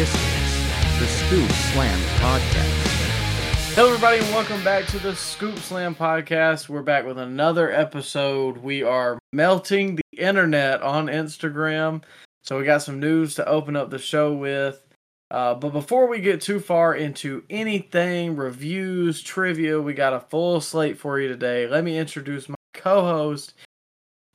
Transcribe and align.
This 0.00 0.14
is 0.14 0.98
the 0.98 1.06
Scoop 1.06 1.50
Slam 1.50 1.98
Podcast. 2.20 3.74
Hello, 3.74 3.88
everybody, 3.88 4.20
and 4.20 4.28
welcome 4.28 4.64
back 4.64 4.86
to 4.86 4.98
the 4.98 5.14
Scoop 5.14 5.58
Slam 5.58 5.94
podcast. 5.94 6.70
We're 6.70 6.80
back 6.80 7.04
with 7.04 7.18
another 7.18 7.70
episode. 7.70 8.56
We 8.56 8.82
are 8.82 9.18
melting 9.34 9.96
the 9.96 10.16
internet 10.16 10.80
on 10.80 11.08
Instagram. 11.08 12.02
So, 12.42 12.58
we 12.58 12.64
got 12.64 12.80
some 12.80 12.98
news 12.98 13.34
to 13.34 13.46
open 13.46 13.76
up 13.76 13.90
the 13.90 13.98
show 13.98 14.32
with. 14.32 14.82
Uh, 15.30 15.52
but 15.56 15.74
before 15.74 16.08
we 16.08 16.22
get 16.22 16.40
too 16.40 16.60
far 16.60 16.94
into 16.94 17.44
anything, 17.50 18.36
reviews, 18.36 19.20
trivia, 19.20 19.82
we 19.82 19.92
got 19.92 20.14
a 20.14 20.20
full 20.20 20.62
slate 20.62 20.96
for 20.96 21.20
you 21.20 21.28
today. 21.28 21.66
Let 21.66 21.84
me 21.84 21.98
introduce 21.98 22.48
my 22.48 22.56
co 22.72 23.02
host. 23.02 23.52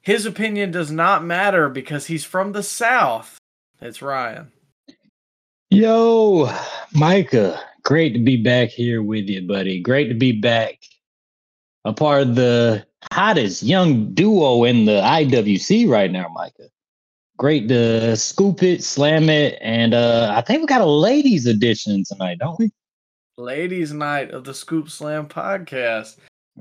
His 0.04 0.28
opinion 0.28 0.70
does 0.70 0.92
not 0.92 1.25
matter 1.25 1.70
because 1.70 2.06
he's 2.06 2.24
from 2.24 2.52
the 2.52 2.61
South. 2.61 3.39
It's 3.82 4.04
Ryan. 4.04 4.52
Yo, 5.69 6.50
Micah, 6.93 7.60
great 7.83 8.14
to 8.14 8.19
be 8.19 8.37
back 8.37 8.69
here 8.69 9.01
with 9.01 9.28
you, 9.28 9.42
buddy. 9.47 9.82
Great 9.82 10.07
to 10.07 10.14
be 10.14 10.32
back. 10.32 10.75
A 11.86 11.93
part 11.93 12.21
of 12.21 12.36
the 12.36 12.86
hottest 13.11 13.64
young 13.64 14.14
duo 14.14 14.64
in 14.64 14.86
the 14.86 15.01
IWC 15.01 15.87
right 15.89 16.11
now, 16.11 16.28
Micah. 16.33 16.70
Great 17.37 17.68
to 17.68 18.15
scoop 18.15 18.64
it, 18.64 18.83
slam 18.83 19.29
it, 19.29 19.57
and 19.61 19.93
uh 19.93 20.32
I 20.36 20.42
think 20.42 20.61
we 20.61 20.68
got 20.68 20.82
a 20.82 20.86
ladies 20.86 21.46
edition 21.46 22.04
tonight, 22.07 22.37
don't 22.39 22.57
we? 22.57 22.71
Ladies' 23.37 23.92
night 23.92 24.32
of 24.32 24.45
the 24.45 24.54
Scoop 24.54 24.89
Slam 24.89 25.28
podcast. 25.28 26.15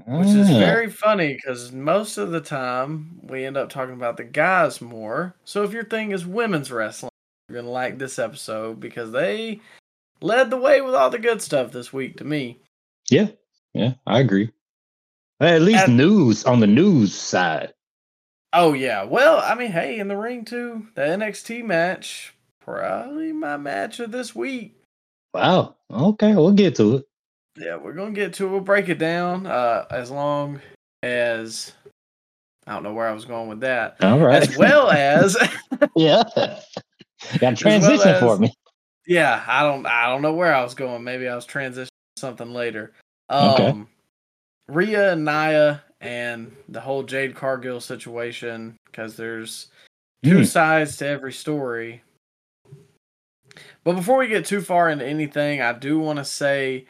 Which 0.08 0.26
is 0.26 0.50
Ah, 0.50 0.58
very 0.58 0.90
funny 0.90 1.34
because 1.34 1.70
most 1.70 2.18
of 2.18 2.32
the 2.32 2.40
time 2.40 3.20
we 3.22 3.44
end 3.44 3.56
up 3.56 3.68
talking 3.70 3.94
about 3.94 4.16
the 4.16 4.24
guys 4.24 4.80
more. 4.80 5.36
So 5.44 5.62
if 5.62 5.72
your 5.72 5.84
thing 5.84 6.10
is 6.10 6.26
women's 6.26 6.72
wrestling, 6.72 7.12
you're 7.48 7.56
gonna 7.60 7.70
like 7.70 7.98
this 7.98 8.18
episode 8.18 8.80
because 8.80 9.12
they 9.12 9.60
led 10.20 10.50
the 10.50 10.56
way 10.56 10.80
with 10.80 10.94
all 10.94 11.10
the 11.10 11.18
good 11.18 11.42
stuff 11.42 11.72
this 11.72 11.92
week 11.92 12.16
to 12.18 12.24
me. 12.24 12.58
yeah, 13.10 13.28
yeah, 13.74 13.94
I 14.06 14.20
agree. 14.20 14.50
At 15.40 15.62
least 15.62 15.84
At- 15.84 15.90
news 15.90 16.44
on 16.44 16.60
the 16.60 16.66
news 16.66 17.14
side. 17.14 17.74
Oh 18.52 18.72
yeah, 18.72 19.02
well 19.02 19.38
I 19.40 19.54
mean 19.56 19.72
hey 19.72 19.98
in 19.98 20.08
the 20.08 20.16
ring 20.16 20.44
too, 20.44 20.86
the 20.94 21.02
NXT 21.02 21.64
match 21.64 22.34
probably 22.60 23.32
my 23.32 23.56
match 23.56 24.00
of 24.00 24.10
this 24.12 24.34
week. 24.34 24.80
Wow. 25.34 25.74
Okay, 25.92 26.34
we'll 26.34 26.52
get 26.52 26.76
to 26.76 26.96
it. 26.96 27.04
Yeah, 27.58 27.76
we're 27.76 27.92
gonna 27.92 28.12
get 28.12 28.32
to 28.34 28.46
it. 28.46 28.50
We'll 28.50 28.60
break 28.60 28.88
it 28.88 28.98
down 28.98 29.46
uh, 29.46 29.84
as 29.90 30.10
long 30.10 30.60
as 31.02 31.72
I 32.66 32.72
don't 32.72 32.84
know 32.84 32.94
where 32.94 33.08
I 33.08 33.12
was 33.12 33.24
going 33.26 33.48
with 33.48 33.60
that. 33.60 33.96
All 34.02 34.18
right. 34.20 34.48
As 34.48 34.56
well 34.56 34.90
as 34.92 35.36
yeah. 35.96 36.22
Got 37.40 37.56
transition 37.56 38.08
as- 38.08 38.20
for 38.20 38.38
me. 38.38 38.52
Yeah, 39.06 39.44
I 39.46 39.62
don't 39.62 39.84
I 39.86 40.06
don't 40.06 40.22
know 40.22 40.32
where 40.32 40.54
I 40.54 40.62
was 40.62 40.74
going. 40.74 41.04
Maybe 41.04 41.28
I 41.28 41.34
was 41.36 41.46
transitioning 41.46 41.88
to 41.88 42.20
something 42.20 42.52
later. 42.52 42.92
Okay. 43.30 43.66
Um 43.68 43.88
Rhea 44.68 45.12
and 45.12 45.24
Nia 45.26 45.82
and 46.00 46.54
the 46.70 46.80
whole 46.80 47.02
Jade 47.02 47.34
Cargill 47.34 47.80
situation 47.82 48.76
because 48.86 49.14
there's 49.16 49.66
two 50.22 50.38
Hmm. 50.38 50.44
sides 50.44 50.96
to 50.98 51.06
every 51.06 51.32
story. 51.34 52.02
But 53.84 53.96
before 53.96 54.16
we 54.18 54.28
get 54.28 54.46
too 54.46 54.62
far 54.62 54.88
into 54.88 55.04
anything, 55.04 55.60
I 55.60 55.74
do 55.74 55.98
want 55.98 56.18
to 56.18 56.24
say 56.24 56.86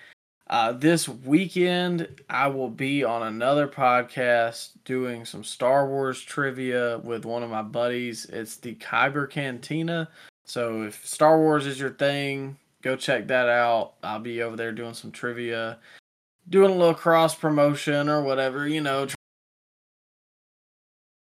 uh, 0.49 0.73
this 0.73 1.09
weekend 1.09 2.09
I 2.29 2.49
will 2.49 2.69
be 2.69 3.03
on 3.03 3.23
another 3.23 3.67
podcast 3.67 4.71
doing 4.85 5.25
some 5.25 5.43
Star 5.43 5.89
Wars 5.89 6.21
trivia 6.21 6.99
with 6.99 7.25
one 7.25 7.43
of 7.43 7.51
my 7.51 7.63
buddies. 7.63 8.27
It's 8.27 8.57
the 8.57 8.75
Kyber 8.75 9.29
Cantina. 9.29 10.09
So 10.45 10.83
if 10.83 11.07
Star 11.07 11.39
Wars 11.39 11.67
is 11.67 11.81
your 11.81 11.91
thing, 11.91 12.59
go 12.83 12.95
check 12.95 13.27
that 13.29 13.49
out. 13.49 13.95
I'll 14.03 14.21
be 14.21 14.43
over 14.43 14.57
there 14.57 14.73
doing 14.73 14.93
some 14.93 15.11
trivia, 15.11 15.79
doing 16.51 16.71
a 16.71 16.77
little 16.77 16.95
cross 16.95 17.35
promotion 17.35 18.11
or 18.11 18.23
whatever, 18.23 18.69
you 18.69 18.83
know, 18.83 19.09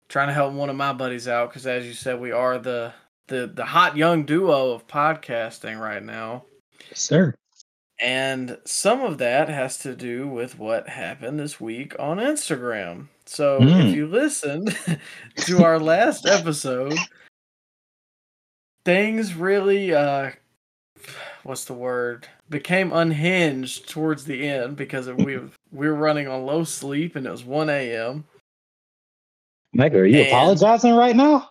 trying 0.10 0.28
to 0.28 0.34
help 0.34 0.54
one 0.54 0.70
of 0.70 0.76
my 0.76 0.94
buddies 0.94 1.28
out 1.28 1.50
because 1.50 1.66
as 1.66 1.86
you 1.86 1.94
said, 1.94 2.20
we 2.20 2.32
are 2.32 2.60
the 2.60 2.94
the 3.28 3.52
the 3.54 3.66
hot 3.66 3.98
young 3.98 4.26
duo 4.26 4.72
of 4.72 4.88
podcasting 4.88 5.80
right 5.80 6.04
now. 6.04 6.44
Yes, 6.90 7.02
sir. 7.02 7.34
And 8.00 8.60
some 8.64 9.02
of 9.02 9.18
that 9.18 9.50
has 9.50 9.80
to 9.80 9.96
do 9.96 10.28
with 10.28 10.60
what 10.60 10.88
happened 10.90 11.40
this 11.40 11.60
week 11.60 11.96
on 11.98 12.18
Instagram. 12.18 13.08
So 13.26 13.60
Mm. 13.60 13.90
if 13.90 13.96
you 13.96 14.08
listened 14.08 14.78
to 15.38 15.64
our 15.64 15.80
last 15.80 16.26
episode, 16.28 16.94
things 18.86 19.34
really 19.34 19.94
uh 19.94 20.32
what's 21.44 21.66
the 21.66 21.74
word? 21.74 22.28
became 22.50 22.94
unhinged 22.94 23.90
towards 23.90 24.24
the 24.24 24.48
end 24.48 24.78
because 24.78 25.10
we 25.10 25.38
we 25.72 25.88
were 25.88 25.94
running 25.96 26.28
on 26.30 26.46
low 26.46 26.64
sleep 26.64 27.16
and 27.18 27.26
it 27.28 27.32
was 27.32 27.44
1 27.44 27.70
a.m. 27.70 28.24
Micah, 29.74 29.98
are 30.00 30.06
you 30.06 30.20
And- 30.20 30.28
apologizing 30.28 30.94
right 30.96 31.16
now? 31.16 31.50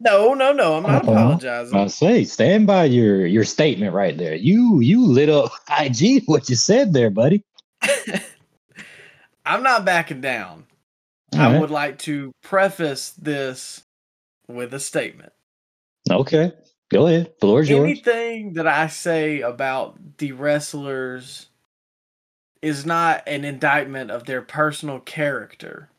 No, 0.00 0.34
no, 0.34 0.52
no, 0.52 0.76
I'm 0.76 0.84
not 0.84 1.04
Uh-oh. 1.08 1.12
apologizing. 1.12 1.78
I 1.78 1.86
say, 1.88 2.24
stand 2.24 2.66
by 2.66 2.84
your 2.86 3.26
your 3.26 3.44
statement 3.44 3.94
right 3.94 4.16
there. 4.16 4.34
You 4.34 4.80
you 4.80 5.06
lit 5.06 5.28
up 5.28 5.52
IG 5.80 6.24
what 6.26 6.48
you 6.48 6.56
said 6.56 6.92
there, 6.92 7.10
buddy. 7.10 7.44
I'm 9.46 9.62
not 9.62 9.84
backing 9.84 10.20
down. 10.20 10.66
All 11.34 11.40
I 11.40 11.52
right. 11.52 11.60
would 11.60 11.70
like 11.70 11.98
to 12.00 12.32
preface 12.42 13.10
this 13.10 13.82
with 14.48 14.74
a 14.74 14.80
statement. 14.80 15.32
Okay, 16.10 16.52
go 16.90 17.06
ahead. 17.06 17.32
Floor 17.40 17.60
is 17.62 17.70
yours. 17.70 17.84
Anything 17.84 18.54
that 18.54 18.66
I 18.66 18.88
say 18.88 19.40
about 19.42 20.18
the 20.18 20.32
wrestlers 20.32 21.48
is 22.62 22.86
not 22.86 23.22
an 23.26 23.44
indictment 23.44 24.10
of 24.10 24.24
their 24.24 24.42
personal 24.42 25.00
character. 25.00 25.90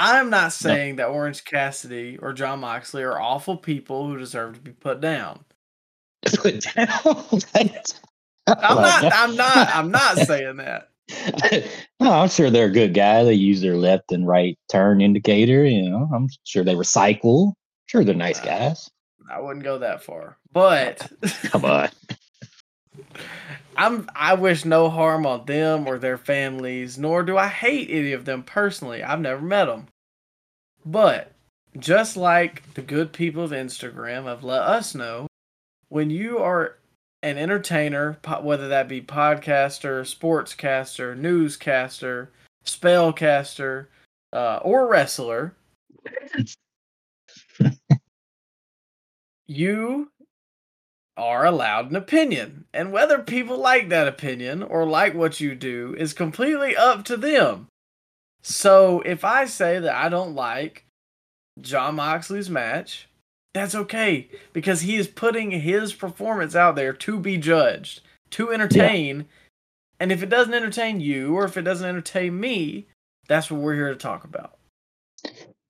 I'm 0.00 0.30
not 0.30 0.52
saying 0.52 0.96
that 0.96 1.08
Orange 1.08 1.44
Cassidy 1.44 2.18
or 2.22 2.32
Jon 2.32 2.60
Moxley 2.60 3.02
are 3.02 3.20
awful 3.20 3.56
people 3.56 4.06
who 4.06 4.16
deserve 4.16 4.54
to 4.54 4.60
be 4.60 4.70
put 4.72 5.00
down. 5.00 5.44
Put 6.34 6.60
down. 6.74 6.88
I'm 8.60 8.80
not 8.80 9.06
I'm 9.10 9.36
not 9.36 9.68
I'm 9.74 9.90
not 9.90 10.18
saying 10.18 10.56
that. 10.58 10.90
no, 12.00 12.12
I'm 12.12 12.28
sure 12.28 12.50
they're 12.50 12.66
a 12.66 12.72
good 12.72 12.94
guy. 12.94 13.24
They 13.24 13.34
use 13.34 13.60
their 13.60 13.76
left 13.76 14.12
and 14.12 14.26
right 14.26 14.58
turn 14.70 15.00
indicator. 15.00 15.64
You 15.64 15.90
know, 15.90 16.08
I'm 16.14 16.28
sure 16.44 16.64
they 16.64 16.74
recycle. 16.74 17.54
Sure, 17.86 18.04
they're 18.04 18.14
nice 18.14 18.40
Wow. 18.40 18.44
guys. 18.44 18.90
I 19.30 19.40
wouldn't 19.40 19.64
go 19.64 19.78
that 19.78 20.02
far. 20.02 20.38
But 20.52 21.10
Come 21.44 21.64
on. 21.64 21.88
I'm 23.76 24.08
I 24.14 24.34
wish 24.34 24.64
no 24.64 24.90
harm 24.90 25.24
on 25.26 25.46
them 25.46 25.86
or 25.86 25.98
their 25.98 26.18
families, 26.18 26.98
nor 26.98 27.22
do 27.22 27.36
I 27.36 27.48
hate 27.48 27.88
any 27.90 28.12
of 28.12 28.24
them 28.24 28.42
personally. 28.42 29.02
I've 29.02 29.20
never 29.20 29.42
met 29.42 29.66
them. 29.66 29.86
But 30.84 31.32
just 31.78 32.16
like 32.16 32.74
the 32.74 32.82
good 32.82 33.12
people 33.12 33.44
of 33.44 33.50
Instagram 33.50 34.24
have 34.24 34.42
let 34.42 34.62
us 34.62 34.94
know, 34.94 35.26
when 35.88 36.10
you 36.10 36.38
are 36.38 36.76
an 37.22 37.38
entertainer, 37.38 38.18
whether 38.42 38.68
that 38.68 38.88
be 38.88 39.00
podcaster, 39.00 40.02
sportscaster, 40.02 41.16
newscaster, 41.16 42.30
spellcaster, 42.64 43.86
uh, 44.32 44.58
or 44.62 44.88
wrestler, 44.88 45.54
you 49.46 50.10
are 51.18 51.44
allowed 51.44 51.90
an 51.90 51.96
opinion. 51.96 52.64
And 52.72 52.92
whether 52.92 53.18
people 53.18 53.58
like 53.58 53.88
that 53.88 54.08
opinion 54.08 54.62
or 54.62 54.86
like 54.86 55.14
what 55.14 55.40
you 55.40 55.54
do 55.54 55.94
is 55.98 56.14
completely 56.14 56.76
up 56.76 57.04
to 57.06 57.16
them. 57.16 57.66
So 58.42 59.00
if 59.00 59.24
I 59.24 59.44
say 59.44 59.78
that 59.80 59.94
I 59.94 60.08
don't 60.08 60.34
like 60.34 60.86
Jon 61.60 61.96
Moxley's 61.96 62.48
match, 62.48 63.08
that's 63.52 63.74
okay 63.74 64.28
because 64.52 64.82
he 64.82 64.96
is 64.96 65.08
putting 65.08 65.50
his 65.50 65.92
performance 65.92 66.54
out 66.54 66.76
there 66.76 66.92
to 66.92 67.18
be 67.18 67.36
judged, 67.36 68.02
to 68.30 68.52
entertain. 68.52 69.26
And 69.98 70.12
if 70.12 70.22
it 70.22 70.28
doesn't 70.28 70.54
entertain 70.54 71.00
you 71.00 71.34
or 71.34 71.44
if 71.44 71.56
it 71.56 71.62
doesn't 71.62 71.88
entertain 71.88 72.38
me, 72.38 72.86
that's 73.26 73.50
what 73.50 73.60
we're 73.60 73.74
here 73.74 73.88
to 73.88 73.96
talk 73.96 74.24
about. 74.24 74.56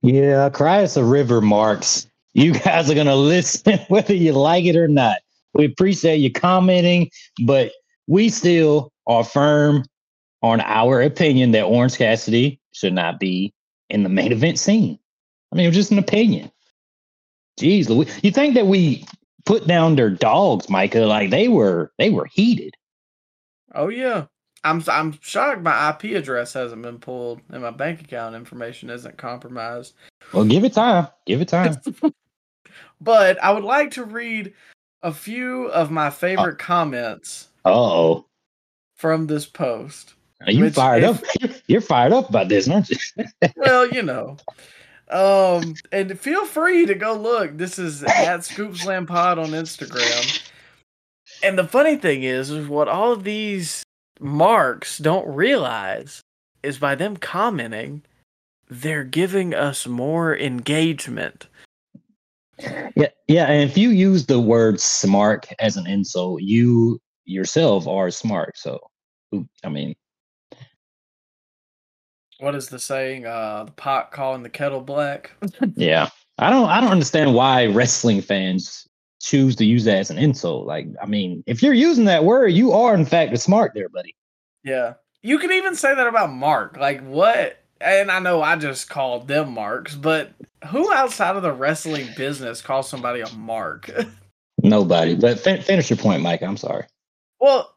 Yeah, 0.02 0.48
cry 0.50 0.82
us 0.82 0.96
a 0.96 1.04
river, 1.04 1.40
Marks. 1.40 2.06
You 2.34 2.52
guys 2.52 2.90
are 2.90 2.94
gonna 2.94 3.16
listen 3.16 3.78
whether 3.88 4.14
you 4.14 4.32
like 4.32 4.66
it 4.66 4.76
or 4.76 4.86
not. 4.86 5.18
We 5.54 5.64
appreciate 5.64 6.16
you 6.16 6.32
commenting, 6.32 7.10
but 7.44 7.72
we 8.06 8.28
still 8.28 8.92
are 9.06 9.24
firm 9.24 9.84
on 10.42 10.60
our 10.60 11.00
opinion 11.02 11.52
that 11.52 11.64
Orange 11.64 11.96
Cassidy 11.96 12.60
should 12.72 12.92
not 12.92 13.18
be 13.18 13.52
in 13.90 14.02
the 14.02 14.08
main 14.08 14.32
event 14.32 14.58
scene. 14.58 14.98
I 15.52 15.56
mean, 15.56 15.64
it 15.64 15.68
was 15.68 15.76
just 15.76 15.90
an 15.90 15.98
opinion. 15.98 16.50
Jeez, 17.58 17.88
Louis, 17.88 18.08
you 18.22 18.30
think 18.30 18.54
that 18.54 18.66
we 18.66 19.04
put 19.46 19.66
down 19.66 19.96
their 19.96 20.10
dogs, 20.10 20.68
Micah? 20.68 21.00
Like 21.00 21.30
they 21.30 21.48
were, 21.48 21.92
they 21.98 22.10
were 22.10 22.26
heated. 22.26 22.74
Oh 23.74 23.88
yeah. 23.88 24.26
I'm 24.64 24.82
I'm 24.88 25.18
shocked 25.20 25.62
my 25.62 25.90
IP 25.90 26.16
address 26.16 26.52
hasn't 26.52 26.82
been 26.82 26.98
pulled 26.98 27.40
and 27.50 27.62
my 27.62 27.70
bank 27.70 28.00
account 28.00 28.34
information 28.34 28.90
isn't 28.90 29.16
compromised. 29.16 29.94
Well, 30.32 30.44
give 30.44 30.64
it 30.64 30.72
time. 30.72 31.08
Give 31.26 31.40
it 31.40 31.48
time. 31.48 31.76
But 33.00 33.42
I 33.42 33.52
would 33.52 33.64
like 33.64 33.92
to 33.92 34.04
read 34.04 34.54
a 35.02 35.12
few 35.12 35.66
of 35.66 35.90
my 35.90 36.10
favorite 36.10 36.58
comments 36.58 37.48
oh, 37.64 38.26
from 38.96 39.26
this 39.26 39.46
post. 39.46 40.14
you 40.46 40.70
fired 40.70 41.04
if- 41.04 41.22
up. 41.44 41.50
You're 41.66 41.80
fired 41.80 42.12
up 42.12 42.28
about 42.28 42.48
this, 42.48 42.68
aren't 42.68 42.90
you? 42.90 42.96
well, 43.56 43.88
you 43.88 44.02
know. 44.02 44.36
Um, 45.10 45.74
and 45.90 46.18
feel 46.20 46.44
free 46.44 46.84
to 46.86 46.94
go 46.94 47.14
look. 47.14 47.56
This 47.56 47.78
is 47.78 48.04
at 48.04 48.44
Scoop 48.44 48.76
Slam 48.76 49.06
Pod 49.06 49.38
on 49.38 49.48
Instagram. 49.48 50.42
And 51.42 51.58
the 51.58 51.66
funny 51.66 51.96
thing 51.96 52.24
is, 52.24 52.50
is 52.50 52.68
what 52.68 52.88
all 52.88 53.12
of 53.12 53.24
these 53.24 53.82
marks 54.20 54.98
don't 54.98 55.26
realize 55.26 56.20
is 56.62 56.78
by 56.78 56.94
them 56.94 57.16
commenting, 57.16 58.02
they're 58.68 59.04
giving 59.04 59.54
us 59.54 59.86
more 59.86 60.36
engagement. 60.36 61.46
Yeah, 62.96 63.08
yeah. 63.28 63.46
And 63.46 63.68
if 63.68 63.76
you 63.76 63.90
use 63.90 64.26
the 64.26 64.40
word 64.40 64.80
"smart" 64.80 65.48
as 65.60 65.76
an 65.76 65.86
insult, 65.86 66.42
you 66.42 67.00
yourself 67.24 67.86
are 67.86 68.10
smart. 68.10 68.56
So, 68.58 68.80
I 69.64 69.68
mean, 69.68 69.94
What 72.40 72.54
is 72.54 72.68
the 72.68 72.78
saying? 72.78 73.26
Uh, 73.26 73.64
the 73.64 73.72
pot 73.72 74.12
calling 74.12 74.42
the 74.42 74.48
kettle 74.48 74.80
black. 74.80 75.32
yeah. 75.76 76.08
I 76.38 76.50
don't. 76.50 76.68
I 76.68 76.80
don't 76.80 76.92
understand 76.92 77.34
why 77.34 77.66
wrestling 77.66 78.22
fans 78.22 78.86
choose 79.20 79.56
to 79.56 79.64
use 79.64 79.84
that 79.84 79.98
as 79.98 80.10
an 80.10 80.18
insult. 80.18 80.66
Like, 80.66 80.86
I 81.02 81.06
mean, 81.06 81.42
if 81.46 81.62
you're 81.62 81.74
using 81.74 82.04
that 82.04 82.24
word, 82.24 82.48
you 82.48 82.72
are 82.72 82.94
in 82.94 83.04
fact 83.04 83.32
a 83.32 83.36
smart 83.38 83.72
there, 83.74 83.88
buddy. 83.88 84.14
Yeah. 84.62 84.94
You 85.22 85.38
can 85.40 85.50
even 85.50 85.74
say 85.74 85.94
that 85.94 86.06
about 86.06 86.30
Mark. 86.32 86.76
Like, 86.76 87.04
what? 87.04 87.58
And 87.80 88.10
I 88.10 88.18
know 88.18 88.42
I 88.42 88.56
just 88.56 88.88
called 88.90 89.28
them 89.28 89.52
marks, 89.54 89.94
but 89.94 90.32
who 90.68 90.92
outside 90.92 91.36
of 91.36 91.42
the 91.42 91.52
wrestling 91.52 92.08
business 92.16 92.60
calls 92.60 92.88
somebody 92.88 93.20
a 93.20 93.32
mark? 93.34 93.90
Nobody. 94.62 95.14
But 95.14 95.38
fin- 95.38 95.62
finish 95.62 95.90
your 95.90 95.98
point, 95.98 96.22
Mike. 96.22 96.42
I'm 96.42 96.56
sorry. 96.56 96.84
well, 97.40 97.74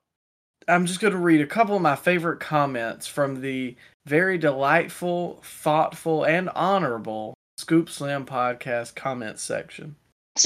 I'm 0.68 0.86
just 0.86 1.00
going 1.00 1.14
to 1.14 1.20
read 1.20 1.42
a 1.42 1.48
couple 1.48 1.76
of 1.76 1.82
my 1.82 1.96
favorite 1.96 2.40
comments 2.40 3.06
from 3.08 3.42
the 3.42 3.76
very 4.06 4.38
delightful, 4.38 5.42
thoughtful, 5.44 6.24
and 6.24 6.50
honorable 6.50 7.34
Scoop 7.58 7.90
Slam 7.90 8.26
podcast 8.26 8.96
comment 8.96 9.40
section. 9.40 9.96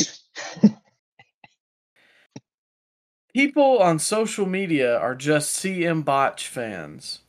People 3.33 3.79
on 3.79 3.99
social 3.99 4.45
media 4.45 4.97
are 4.97 5.15
just 5.15 5.57
CM 5.61 6.03
Botch 6.05 6.47
fans, 6.47 7.19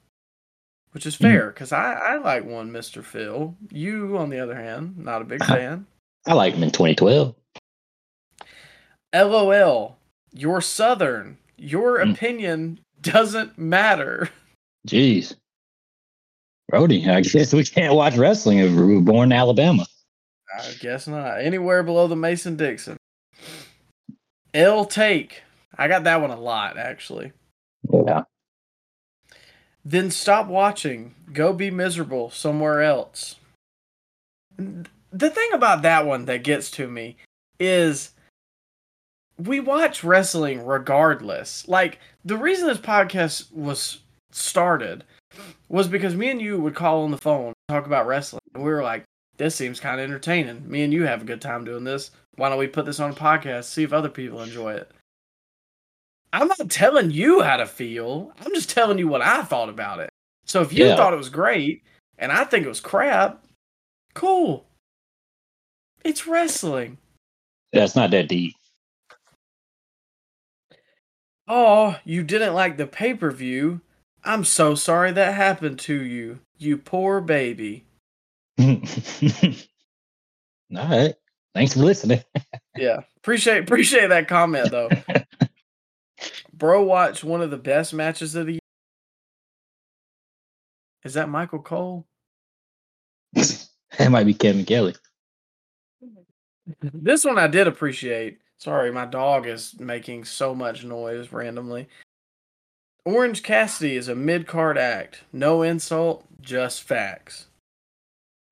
which 0.97 1.05
is 1.05 1.15
fair 1.15 1.49
because 1.49 1.73
I, 1.73 1.93
I 1.93 2.17
like 2.17 2.47
one 2.47 2.71
Mr. 2.73 3.05
Phil. 3.05 3.55
You, 3.71 4.17
on 4.17 4.31
the 4.31 4.39
other 4.39 4.55
hand, 4.55 4.97
not 4.97 5.21
a 5.21 5.27
big 5.27 5.45
fan. 5.45 5.85
I 6.27 6.33
like 6.33 6.55
him 6.55 6.63
in 6.63 6.71
2012. 6.71 7.35
LOL, 9.15 9.99
you're 10.33 10.63
Southern. 10.63 11.37
Your 11.59 11.99
Mm. 11.99 12.15
opinion 12.15 12.81
doesn't 13.03 13.59
matter. 13.59 14.31
Jeez. 14.89 15.37
Brody, 16.71 17.07
I 17.07 17.21
guess 17.21 17.53
we 17.53 17.63
can't 17.65 17.95
watch 17.95 18.17
wrestling 18.17 18.61
if 18.61 18.73
we 18.73 18.95
were 18.95 19.03
born 19.03 19.33
in 19.33 19.39
Alabama. 19.39 19.85
I 20.59 20.73
guess 20.81 21.07
not. 21.07 21.43
Anywhere 21.43 21.83
below 21.83 22.09
the 22.09 22.17
Mason 22.17 22.57
Dixon. 22.57 22.97
L 24.55 24.87
take. 24.87 25.43
I 25.77 25.89
got 25.89 26.05
that 26.05 26.23
one 26.23 26.31
a 26.31 26.41
lot, 26.41 26.79
actually. 26.79 27.33
Yeah. 27.93 28.23
Then 29.88 30.11
stop 30.11 30.49
watching. 30.49 31.15
Go 31.33 31.53
be 31.53 31.71
miserable 31.71 32.31
somewhere 32.31 32.83
else. 32.83 33.37
The 34.59 35.31
thing 35.31 35.49
about 35.53 35.83
that 35.83 36.05
one 36.05 36.25
that 36.25 36.43
gets 36.43 36.73
to 36.73 36.88
me 36.88 37.17
is 37.61 38.11
we 39.38 39.61
watch 39.61 40.03
wrestling 40.03 40.67
regardless. 40.67 41.69
Like, 41.69 42.00
the 42.25 42.37
reason 42.37 42.67
this 42.67 42.79
podcast 42.79 43.53
was 43.53 44.00
started 44.33 45.05
was 45.69 45.87
because 45.87 46.17
me 46.17 46.31
and 46.31 46.43
you 46.43 46.61
would 46.61 46.75
call 46.75 47.05
on 47.05 47.12
the 47.12 47.19
phone, 47.19 47.53
talk 47.69 47.87
about 47.87 48.09
wrestling. 48.09 48.43
And 48.55 48.65
we 48.65 48.71
were 48.71 48.83
like, 48.83 49.05
this 49.37 49.55
seems 49.55 49.79
kind 49.79 50.00
of 50.00 50.05
entertaining. 50.05 50.69
Me 50.69 50.83
and 50.83 50.93
you 50.93 51.05
have 51.05 51.23
a 51.23 51.27
good 51.27 51.41
time 51.41 51.65
doing 51.65 51.85
this. 51.85 52.11
Why 52.35 52.49
don't 52.49 52.59
we 52.59 52.67
put 52.67 52.87
this 52.87 52.99
on 52.99 53.11
a 53.11 53.15
podcast, 53.15 53.65
see 53.65 53.85
if 53.85 53.93
other 53.93 54.09
people 54.09 54.43
enjoy 54.43 54.73
it? 54.75 54.91
I'm 56.32 56.49
not 56.49 56.70
telling 56.70 57.11
you 57.11 57.40
how 57.43 57.56
to 57.56 57.67
feel. 57.67 58.32
I'm 58.40 58.55
just 58.55 58.70
telling 58.70 58.99
you 58.99 59.08
what 59.08 59.23
I 59.23 59.43
thought 59.43 59.69
about 59.69 60.00
it. 60.00 60.11
So 60.44 60.61
if 60.62 60.73
you 60.73 60.87
Yeah. 60.87 60.96
thought 60.96 61.12
it 61.14 61.17
was 61.19 61.28
great 61.28 61.82
and 62.19 62.31
I 62.32 62.44
think 62.44 62.64
it 62.67 62.69
was 62.69 62.81
crap, 62.81 63.44
cool. 64.14 64.67
It's 66.05 66.26
wrestling. 66.26 66.99
That's 67.73 67.96
not 67.96 68.11
that 68.12 68.28
deep. 68.28 68.55
Oh, 71.49 71.96
you 72.05 72.23
didn't 72.23 72.55
like 72.55 72.76
the 72.76 72.87
pay 72.87 73.14
per 73.14 73.31
view. 73.31 73.81
I'm 74.25 74.44
so 74.44 74.75
sorry 74.75 75.12
that 75.12 75.34
happened 75.34 75.78
to 75.81 75.94
you. 76.02 76.40
You 76.58 76.76
poor 76.78 77.20
baby. 77.20 77.84
All 78.58 78.76
right. 80.70 81.14
Thanks 81.55 81.73
for 81.75 81.81
listening. 81.81 82.23
Yeah. 82.78 83.00
Appreciate 83.19 83.61
appreciate 83.62 84.08
that 84.08 84.28
comment 84.28 84.70
though. 84.70 84.93
Bro 86.56 86.85
watched 86.85 87.23
one 87.23 87.43
of 87.43 87.50
the 87.50 87.58
best 87.58 87.93
matches 87.93 88.35
of 88.35 88.47
the 88.47 88.53
year. 88.53 88.61
Is 91.05 91.14
that 91.14 91.29
Michael 91.29 91.61
Cole? 91.61 92.06
that 93.35 94.11
might 94.11 94.25
be 94.25 94.35
Kevin 94.35 94.64
Kelly. 94.64 94.94
This 96.82 97.25
one 97.25 97.38
I 97.38 97.47
did 97.47 97.69
appreciate. 97.69 98.38
Sorry, 98.58 98.91
my 98.91 99.06
dog 99.06 99.47
is 99.47 99.79
making 99.79 100.25
so 100.25 100.53
much 100.53 100.82
noise 100.82 101.31
randomly. 101.31 101.88
Orange 103.05 103.44
Cassidy 103.44 103.97
is 103.97 104.09
a 104.09 104.17
mid 104.17 104.49
card 104.49 104.76
act. 104.76 105.23
No 105.32 105.62
insult, 105.62 106.25
just 106.41 106.82
facts. 106.82 107.47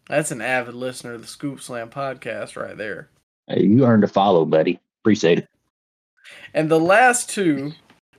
That's 0.08 0.30
an 0.30 0.40
avid 0.40 0.74
listener 0.74 1.14
of 1.14 1.22
the 1.22 1.26
Scoop 1.26 1.60
Slam 1.60 1.90
podcast 1.90 2.56
right 2.56 2.78
there. 2.78 3.08
Hey, 3.48 3.64
you 3.64 3.84
earned 3.84 4.04
a 4.04 4.08
follow, 4.08 4.44
buddy. 4.44 4.78
Appreciate 5.02 5.38
it. 5.40 5.48
And 6.54 6.70
the 6.70 6.78
last 6.78 7.28
two 7.28 7.72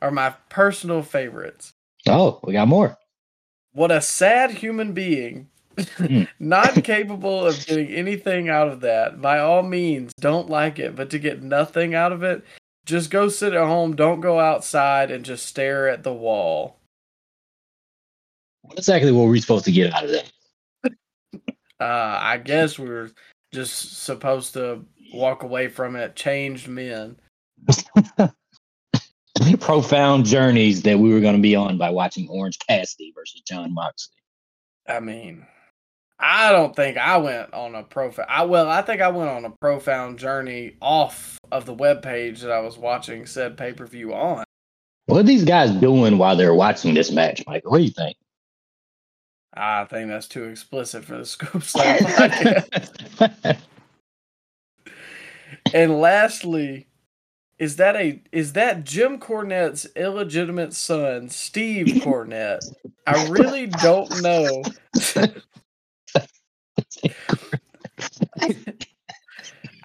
are 0.05 0.11
my 0.11 0.29
personal 0.49 1.01
favorites. 1.01 1.73
Oh, 2.07 2.39
we 2.43 2.53
got 2.53 2.67
more. 2.67 2.95
What 3.73 3.89
a 3.89 4.01
sad 4.01 4.51
human 4.51 4.93
being. 4.93 5.49
Hmm. 5.97 6.23
Not 6.39 6.83
capable 6.83 7.47
of 7.47 7.65
getting 7.65 7.87
anything 7.87 8.47
out 8.47 8.67
of 8.67 8.81
that. 8.81 9.19
By 9.19 9.39
all 9.39 9.63
means, 9.63 10.13
don't 10.19 10.47
like 10.47 10.77
it, 10.77 10.95
but 10.95 11.09
to 11.09 11.19
get 11.19 11.41
nothing 11.41 11.95
out 11.95 12.11
of 12.11 12.21
it, 12.21 12.45
just 12.85 13.09
go 13.09 13.29
sit 13.29 13.53
at 13.53 13.65
home, 13.65 13.95
don't 13.95 14.21
go 14.21 14.39
outside, 14.39 15.09
and 15.09 15.25
just 15.25 15.47
stare 15.47 15.89
at 15.89 16.03
the 16.03 16.13
wall. 16.13 16.77
What 18.61 18.77
exactly 18.77 19.11
were 19.11 19.27
we 19.27 19.41
supposed 19.41 19.65
to 19.65 19.71
get 19.71 19.91
out 19.91 20.03
of 20.03 20.11
that? 20.11 20.31
Uh, 21.79 22.19
I 22.21 22.37
guess 22.37 22.77
we 22.77 22.87
were 22.87 23.09
just 23.51 24.03
supposed 24.03 24.53
to 24.53 24.85
walk 25.13 25.41
away 25.41 25.67
from 25.67 25.95
it, 25.95 26.15
changed 26.15 26.67
men. 26.67 27.17
Profound 29.59 30.25
journeys 30.25 30.83
that 30.83 30.99
we 30.99 31.11
were 31.11 31.19
going 31.19 31.35
to 31.35 31.41
be 31.41 31.55
on 31.55 31.77
by 31.77 31.89
watching 31.89 32.27
Orange 32.29 32.57
Cassidy 32.59 33.11
versus 33.15 33.41
Jon 33.41 33.73
Moxley. 33.73 34.15
I 34.87 34.99
mean, 34.99 35.45
I 36.19 36.51
don't 36.51 36.75
think 36.75 36.97
I 36.97 37.17
went 37.17 37.53
on 37.53 37.75
a 37.75 37.83
profound. 37.83 38.29
I 38.29 38.45
well, 38.45 38.69
I 38.69 38.81
think 38.81 39.01
I 39.01 39.09
went 39.09 39.29
on 39.29 39.45
a 39.45 39.49
profound 39.49 40.19
journey 40.19 40.77
off 40.81 41.37
of 41.51 41.65
the 41.65 41.73
web 41.73 42.01
page 42.01 42.41
that 42.41 42.51
I 42.51 42.59
was 42.59 42.77
watching 42.77 43.25
said 43.25 43.57
pay 43.57 43.73
per 43.73 43.85
view 43.85 44.13
on. 44.13 44.45
What 45.07 45.19
are 45.19 45.23
these 45.23 45.43
guys 45.43 45.71
doing 45.71 46.17
while 46.17 46.35
they're 46.35 46.53
watching 46.53 46.93
this 46.93 47.11
match, 47.11 47.43
Michael? 47.45 47.71
What 47.71 47.79
do 47.79 47.83
you 47.83 47.91
think? 47.91 48.17
I 49.53 49.85
think 49.85 50.09
that's 50.09 50.27
too 50.27 50.45
explicit 50.45 51.05
for 51.05 51.17
the 51.17 51.25
Scoop 51.25 51.61
podcast. 51.63 52.77
And 55.73 55.99
lastly, 55.99 56.87
is 57.57 57.77
that 57.77 57.95
a 57.95 58.21
is 58.31 58.53
that 58.53 58.83
Jim 58.83 59.19
Cornette's 59.19 59.87
illegitimate 59.95 60.73
son, 60.73 61.29
Steve 61.29 61.87
Cornette? 62.03 62.61
I 63.07 63.27
really 63.27 63.67
don't 63.67 64.21
know. 64.21 64.63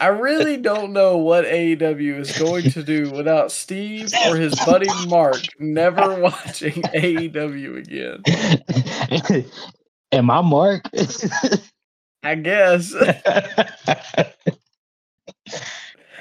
I 0.00 0.06
really 0.06 0.56
don't 0.56 0.94
know 0.94 1.18
what 1.18 1.44
AEW 1.44 2.20
is 2.20 2.38
going 2.38 2.70
to 2.70 2.82
do 2.82 3.10
without 3.10 3.52
Steve 3.52 4.10
or 4.26 4.36
his 4.36 4.54
buddy 4.64 4.88
Mark 5.06 5.42
never 5.58 6.18
watching 6.20 6.80
AEW 6.82 7.76
again. 7.76 8.22
Am 10.10 10.30
I 10.30 10.40
Mark? 10.40 10.88
I 12.22 12.34
guess. 12.36 12.94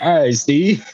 All 0.01 0.23
right, 0.23 0.33
Steve. 0.33 0.85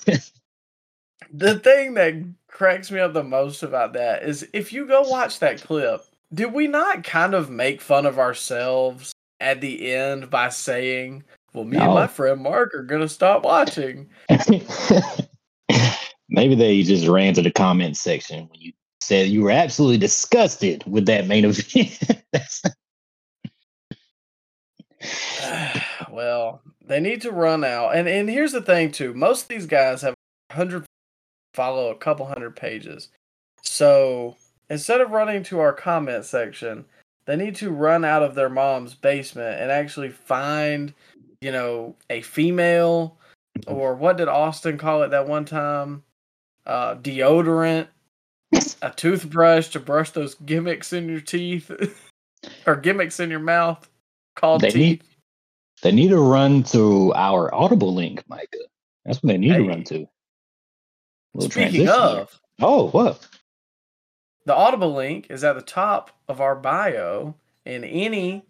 The 1.33 1.59
thing 1.59 1.93
that 1.95 2.13
cracks 2.47 2.91
me 2.91 2.99
up 2.99 3.13
the 3.13 3.23
most 3.23 3.63
about 3.63 3.93
that 3.93 4.23
is 4.23 4.47
if 4.53 4.71
you 4.71 4.85
go 4.87 5.01
watch 5.01 5.39
that 5.39 5.61
clip, 5.61 6.01
did 6.33 6.53
we 6.53 6.67
not 6.67 7.03
kind 7.03 7.33
of 7.33 7.49
make 7.49 7.81
fun 7.81 8.05
of 8.05 8.19
ourselves 8.19 9.13
at 9.39 9.61
the 9.61 9.91
end 9.93 10.29
by 10.29 10.49
saying, 10.49 11.23
well, 11.53 11.65
me 11.65 11.77
and 11.77 11.93
my 11.93 12.07
friend 12.07 12.41
Mark 12.41 12.73
are 12.73 12.85
to 12.85 13.09
stop 13.09 13.43
watching? 13.43 14.09
Maybe 16.29 16.55
they 16.55 16.81
just 16.83 17.07
ran 17.07 17.33
to 17.35 17.41
the 17.41 17.51
comment 17.51 17.97
section 17.97 18.47
when 18.49 18.59
you 18.59 18.73
said 19.01 19.27
you 19.27 19.43
were 19.43 19.51
absolutely 19.51 19.97
disgusted 19.97 20.83
with 20.85 21.05
that 21.05 21.27
main 21.27 21.45
event. 21.45 21.99
Well, 26.11 26.61
they 26.85 26.99
need 27.01 27.21
to 27.23 27.31
run 27.31 27.63
out. 27.65 27.95
And 27.95 28.07
and 28.07 28.29
here's 28.29 28.53
the 28.53 28.61
thing 28.61 28.91
too. 28.91 29.13
Most 29.13 29.43
of 29.43 29.47
these 29.49 29.65
guys 29.65 30.01
have 30.01 30.15
100 30.51 30.84
follow 31.55 31.89
a 31.89 31.95
couple 31.95 32.25
hundred 32.25 32.55
pages. 32.55 33.09
So, 33.61 34.35
instead 34.69 35.01
of 35.01 35.11
running 35.11 35.43
to 35.43 35.59
our 35.59 35.73
comment 35.73 36.25
section, 36.25 36.85
they 37.25 37.35
need 37.35 37.55
to 37.55 37.71
run 37.71 38.05
out 38.05 38.21
of 38.23 38.35
their 38.35 38.49
mom's 38.49 38.93
basement 38.93 39.59
and 39.59 39.71
actually 39.71 40.09
find, 40.09 40.93
you 41.41 41.51
know, 41.51 41.95
a 42.09 42.21
female 42.21 43.17
or 43.67 43.95
what 43.95 44.17
did 44.17 44.27
Austin 44.27 44.77
call 44.77 45.01
it 45.03 45.09
that 45.11 45.27
one 45.27 45.45
time? 45.45 46.03
Uh, 46.65 46.95
deodorant, 46.95 47.87
a 48.81 48.89
toothbrush 48.91 49.69
to 49.69 49.79
brush 49.79 50.11
those 50.11 50.35
gimmicks 50.35 50.93
in 50.93 51.07
your 51.07 51.21
teeth 51.21 51.71
or 52.67 52.75
gimmicks 52.75 53.19
in 53.19 53.29
your 53.29 53.39
mouth 53.39 53.87
called 54.35 54.61
They 54.61 54.69
teeth. 54.71 54.75
need- 55.01 55.03
they 55.81 55.91
need 55.91 56.07
to 56.07 56.19
run 56.19 56.63
to 56.63 57.13
our 57.15 57.53
Audible 57.53 57.93
link, 57.93 58.23
Micah. 58.29 58.47
That's 59.03 59.21
what 59.21 59.27
they 59.33 59.37
need 59.37 59.53
to 59.53 59.67
run 59.67 59.83
to. 59.85 60.07
Little 61.35 61.51
Speaking 61.51 61.85
transition 61.85 61.85
there. 61.85 62.21
of, 62.21 62.39
oh, 62.61 62.87
what? 62.89 63.27
The 64.45 64.55
Audible 64.55 64.93
link 64.93 65.27
is 65.29 65.43
at 65.43 65.53
the 65.53 65.61
top 65.61 66.11
of 66.29 66.39
our 66.39 66.55
bio 66.55 67.35
in 67.65 67.83
any 67.83 68.43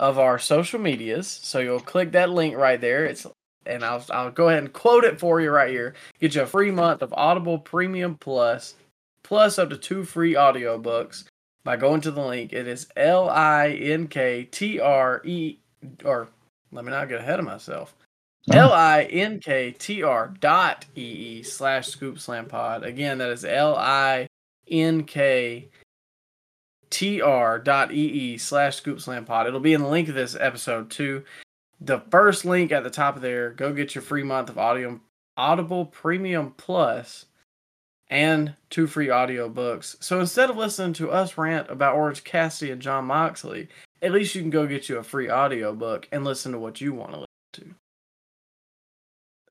of 0.00 0.18
our 0.18 0.38
social 0.38 0.80
medias. 0.80 1.28
So 1.28 1.60
you'll 1.60 1.80
click 1.80 2.12
that 2.12 2.30
link 2.30 2.56
right 2.56 2.80
there. 2.80 3.04
It's 3.04 3.26
and 3.66 3.84
I'll 3.84 4.04
I'll 4.10 4.30
go 4.30 4.48
ahead 4.48 4.64
and 4.64 4.72
quote 4.72 5.04
it 5.04 5.20
for 5.20 5.40
you 5.40 5.50
right 5.50 5.70
here. 5.70 5.94
Get 6.20 6.34
you 6.34 6.42
a 6.42 6.46
free 6.46 6.70
month 6.70 7.02
of 7.02 7.14
Audible 7.14 7.58
Premium 7.58 8.16
Plus, 8.16 8.74
plus 9.22 9.58
up 9.58 9.70
to 9.70 9.76
two 9.76 10.02
free 10.02 10.34
audiobooks 10.34 11.24
by 11.62 11.76
going 11.76 12.00
to 12.00 12.10
the 12.10 12.20
link. 12.20 12.52
It 12.52 12.66
is 12.66 12.88
L 12.96 13.28
I 13.28 13.68
N 13.68 14.08
K 14.08 14.44
T 14.44 14.80
R 14.80 15.22
E 15.24 15.58
or 16.04 16.28
let 16.72 16.84
me 16.84 16.90
not 16.90 17.08
get 17.08 17.20
ahead 17.20 17.38
of 17.38 17.44
myself. 17.44 17.94
Oh. 18.50 18.56
L 18.56 18.72
I 18.72 19.04
N 19.04 19.40
K 19.40 19.72
T 19.72 20.02
R 20.02 20.34
dot 20.40 20.84
E 20.96 21.00
E 21.00 21.42
slash 21.42 21.88
scoop 21.88 22.18
slam 22.18 22.46
pod. 22.46 22.84
Again, 22.84 23.18
that 23.18 23.30
is 23.30 23.44
L 23.44 23.74
I 23.76 24.26
N 24.68 25.04
K 25.04 25.68
T 26.90 27.22
R 27.22 27.58
dot 27.58 27.92
E 27.92 28.06
E 28.06 28.38
slash 28.38 28.76
scoop 28.76 29.00
slam 29.00 29.24
pod. 29.24 29.46
It'll 29.46 29.60
be 29.60 29.72
in 29.72 29.80
the 29.80 29.88
link 29.88 30.08
of 30.08 30.14
this 30.14 30.36
episode 30.38 30.90
too. 30.90 31.24
The 31.80 32.00
first 32.10 32.44
link 32.44 32.70
at 32.70 32.84
the 32.84 32.90
top 32.90 33.16
of 33.16 33.22
there, 33.22 33.50
go 33.50 33.72
get 33.72 33.94
your 33.94 34.02
free 34.02 34.22
month 34.22 34.50
of 34.50 34.58
audio 34.58 35.00
Audible 35.36 35.86
Premium 35.86 36.54
Plus 36.56 37.26
and 38.08 38.54
two 38.70 38.86
free 38.86 39.10
audio 39.10 39.48
books. 39.48 39.96
So 40.00 40.20
instead 40.20 40.50
of 40.50 40.56
listening 40.56 40.92
to 40.94 41.10
us 41.10 41.36
rant 41.36 41.70
about 41.70 41.96
Orange 41.96 42.22
Cassidy 42.22 42.70
and 42.70 42.80
Jon 42.80 43.06
Moxley, 43.06 43.68
at 44.02 44.12
least 44.12 44.34
you 44.34 44.42
can 44.42 44.50
go 44.50 44.66
get 44.66 44.88
you 44.88 44.98
a 44.98 45.02
free 45.02 45.28
audio 45.28 45.72
book 45.74 46.06
and 46.12 46.24
listen 46.24 46.52
to 46.52 46.58
what 46.58 46.80
you 46.80 46.92
want 46.92 47.10
to 47.12 47.16
listen. 47.16 47.33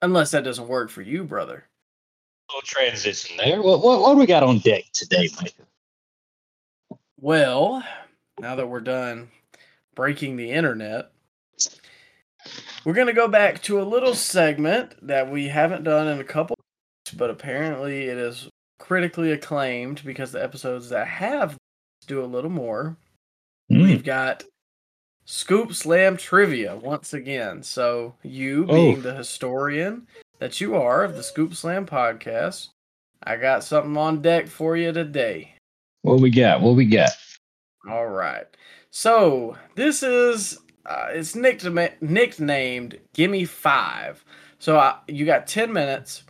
Unless 0.04 0.32
that 0.32 0.44
doesn't 0.44 0.68
work 0.68 0.90
for 0.90 1.02
you, 1.02 1.24
brother. 1.24 1.64
Little 2.50 2.62
transition 2.66 3.38
there. 3.38 3.62
What, 3.62 3.82
what, 3.82 4.02
what 4.02 4.14
do 4.14 4.20
we 4.20 4.26
got 4.26 4.44
on 4.44 4.60
deck 4.60 4.84
today, 4.92 5.30
Micah? 5.38 7.00
Well, 7.22 7.82
now 8.38 8.56
that 8.56 8.68
we're 8.68 8.82
done 8.82 9.30
breaking 9.96 10.36
the 10.36 10.52
internet, 10.52 11.10
we're 12.84 12.94
going 12.94 13.08
to 13.08 13.14
go 13.14 13.30
back 13.30 13.62
to 13.64 13.82
a 13.82 13.84
little 13.84 14.14
segment 14.14 14.94
that 15.08 15.32
we 15.32 15.48
haven't 15.48 15.86
done 15.86 16.10
in 16.10 16.20
a 16.20 16.26
couple 16.26 16.58
weeks, 16.60 17.16
but 17.18 17.30
apparently 17.30 18.04
it 18.04 18.18
is 18.18 18.50
critically 18.80 19.32
acclaimed 19.32 20.02
because 20.04 20.34
the 20.34 20.44
episodes 20.44 20.90
that 20.90 21.08
have 21.08 21.56
do 22.08 22.22
a 22.22 22.26
little 22.26 22.50
more. 22.50 22.98
Mm, 23.72 23.84
We've 23.84 24.04
got 24.04 24.44
Scoop 25.26 25.74
Slam 25.74 26.18
Trivia 26.18 26.76
once 26.76 27.14
again. 27.14 27.64
So, 27.64 28.16
you 28.24 28.66
Oh. 28.70 28.74
being 28.74 29.02
the 29.02 29.14
historian 29.16 30.08
that 30.40 30.60
you 30.60 30.76
are 30.76 31.04
of 31.04 31.16
the 31.16 31.24
Scoop 31.24 31.54
Slam 31.56 31.86
podcast, 31.86 32.70
I 33.24 33.38
got 33.38 33.64
something 33.64 33.96
on 33.98 34.22
deck 34.22 34.48
for 34.48 34.76
you 34.76 34.92
today. 34.92 35.56
what 36.02 36.20
we 36.20 36.30
got? 36.30 36.60
What 36.62 36.76
we 36.76 36.86
got? 36.86 37.12
All 37.90 38.08
right. 38.08 38.46
So 38.92 39.58
this 39.76 40.04
is 40.04 40.60
uh, 40.86 41.08
it's 41.12 41.34
nicknamed 41.36 41.94
nicknamed 42.02 43.00
"Gimme 43.14 43.46
Five. 43.46 44.24
So 44.60 44.78
I, 44.78 44.98
you 45.08 45.26
got 45.26 45.48
ten 45.48 45.72
minutes. 45.72 46.24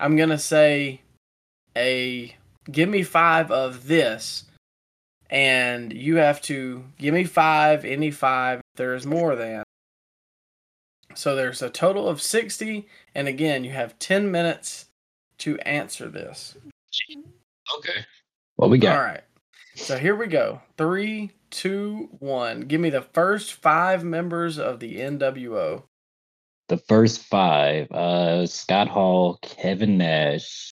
I'm 0.00 0.16
gonna 0.16 0.38
say 0.38 1.02
a 1.76 2.34
give 2.70 2.88
me 2.88 3.04
five 3.04 3.52
of 3.52 3.86
this, 3.86 4.44
and 5.30 5.92
you 5.92 6.16
have 6.16 6.42
to 6.42 6.84
give 6.98 7.14
me 7.14 7.24
five, 7.24 7.84
any 7.84 8.10
five. 8.10 8.60
There's 8.74 9.06
more 9.06 9.36
than. 9.36 9.62
So 11.14 11.34
there's 11.34 11.62
a 11.62 11.70
total 11.70 12.08
of 12.08 12.20
sixty, 12.20 12.88
and 13.14 13.28
again, 13.28 13.64
you 13.64 13.70
have 13.70 13.98
ten 13.98 14.30
minutes 14.30 14.86
to 15.38 15.58
answer 15.60 16.08
this. 16.08 16.56
Okay. 17.78 18.04
What 18.56 18.70
we 18.70 18.78
got? 18.78 18.96
All 18.96 19.02
right. 19.02 19.22
So 19.76 19.96
here 19.96 20.16
we 20.16 20.26
go. 20.26 20.60
Three, 20.76 21.30
two, 21.50 22.08
one. 22.18 22.62
Give 22.62 22.80
me 22.80 22.90
the 22.90 23.02
first 23.02 23.54
five 23.54 24.04
members 24.04 24.58
of 24.58 24.80
the 24.80 24.96
NWO. 24.96 25.84
The 26.68 26.76
first 26.76 27.22
five: 27.22 27.90
uh, 27.92 28.46
Scott 28.46 28.88
Hall, 28.88 29.38
Kevin 29.42 29.98
Nash, 29.98 30.72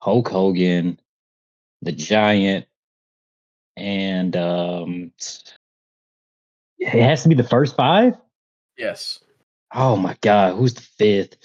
Hulk 0.00 0.28
Hogan, 0.28 0.98
the 1.82 1.92
Giant, 1.92 2.66
and 3.76 4.36
um, 4.36 5.12
it 6.78 6.88
has 6.88 7.22
to 7.22 7.28
be 7.28 7.34
the 7.34 7.44
first 7.44 7.76
five. 7.76 8.16
Yes. 8.76 9.20
Oh 9.74 9.96
my 9.96 10.16
god, 10.20 10.56
who's 10.56 10.74
the 10.74 10.82
fifth? 10.82 11.36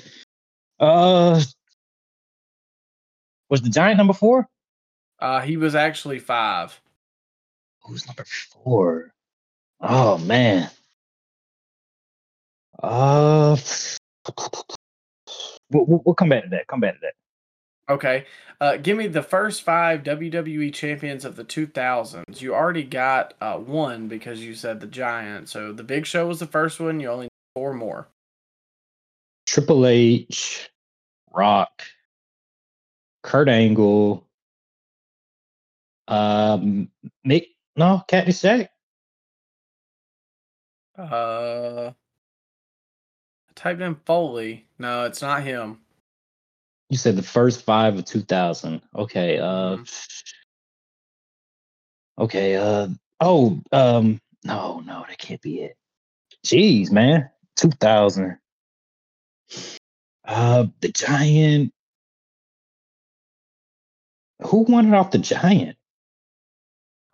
Uh, 0.79 1.41
was 3.50 3.62
the 3.62 3.69
Giant 3.69 3.98
number 3.98 4.13
four? 4.13 4.48
Uh, 5.19 5.41
he 5.41 5.57
was 5.57 5.75
actually 5.75 6.19
five. 6.19 6.79
Who's 7.84 8.05
number 8.05 8.25
four? 8.25 9.13
Oh 9.79 10.17
man. 10.17 10.69
Uh, 12.81 13.57
we'll, 15.72 16.01
we'll, 16.05 16.15
come 16.15 16.29
back 16.29 16.43
to 16.43 16.50
that. 16.50 16.67
Come 16.67 16.79
back 16.79 16.96
to 16.96 17.00
that. 17.01 17.13
Okay. 17.89 18.25
Uh, 18.60 18.77
give 18.77 18.98
me 18.98 19.08
the 19.08 19.22
first 19.22 19.62
five 19.62 20.01
WWE 20.03 20.74
champions 20.74 21.24
of 21.24 21.36
the 21.36 21.44
2000s. 21.46 22.41
You 22.41 22.56
already 22.56 22.84
got 22.84 23.36
uh, 23.39 23.58
one 23.58 24.08
because 24.08 24.41
you 24.41 24.56
said 24.56 24.79
the 24.79 24.88
Giant. 24.88 25.48
So 25.48 25.72
the 25.72 25.84
Big 25.84 26.06
Show 26.06 26.27
was 26.27 26.39
the 26.39 26.48
first 26.48 26.79
one. 26.79 27.00
You 27.00 27.10
only 27.10 27.25
need 27.25 27.32
four 27.56 27.74
more. 27.74 28.08
Triple 29.46 29.86
H, 29.86 30.70
Rock, 31.34 31.84
Kurt 33.24 33.48
Angle, 33.48 34.27
um, 36.08 36.89
Mick. 37.25 37.48
No, 37.75 38.03
Cactus 38.08 38.41
Jack. 38.41 38.72
Uh, 40.98 41.91
I 41.91 43.53
typed 43.53 43.82
in 43.82 43.96
Foley. 44.03 44.65
No, 44.79 45.06
it's 45.06 45.22
not 45.22 45.44
him. 45.44 45.79
You 46.89 46.98
said 46.98 47.15
the 47.15 47.24
first 47.24 47.63
five 47.63 47.98
of 47.98 48.06
two 48.06 48.22
thousand. 48.22 48.82
Okay. 48.96 49.39
Uh. 49.39 49.77
Okay. 52.17 52.56
Uh. 52.56 52.88
Oh. 53.20 53.60
Um. 53.72 54.22
No. 54.44 54.82
No. 54.86 55.06
That 55.08 55.17
can't 55.17 55.41
be 55.41 55.62
it. 55.62 55.75
Jeez, 56.46 56.91
man. 56.91 57.29
Two 57.56 57.72
thousand. 57.72 58.38
Uh. 60.25 60.67
The 60.82 60.89
Giant. 60.89 61.74
Who 64.44 64.60
won 64.60 64.94
it 64.94 64.96
off 64.98 65.12
the 65.12 65.17
Giant? 65.17 65.77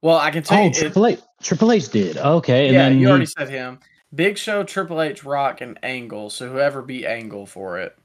Well, 0.01 0.17
I 0.17 0.31
can 0.31 0.43
tell 0.43 0.59
Oh, 0.59 0.63
you. 0.63 0.67
it- 0.69 0.73
Triple 0.75 1.07
H. 1.07 1.19
Triple 1.41 1.71
H 1.71 1.89
did. 1.89 2.17
Okay. 2.17 2.67
And 2.67 2.73
yeah, 2.75 2.89
then 2.89 2.99
you 2.99 3.07
he- 3.07 3.11
already 3.11 3.25
said 3.25 3.49
him. 3.49 3.79
Big 4.13 4.37
Show, 4.37 4.63
Triple 4.63 5.01
H, 5.01 5.23
Rock, 5.23 5.61
and 5.61 5.79
Angle. 5.81 6.29
So 6.29 6.47
whoever 6.49 6.81
beat 6.83 7.05
Angle 7.05 7.45
for 7.47 7.79
it. 7.79 7.97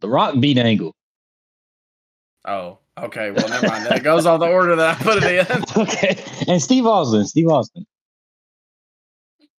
The 0.00 0.08
Rock 0.08 0.38
beat 0.40 0.58
Angle. 0.58 0.94
Oh, 2.44 2.78
okay. 2.98 3.30
Well, 3.30 3.48
never 3.48 3.66
mind. 3.66 3.86
That 3.86 4.02
goes 4.02 4.26
on 4.26 4.40
the 4.40 4.46
order 4.46 4.76
that 4.76 5.00
I 5.00 5.02
put 5.02 5.22
it 5.22 5.50
in. 5.50 5.64
okay. 5.82 6.22
And 6.46 6.62
Steve 6.62 6.86
Austin. 6.86 7.26
Steve 7.26 7.48
Austin. 7.48 7.86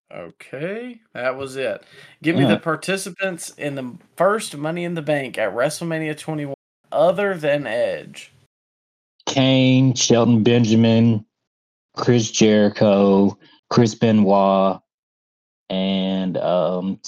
Okay, 0.10 1.02
that 1.14 1.36
was 1.36 1.58
it. 1.58 1.84
Give 2.24 2.38
me 2.38 2.46
the 2.46 2.58
participants 2.58 3.50
in 3.58 3.76
the 3.76 3.94
first 4.16 4.56
Money 4.56 4.86
in 4.86 4.94
the 4.94 5.02
Bank 5.02 5.38
at 5.38 5.54
WrestleMania 5.54 6.18
21, 6.18 6.56
other 6.94 7.36
than 7.36 7.68
Edge. 7.68 8.32
Kane, 9.26 9.94
Shelton 9.94 10.44
Benjamin, 10.44 11.26
Chris 11.98 12.32
Jericho, 12.32 13.38
Chris 13.70 13.96
Benoit, 13.96 14.80
and 15.70 16.38
um 16.38 17.00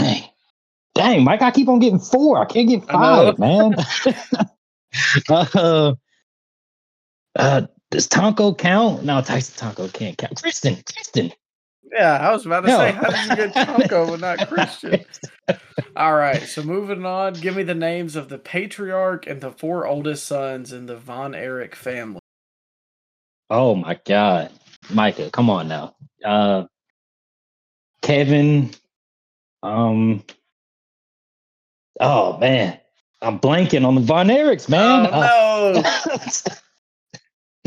dang. 0.00 0.24
Dang, 0.94 1.24
Mike, 1.24 1.42
I 1.42 1.50
keep 1.50 1.68
on 1.68 1.78
getting 1.78 1.98
four. 1.98 2.38
I 2.38 2.46
can't 2.46 2.68
get 2.68 2.84
five, 2.86 3.38
man. 3.38 3.74
uh, 5.28 5.94
uh, 7.38 7.62
does 7.90 8.08
Tomko 8.08 8.56
count? 8.56 9.04
No, 9.04 9.20
Tyson 9.20 9.68
Tomko 9.68 9.92
can't 9.92 10.16
count. 10.18 10.40
Christian, 10.40 10.76
Christian. 10.90 11.32
Yeah, 11.92 12.18
I 12.18 12.32
was 12.32 12.46
about 12.46 12.62
to 12.62 12.68
No. 12.68 12.78
say, 12.78 12.92
how 12.92 13.10
did 13.10 13.24
you 13.24 13.32
get 13.32 13.52
Tomko 13.54 14.08
but 14.08 14.20
not 14.20 14.42
Christian? 14.48 15.04
All 15.96 16.14
right, 16.14 16.48
so 16.48 16.62
moving 16.62 17.06
on, 17.06 17.40
give 17.40 17.56
me 17.56 17.62
the 17.62 17.74
names 17.74 18.16
of 18.16 18.28
the 18.28 18.38
patriarch 18.38 19.26
and 19.26 19.40
the 19.40 19.50
four 19.50 19.86
oldest 19.86 20.26
sons 20.26 20.72
in 20.72 20.86
the 20.86 20.96
Von 20.96 21.34
Erich 21.34 21.74
family. 21.74 22.20
Oh 23.50 23.74
my 23.76 23.98
God, 24.04 24.50
Micah, 24.90 25.30
come 25.30 25.50
on 25.50 25.68
now. 25.68 25.94
Uh, 26.24 26.64
Kevin. 28.02 28.70
Um. 29.66 30.22
Oh 32.00 32.36
man, 32.38 32.78
I'm 33.22 33.38
blanking 33.40 33.86
on 33.86 33.94
the 33.96 34.00
Von 34.00 34.28
Erichs, 34.28 34.68
man. 34.68 35.08
Oh 35.12 35.72
no! 35.74 35.82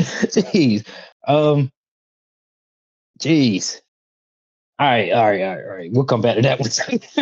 Jeez. 0.00 0.86
Um. 1.26 1.70
Jeez. 3.20 3.80
All 4.78 4.86
right, 4.88 5.12
all 5.12 5.26
right, 5.26 5.42
all 5.42 5.56
right, 5.56 5.64
all 5.64 5.76
right. 5.76 5.92
We'll 5.92 6.04
come 6.04 6.22
back 6.22 6.36
to 6.36 6.42
that 6.42 6.58
one. 6.58 6.70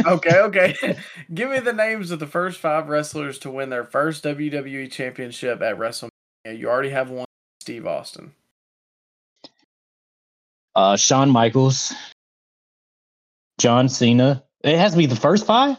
okay, 0.14 0.38
okay. 0.38 0.98
give 1.34 1.50
me 1.50 1.58
the 1.58 1.72
names 1.72 2.12
of 2.12 2.20
the 2.20 2.26
first 2.28 2.60
five 2.60 2.88
wrestlers 2.88 3.36
to 3.40 3.50
win 3.50 3.68
their 3.70 3.82
first 3.84 4.22
WWE 4.22 4.88
championship 4.92 5.60
at 5.60 5.76
WrestleMania. 5.76 6.10
You 6.56 6.68
already 6.70 6.90
have 6.90 7.10
one, 7.10 7.26
Steve 7.60 7.84
Austin. 7.84 8.32
uh, 10.76 10.96
Shawn 10.96 11.30
Michaels, 11.30 11.92
John 13.58 13.88
Cena. 13.88 14.44
It 14.62 14.76
has 14.76 14.92
to 14.92 14.98
be 14.98 15.06
the 15.06 15.16
first 15.16 15.46
five, 15.46 15.76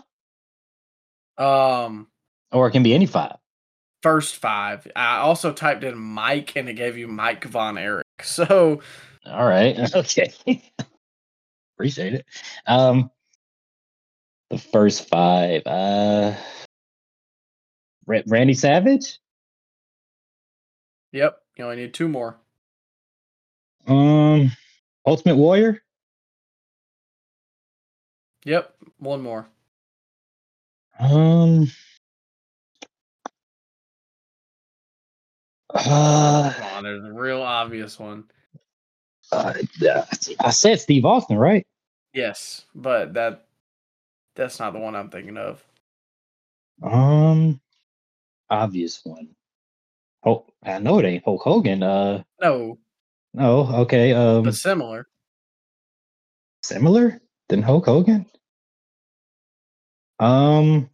Um, 1.38 2.08
or 2.52 2.68
it 2.68 2.72
can 2.72 2.84
be 2.84 2.94
any 2.94 3.06
five. 3.06 3.36
first 4.02 4.38
five. 4.38 4.88
I 4.96 5.18
also 5.18 5.52
typed 5.52 5.84
in 5.84 5.98
Mike 5.98 6.56
and 6.56 6.70
it 6.70 6.74
gave 6.76 6.98
you 6.98 7.08
Mike 7.08 7.44
Von 7.46 7.78
Erich. 7.78 8.06
So 8.24 8.82
All 9.26 9.46
right. 9.48 9.78
Okay. 9.96 10.34
Appreciate 11.76 12.14
it. 12.16 12.26
Um, 12.68 13.10
the 14.50 14.58
first 14.58 15.08
five. 15.08 15.62
Uh, 15.66 16.36
Ra- 18.06 18.22
Randy 18.28 18.54
Savage. 18.54 19.20
Yep, 21.14 21.38
you 21.58 21.64
only 21.64 21.78
need 21.78 21.94
two 21.94 22.08
more. 22.08 22.38
Um, 23.88 24.52
Ultimate 25.06 25.38
Warrior. 25.38 25.82
Yep, 28.46 28.74
one 28.98 29.22
more. 29.22 29.48
Um. 31.00 31.70
Uh, 35.74 36.52
Come 36.54 36.64
on, 36.78 36.84
there's 36.84 37.04
a 37.06 37.14
real 37.14 37.42
obvious 37.42 38.00
one. 38.00 38.24
uh, 39.32 39.54
I 40.40 40.50
said 40.50 40.80
Steve 40.80 41.06
Austin, 41.06 41.38
right? 41.38 41.66
Yes, 42.14 42.66
but 42.74 43.14
that 43.14 43.46
that's 44.36 44.60
not 44.60 44.74
the 44.74 44.80
one 44.80 44.96
I'm 44.96 45.10
thinking 45.10 45.38
of. 45.38 45.64
Um, 46.82 47.60
obvious 48.50 49.02
one. 49.04 49.30
Oh, 50.26 50.46
I 50.64 50.80
know 50.80 51.00
it 51.00 51.06
ain't 51.06 51.24
Hulk 51.24 51.44
Hogan. 51.44 51.84
Uh, 51.84 52.24
No, 52.42 52.80
no, 53.34 53.68
okay. 53.82 54.14
Um, 54.14 54.44
but 54.44 54.56
similar. 54.56 55.08
similar 56.64 57.22
than 57.50 57.62
Hulk 57.62 57.86
Hogan. 57.86 58.26
Um, 60.20 60.90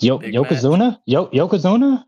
Yo- 0.00 0.18
Big. 0.18 0.34
Yokozuna, 0.34 1.00
Yo- 1.06 1.28
Yokozuna. 1.28 2.04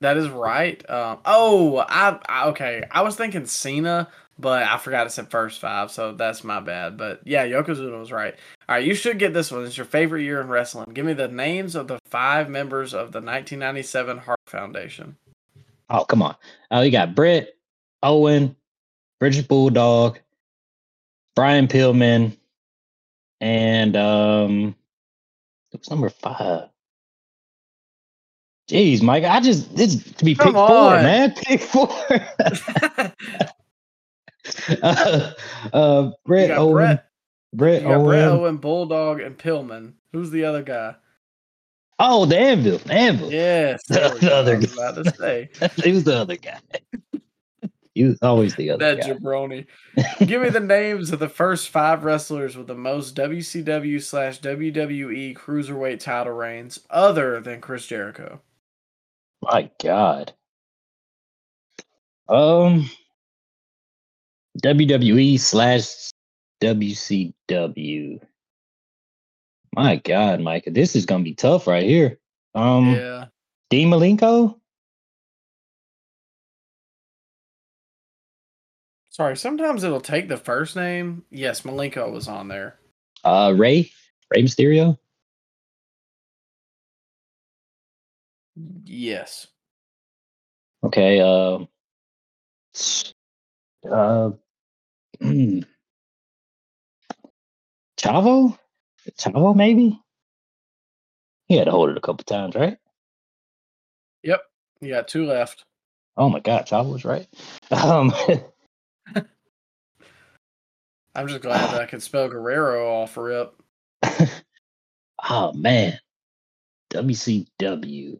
That 0.00 0.16
is 0.16 0.28
right. 0.28 0.88
Um, 0.88 1.18
oh, 1.24 1.78
I, 1.78 2.18
I 2.28 2.48
okay. 2.50 2.84
I 2.88 3.02
was 3.02 3.16
thinking 3.16 3.46
Cena, 3.46 4.08
but 4.38 4.62
I 4.62 4.78
forgot 4.78 5.08
it 5.08 5.10
said 5.10 5.28
first 5.28 5.60
five, 5.60 5.90
so 5.90 6.12
that's 6.12 6.44
my 6.44 6.60
bad. 6.60 6.96
But 6.96 7.20
yeah, 7.24 7.44
Yokozuna 7.44 7.98
was 7.98 8.12
right. 8.12 8.34
All 8.68 8.76
right, 8.76 8.84
you 8.84 8.94
should 8.94 9.18
get 9.18 9.34
this 9.34 9.50
one. 9.50 9.64
It's 9.64 9.76
your 9.76 9.86
favorite 9.86 10.22
year 10.22 10.40
in 10.40 10.46
wrestling. 10.46 10.92
Give 10.94 11.04
me 11.04 11.14
the 11.14 11.26
names 11.26 11.74
of 11.74 11.88
the 11.88 11.98
five 12.04 12.48
members 12.48 12.94
of 12.94 13.10
the 13.10 13.18
1997 13.18 14.18
Hart 14.18 14.38
Foundation. 14.46 15.16
Oh, 15.90 16.04
come 16.04 16.22
on. 16.22 16.36
Oh, 16.70 16.82
you 16.82 16.92
got 16.92 17.16
Bret, 17.16 17.54
Owen, 18.02 18.56
British 19.20 19.42
Bulldog, 19.42 20.18
Brian 21.34 21.68
Pillman, 21.68 22.36
and 23.40 23.96
um, 23.96 24.74
what's 25.70 25.90
number 25.90 26.08
five? 26.08 26.68
Jeez, 28.68 29.02
Mike, 29.02 29.24
I 29.24 29.40
just 29.40 29.74
this 29.74 30.02
to 30.14 30.24
be 30.24 30.34
Come 30.34 30.46
pick 30.52 30.54
four, 30.54 30.90
man. 31.02 31.32
Pick 31.32 31.60
four. 31.62 31.88
uh, 34.82 35.32
uh, 35.72 36.10
Bret 36.26 36.50
Owen, 36.50 36.72
Bret. 36.74 37.04
Bret 37.54 37.84
Owen. 37.84 38.06
Bret 38.06 38.28
Owen, 38.28 38.56
Bulldog, 38.58 39.20
and 39.20 39.38
Pillman. 39.38 39.94
Who's 40.12 40.30
the 40.30 40.44
other 40.44 40.62
guy? 40.62 40.94
Oh, 41.98 42.26
the 42.26 42.38
Anvil, 42.38 42.78
the 42.78 42.92
Anvil. 42.92 43.32
Yes, 43.32 43.82
The 43.88 44.18
go. 44.20 44.28
other 44.28 44.54
I 44.56 44.58
was 44.58 44.72
about 44.72 45.04
to 45.04 45.14
say 45.16 45.50
he 45.82 45.92
was 45.92 46.04
the 46.04 46.16
other 46.16 46.36
guy. 46.36 46.60
Was 48.04 48.18
always 48.22 48.54
the 48.56 48.70
other 48.70 48.94
that 48.94 49.02
guy. 49.02 49.12
jabroni. 49.12 49.66
Give 50.26 50.42
me 50.42 50.50
the 50.50 50.60
names 50.60 51.10
of 51.12 51.18
the 51.18 51.28
first 51.28 51.68
five 51.68 52.04
wrestlers 52.04 52.56
with 52.56 52.66
the 52.66 52.74
most 52.74 53.14
WCW 53.16 54.02
slash 54.02 54.40
WWE 54.40 55.36
cruiserweight 55.36 56.00
title 56.00 56.32
reigns, 56.32 56.80
other 56.90 57.40
than 57.40 57.60
Chris 57.60 57.86
Jericho. 57.86 58.40
My 59.42 59.70
God. 59.82 60.32
Um, 62.28 62.90
WWE 64.62 65.38
slash 65.40 66.10
WCW. 66.60 68.20
My 69.74 69.96
God, 69.96 70.40
Micah, 70.40 70.70
this 70.70 70.96
is 70.96 71.06
gonna 71.06 71.24
be 71.24 71.34
tough 71.34 71.66
right 71.66 71.84
here. 71.84 72.18
Um, 72.54 72.94
yeah, 72.94 73.26
Dean 73.70 73.88
Malenko. 73.90 74.56
Sorry. 79.18 79.36
Sometimes 79.36 79.82
it'll 79.82 80.00
take 80.00 80.28
the 80.28 80.36
first 80.36 80.76
name. 80.76 81.24
Yes, 81.28 81.62
Malenko 81.62 82.12
was 82.12 82.28
on 82.28 82.46
there. 82.46 82.78
Uh, 83.24 83.52
Rey, 83.56 83.90
Rey 84.32 84.44
Mysterio. 84.44 84.96
Yes. 88.84 89.48
Okay. 90.84 91.20
Uh, 91.20 91.58
uh. 93.90 94.30
Chavo, 97.98 98.56
Chavo, 99.18 99.56
maybe. 99.56 99.98
He 101.46 101.56
had 101.56 101.64
to 101.64 101.72
hold 101.72 101.90
it 101.90 101.96
a 101.96 102.00
couple 102.00 102.22
times, 102.22 102.54
right? 102.54 102.78
Yep. 104.22 104.42
You 104.80 104.90
got 104.90 105.08
two 105.08 105.26
left. 105.26 105.64
Oh 106.16 106.28
my 106.28 106.38
God, 106.38 106.68
Chavo 106.68 106.92
was 106.92 107.04
right. 107.04 107.26
Um, 107.72 108.14
I'm 111.14 111.26
just 111.28 111.42
glad 111.42 111.70
that 111.72 111.80
I 111.80 111.86
could 111.86 112.02
spell 112.02 112.28
Guerrero 112.28 112.88
off 113.02 113.16
rip. 113.16 113.54
oh 115.28 115.52
man, 115.52 115.98
WCW. 116.90 118.18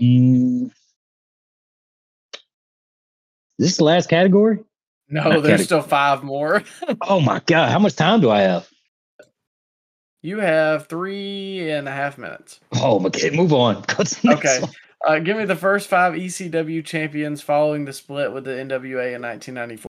Mm. 0.00 0.70
Is 3.58 3.66
this 3.66 3.76
the 3.78 3.84
last 3.84 4.08
category? 4.08 4.60
No, 5.08 5.24
Not 5.24 5.42
there's 5.42 5.60
cate- 5.60 5.64
still 5.66 5.82
five 5.82 6.22
more. 6.22 6.62
Oh 7.02 7.18
my 7.20 7.40
God, 7.46 7.70
how 7.72 7.78
much 7.78 7.96
time 7.96 8.20
do 8.20 8.30
I 8.30 8.40
have? 8.42 8.68
You 10.22 10.38
have 10.40 10.86
three 10.88 11.70
and 11.70 11.88
a 11.88 11.92
half 11.92 12.18
minutes. 12.18 12.60
Oh 12.74 13.04
okay, 13.06 13.30
move 13.30 13.52
on. 13.52 13.82
Go 13.86 14.04
to 14.04 14.22
the 14.22 14.28
next 14.28 14.38
Okay. 14.46 14.60
one. 14.60 14.70
Uh, 15.06 15.18
give 15.20 15.36
me 15.36 15.44
the 15.44 15.56
first 15.56 15.88
five 15.88 16.14
ECW 16.14 16.84
champions 16.84 17.40
following 17.40 17.84
the 17.84 17.92
split 17.92 18.32
with 18.32 18.44
the 18.44 18.50
NWA 18.50 19.14
in 19.14 19.22
1994. 19.22 19.87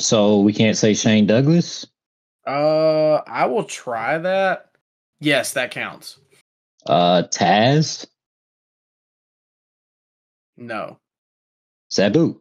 So 0.00 0.40
we 0.40 0.52
can't 0.52 0.76
say 0.76 0.94
Shane 0.94 1.26
Douglas. 1.26 1.86
Uh, 2.46 3.22
I 3.26 3.46
will 3.46 3.64
try 3.64 4.18
that. 4.18 4.70
Yes, 5.20 5.52
that 5.54 5.70
counts. 5.70 6.18
Uh, 6.86 7.22
Taz, 7.30 8.06
No, 10.56 10.98
Sabu, 11.88 12.40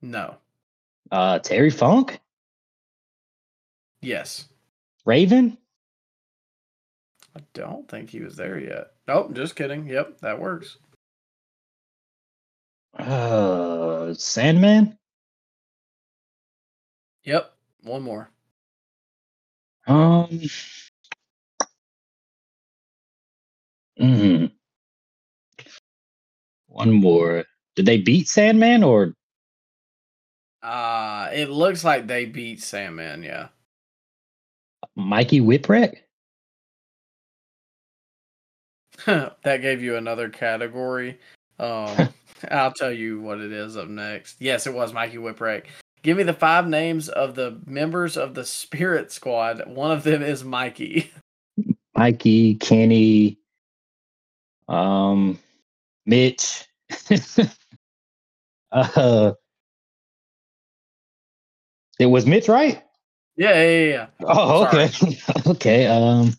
no, 0.00 0.36
uh, 1.10 1.38
Terry 1.40 1.70
Funk, 1.70 2.20
yes. 4.00 4.46
Raven. 5.04 5.58
I 7.36 7.40
don't 7.54 7.88
think 7.88 8.10
he 8.10 8.20
was 8.20 8.36
there 8.36 8.58
yet. 8.58 8.92
Nope, 9.08 9.32
just 9.34 9.56
kidding. 9.56 9.86
Yep, 9.88 10.20
that 10.20 10.38
works. 10.40 10.78
Uh, 12.98 14.14
Sandman. 14.14 14.98
Yep. 17.24 17.52
One 17.82 18.02
more. 18.02 18.30
Um. 19.86 20.40
mm, 24.00 24.50
one 26.68 26.92
more. 26.92 27.44
Did 27.76 27.86
they 27.86 27.98
beat 27.98 28.28
Sandman 28.28 28.82
or 28.82 29.14
Uh 30.62 31.30
it 31.32 31.48
looks 31.48 31.84
like 31.84 32.06
they 32.06 32.26
beat 32.26 32.62
Sandman, 32.62 33.22
yeah. 33.22 33.48
Mikey 34.96 35.40
Whipwreck? 35.40 35.96
that 39.06 39.62
gave 39.62 39.82
you 39.82 39.96
another 39.96 40.28
category. 40.28 41.18
Um 41.60 42.08
I'll 42.50 42.72
tell 42.72 42.92
you 42.92 43.20
what 43.20 43.40
it 43.40 43.52
is 43.52 43.76
up 43.76 43.88
next. 43.88 44.36
Yes, 44.40 44.66
it 44.66 44.74
was 44.74 44.92
Mikey 44.92 45.18
Whipwreck. 45.18 45.64
Give 46.02 46.16
me 46.16 46.22
the 46.22 46.32
five 46.32 46.66
names 46.66 47.08
of 47.10 47.34
the 47.34 47.58
members 47.66 48.16
of 48.16 48.34
the 48.34 48.44
Spirit 48.44 49.12
Squad. 49.12 49.62
One 49.66 49.90
of 49.90 50.02
them 50.02 50.22
is 50.22 50.42
Mikey. 50.42 51.12
Mikey, 51.94 52.54
Kenny, 52.54 53.38
um, 54.68 55.38
Mitch. 56.06 56.64
uh, 58.72 59.32
it 61.98 62.06
was 62.06 62.24
Mitch, 62.24 62.48
right? 62.48 62.82
Yeah, 63.36 63.62
yeah, 63.62 63.84
yeah. 63.84 64.06
Oh, 64.24 64.66
okay, 64.66 64.90
okay. 65.46 65.86
Um, 65.86 66.32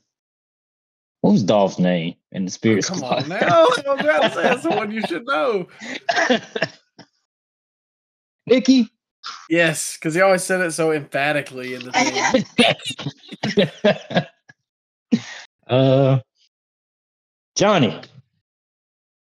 what 1.21 1.31
was 1.31 1.43
Dolph's 1.43 1.79
name 1.79 2.15
in 2.31 2.45
the. 2.45 2.51
Spirit 2.51 2.85
Come 2.85 2.97
Squad? 2.97 3.23
on 3.23 3.29
now. 3.29 3.67
I'm 3.89 3.97
trying 3.99 4.21
to 4.21 4.31
say 4.31 4.43
that's 4.43 4.63
the 4.63 4.69
one 4.69 4.91
you 4.91 5.01
should 5.01 5.25
know. 5.25 5.67
Nikki. 8.47 8.89
Yes, 9.49 9.97
because 9.97 10.15
he 10.15 10.21
always 10.21 10.43
said 10.43 10.61
it 10.61 10.71
so 10.71 10.91
emphatically 10.91 11.75
in 11.75 11.83
the 11.83 11.91
thing. 13.53 14.25
uh, 15.67 16.19
Johnny. 17.55 18.01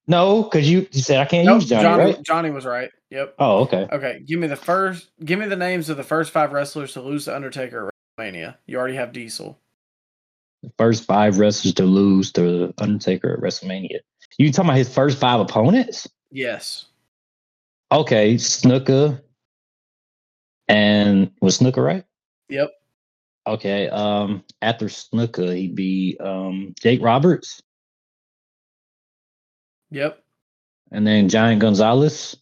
No, 0.08 0.44
because 0.44 0.70
you, 0.70 0.86
you 0.92 1.02
said 1.02 1.20
I 1.20 1.26
can't 1.26 1.46
Nope, 1.46 1.62
use 1.62 1.70
Johnny, 1.70 1.84
Johnny, 1.84 2.04
right? 2.04 2.24
Johnny 2.24 2.50
was 2.52 2.66
right. 2.66 2.92
Yep. 3.10 3.36
Oh, 3.40 3.60
okay. 3.60 3.88
Okay, 3.92 4.22
give 4.26 4.40
me 4.40 4.48
the 4.48 4.56
first. 4.56 5.10
Give 5.24 5.40
me 5.40 5.48
the 5.48 5.56
names 5.56 5.90
of 5.90 5.98
the 5.98 6.04
first 6.04 6.32
five 6.32 6.52
wrestlers 6.52 6.94
to 6.94 7.02
lose 7.02 7.26
to 7.26 7.36
Undertaker 7.36 7.88
at 7.88 7.94
WrestleMania. 8.20 8.58
You 8.68 8.78
already 8.78 8.96
have 8.96 9.14
Diesel. 9.14 9.58
First 10.78 11.06
five 11.06 11.40
wrestlers 11.40 11.74
to 11.76 11.84
lose 11.84 12.32
to 12.34 12.42
the 12.42 12.74
Undertaker 12.78 13.34
at 13.34 13.40
WrestleMania. 13.40 14.00
You 14.38 14.52
talking 14.52 14.70
about 14.70 14.78
his 14.78 14.94
first 14.94 15.18
five 15.18 15.40
opponents? 15.40 16.08
Yes. 16.32 16.86
Okay, 17.92 18.36
Snuka. 18.36 19.22
And 20.68 21.32
was 21.42 21.60
Snuka 21.60 21.84
right? 21.84 22.04
Yep. 22.50 22.72
Okay. 23.48 23.88
Um, 23.90 24.44
after 24.62 24.88
Snuka, 24.88 25.56
he'd 25.56 25.76
be 25.76 26.18
um 26.20 26.74
Jake 26.82 27.02
Roberts, 27.02 27.62
Yep. 29.92 30.22
and 30.92 31.06
then 31.06 31.30
Giant 31.30 31.62
Gonzalez, 31.62 32.36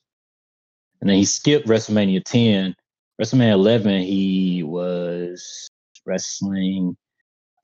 and 1.02 1.10
then 1.10 1.18
he 1.18 1.26
skipped 1.26 1.68
WrestleMania 1.68 2.24
10. 2.24 2.76
WrestleMania 3.22 3.52
11, 3.52 4.02
he 4.02 4.64
was 4.64 5.70
wrestling. 6.06 6.96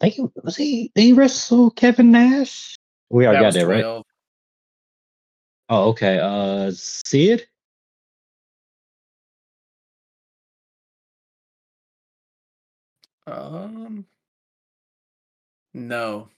I 0.02 0.10
think 0.10 0.16
he 0.16 0.42
was 0.42 0.56
he. 0.56 0.92
Did 0.96 1.02
he 1.02 1.14
wrestle 1.14 1.72
Kevin 1.72 2.12
Nash? 2.12 2.76
We 3.10 3.26
already 3.26 3.42
got 3.42 3.46
was 3.48 3.56
that 3.56 3.68
right. 3.68 3.82
12. 3.82 4.06
Oh, 5.70 5.90
okay. 5.90 6.20
Uh, 6.20 6.72
Sid. 6.74 7.46
Um. 13.28 14.06
No. 15.74 16.30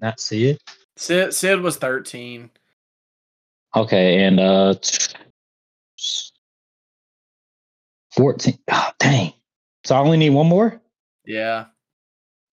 Not 0.00 0.20
Sid. 0.20 0.58
Sid 0.96 1.34
Sid 1.34 1.60
was 1.60 1.76
thirteen. 1.76 2.50
Okay, 3.76 4.24
and 4.24 4.40
uh, 4.40 4.74
fourteen. 8.16 8.58
Oh, 8.70 8.90
dang. 8.98 9.32
So 9.84 9.94
I 9.96 10.00
only 10.00 10.16
need 10.16 10.30
one 10.30 10.46
more, 10.46 10.80
Yeah. 11.24 11.66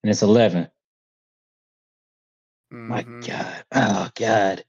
And 0.05 0.11
it's 0.11 0.21
eleven. 0.21 0.67
My 2.69 3.01
Mhm. 3.01 3.25
God. 3.25 3.63
Oh 3.71 4.09
God. 4.13 4.63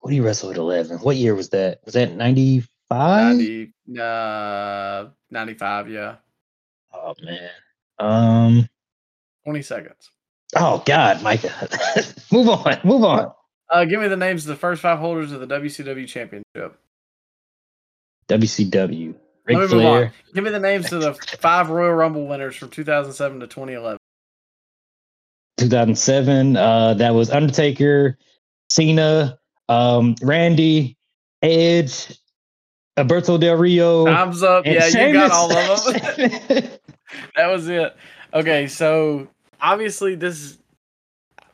What 0.00 0.10
do 0.10 0.16
you 0.16 0.24
wrestle 0.24 0.50
at 0.50 0.56
eleven? 0.56 0.98
What 0.98 1.14
year 1.14 1.32
was 1.36 1.50
that? 1.50 1.78
Was 1.84 1.94
that 1.94 2.12
ninety 2.14 2.64
five? 2.88 3.36
90, 3.36 3.72
uh, 4.00 5.10
95, 5.30 5.90
yeah. 5.90 6.16
Oh 6.92 7.14
man. 7.22 7.50
Um. 8.00 8.68
20 9.44 9.62
seconds. 9.62 10.10
Oh 10.56 10.82
God, 10.84 11.22
Micah. 11.22 11.54
move 12.32 12.48
on. 12.48 12.80
Move 12.82 13.04
on. 13.04 13.32
Uh, 13.68 13.84
give 13.84 14.00
me 14.00 14.08
the 14.08 14.16
names 14.16 14.42
of 14.44 14.48
the 14.48 14.56
first 14.56 14.82
five 14.82 14.98
holders 14.98 15.30
of 15.30 15.38
the 15.38 15.46
WCW 15.46 16.08
Championship. 16.08 16.80
WCW. 18.26 19.14
Ric 19.44 19.56
Let 19.56 19.70
me 19.70 19.76
move 19.76 19.86
on. 19.86 20.10
Give 20.34 20.42
me 20.42 20.50
the 20.50 20.58
names 20.58 20.92
of 20.92 21.00
the 21.00 21.14
five 21.14 21.70
Royal 21.70 21.94
Rumble 21.94 22.26
winners 22.26 22.56
from 22.56 22.70
2007 22.70 23.38
to 23.38 23.46
2011. 23.46 23.99
2007. 25.60 26.56
Uh, 26.56 26.94
that 26.94 27.14
was 27.14 27.30
Undertaker, 27.30 28.18
Cena, 28.68 29.38
um, 29.68 30.14
Randy, 30.22 30.96
Edge, 31.42 32.18
Alberto 32.96 33.38
Del 33.38 33.56
Rio. 33.56 34.06
Time's 34.06 34.42
up. 34.42 34.66
Yeah, 34.66 34.86
you 34.86 35.12
got 35.12 35.30
all 35.30 35.52
of 35.52 35.84
them. 35.84 35.94
that 37.36 37.46
was 37.46 37.68
it. 37.68 37.96
Okay, 38.32 38.66
so 38.66 39.28
obviously 39.60 40.14
this 40.14 40.58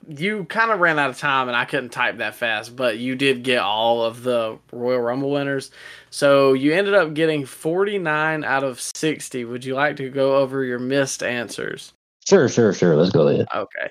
you 0.09 0.45
kind 0.45 0.71
of 0.71 0.81
ran 0.81 0.99
out 0.99 1.11
of 1.11 1.19
time 1.19 1.49
and 1.49 1.57
I 1.57 1.64
couldn't 1.64 1.90
type 1.90 2.19
that 2.19 2.37
fast, 2.37 2.77
but 2.77 2.99
you 2.99 3.16
did 3.16 3.42
get 3.42 3.59
all 3.59 4.05
of 4.05 4.23
the 4.23 4.59
Royal 4.73 5.01
Rumble 5.01 5.31
winners. 5.31 5.71
So 6.11 6.53
you 6.53 6.73
ended 6.73 6.95
up 6.95 7.14
getting 7.14 7.45
49 7.45 8.45
out 8.45 8.62
of 8.62 8.81
60. 8.81 9.45
Would 9.45 9.64
you 9.64 9.75
like 9.75 9.97
to 9.97 10.09
go 10.09 10.37
over 10.37 10.62
your 10.62 10.79
missed 10.79 11.23
answers? 11.23 11.92
Sure, 12.29 12.49
sure, 12.49 12.73
sure. 12.73 12.97
Let's 12.97 13.11
go 13.11 13.29
ahead. 13.29 13.47
Okay. 13.55 13.91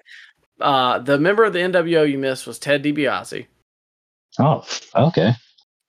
Uh, 0.59 0.99
the 0.99 1.17
member 1.17 1.43
of 1.43 1.53
the 1.53 1.59
NWO 1.59 2.09
you 2.09 2.17
missed 2.17 2.47
was 2.47 2.59
Ted 2.59 2.83
DiBiase. 2.83 3.45
Oh, 4.39 4.65
okay. 4.95 5.33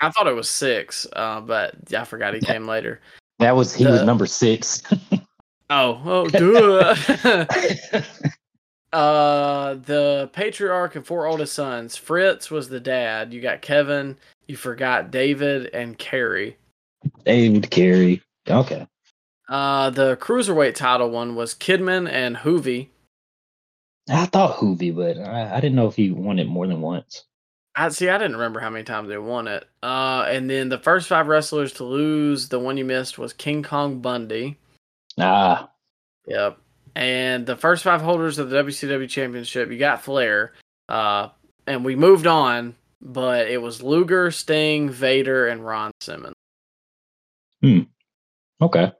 I 0.00 0.10
thought 0.10 0.26
it 0.26 0.34
was 0.34 0.48
six, 0.48 1.06
uh, 1.14 1.40
but 1.40 1.74
I 1.96 2.04
forgot 2.04 2.34
he 2.34 2.40
came 2.40 2.66
later. 2.66 3.00
That 3.38 3.56
was 3.56 3.74
he 3.74 3.86
was 3.86 4.02
number 4.02 4.26
six. 4.26 4.82
Oh, 5.68 6.00
oh, 6.04 6.28
duh. 6.28 8.02
uh, 8.96 9.74
the 9.74 10.30
patriarch 10.32 10.94
and 10.96 11.04
four 11.06 11.26
oldest 11.26 11.54
sons. 11.54 11.96
Fritz 11.96 12.50
was 12.50 12.68
the 12.68 12.80
dad. 12.80 13.32
You 13.32 13.40
got 13.40 13.62
Kevin. 13.62 14.16
You 14.46 14.56
forgot 14.56 15.10
David 15.10 15.70
and 15.74 15.98
Kerry. 15.98 16.56
David 17.24 17.70
Kerry. 17.70 18.22
Okay. 18.48 18.86
Uh, 19.48 19.90
the 19.90 20.16
cruiserweight 20.16 20.74
title 20.74 21.10
one 21.10 21.34
was 21.36 21.54
Kidman 21.54 22.10
and 22.10 22.36
Juvi. 22.36 22.88
I 24.08 24.26
thought 24.26 24.56
Juvi, 24.58 24.94
but 24.94 25.18
I, 25.18 25.56
I 25.56 25.60
didn't 25.60 25.76
know 25.76 25.88
if 25.88 25.96
he 25.96 26.10
won 26.10 26.38
it 26.38 26.46
more 26.46 26.66
than 26.66 26.80
once. 26.80 27.24
I 27.74 27.90
see. 27.90 28.08
I 28.08 28.16
didn't 28.16 28.36
remember 28.36 28.60
how 28.60 28.70
many 28.70 28.84
times 28.84 29.08
they 29.08 29.18
won 29.18 29.48
it. 29.48 29.68
Uh, 29.82 30.24
and 30.28 30.48
then 30.48 30.70
the 30.70 30.78
first 30.78 31.08
five 31.08 31.26
wrestlers 31.26 31.74
to 31.74 31.84
lose, 31.84 32.48
the 32.48 32.58
one 32.58 32.78
you 32.78 32.84
missed 32.84 33.18
was 33.18 33.32
King 33.32 33.62
Kong 33.62 34.00
Bundy. 34.00 34.56
Ah, 35.18 35.70
Yep. 36.26 36.58
And 36.94 37.44
the 37.44 37.56
first 37.56 37.84
five 37.84 38.00
holders 38.00 38.38
of 38.38 38.48
the 38.48 38.56
WCW 38.56 39.08
Championship, 39.08 39.70
you 39.70 39.78
got 39.78 40.02
Flair. 40.02 40.54
Uh, 40.88 41.28
and 41.66 41.84
we 41.84 41.94
moved 41.94 42.26
on, 42.26 42.74
but 43.02 43.48
it 43.48 43.60
was 43.60 43.82
Luger, 43.82 44.30
Sting, 44.30 44.88
Vader, 44.88 45.46
and 45.46 45.64
Ron 45.64 45.90
Simmons. 46.00 46.34
Hmm. 47.60 47.80
Okay. 48.62 48.92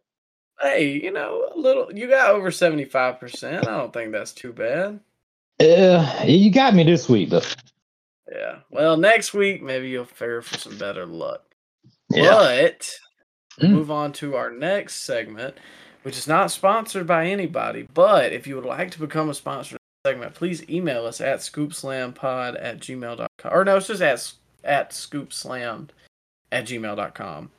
Hey, 0.60 0.92
you 1.02 1.10
know, 1.12 1.50
a 1.54 1.58
little. 1.58 1.92
You 1.92 2.08
got 2.08 2.30
over 2.30 2.50
seventy 2.50 2.84
five 2.84 3.20
percent. 3.20 3.66
I 3.68 3.76
don't 3.76 3.92
think 3.92 4.12
that's 4.12 4.32
too 4.32 4.52
bad. 4.52 5.00
Uh, 5.60 6.22
you 6.26 6.50
got 6.50 6.74
me 6.74 6.84
this 6.84 7.08
week, 7.08 7.30
though. 7.30 7.40
Yeah. 8.30 8.56
Well, 8.70 8.96
next 8.96 9.34
week 9.34 9.62
maybe 9.62 9.88
you'll 9.88 10.04
fare 10.04 10.42
for 10.42 10.58
some 10.58 10.76
better 10.78 11.06
luck. 11.06 11.42
Yeah. 12.10 12.30
But 12.30 12.90
Mm. 13.60 13.70
move 13.70 13.90
on 13.90 14.12
to 14.14 14.36
our 14.36 14.50
next 14.50 14.96
segment, 15.04 15.56
which 16.02 16.18
is 16.18 16.28
not 16.28 16.50
sponsored 16.50 17.06
by 17.06 17.26
anybody. 17.28 17.88
But 17.94 18.34
if 18.34 18.46
you 18.46 18.54
would 18.56 18.66
like 18.66 18.90
to 18.90 18.98
become 18.98 19.30
a 19.30 19.34
sponsor 19.34 19.76
the 20.04 20.10
segment, 20.10 20.34
please 20.34 20.68
email 20.68 21.06
us 21.06 21.22
at 21.22 21.38
scoopslampod 21.38 22.58
at 22.62 22.80
gmail.com. 22.80 23.50
Or 23.50 23.64
no, 23.64 23.78
it's 23.78 23.86
just 23.86 24.02
at, 24.02 24.30
at 24.62 24.90
scoopslammed 24.90 25.88
at 26.52 26.66
gmail.com. 26.66 27.50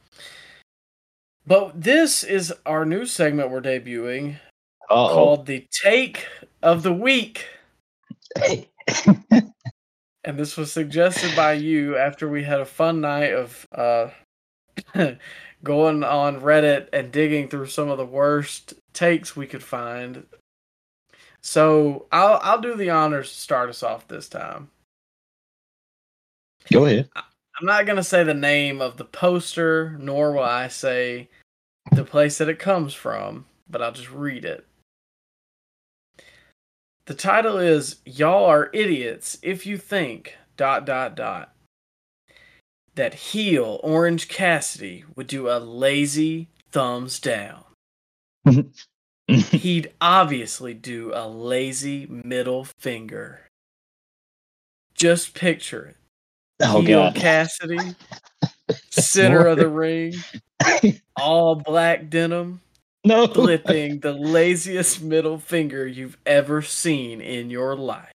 But 1.48 1.82
this 1.82 2.24
is 2.24 2.54
our 2.66 2.86
new 2.86 3.06
segment 3.06 3.50
we're 3.50 3.62
debuting 3.62 4.36
Uh-oh. 4.90 5.14
called 5.14 5.46
the 5.46 5.66
Take 5.72 6.28
of 6.62 6.84
the 6.84 6.94
Week. 6.94 7.48
And 10.28 10.38
this 10.38 10.58
was 10.58 10.74
suggested 10.74 11.34
by 11.38 11.54
you 11.54 11.96
after 11.96 12.28
we 12.28 12.44
had 12.44 12.60
a 12.60 12.66
fun 12.66 13.00
night 13.00 13.34
of 13.34 13.66
uh, 13.74 14.10
going 15.64 16.04
on 16.04 16.42
Reddit 16.42 16.90
and 16.92 17.14
digging 17.14 17.48
through 17.48 17.68
some 17.68 17.88
of 17.88 17.98
the 17.98 18.06
worst 18.06 18.74
takes 18.92 19.38
we 19.38 19.48
could 19.48 19.64
find. 19.64 20.26
So 21.42 22.08
I'll 22.12 22.42
I'll 22.44 22.60
do 22.60 22.76
the 22.76 22.90
honors 22.90 23.30
to 23.30 23.38
start 23.38 23.70
us 23.70 23.84
off 23.84 24.10
this 24.10 24.28
time. 24.28 24.70
Go 26.74 26.84
ahead. 26.84 27.08
I'm 27.60 27.66
not 27.66 27.86
gonna 27.86 28.04
say 28.04 28.24
the 28.24 28.34
name 28.34 28.82
of 28.82 28.98
the 28.98 29.06
poster, 29.06 29.98
nor 30.00 30.32
will 30.32 30.44
I 30.44 30.68
say 30.68 31.30
the 31.92 32.04
place 32.04 32.38
that 32.38 32.50
it 32.50 32.60
comes 32.60 32.94
from, 32.94 33.46
but 33.70 33.82
I'll 33.82 33.92
just 33.92 34.12
read 34.12 34.46
it. 34.46 34.66
The 37.06 37.16
title 37.16 37.58
is 37.58 37.98
Y'all 38.06 38.46
Are 38.46 38.70
Idiots 38.74 39.38
If 39.42 39.66
You 39.66 39.78
Think 39.78 40.36
dot 40.58 40.86
dot 40.86 41.16
dot 41.16 41.54
that 42.96 43.14
heel 43.14 43.80
Orange 43.84 44.28
Cassidy 44.28 45.06
would 45.16 45.28
do 45.28 45.48
a 45.50 45.60
lazy 45.60 46.50
thumbs 46.72 47.20
down. 47.20 47.64
He'd 49.28 49.94
obviously 50.02 50.74
do 50.74 51.12
a 51.14 51.28
lazy 51.28 52.08
middle 52.08 52.66
finger. 52.80 53.42
Just 54.94 55.34
picture 55.34 55.86
it. 55.86 55.98
Oh 56.62 56.82
god. 56.82 57.16
Cassidy, 57.16 57.78
center 58.90 59.40
more. 59.42 59.48
of 59.50 59.58
the 59.58 59.68
ring, 59.70 60.14
all 61.16 61.56
black 61.56 62.10
denim, 62.10 62.62
no. 63.04 63.28
flipping 63.28 64.00
the 64.00 64.14
laziest 64.14 65.02
middle 65.04 65.38
finger 65.38 65.86
you've 65.86 66.18
ever 66.26 66.62
seen 66.62 67.22
in 67.22 67.50
your 67.50 67.76
life. 67.76 68.12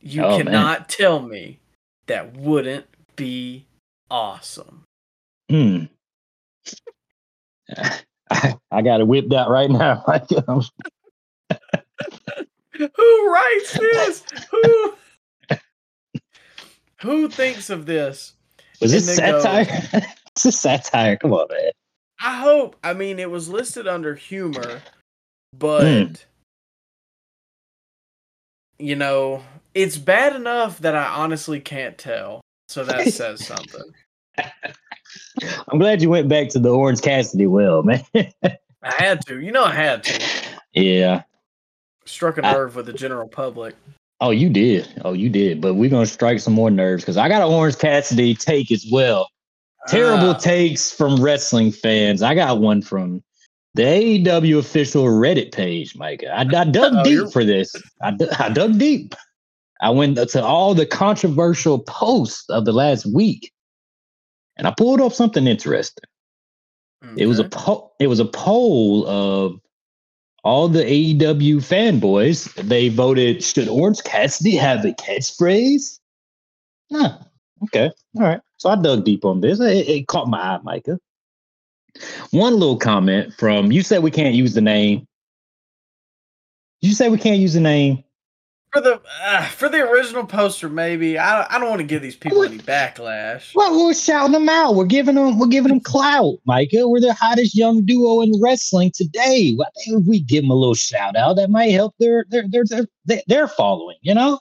You 0.00 0.22
Oh, 0.24 0.30
man. 0.38 0.46
cannot 0.46 0.88
tell 0.88 1.20
me 1.20 1.58
that 2.06 2.34
wouldn't 2.36 2.86
be 3.14 3.66
awesome. 4.10 4.84
Hmm. 5.50 5.84
I, 8.30 8.56
I 8.70 8.82
got 8.82 9.00
it 9.00 9.06
whipped 9.06 9.32
out 9.34 9.50
right 9.50 9.70
now. 9.70 10.02
Who 12.78 13.32
writes 13.32 13.72
this? 13.78 14.24
Who 14.50 14.94
Who 17.02 17.28
thinks 17.28 17.68
of 17.70 17.86
this? 17.86 18.32
Was 18.80 18.92
this 18.92 19.08
And 19.08 19.18
then 19.18 19.32
goes- 19.32 19.42
satire? 19.42 20.00
this 20.34 20.46
is 20.46 20.58
satire. 20.60 21.16
Come 21.16 21.32
on, 21.32 21.46
man. 21.50 21.70
I 22.20 22.36
hope. 22.40 22.76
I 22.84 22.92
mean, 22.94 23.18
it 23.18 23.30
was 23.30 23.48
listed 23.48 23.88
under 23.88 24.14
humor, 24.14 24.80
but 25.52 25.82
Hmm. 26.06 26.12
you 28.78 28.94
know, 28.96 29.42
it's 29.74 29.98
bad 29.98 30.36
enough 30.36 30.78
that 30.80 30.94
I 30.94 31.04
honestly 31.06 31.60
can't 31.60 31.98
tell. 31.98 32.40
So 32.68 32.84
that 32.84 33.08
says 33.12 33.44
something. 33.46 33.92
I'm 35.68 35.78
glad 35.78 36.00
you 36.02 36.10
went 36.10 36.28
back 36.28 36.48
to 36.50 36.58
the 36.58 36.70
Orange 36.70 37.00
Cassidy 37.00 37.46
well, 37.46 37.82
man. 37.82 38.04
I 38.14 38.94
had 38.94 39.24
to. 39.26 39.40
You 39.40 39.52
know, 39.52 39.64
I 39.64 39.72
had 39.74 40.04
to. 40.04 40.22
yeah. 40.80 41.22
Struck 42.04 42.38
a 42.38 42.42
nerve 42.42 42.74
with 42.76 42.86
the 42.86 42.92
general 42.92 43.28
public. 43.28 43.74
Oh, 44.22 44.30
you 44.30 44.48
did. 44.48 44.88
Oh, 45.04 45.12
you 45.14 45.28
did. 45.28 45.60
But 45.60 45.74
we're 45.74 45.90
gonna 45.90 46.06
strike 46.06 46.38
some 46.38 46.52
more 46.54 46.70
nerves 46.70 47.02
because 47.02 47.16
I 47.16 47.28
got 47.28 47.42
an 47.42 47.52
Orange 47.52 47.76
Cassidy 47.76 48.34
take 48.36 48.70
as 48.70 48.86
well. 48.90 49.28
Terrible 49.88 50.30
Ah, 50.30 50.34
takes 50.38 50.92
from 50.92 51.20
wrestling 51.20 51.72
fans. 51.72 52.22
I 52.22 52.36
got 52.36 52.60
one 52.60 52.82
from 52.82 53.20
the 53.74 53.82
AEW 53.82 54.58
official 54.58 55.06
Reddit 55.06 55.50
page, 55.52 55.96
Mike. 55.96 56.22
I, 56.32 56.42
I 56.42 56.44
dug 56.70 56.92
Oh, 56.96 57.02
deep 57.02 57.32
for 57.32 57.44
this. 57.44 57.74
I, 58.00 58.16
I 58.38 58.48
dug 58.50 58.78
deep. 58.78 59.16
I 59.80 59.90
went 59.90 60.16
to 60.16 60.44
all 60.44 60.74
the 60.74 60.86
controversial 60.86 61.80
posts 61.80 62.48
of 62.48 62.64
the 62.64 62.72
last 62.72 63.04
week, 63.12 63.52
and 64.56 64.68
I 64.68 64.74
pulled 64.78 65.00
up 65.00 65.12
something 65.12 65.48
interesting. 65.48 66.04
It 67.16 67.26
was 67.26 67.40
a 67.40 67.46
okay. 67.46 67.56
po- 67.58 67.90
it 67.98 68.06
was 68.06 68.20
a 68.20 68.24
poll 68.24 69.04
of 69.08 69.58
all 70.42 70.68
the 70.68 70.82
AEW 70.82 71.56
fanboys. 71.56 72.52
They 72.54 72.88
voted 72.88 73.42
should 73.42 73.68
Orange 73.68 74.02
Cassidy 74.04 74.56
have 74.56 74.84
a 74.84 74.92
catchphrase? 74.92 75.98
No. 76.90 77.16
Okay. 77.64 77.90
All 78.16 78.22
right. 78.22 78.40
So 78.58 78.70
I 78.70 78.76
dug 78.76 79.04
deep 79.04 79.24
on 79.24 79.40
this. 79.40 79.60
It, 79.60 79.88
it 79.88 80.06
caught 80.08 80.28
my 80.28 80.38
eye, 80.38 80.60
Micah. 80.62 80.98
One 82.30 82.54
little 82.54 82.76
comment 82.76 83.34
from 83.34 83.70
you 83.70 83.82
said 83.82 84.02
we 84.02 84.10
can't 84.10 84.34
use 84.34 84.54
the 84.54 84.60
name. 84.60 85.06
You 86.80 86.92
say 86.92 87.08
we 87.08 87.18
can't 87.18 87.38
use 87.38 87.54
the 87.54 87.60
name? 87.60 88.02
For 88.72 88.80
the 88.80 89.00
uh, 89.22 89.44
for 89.46 89.68
the 89.68 89.78
original 89.78 90.24
poster. 90.24 90.68
Maybe 90.68 91.18
I 91.18 91.46
I 91.54 91.58
don't 91.58 91.68
want 91.68 91.80
to 91.80 91.86
give 91.86 92.02
these 92.02 92.16
people 92.16 92.42
any 92.42 92.58
backlash. 92.58 93.54
Well, 93.54 93.84
we're 93.84 93.94
shouting 93.94 94.32
them 94.32 94.48
out. 94.48 94.74
We're 94.74 94.86
giving 94.86 95.16
them 95.16 95.38
we're 95.38 95.48
giving 95.48 95.68
them 95.68 95.80
clout, 95.80 96.36
Micah. 96.46 96.88
We're 96.88 97.00
the 97.00 97.14
hottest 97.14 97.54
young 97.54 97.84
duo 97.84 98.22
in 98.22 98.32
wrestling 98.40 98.92
today. 98.94 99.52
What 99.54 99.68
if 99.86 100.04
we 100.06 100.20
give 100.20 100.42
them 100.42 100.50
a 100.50 100.54
little 100.54 100.74
shout 100.74 101.16
out? 101.16 101.34
That 101.34 101.50
might 101.50 101.72
help 101.72 101.94
their 101.98 102.24
their 102.30 102.48
their 102.48 102.64
their, 103.04 103.22
their, 103.26 103.48
following. 103.48 103.96
You 104.00 104.14
know. 104.14 104.40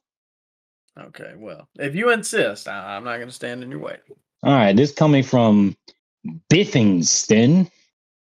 Okay, 1.00 1.34
well, 1.38 1.68
if 1.80 1.96
you 1.96 2.12
insist, 2.12 2.68
I, 2.68 2.96
I'm 2.96 3.04
not 3.04 3.18
going 3.18 3.30
to 3.30 3.34
stand 3.34 3.64
in 3.64 3.72
your 3.72 3.80
way. 3.80 3.98
All 4.44 4.54
right, 4.54 4.76
this 4.76 4.92
coming 4.92 5.24
from 5.24 5.76
Biffington 6.52 7.70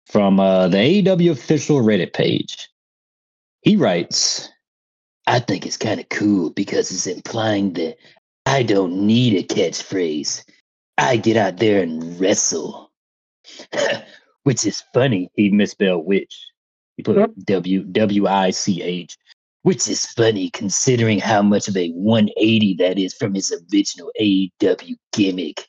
from 0.06 0.38
uh, 0.38 0.68
the 0.68 0.76
AEW 0.76 1.30
official 1.30 1.82
Reddit 1.82 2.12
page. 2.12 2.68
He 3.62 3.76
writes, 3.76 4.50
I 5.26 5.40
think 5.40 5.66
it's 5.66 5.76
kind 5.76 6.00
of 6.00 6.08
cool 6.08 6.50
because 6.50 6.90
it's 6.90 7.06
implying 7.06 7.72
that 7.74 7.96
I 8.46 8.62
don't 8.62 9.06
need 9.06 9.34
a 9.34 9.42
catchphrase. 9.42 10.44
I 10.98 11.16
get 11.16 11.36
out 11.36 11.58
there 11.58 11.82
and 11.82 12.20
wrestle. 12.20 12.92
which 14.44 14.64
is 14.64 14.84
funny. 14.94 15.30
He 15.34 15.50
misspelled 15.50 16.06
which. 16.06 16.46
He 16.96 17.02
put 17.02 17.18
a 17.18 17.28
W 17.44 17.82
W 17.82 18.26
I 18.28 18.50
C 18.50 18.80
H, 18.80 19.18
which 19.62 19.88
is 19.88 20.06
funny 20.06 20.48
considering 20.50 21.18
how 21.18 21.42
much 21.42 21.66
of 21.66 21.76
a 21.76 21.90
180 21.90 22.74
that 22.74 22.98
is 22.98 23.14
from 23.14 23.34
his 23.34 23.52
original 23.72 24.12
AEW 24.20 24.94
gimmick. 25.12 25.66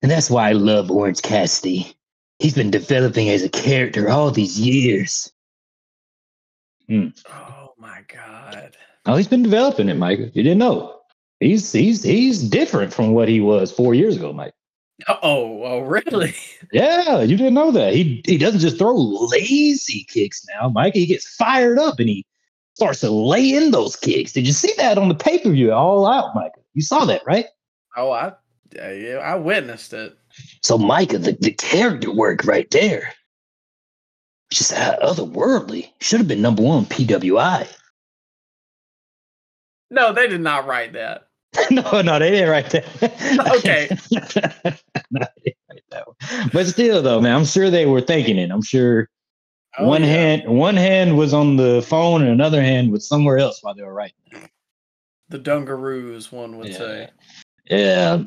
And 0.00 0.10
that's 0.10 0.30
why 0.30 0.50
I 0.50 0.52
love 0.52 0.92
Orange 0.92 1.22
Cassidy. 1.22 1.92
He's 2.38 2.54
been 2.54 2.70
developing 2.70 3.30
as 3.30 3.42
a 3.42 3.48
character 3.48 4.08
all 4.08 4.30
these 4.30 4.60
years. 4.60 5.32
Hmm. 6.88 7.08
Oh 7.28 7.57
my 7.78 8.04
god. 8.12 8.76
Oh, 9.06 9.16
he's 9.16 9.28
been 9.28 9.42
developing 9.42 9.88
it, 9.88 9.96
Mike. 9.96 10.18
You 10.18 10.42
didn't 10.42 10.58
know. 10.58 11.00
He's 11.40 11.72
he's 11.72 12.02
he's 12.02 12.42
different 12.42 12.92
from 12.92 13.12
what 13.12 13.28
he 13.28 13.40
was 13.40 13.72
four 13.72 13.94
years 13.94 14.16
ago, 14.16 14.32
Mike. 14.32 14.54
Oh, 15.06 15.62
oh, 15.62 15.80
really? 15.80 16.34
Yeah, 16.72 17.20
you 17.22 17.36
didn't 17.36 17.54
know 17.54 17.70
that. 17.70 17.94
He 17.94 18.20
he 18.26 18.36
doesn't 18.36 18.60
just 18.60 18.78
throw 18.78 18.94
lazy 18.94 20.04
kicks 20.08 20.44
now, 20.54 20.68
Mike. 20.68 20.94
He 20.94 21.06
gets 21.06 21.36
fired 21.36 21.78
up 21.78 21.98
and 21.98 22.08
he 22.08 22.26
starts 22.74 23.00
to 23.00 23.10
lay 23.10 23.54
in 23.54 23.70
those 23.70 23.96
kicks. 23.96 24.32
Did 24.32 24.46
you 24.46 24.52
see 24.52 24.72
that 24.76 24.98
on 24.98 25.08
the 25.08 25.14
pay 25.14 25.38
per 25.38 25.50
view? 25.50 25.72
All 25.72 26.06
out, 26.06 26.34
Mike. 26.34 26.52
You 26.74 26.82
saw 26.82 27.04
that, 27.06 27.22
right? 27.26 27.46
Oh, 27.96 28.10
I, 28.10 28.32
yeah, 28.74 28.92
yeah, 28.92 29.16
I 29.16 29.36
witnessed 29.36 29.92
it. 29.92 30.18
So, 30.62 30.76
Micah, 30.76 31.18
the, 31.18 31.32
the 31.40 31.52
character 31.52 32.12
work 32.12 32.44
right 32.44 32.70
there, 32.70 33.14
just 34.50 34.72
uh, 34.72 34.96
otherworldly. 35.02 35.90
Should 36.00 36.20
have 36.20 36.28
been 36.28 36.42
number 36.42 36.62
one 36.62 36.84
PWI. 36.86 37.66
No, 39.90 40.12
they 40.12 40.28
did 40.28 40.40
not 40.40 40.66
write 40.66 40.92
that. 40.94 41.28
no, 41.70 42.02
no, 42.02 42.18
they 42.18 42.30
didn't 42.30 42.50
write 42.50 42.70
that. 42.70 42.84
Okay. 43.58 43.88
no, 45.10 45.20
write 45.70 45.82
that. 45.90 46.04
But 46.52 46.66
still, 46.66 47.02
though, 47.02 47.20
man, 47.20 47.34
I'm 47.36 47.44
sure 47.44 47.70
they 47.70 47.86
were 47.86 48.00
thinking 48.02 48.38
it. 48.38 48.50
I'm 48.50 48.62
sure 48.62 49.08
Oh, 49.78 49.86
one 49.86 50.02
yeah. 50.02 50.08
hand, 50.08 50.48
one 50.48 50.76
hand 50.76 51.16
was 51.16 51.32
on 51.32 51.56
the 51.56 51.82
phone, 51.86 52.22
and 52.22 52.30
another 52.30 52.60
hand 52.62 52.90
was 52.90 53.06
somewhere 53.06 53.38
else 53.38 53.62
while 53.62 53.74
they 53.74 53.82
were 53.82 53.92
writing. 53.94 54.14
the 55.28 55.38
Dungaroos, 55.38 56.32
one 56.32 56.56
would 56.58 56.68
Yeah. 56.68 56.78
say. 56.78 57.10
Yeah. 57.66 58.22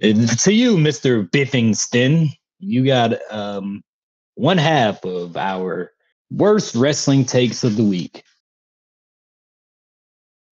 And 0.00 0.38
to 0.40 0.52
you, 0.52 0.76
Mr. 0.76 1.28
Biffington, 1.30 2.28
you 2.60 2.84
got 2.84 3.14
um 3.32 3.82
one 4.38 4.56
half 4.56 5.04
of 5.04 5.36
our 5.36 5.92
worst 6.30 6.76
wrestling 6.76 7.24
takes 7.24 7.64
of 7.64 7.76
the 7.76 7.82
week. 7.82 8.22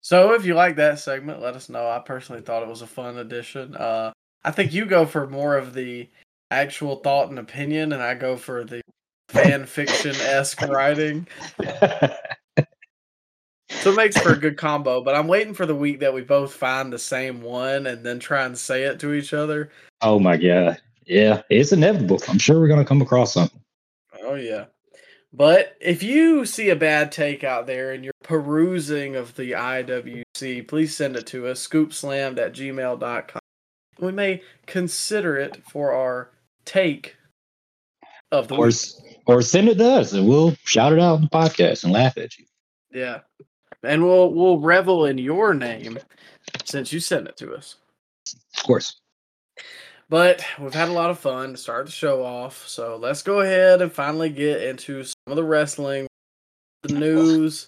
So 0.01 0.35
if 0.35 0.45
you 0.45 0.55
like 0.55 0.77
that 0.77 0.99
segment, 0.99 1.41
let 1.41 1.55
us 1.55 1.69
know. 1.69 1.89
I 1.89 2.01
personally 2.01 2.43
thought 2.43 2.63
it 2.63 2.69
was 2.69 2.83
a 2.83 2.87
fun 2.87 3.19
addition. 3.19 3.77
Uh, 3.77 4.13
I 4.45 4.51
think 4.51 4.73
you 4.73 4.87
go 4.87 5.07
for 5.07 5.29
more 5.29 5.57
of 5.57 5.73
the 5.73 6.09
actual 6.51 6.97
thought 6.97 7.29
and 7.29 7.39
opinion, 7.39 7.93
and 7.93 8.03
I 8.03 8.15
go 8.15 8.37
for 8.37 8.65
the 8.65 8.83
fan 9.29 9.67
fiction 9.67 10.15
esque 10.17 10.63
writing. 10.69 11.27
So 13.71 13.93
it 13.93 13.97
makes 13.97 14.19
for 14.19 14.33
a 14.33 14.39
good 14.39 14.57
combo. 14.57 15.01
But 15.01 15.15
I'm 15.15 15.29
waiting 15.29 15.55
for 15.55 15.67
the 15.67 15.75
week 15.75 16.01
that 16.01 16.13
we 16.13 16.23
both 16.23 16.53
find 16.53 16.93
the 16.93 16.99
same 16.99 17.41
one 17.41 17.87
and 17.87 18.05
then 18.05 18.19
try 18.19 18.45
and 18.45 18.59
say 18.59 18.83
it 18.85 18.99
to 19.01 19.13
each 19.13 19.33
other. 19.33 19.71
oh 20.03 20.19
my 20.19 20.37
god. 20.37 20.81
Yeah, 21.07 21.43
it's 21.51 21.73
inevitable. 21.73 22.21
I'm 22.29 22.39
sure 22.39 22.59
we're 22.59 22.69
gonna 22.69 22.85
come 22.85 23.01
across 23.01 23.35
something. 23.35 23.61
Oh 24.27 24.35
yeah. 24.35 24.67
But 25.33 25.77
if 25.81 26.03
you 26.03 26.47
see 26.47 26.71
a 26.71 26.77
bad 26.77 27.13
take 27.13 27.45
out 27.45 27.67
there 27.67 27.93
and 27.93 28.03
you're 28.05 28.13
perusing 28.23 29.17
of 29.17 29.35
the 29.37 29.53
IWC, 29.53 30.67
please 30.67 30.97
send 30.97 31.15
it 31.17 31.27
to 31.29 31.47
us, 31.47 31.67
scoopslammed 31.67 32.39
at 32.39 32.55
gmail.com. 32.55 33.41
We 33.99 34.13
may 34.13 34.43
consider 34.67 35.37
it 35.37 35.63
for 35.71 35.93
our 35.93 36.31
take 36.65 37.17
of 38.33 38.49
the 38.49 38.55
Or, 38.57 38.67
week. 38.67 38.77
or 39.27 39.43
send 39.43 39.69
it 39.69 39.79
to 39.79 39.85
us 39.87 40.13
and 40.13 40.27
we'll 40.27 40.57
shout 40.65 40.93
it 40.93 40.99
out 41.01 41.17
on 41.17 41.23
the 41.23 41.29
podcast 41.29 41.85
and 41.85 41.93
laugh 41.93 42.17
at 42.19 42.37
you. 42.39 42.47
Yeah. 42.93 43.21
And 43.83 44.03
we'll 44.05 44.33
we'll 44.33 44.59
revel 44.59 45.05
in 45.07 45.19
your 45.19 45.55
name 45.55 45.99
since 46.65 46.93
you 46.93 47.01
sent 47.01 47.29
it 47.29 47.37
to 47.39 47.55
us. 47.55 47.77
Of 48.57 48.63
course. 48.65 48.99
But 50.09 50.45
we've 50.61 50.75
had 50.75 50.89
a 50.89 50.93
lot 50.93 51.11
of 51.11 51.19
fun 51.19 51.53
to 51.53 51.57
start 51.57 51.87
the 51.87 51.93
show 51.93 52.25
off. 52.25 52.67
So 52.69 52.97
let's 52.97 53.23
go 53.23 53.41
ahead 53.41 53.83
and 53.83 53.93
finally 53.93 54.31
get 54.31 54.63
into 54.63 55.03
some 55.03 55.15
of 55.27 55.37
the 55.37 55.45
wrestling, 55.45 56.07
the 56.83 56.95
news. 56.95 57.67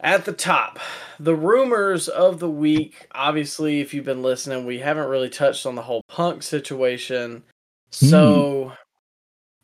At 0.00 0.24
the 0.24 0.32
top, 0.32 0.78
the 1.18 1.34
rumors 1.34 2.06
of 2.06 2.38
the 2.38 2.50
week. 2.50 3.08
Obviously, 3.12 3.80
if 3.80 3.92
you've 3.92 4.04
been 4.04 4.22
listening, 4.22 4.64
we 4.64 4.78
haven't 4.78 5.08
really 5.08 5.30
touched 5.30 5.66
on 5.66 5.74
the 5.74 5.82
whole 5.82 6.02
punk 6.08 6.44
situation. 6.44 7.42
So 7.90 8.72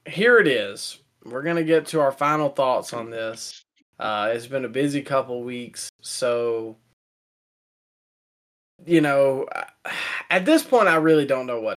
here 0.07 0.39
it 0.39 0.49
is. 0.49 0.99
We're 1.25 1.43
going 1.43 1.57
to 1.57 1.65
get 1.65 1.87
to 1.89 2.01
our 2.01 2.11
final 2.11 2.49
thoughts 2.49 2.93
on 2.93 3.11
this. 3.11 3.63
Uh, 4.01 4.33
it's 4.33 4.47
been 4.47 4.65
a 4.65 4.69
busy 4.69 5.03
couple 5.03 5.45
weeks. 5.45 5.89
So 6.01 6.77
you 8.87 9.01
know, 9.01 9.47
at 10.31 10.45
this 10.45 10.63
point, 10.63 10.89
I 10.89 10.97
really 10.97 11.27
don't 11.27 11.47
know 11.47 11.61
what. 11.61 11.77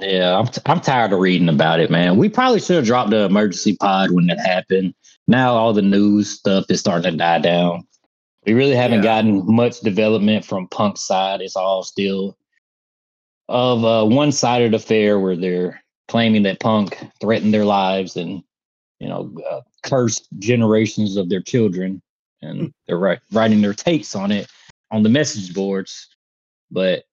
Yeah, 0.00 0.38
I'm, 0.38 0.46
t- 0.46 0.60
I'm 0.66 0.80
tired 0.80 1.12
of 1.12 1.20
reading 1.20 1.48
about 1.48 1.80
it, 1.80 1.90
man. 1.90 2.16
We 2.18 2.28
probably 2.28 2.60
should 2.60 2.76
have 2.76 2.84
dropped 2.84 3.10
the 3.10 3.24
emergency 3.24 3.76
pod 3.76 4.10
when 4.10 4.28
it 4.28 4.38
happened. 4.38 4.94
Now 5.26 5.54
all 5.54 5.72
the 5.72 5.82
news 5.82 6.30
stuff 6.30 6.66
is 6.68 6.80
starting 6.80 7.12
to 7.12 7.16
die 7.16 7.38
down. 7.38 7.86
We 8.44 8.52
really 8.52 8.76
haven't 8.76 8.98
Yeah. 8.98 9.04
gotten 9.24 9.54
much 9.54 9.80
development 9.80 10.44
from 10.44 10.68
Punk's 10.68 11.00
side. 11.00 11.40
It's 11.40 11.56
all 11.56 11.82
still 11.82 12.36
of 13.48 13.84
a 13.84 14.04
one-sided 14.04 14.74
affair 14.74 15.18
where 15.18 15.36
they're 15.36 15.82
claiming 16.08 16.42
that 16.44 16.60
Punk 16.60 16.98
threatened 17.20 17.54
their 17.54 17.64
lives 17.64 18.16
and 18.16 18.42
you 19.00 19.08
know 19.08 19.34
uh, 19.50 19.60
cursed 19.82 20.28
generations 20.38 21.16
of 21.16 21.28
their 21.28 21.40
children, 21.42 22.02
and 22.42 22.72
they're 22.86 22.98
wri- 22.98 23.20
writing 23.32 23.62
their 23.62 23.74
takes 23.74 24.14
on 24.14 24.30
it 24.30 24.46
on 24.96 25.02
the 25.02 25.08
message 25.08 25.54
boards. 25.54 26.08
But 26.70 27.04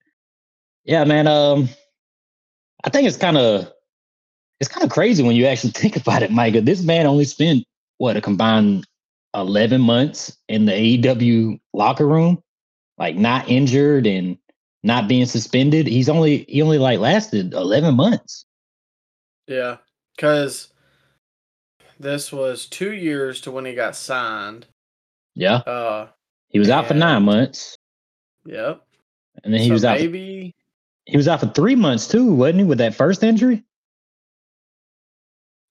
yeah, 0.85 1.03
man, 1.03 1.27
um, 1.27 1.69
I 2.83 2.89
think 2.89 3.07
it's 3.07 3.17
kind 3.17 3.37
of 3.37 3.71
it's 4.59 4.69
kind 4.69 4.83
of 4.85 4.89
crazy 4.91 5.21
when 5.21 5.35
you 5.35 5.45
actually 5.45 5.71
think 5.75 5.97
about 5.97 6.23
it, 6.23 6.31
Micah. 6.31 6.61
This 6.61 6.81
man 6.81 7.05
only 7.05 7.25
spent 7.25 7.65
what 7.97 8.17
a 8.17 8.21
combined 8.21 8.87
eleven 9.35 9.81
months 9.81 10.35
in 10.47 10.65
the 10.65 10.71
AEW 10.71 11.59
locker 11.73 12.07
room, 12.07 12.41
like 12.97 13.15
not 13.15 13.49
injured 13.49 14.07
and 14.07 14.37
not 14.81 15.07
being 15.07 15.25
suspended. 15.25 15.85
He's 15.85 16.09
only 16.09 16.45
he 16.47 16.61
only 16.61 16.77
like 16.77 16.99
lasted 16.99 17.53
eleven 17.53 17.95
months. 17.95 18.45
Yeah, 19.47 19.77
because 20.15 20.69
this 21.99 22.31
was 22.31 22.65
two 22.65 22.93
years 22.93 23.41
to 23.41 23.51
when 23.51 23.65
he 23.65 23.75
got 23.75 23.95
signed. 23.95 24.67
Yeah, 25.35 25.57
Uh, 25.57 26.07
he 26.53 26.59
was 26.59 26.69
out 26.69 26.87
for 26.87 26.93
nine 26.93 27.23
months, 27.23 27.77
yep. 28.45 28.85
and 29.43 29.53
then 29.53 29.59
he 29.59 29.67
so 29.67 29.73
was 29.73 29.83
out. 29.83 29.97
For, 29.97 30.03
maybe. 30.03 30.55
he 31.05 31.17
was 31.17 31.27
out 31.27 31.41
for 31.41 31.47
three 31.47 31.75
months 31.75 32.07
too, 32.07 32.33
wasn't 32.33 32.59
he? 32.59 32.63
With 32.63 32.77
that 32.77 32.95
first 32.95 33.23
injury. 33.23 33.63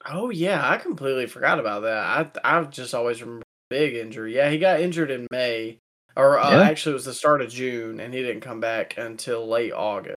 Oh 0.05 0.31
yeah, 0.31 0.69
I 0.69 0.77
completely 0.79 1.27
forgot 1.27 1.59
about 1.61 1.83
that. 1.83 1.97
I 2.45 2.59
I 2.61 2.65
just 2.65 2.95
always 2.95 3.23
remember 3.23 3.45
big 3.71 3.95
injury. 3.95 4.35
Yeah, 4.35 4.51
he 4.51 4.59
got 4.59 4.81
injured 4.81 5.11
in 5.11 5.27
May, 5.31 5.79
or 6.17 6.39
uh, 6.39 6.51
Yeah. 6.51 6.63
actually 6.63 6.93
it 6.93 6.95
was 6.95 7.05
the 7.05 7.15
start 7.15 7.41
of 7.41 7.49
June, 7.51 8.01
and 8.01 8.13
he 8.13 8.21
didn't 8.21 8.43
come 8.43 8.61
back 8.61 8.99
until 8.99 9.47
late 9.49 9.73
August. 9.73 10.17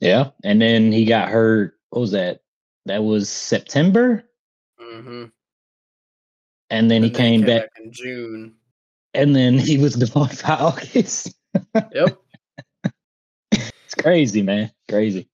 Yeah, 0.00 0.30
and 0.42 0.60
then 0.60 0.90
he 0.90 1.04
got 1.04 1.28
hurt. 1.28 1.78
What 1.90 2.00
was 2.00 2.10
that? 2.10 2.40
That 2.86 3.04
was 3.04 3.28
September, 3.28 4.24
Mm-hmm. 4.82 5.26
and 6.70 6.90
then 6.90 7.04
he 7.04 7.10
came, 7.10 7.42
back, 7.42 7.68
in 7.82 7.92
June. 7.92 8.56
And 9.14 9.34
then 9.36 9.58
he 9.58 9.78
was 9.78 9.96
gone 9.96 10.30
by 10.42 10.54
August. 10.54 11.34
Yep. 11.94 12.18
It's 13.84 14.02
crazy, 14.02 14.40
man. 14.40 14.72
Crazy. 14.88 15.28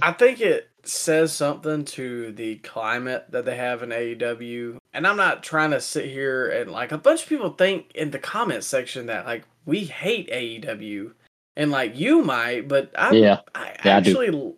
I 0.00 0.12
think 0.12 0.40
it 0.40 0.70
says 0.82 1.32
something 1.32 1.84
to 1.84 2.32
the 2.32 2.56
climate 2.56 3.26
that 3.30 3.44
they 3.44 3.56
have 3.56 3.82
in 3.82 3.90
AEW. 3.90 4.78
And 4.94 5.06
I'm 5.06 5.16
not 5.18 5.42
trying 5.42 5.70
to 5.72 5.80
sit 5.80 6.06
here 6.06 6.48
and 6.48 6.70
like 6.70 6.92
a 6.92 6.98
bunch 6.98 7.22
of 7.22 7.28
people 7.28 7.50
think 7.50 7.92
in 7.94 8.10
the 8.10 8.18
comment 8.18 8.64
section 8.64 9.06
that 9.06 9.26
like 9.26 9.44
we 9.66 9.84
hate 9.84 10.30
AEW. 10.30 11.12
And 11.56 11.70
like 11.70 11.98
you 11.98 12.22
might, 12.22 12.66
but 12.66 12.90
I 12.98 13.12
Yeah, 13.12 13.40
I 13.54 13.76
Yeah, 13.84 13.96
I 13.98 14.00
do. 14.00 14.10
actually 14.10 14.54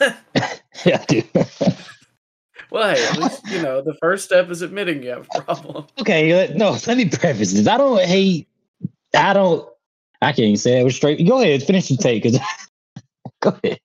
yeah, 0.84 1.04
dude. 1.06 1.28
well, 2.70 2.94
hey, 2.94 3.06
at 3.06 3.16
least 3.18 3.46
you 3.48 3.62
know 3.62 3.80
the 3.80 3.94
first 4.00 4.24
step 4.24 4.50
is 4.50 4.62
admitting 4.62 5.02
you 5.02 5.10
have 5.10 5.28
a 5.34 5.42
problem. 5.42 5.86
okay, 6.00 6.52
no. 6.56 6.76
Let 6.86 6.96
me 6.96 7.08
preface 7.08 7.52
this. 7.52 7.66
I 7.66 7.76
don't 7.76 8.00
hate. 8.02 8.48
I 9.14 9.32
don't. 9.32 9.68
I 10.20 10.32
can't 10.32 10.40
even 10.40 10.56
say 10.56 10.80
it 10.80 10.84
was 10.84 10.96
straight. 10.96 11.26
Go 11.26 11.40
ahead, 11.40 11.62
finish 11.62 11.90
your 11.90 11.98
take. 11.98 12.22
'cause- 12.24 12.38
go 13.40 13.56
ahead. 13.62 13.78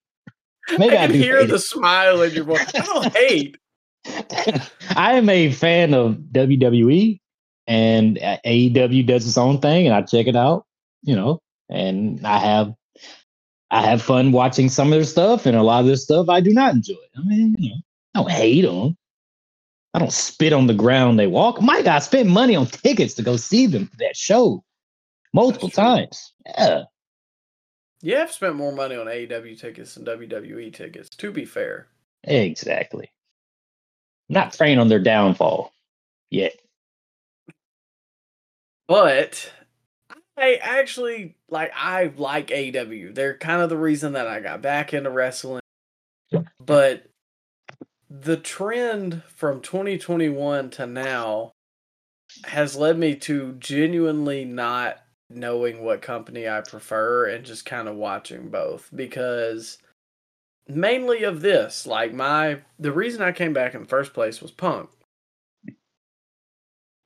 Maybe 0.77 0.97
I 0.97 1.03
I, 1.03 1.07
can 1.07 1.15
hear 1.15 1.39
hate 1.41 1.49
the 1.49 1.59
smile 1.59 2.21
in 2.21 2.33
your 2.33 2.45
voice. 2.45 2.71
I 2.73 2.79
don't 2.79 3.15
hate. 3.15 3.57
I 4.95 5.13
am 5.13 5.29
a 5.29 5.51
fan 5.51 5.93
of 5.93 6.15
WWE, 6.31 7.19
and 7.67 8.17
AEW 8.17 9.05
does 9.05 9.27
its 9.27 9.37
own 9.37 9.59
thing, 9.59 9.85
and 9.85 9.95
I 9.95 10.01
check 10.01 10.27
it 10.27 10.35
out. 10.35 10.65
You 11.03 11.15
know, 11.15 11.39
and 11.69 12.25
I 12.25 12.37
have. 12.39 12.73
I 13.71 13.81
have 13.81 14.03
fun 14.03 14.31
watching 14.31 14.69
some 14.69 14.89
of 14.89 14.97
their 14.97 15.03
stuff, 15.03 15.47
and 15.47 15.57
a 15.57 15.63
lot 15.63 15.79
of 15.79 15.87
their 15.87 15.95
stuff 15.95 16.29
I 16.29 16.41
do 16.41 16.51
not 16.53 16.75
enjoy. 16.75 16.93
I 17.17 17.21
mean, 17.27 17.55
you 17.57 17.71
know, 17.71 17.75
I 18.15 18.19
don't 18.19 18.31
hate 18.31 18.61
them. 18.61 18.97
I 19.93 19.99
don't 19.99 20.13
spit 20.13 20.53
on 20.53 20.67
the 20.67 20.73
ground 20.73 21.19
they 21.19 21.27
walk. 21.27 21.61
My 21.61 21.81
God, 21.81 21.95
I 21.95 21.99
spent 21.99 22.29
money 22.29 22.55
on 22.55 22.65
tickets 22.65 23.13
to 23.15 23.21
go 23.21 23.37
see 23.37 23.67
them 23.67 23.87
for 23.87 23.97
that 23.97 24.15
show 24.15 24.63
multiple 25.33 25.69
times. 25.69 26.33
Yeah. 26.45 26.83
I've 28.05 28.31
spent 28.31 28.55
more 28.55 28.71
money 28.71 28.95
on 28.95 29.05
AEW 29.05 29.59
tickets 29.59 29.95
than 29.95 30.05
WWE 30.05 30.73
tickets, 30.73 31.09
to 31.09 31.31
be 31.31 31.45
fair. 31.45 31.87
Exactly. 32.23 33.11
Not 34.29 34.57
preying 34.57 34.79
on 34.79 34.87
their 34.87 34.99
downfall 34.99 35.73
yet. 36.31 36.53
But 38.87 39.51
I 40.37 40.55
actually 40.55 41.35
like 41.49 41.71
I 41.75 42.11
like 42.17 42.47
AEW. 42.47 43.13
They're 43.15 43.37
kind 43.37 43.61
of 43.61 43.69
the 43.69 43.77
reason 43.77 44.13
that 44.13 44.27
I 44.27 44.39
got 44.39 44.61
back 44.61 44.93
into 44.93 45.09
wrestling. 45.09 45.61
But 46.59 47.05
the 48.21 48.37
trend 48.37 49.23
from 49.23 49.59
2021 49.59 50.69
to 50.69 50.85
now 50.85 51.51
has 52.45 52.75
led 52.75 52.97
me 52.97 53.15
to 53.15 53.53
genuinely 53.53 54.45
not 54.45 54.97
knowing 55.31 55.83
what 55.83 56.03
company 56.03 56.47
I 56.47 56.61
prefer 56.61 57.25
and 57.29 57.43
just 57.43 57.65
kind 57.65 57.87
of 57.87 57.95
watching 57.95 58.49
both 58.49 58.87
because 58.93 59.79
mainly 60.67 61.23
of 61.23 61.41
this 61.41 61.87
like 61.87 62.13
my 62.13 62.61
the 62.77 62.91
reason 62.91 63.23
I 63.23 63.31
came 63.31 63.51
back 63.51 63.73
in 63.73 63.81
the 63.81 63.87
first 63.87 64.13
place 64.13 64.41
was 64.41 64.51
Punk 64.51 64.89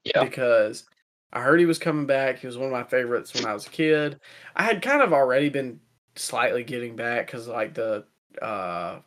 Yeah. 0.03 0.23
because 0.25 0.83
I 1.31 1.41
heard 1.41 1.59
he 1.59 1.65
was 1.65 1.79
coming 1.79 2.05
back. 2.05 2.39
He 2.39 2.47
was 2.47 2.57
one 2.57 2.67
of 2.67 2.71
my 2.73 2.83
favorites 2.83 3.33
when 3.33 3.45
I 3.45 3.53
was 3.53 3.65
a 3.65 3.69
kid. 3.69 4.19
I 4.55 4.63
had 4.63 4.81
kind 4.81 5.01
of 5.01 5.13
already 5.13 5.49
been 5.49 5.79
slightly 6.17 6.63
getting 6.63 6.95
back 6.97 7.27
because 7.27 7.47
like 7.47 7.73
the 7.75 8.05
uh 8.41 8.99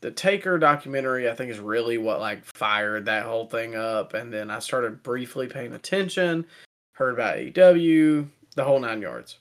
the 0.00 0.10
Taker 0.10 0.58
documentary 0.58 1.28
I 1.28 1.34
think 1.34 1.50
is 1.50 1.58
really 1.58 1.98
what 1.98 2.20
like 2.20 2.44
fired 2.44 3.06
that 3.06 3.24
whole 3.24 3.46
thing 3.46 3.74
up. 3.74 4.14
And 4.14 4.32
then 4.32 4.50
I 4.50 4.58
started 4.58 5.02
briefly 5.02 5.46
paying 5.46 5.72
attention, 5.72 6.46
heard 6.92 7.14
about 7.14 7.36
AEW, 7.36 8.28
the 8.54 8.64
whole 8.64 8.80
nine 8.80 9.02
yards. 9.02 9.38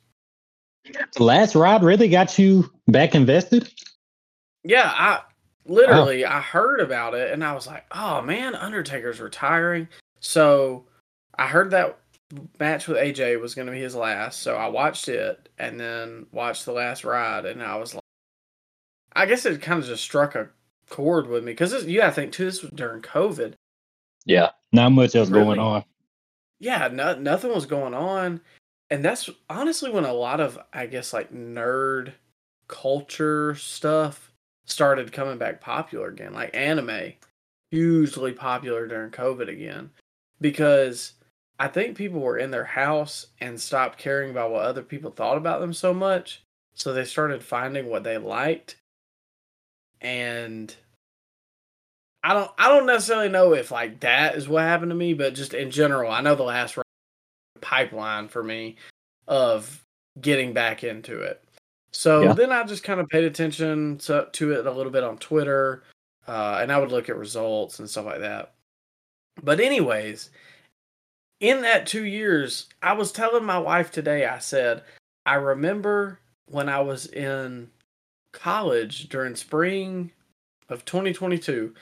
The 1.15 1.23
last 1.23 1.55
ride 1.55 1.83
really 1.83 2.07
got 2.07 2.39
you 2.39 2.71
back 2.87 3.13
invested? 3.13 3.71
Yeah, 4.63 4.91
I 4.93 5.21
literally 5.65 6.25
oh. 6.25 6.29
I 6.29 6.39
heard 6.39 6.79
about 6.79 7.13
it 7.13 7.31
and 7.31 7.43
I 7.43 7.53
was 7.53 7.67
like, 7.67 7.85
oh 7.91 8.21
man, 8.21 8.55
Undertaker's 8.55 9.19
retiring. 9.19 9.87
So 10.19 10.85
I 11.37 11.47
heard 11.47 11.71
that 11.71 11.99
match 12.59 12.87
with 12.87 12.97
AJ 12.97 13.39
was 13.39 13.55
going 13.55 13.67
to 13.67 13.71
be 13.71 13.79
his 13.79 13.95
last, 13.95 14.41
so 14.41 14.55
I 14.55 14.67
watched 14.67 15.07
it 15.07 15.49
and 15.57 15.79
then 15.79 16.25
watched 16.31 16.65
the 16.65 16.73
last 16.73 17.03
ride, 17.03 17.45
and 17.45 17.63
I 17.63 17.75
was 17.77 17.93
like, 17.93 18.03
I 19.17 19.25
guess 19.25 19.45
it 19.45 19.61
kind 19.61 19.79
of 19.79 19.85
just 19.85 20.03
struck 20.03 20.35
a 20.35 20.49
chord 20.89 21.27
with 21.27 21.43
me 21.43 21.51
because 21.51 21.85
you 21.85 21.99
got 21.99 22.07
to 22.07 22.11
think 22.13 22.31
too. 22.31 22.45
This 22.45 22.61
was 22.61 22.71
during 22.71 23.01
COVID. 23.01 23.53
Yeah. 24.25 24.51
Not 24.71 24.91
much 24.91 25.15
else 25.15 25.29
going 25.29 25.59
on. 25.59 25.83
Yeah, 26.59 26.89
no, 26.91 27.15
nothing 27.15 27.53
was 27.53 27.65
going 27.67 27.93
on, 27.93 28.41
and 28.89 29.05
that's 29.05 29.29
honestly 29.49 29.91
when 29.91 30.05
a 30.05 30.13
lot 30.13 30.39
of 30.39 30.57
I 30.73 30.87
guess 30.87 31.13
like 31.13 31.31
nerd 31.31 32.13
culture 32.67 33.53
stuff 33.55 34.31
started 34.65 35.11
coming 35.11 35.37
back 35.37 35.61
popular 35.61 36.07
again, 36.09 36.33
like 36.33 36.55
anime, 36.55 37.13
hugely 37.69 38.33
popular 38.33 38.87
during 38.87 39.11
COVID 39.11 39.49
again, 39.49 39.91
because 40.41 41.13
I 41.59 41.67
think 41.67 41.95
people 41.95 42.19
were 42.21 42.39
in 42.39 42.51
their 42.51 42.65
house 42.65 43.27
and 43.39 43.61
stopped 43.61 43.99
caring 43.99 44.31
about 44.31 44.51
what 44.51 44.65
other 44.65 44.83
people 44.83 45.11
thought 45.11 45.37
about 45.37 45.61
them 45.61 45.73
so 45.73 45.93
much, 45.93 46.43
so 46.73 46.91
they 46.91 47.05
started 47.05 47.43
finding 47.43 47.87
what 47.87 48.03
they 48.03 48.17
liked, 48.17 48.77
and 50.01 50.75
I 52.23 52.33
don't 52.33 52.51
I 52.57 52.67
don't 52.69 52.85
necessarily 52.85 53.29
know 53.29 53.53
if 53.53 53.71
like 53.71 54.01
that 54.01 54.35
is 54.35 54.47
what 54.49 54.63
happened 54.63 54.91
to 54.91 54.95
me, 54.95 55.13
but 55.13 55.35
just 55.35 55.53
in 55.53 55.71
general, 55.71 56.11
I 56.11 56.21
know 56.21 56.35
the 56.35 56.43
last 56.43 56.77
pipeline 57.61 58.27
for 58.27 58.43
me 58.43 58.75
of 59.27 59.83
getting 60.19 60.53
back 60.53 60.83
into 60.83 61.21
it. 61.21 61.43
So 61.91 62.23
Yeah. 62.23 62.33
then 62.33 62.51
I 62.51 62.63
just 62.63 62.83
kind 62.83 62.99
of 62.99 63.07
paid 63.07 63.23
attention 63.23 63.97
to, 63.99 64.27
to 64.31 64.51
it 64.53 64.65
a 64.67 64.71
little 64.71 64.91
bit 64.91 65.03
on 65.03 65.17
Twitter, 65.17 65.83
uh, 66.27 66.59
and 66.61 66.71
I 66.71 66.79
would 66.79 66.91
look 66.91 67.09
at 67.09 67.17
results 67.17 67.79
and 67.79 67.89
stuff 67.89 68.05
like 68.05 68.19
that. 68.19 68.53
But 69.41 69.59
anyways, 69.59 70.29
in 71.39 71.61
that 71.61 71.87
two 71.87 72.05
years, 72.05 72.67
I 72.81 72.93
was 72.93 73.11
telling 73.11 73.45
my 73.45 73.59
wife 73.59 73.91
today. 73.91 74.25
I 74.25 74.39
said 74.39 74.83
I 75.25 75.35
remember 75.35 76.19
when 76.47 76.69
I 76.69 76.79
was 76.81 77.05
in 77.07 77.69
college 78.37 79.09
during 79.09 79.35
spring 79.35 80.11
of 80.69 80.85
2022 80.85 81.73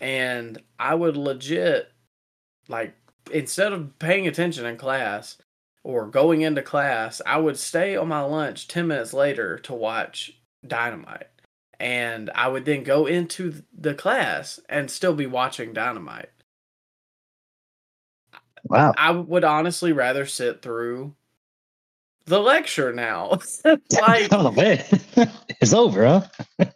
and 0.00 0.60
I 0.78 0.94
would 0.94 1.16
legit 1.16 1.92
like 2.68 2.94
instead 3.32 3.72
of 3.72 3.98
paying 3.98 4.26
attention 4.26 4.64
in 4.66 4.76
class 4.76 5.38
or 5.82 6.06
going 6.06 6.42
into 6.42 6.62
class, 6.62 7.20
I 7.24 7.38
would 7.38 7.58
stay 7.58 7.96
on 7.96 8.08
my 8.08 8.20
lunch 8.20 8.68
10 8.68 8.86
minutes 8.86 9.12
later 9.12 9.58
to 9.60 9.74
watch 9.74 10.32
Dynamite. 10.66 11.28
And 11.78 12.30
I 12.34 12.48
would 12.48 12.66
then 12.66 12.82
go 12.82 13.06
into 13.06 13.62
the 13.76 13.94
class 13.94 14.60
and 14.68 14.90
still 14.90 15.14
be 15.14 15.26
watching 15.26 15.72
Dynamite. 15.72 16.28
Wow. 18.64 18.92
I 18.96 19.10
would 19.12 19.44
honestly 19.44 19.92
rather 19.92 20.26
sit 20.26 20.60
through 20.60 21.14
the 22.30 22.40
lecture 22.40 22.92
now. 22.92 23.38
like 23.64 24.28
oh 24.32 24.50
man, 24.52 24.84
it's 25.60 25.74
over, 25.74 26.06
huh? 26.06 26.66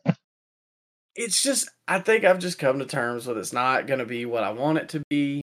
it's 1.17 1.43
just 1.43 1.71
I 1.89 2.01
think 2.01 2.25
I've 2.25 2.39
just 2.39 2.59
come 2.59 2.79
to 2.81 2.87
terms 2.87 3.27
with 3.27 3.39
it's 3.39 3.53
not 3.53 3.87
going 3.87 4.01
to 4.01 4.07
be 4.07 4.27
what 4.27 4.45
I 4.45 4.51
want 4.51 4.79
it 4.79 4.89
to 4.91 5.03
be 5.09 5.43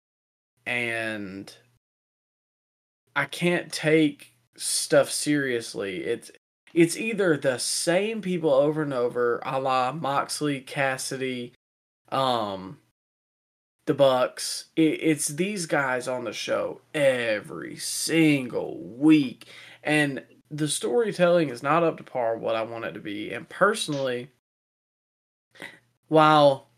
and 0.66 1.52
I 3.16 3.26
can't 3.26 3.72
take 3.72 4.32
stuff 4.56 5.10
seriously. 5.10 6.04
It's 6.04 6.30
it's 6.72 6.96
either 6.96 7.36
the 7.36 7.58
same 7.58 8.20
people 8.20 8.52
over 8.52 8.82
and 8.82 8.92
over, 8.92 9.40
a 9.44 9.60
la 9.60 9.92
Moxley, 9.92 10.60
Cassidy, 10.60 11.52
um, 12.10 12.78
the 13.86 13.94
Bucks. 13.94 14.66
It, 14.74 14.98
it's 15.00 15.28
these 15.28 15.66
guys 15.66 16.08
on 16.08 16.24
the 16.24 16.32
show 16.32 16.80
every 16.92 17.76
single 17.76 18.78
week, 18.80 19.46
and 19.84 20.22
the 20.50 20.68
storytelling 20.68 21.48
is 21.50 21.62
not 21.62 21.82
up 21.82 21.98
to 21.98 22.04
par 22.04 22.36
what 22.36 22.56
I 22.56 22.62
want 22.62 22.84
it 22.84 22.92
to 22.92 23.00
be. 23.00 23.32
And 23.32 23.48
personally, 23.48 24.30
while 26.08 26.68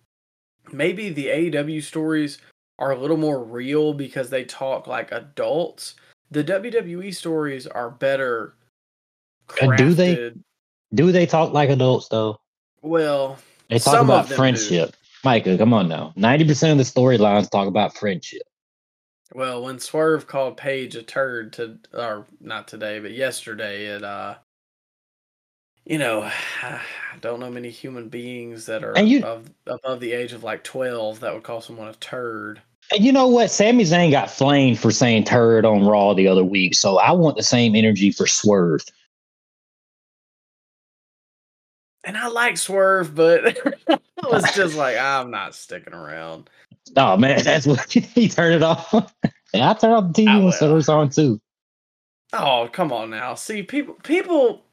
maybe 0.72 1.10
the 1.10 1.26
AEW 1.26 1.82
stories 1.82 2.38
are 2.78 2.92
a 2.92 2.98
little 2.98 3.16
more 3.16 3.42
real 3.42 3.92
because 3.94 4.30
they 4.30 4.44
talk 4.44 4.86
like 4.86 5.12
adults, 5.12 5.94
the 6.30 6.44
WWE 6.44 7.14
stories 7.14 7.66
are 7.66 7.90
better. 7.90 8.54
Uh, 9.60 9.76
do 9.76 9.94
they? 9.94 10.32
Do 10.94 11.12
they 11.12 11.26
talk 11.26 11.52
like 11.52 11.70
adults 11.70 12.08
though? 12.08 12.40
Well, 12.82 13.38
They 13.68 13.78
talk 13.78 14.02
about 14.02 14.24
them 14.24 14.30
do. 14.30 14.34
friendship. 14.36 14.96
Micah, 15.24 15.58
come 15.58 15.72
on 15.72 15.88
now. 15.88 16.12
Ninety 16.16 16.44
percent 16.44 16.72
of 16.72 16.78
the 16.78 16.84
storylines 16.84 17.50
talk 17.50 17.66
about 17.68 17.96
friendship. 17.96 18.42
Well, 19.34 19.62
when 19.62 19.78
Swerve 19.78 20.26
called 20.26 20.56
Paige 20.56 20.96
a 20.96 21.02
turd 21.02 21.52
to, 21.54 21.78
or 21.92 22.26
not 22.40 22.68
today, 22.68 23.00
but 23.00 23.12
yesterday, 23.12 23.86
it 23.86 24.04
uh, 24.04 24.36
you 25.84 25.98
know, 25.98 26.22
I 26.62 26.80
don't 27.20 27.40
know 27.40 27.50
many 27.50 27.70
human 27.70 28.08
beings 28.08 28.66
that 28.66 28.84
are 28.84 28.98
you- 29.02 29.18
above, 29.18 29.50
above 29.66 30.00
the 30.00 30.12
age 30.12 30.32
of 30.32 30.44
like 30.44 30.64
twelve 30.64 31.20
that 31.20 31.32
would 31.32 31.42
call 31.42 31.60
someone 31.60 31.88
a 31.88 31.94
turd. 31.94 32.60
And 32.92 33.04
you 33.04 33.10
know 33.10 33.26
what? 33.26 33.50
Sami 33.50 33.82
Zayn 33.82 34.12
got 34.12 34.30
flamed 34.30 34.78
for 34.78 34.92
saying 34.92 35.24
turd 35.24 35.64
on 35.64 35.84
Raw 35.84 36.14
the 36.14 36.28
other 36.28 36.44
week, 36.44 36.74
so 36.76 36.98
I 36.98 37.10
want 37.12 37.36
the 37.36 37.42
same 37.42 37.74
energy 37.74 38.12
for 38.12 38.28
Swerve. 38.28 38.82
And 42.04 42.16
I 42.16 42.28
like 42.28 42.56
Swerve, 42.56 43.16
but 43.16 43.58
I 43.88 43.98
was 44.30 44.44
just 44.54 44.76
like, 44.76 44.96
I'm 45.00 45.32
not 45.32 45.56
sticking 45.56 45.94
around. 45.94 46.48
Oh 46.96 47.16
man, 47.16 47.42
that's 47.42 47.66
what 47.66 47.90
he 47.92 48.28
turned 48.28 48.54
it 48.56 48.62
off. 48.62 48.92
and 48.92 49.62
I 49.62 49.74
turned 49.74 49.94
off 49.94 50.12
the 50.12 50.22
TV 50.22 50.42
when 50.42 50.44
will. 50.44 50.52
Swerve's 50.52 50.88
on 50.88 51.10
too. 51.10 51.40
Oh, 52.32 52.68
come 52.72 52.92
on 52.92 53.10
now. 53.10 53.34
See, 53.34 53.62
people 53.62 53.94
people 54.02 54.64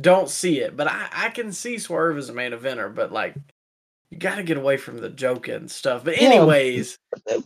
don't 0.00 0.28
see 0.28 0.60
it, 0.60 0.76
but 0.76 0.88
I, 0.88 1.08
I 1.12 1.28
can 1.30 1.52
see 1.52 1.78
Swerve 1.78 2.18
as 2.18 2.28
a 2.28 2.34
main 2.34 2.52
eventer, 2.52 2.94
but 2.94 3.12
like 3.12 3.36
you 4.10 4.18
gotta 4.18 4.42
get 4.42 4.56
away 4.58 4.76
from 4.76 4.98
the 4.98 5.10
joking 5.10 5.68
stuff. 5.68 6.04
But 6.04 6.16
Yeah. 6.18 6.24
anyways, 6.24 6.96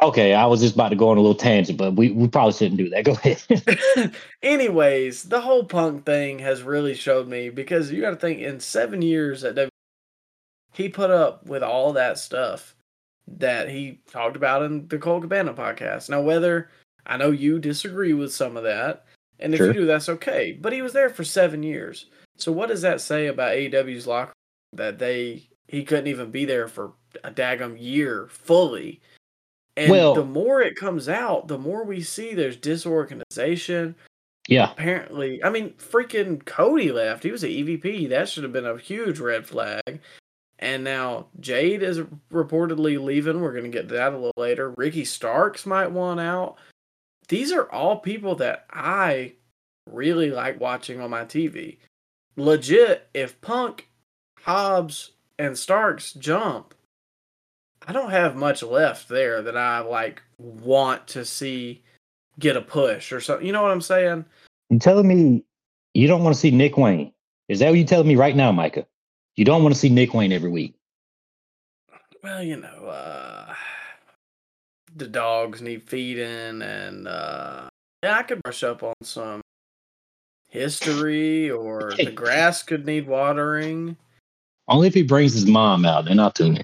Okay, 0.00 0.34
I 0.34 0.46
was 0.46 0.60
just 0.60 0.74
about 0.74 0.90
to 0.90 0.96
go 0.96 1.08
on 1.10 1.18
a 1.18 1.20
little 1.20 1.34
tangent, 1.34 1.76
but 1.78 1.94
we, 1.94 2.12
we 2.12 2.28
probably 2.28 2.52
shouldn't 2.52 2.76
do 2.78 2.88
that. 2.90 3.04
Go 3.04 3.12
ahead. 3.12 4.14
anyways, 4.42 5.24
the 5.24 5.40
whole 5.40 5.64
punk 5.64 6.06
thing 6.06 6.38
has 6.38 6.62
really 6.62 6.94
showed 6.94 7.26
me 7.28 7.50
because 7.50 7.90
you 7.90 8.00
gotta 8.00 8.16
think 8.16 8.40
in 8.40 8.60
seven 8.60 9.02
years 9.02 9.42
at 9.44 9.56
W 9.56 9.70
he 10.72 10.88
put 10.88 11.10
up 11.10 11.46
with 11.46 11.62
all 11.64 11.92
that 11.94 12.18
stuff 12.18 12.76
that 13.36 13.68
he 13.68 14.00
talked 14.10 14.36
about 14.36 14.62
in 14.62 14.88
the 14.88 14.98
Colt 14.98 15.22
Cabana 15.22 15.52
podcast. 15.54 16.08
Now 16.08 16.20
whether 16.22 16.70
I 17.06 17.16
know 17.16 17.30
you 17.30 17.58
disagree 17.58 18.12
with 18.14 18.32
some 18.32 18.56
of 18.56 18.64
that, 18.64 19.04
and 19.38 19.52
if 19.54 19.58
Sure. 19.58 19.66
you 19.68 19.72
do, 19.72 19.86
that's 19.86 20.08
okay. 20.08 20.52
But 20.60 20.72
he 20.72 20.82
was 20.82 20.92
there 20.92 21.10
for 21.10 21.24
seven 21.24 21.62
years. 21.62 22.06
So 22.36 22.52
what 22.52 22.68
does 22.68 22.82
that 22.82 23.00
say 23.00 23.26
about 23.26 23.52
AEW's 23.54 24.06
locker 24.06 24.32
room 24.72 24.78
that 24.78 24.98
they 24.98 25.48
he 25.68 25.84
couldn't 25.84 26.06
even 26.06 26.30
be 26.30 26.44
there 26.44 26.66
for 26.68 26.92
a 27.24 27.30
daggum 27.30 27.76
year 27.78 28.26
fully? 28.30 29.00
And 29.76 29.90
Well- 29.90 30.14
the 30.14 30.24
more 30.24 30.60
it 30.62 30.74
comes 30.76 31.08
out, 31.08 31.46
the 31.48 31.58
more 31.58 31.84
we 31.84 32.00
see 32.02 32.34
there's 32.34 32.56
disorganization. 32.56 33.94
yeah. 34.48 34.72
Apparently, 34.72 35.42
I 35.44 35.50
mean, 35.50 35.74
freaking 35.74 36.44
Cody 36.44 36.90
left. 36.90 37.22
He 37.22 37.30
was 37.30 37.44
an 37.44 37.50
EVP. 37.50 38.06
That 38.08 38.28
should 38.28 38.42
have 38.44 38.52
been 38.52 38.66
a 38.66 38.78
huge 38.78 39.18
red 39.20 39.46
flag. 39.46 40.00
And 40.58 40.82
now 40.82 41.26
Jade 41.38 41.82
is 41.82 42.00
reportedly 42.32 43.02
leaving. 43.02 43.40
We're 43.40 43.52
going 43.52 43.64
to 43.64 43.70
get 43.70 43.88
to 43.88 43.94
that 43.94 44.12
a 44.12 44.16
little 44.16 44.32
later. 44.36 44.70
Ricky 44.70 45.04
Starks 45.04 45.66
might 45.66 45.92
want 45.92 46.20
out. 46.20 46.56
These 47.28 47.52
are 47.52 47.70
all 47.70 47.98
people 47.98 48.34
that 48.36 48.66
I 48.70 49.34
really 49.90 50.30
like 50.30 50.60
watching 50.60 51.00
on 51.00 51.10
my 51.10 51.24
TV. 51.24 51.78
Legit, 52.36 53.08
if 53.14 53.40
Punk, 53.40 53.88
Hobbs, 54.40 55.12
and 55.38 55.56
Starks 55.56 56.12
jump, 56.12 56.74
I 57.86 57.92
don't 57.92 58.10
have 58.10 58.36
much 58.36 58.62
left 58.62 59.08
there 59.08 59.42
that 59.42 59.56
I 59.56 59.80
like 59.80 60.22
want 60.38 61.06
to 61.08 61.24
see 61.24 61.82
get 62.38 62.56
a 62.56 62.60
push 62.60 63.12
or 63.12 63.20
something. 63.20 63.46
You 63.46 63.52
know 63.52 63.62
what 63.62 63.70
I'm 63.70 63.80
saying? 63.80 64.24
You 64.70 64.78
telling 64.78 65.08
me 65.08 65.44
you 65.94 66.06
don't 66.06 66.22
want 66.22 66.34
to 66.34 66.40
see 66.40 66.50
Nick 66.50 66.76
Wayne? 66.76 67.12
Is 67.48 67.60
that 67.60 67.70
what 67.70 67.78
you 67.78 67.84
telling 67.84 68.08
me 68.08 68.16
right 68.16 68.36
now, 68.36 68.52
Micah? 68.52 68.86
You 69.38 69.44
don't 69.44 69.62
want 69.62 69.72
to 69.72 69.78
see 69.78 69.88
Nick 69.88 70.14
Wayne 70.14 70.32
every 70.32 70.50
week. 70.50 70.74
Well, 72.24 72.42
you 72.42 72.56
know, 72.56 72.86
uh 72.86 73.54
the 74.96 75.06
dogs 75.06 75.62
need 75.62 75.84
feeding 75.84 76.60
and 76.60 77.06
uh 77.06 77.68
yeah, 78.02 78.18
I 78.18 78.24
could 78.24 78.42
brush 78.42 78.64
up 78.64 78.82
on 78.82 78.94
some 79.04 79.40
history 80.48 81.52
or 81.52 81.92
the 81.96 82.10
grass 82.14 82.64
could 82.64 82.84
need 82.84 83.06
watering. 83.06 83.96
Only 84.66 84.88
if 84.88 84.94
he 84.94 85.04
brings 85.04 85.34
his 85.34 85.46
mom 85.46 85.86
out, 85.86 86.06
then 86.06 86.18
I'll 86.18 86.32
tune 86.32 86.56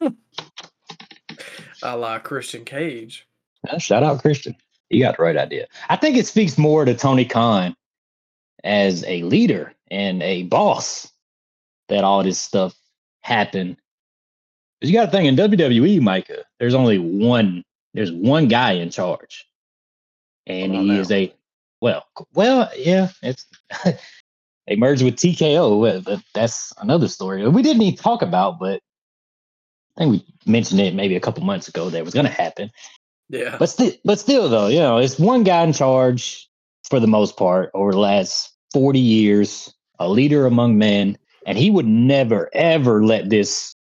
in. 0.00 0.16
A 1.82 1.96
la 1.96 2.20
Christian 2.20 2.64
Cage. 2.64 3.26
Uh, 3.68 3.78
shout 3.78 4.04
out 4.04 4.22
Christian. 4.22 4.54
You 4.88 5.02
got 5.02 5.16
the 5.16 5.24
right 5.24 5.36
idea. 5.36 5.66
I 5.88 5.96
think 5.96 6.16
it 6.16 6.28
speaks 6.28 6.56
more 6.56 6.84
to 6.84 6.94
Tony 6.94 7.24
Khan 7.24 7.74
as 8.62 9.04
a 9.08 9.24
leader 9.24 9.74
and 9.90 10.22
a 10.22 10.44
boss 10.44 11.10
that 11.88 12.04
all 12.04 12.22
this 12.22 12.40
stuff 12.40 12.74
happened. 13.20 13.76
'Cause 14.80 14.90
you 14.90 14.96
got 14.96 15.06
to 15.06 15.10
think 15.10 15.26
in 15.26 15.36
WWE, 15.36 16.00
Micah, 16.00 16.44
there's 16.58 16.74
only 16.74 16.98
one. 16.98 17.64
There's 17.94 18.12
one 18.12 18.46
guy 18.48 18.72
in 18.72 18.90
charge, 18.90 19.46
and 20.46 20.72
he 20.74 20.88
now. 20.88 21.00
is 21.00 21.10
a 21.10 21.34
well, 21.80 22.06
well, 22.34 22.70
yeah. 22.76 23.08
It's 23.22 23.46
they 24.66 24.76
merged 24.76 25.02
with 25.02 25.16
TKO. 25.16 26.04
but 26.04 26.22
That's 26.34 26.72
another 26.78 27.08
story 27.08 27.46
we 27.48 27.62
didn't 27.62 27.82
even 27.82 27.96
talk 27.98 28.22
about, 28.22 28.58
but 28.60 28.80
I 29.96 30.00
think 30.02 30.12
we 30.12 30.26
mentioned 30.52 30.80
it 30.80 30.94
maybe 30.94 31.16
a 31.16 31.20
couple 31.20 31.42
months 31.44 31.66
ago 31.68 31.90
that 31.90 31.98
it 31.98 32.04
was 32.04 32.14
going 32.14 32.26
to 32.26 32.32
happen. 32.32 32.70
Yeah. 33.30 33.56
But 33.58 33.68
still, 33.68 33.92
but 34.04 34.18
still, 34.20 34.48
though, 34.48 34.68
you 34.68 34.78
know, 34.78 34.98
it's 34.98 35.18
one 35.18 35.42
guy 35.42 35.62
in 35.64 35.72
charge 35.72 36.48
for 36.88 37.00
the 37.00 37.06
most 37.08 37.36
part 37.36 37.70
over 37.74 37.90
the 37.92 37.98
last 37.98 38.52
forty 38.72 39.00
years, 39.00 39.74
a 39.98 40.08
leader 40.08 40.46
among 40.46 40.78
men, 40.78 41.18
and 41.48 41.56
he 41.56 41.70
would 41.70 41.86
never 41.86 42.50
ever 42.52 43.02
let 43.02 43.30
this 43.30 43.74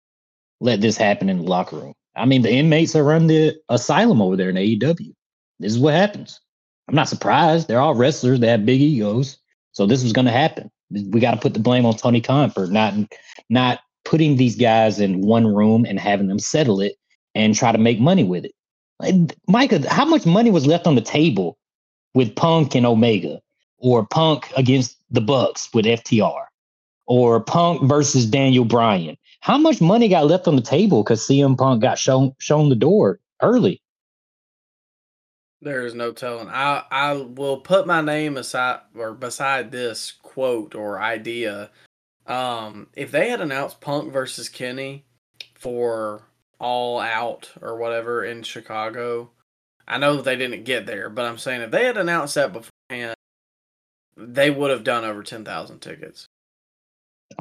let 0.62 0.82
this 0.82 0.96
happen 0.96 1.30
in 1.30 1.40
the 1.40 1.44
locker 1.44 1.76
room. 1.76 1.94
I 2.16 2.26
mean, 2.26 2.44
the 2.44 2.52
inmates 2.52 2.94
that 2.94 3.04
run 3.04 3.28
the 3.28 3.58
asylum 3.68 4.22
over 4.22 4.38
there 4.38 4.50
in 4.50 4.56
AEW. 4.56 5.14
This 5.60 5.74
is 5.74 5.80
what 5.80 5.96
happens. 5.96 6.40
I'm 6.88 6.96
not 6.96 7.10
surprised. 7.10 7.68
They're 7.68 7.82
all 7.82 7.96
wrestlers. 7.96 8.40
They 8.40 8.48
have 8.48 8.66
big 8.66 8.80
egos, 8.80 9.38
so 9.72 9.86
this 9.86 10.04
was 10.04 10.14
going 10.14 10.28
to 10.28 10.32
happen. 10.32 10.72
We 10.92 11.20
got 11.20 11.32
to 11.32 11.40
put 11.40 11.56
the 11.56 11.60
blame 11.60 11.86
on 11.86 11.98
Tony 11.98 12.22
Khan 12.22 12.52
for 12.52 12.68
not 12.68 12.94
not 13.50 13.80
putting 14.06 14.38
these 14.38 14.56
guys 14.56 15.00
in 15.00 15.22
one 15.22 15.48
room 15.48 15.86
and 15.86 16.00
having 16.00 16.28
them 16.28 16.40
settle 16.40 16.80
it 16.80 16.96
and 17.34 17.56
try 17.56 17.72
to 17.72 17.80
make 17.80 18.00
money 18.00 18.24
with 18.24 18.46
it. 18.46 18.54
Like, 19.00 19.16
Micah, 19.48 19.90
how 19.90 20.06
much 20.06 20.28
money 20.28 20.52
was 20.52 20.68
left 20.68 20.86
on 20.86 20.94
the 20.94 21.02
table 21.02 21.58
with 22.14 22.36
Punk 22.36 22.76
and 22.76 22.86
Omega, 22.86 23.42
or 23.80 24.06
Punk 24.06 24.54
against 24.56 24.98
the 25.10 25.20
Bucks 25.20 25.68
with 25.74 25.86
FTR, 25.86 26.46
or 27.08 27.40
Punk 27.40 27.84
versus 27.84 28.26
Daniel 28.26 28.66
Bryan? 28.66 29.18
How 29.42 29.58
much 29.58 29.80
money 29.80 30.08
got 30.08 30.26
left 30.26 30.48
on 30.48 30.56
the 30.56 30.62
table 30.62 31.04
because 31.04 31.22
CM 31.22 31.58
Punk 31.58 31.82
got 31.82 32.00
shown 32.00 32.34
shown 32.40 32.70
the 32.70 32.76
door 32.76 33.20
early? 33.42 33.82
There 35.62 35.86
is 35.86 35.94
no 35.94 36.12
telling. 36.12 36.48
I 36.50 36.84
I 36.92 37.14
will 37.14 37.58
put 37.58 37.88
my 37.88 38.02
name 38.02 38.38
aside 38.38 38.80
or 38.96 39.14
beside 39.14 39.72
this 39.72 40.14
quote 40.22 40.76
or 40.76 41.00
idea. 41.00 41.70
Um, 42.28 42.88
if 42.96 43.12
they 43.12 43.30
had 43.30 43.42
announced 43.42 43.82
Punk 43.82 44.12
versus 44.12 44.50
Kenny 44.50 45.06
for 45.54 46.24
All 46.60 47.00
Out 47.00 47.52
or 47.62 47.78
whatever 47.78 48.26
in 48.26 48.44
Chicago, 48.44 49.30
I 49.88 49.98
know 49.98 50.22
they 50.22 50.36
didn't 50.36 50.64
get 50.64 50.86
there, 50.86 51.10
but 51.10 51.26
I'm 51.26 51.38
saying 51.38 51.62
if 51.62 51.72
they 51.72 51.86
had 51.86 51.98
announced 51.98 52.36
that 52.36 52.54
beforehand, 52.54 53.16
they 54.18 54.50
would 54.50 54.72
have 54.72 54.84
done 54.84 55.04
over 55.04 55.24
ten 55.24 55.46
thousand 55.46 55.80
tickets. 55.80 56.28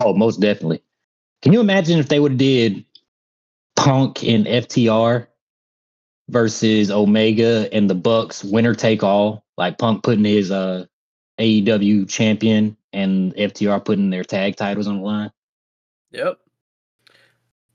Oh, 0.00 0.14
most 0.14 0.40
definitely. 0.40 0.82
Can 1.42 1.52
you 1.52 1.60
imagine 1.60 1.98
if 1.98 2.08
they 2.08 2.20
would 2.20 2.32
have 2.32 2.38
did 2.38 2.84
Punk 3.76 4.24
and 4.24 4.46
FTR 4.46 5.26
versus 6.28 6.90
Omega 6.90 7.68
and 7.72 7.88
the 7.88 7.94
Bucks 7.94 8.42
winner 8.42 8.74
take 8.74 9.02
all, 9.02 9.44
like 9.56 9.78
Punk 9.78 10.02
putting 10.02 10.24
his 10.24 10.50
uh 10.50 10.86
AEW 11.38 12.08
champion 12.08 12.76
and 12.92 13.34
FTR 13.34 13.84
putting 13.84 14.10
their 14.10 14.24
tag 14.24 14.56
titles 14.56 14.86
on 14.86 14.98
the 14.98 15.02
line? 15.02 15.32
Yep. 16.12 16.38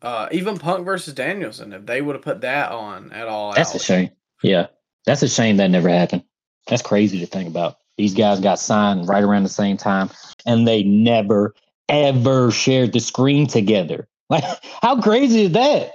Uh, 0.02 0.30
even 0.32 0.58
Punk 0.58 0.86
versus 0.86 1.14
Danielson, 1.14 1.74
if 1.74 1.86
they 1.86 2.02
would 2.02 2.16
have 2.16 2.24
put 2.24 2.42
that 2.42 2.72
on 2.72 3.12
at 3.12 3.28
all, 3.28 3.54
That's 3.54 3.76
a 3.76 3.80
shame. 3.80 4.12
Yeah. 4.42 4.68
That's 5.06 5.22
a 5.24 5.28
shame 5.28 5.58
that 5.58 5.70
never 5.70 5.90
happened. 5.90 6.24
That's 6.68 6.82
crazy 6.82 7.20
to 7.20 7.26
think 7.26 7.50
about. 7.50 7.78
These 7.98 8.14
guys 8.14 8.40
got 8.40 8.60
signed 8.60 9.10
right 9.10 9.24
around 9.24 9.44
the 9.44 9.50
same 9.50 9.76
time 9.76 10.10
and 10.46 10.66
they 10.66 10.84
never 10.84 11.54
ever 11.90 12.52
shared 12.52 12.94
the 12.94 13.00
screen 13.00 13.48
together. 13.48 14.08
Like, 14.32 14.44
how 14.84 15.02
crazy 15.02 15.46
is 15.46 15.54
that? 15.54 15.94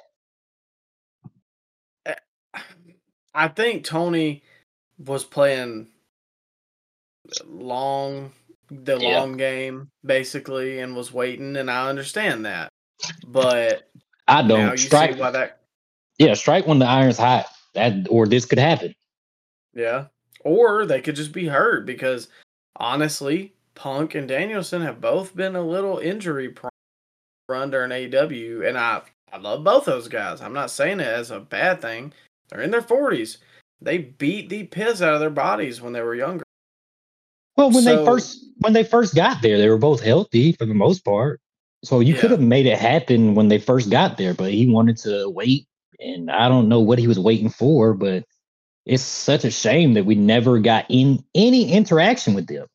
I 3.32 3.48
think 3.48 3.84
Tony 3.84 4.42
was 4.98 5.24
playing 5.24 5.88
long, 7.44 8.32
the 8.70 8.98
Yeah. 8.98 9.20
long 9.20 9.36
game 9.36 9.90
basically, 10.04 10.80
and 10.80 10.96
was 10.96 11.12
waiting, 11.12 11.56
and 11.56 11.70
I 11.70 11.88
understand 11.88 12.44
that. 12.46 12.68
But 13.26 13.88
I 14.26 14.42
don't 14.42 14.72
you 14.72 14.76
strike. 14.78 15.14
see 15.14 15.20
why 15.20 15.30
that, 15.30 15.60
Yeah, 16.18 16.34
strike 16.34 16.66
when 16.66 16.80
the 16.80 16.86
iron's 16.86 17.18
hot. 17.18 17.46
That 17.74 18.08
or 18.10 18.26
this 18.26 18.46
could 18.46 18.58
happen. 18.58 18.94
yeah. 19.74 20.06
Or 20.40 20.86
they 20.86 21.00
could 21.00 21.16
just 21.16 21.32
be 21.32 21.46
hurt 21.46 21.86
because 21.86 22.28
honestly, 22.76 23.54
Punk 23.74 24.14
and 24.14 24.28
Danielson 24.28 24.82
have 24.82 25.00
both 25.00 25.34
been 25.34 25.56
a 25.56 25.62
little 25.62 25.98
injury 25.98 26.48
prone 26.48 26.70
run 27.48 27.70
during 27.70 27.90
AEW, 27.90 28.66
and 28.66 28.78
I 28.78 29.02
I 29.32 29.38
love 29.38 29.64
both 29.64 29.84
those 29.84 30.08
guys. 30.08 30.40
I'm 30.40 30.52
not 30.52 30.70
saying 30.70 31.00
it 31.00 31.06
as 31.06 31.30
a 31.30 31.40
bad 31.40 31.82
thing. 31.82 32.12
They're 32.48 32.62
in 32.62 32.70
their 32.70 32.82
40s. 32.82 33.38
They 33.80 33.98
beat 33.98 34.48
the 34.48 34.64
piss 34.64 35.02
out 35.02 35.14
of 35.14 35.20
their 35.20 35.28
bodies 35.28 35.80
when 35.80 35.92
they 35.92 36.02
were 36.02 36.14
younger. 36.14 36.44
Well, 37.56 37.70
when 37.70 37.84
they 37.84 37.96
first 38.04 38.46
when 38.58 38.72
they 38.72 38.84
first 38.84 39.14
got 39.14 39.42
there, 39.42 39.58
they 39.58 39.68
were 39.68 39.78
both 39.78 40.00
healthy 40.00 40.52
for 40.52 40.66
the 40.66 40.74
most 40.74 41.04
part. 41.04 41.40
So 41.82 42.00
you 42.00 42.14
could 42.14 42.30
have 42.30 42.40
made 42.40 42.66
it 42.66 42.78
happen 42.78 43.34
when 43.34 43.48
they 43.48 43.58
first 43.58 43.90
got 43.90 44.16
there, 44.16 44.34
but 44.34 44.52
he 44.52 44.70
wanted 44.70 44.96
to 44.98 45.28
wait, 45.28 45.66
and 46.00 46.30
I 46.30 46.48
don't 46.48 46.68
know 46.68 46.80
what 46.80 46.98
he 46.98 47.06
was 47.06 47.18
waiting 47.18 47.50
for. 47.50 47.92
But 47.92 48.24
it's 48.86 49.02
such 49.02 49.44
a 49.44 49.50
shame 49.50 49.94
that 49.94 50.06
we 50.06 50.14
never 50.14 50.58
got 50.60 50.86
in 50.88 51.24
any 51.34 51.72
interaction 51.72 52.34
with 52.34 52.46
them. 52.46 52.66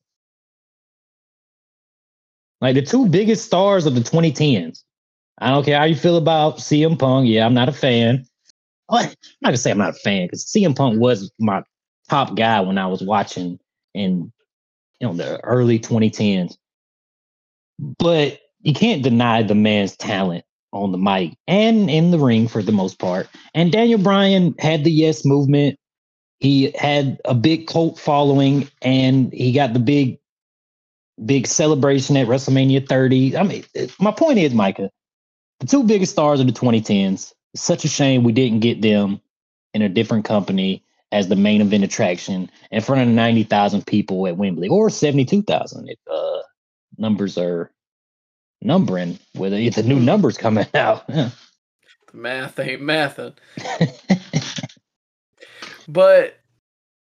Like 2.60 2.74
the 2.74 2.82
two 2.82 3.08
biggest 3.08 3.46
stars 3.46 3.86
of 3.86 3.94
the 3.94 4.00
2010s. 4.00 4.82
I 5.38 5.50
don't 5.50 5.64
care 5.64 5.78
how 5.78 5.84
you 5.84 5.96
feel 5.96 6.16
about 6.16 6.58
CM 6.58 6.98
Punk. 6.98 7.28
Yeah, 7.28 7.46
I'm 7.46 7.54
not 7.54 7.68
a 7.68 7.72
fan. 7.72 8.26
Well, 8.88 9.00
I'm 9.04 9.08
not 9.40 9.48
gonna 9.48 9.56
say 9.56 9.70
I'm 9.70 9.78
not 9.78 9.96
a 9.96 10.00
fan 10.00 10.26
because 10.26 10.44
CM 10.44 10.76
Punk 10.76 11.00
was 11.00 11.32
my 11.38 11.62
top 12.08 12.36
guy 12.36 12.60
when 12.60 12.76
I 12.76 12.86
was 12.86 13.02
watching 13.02 13.58
in 13.94 14.32
you 15.00 15.08
know 15.08 15.14
the 15.14 15.42
early 15.44 15.78
2010s. 15.78 16.56
But 17.98 18.40
you 18.60 18.74
can't 18.74 19.02
deny 19.02 19.42
the 19.42 19.54
man's 19.54 19.96
talent 19.96 20.44
on 20.72 20.92
the 20.92 20.98
mic 20.98 21.34
and 21.48 21.90
in 21.90 22.10
the 22.10 22.18
ring 22.18 22.46
for 22.46 22.62
the 22.62 22.72
most 22.72 22.98
part. 22.98 23.28
And 23.54 23.72
Daniel 23.72 23.98
Bryan 23.98 24.54
had 24.58 24.84
the 24.84 24.90
yes 24.92 25.24
movement. 25.24 25.78
He 26.38 26.70
had 26.72 27.20
a 27.24 27.34
big 27.34 27.66
cult 27.66 27.98
following 27.98 28.68
and 28.82 29.32
he 29.32 29.52
got 29.52 29.72
the 29.72 29.78
big 29.78 30.19
big 31.24 31.46
celebration 31.46 32.16
at 32.16 32.26
WrestleMania 32.26 32.88
30. 32.88 33.36
I 33.36 33.42
mean, 33.42 33.64
my 33.98 34.10
point 34.10 34.38
is, 34.38 34.54
Micah, 34.54 34.90
the 35.60 35.66
two 35.66 35.84
biggest 35.84 36.12
stars 36.12 36.40
of 36.40 36.46
the 36.46 36.52
2010s. 36.52 37.32
It's 37.52 37.62
such 37.62 37.84
a 37.84 37.88
shame 37.88 38.22
we 38.22 38.32
didn't 38.32 38.60
get 38.60 38.80
them 38.80 39.20
in 39.74 39.82
a 39.82 39.88
different 39.88 40.24
company 40.24 40.84
as 41.12 41.28
the 41.28 41.36
main 41.36 41.60
event 41.60 41.84
attraction 41.84 42.50
in 42.70 42.80
front 42.80 43.02
of 43.02 43.08
90,000 43.08 43.86
people 43.86 44.26
at 44.28 44.36
Wembley 44.36 44.68
or 44.68 44.90
72,000 44.90 45.88
if 45.88 45.98
uh, 46.10 46.42
numbers 46.96 47.36
are 47.36 47.72
numbering 48.62 49.18
with 49.34 49.52
if 49.52 49.74
the 49.74 49.82
new 49.82 49.98
numbers 49.98 50.38
coming 50.38 50.66
out. 50.74 51.04
Yeah. 51.08 51.30
Math 52.12 52.58
ain't 52.58 52.82
mathing. 52.82 53.34
But 55.90 56.38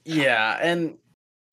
yeah, 0.03 0.57
and 0.61 0.97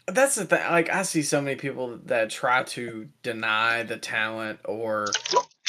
that's 0.07 0.35
the 0.37 0.45
thing. 0.45 0.63
Like 0.71 0.91
I 0.91 1.03
see 1.03 1.23
so 1.23 1.41
many 1.41 1.57
people 1.57 1.99
that 2.07 2.31
try 2.31 2.63
to 2.65 3.09
deny 3.23 3.83
the 3.83 3.97
talent, 3.97 4.61
or 4.65 5.07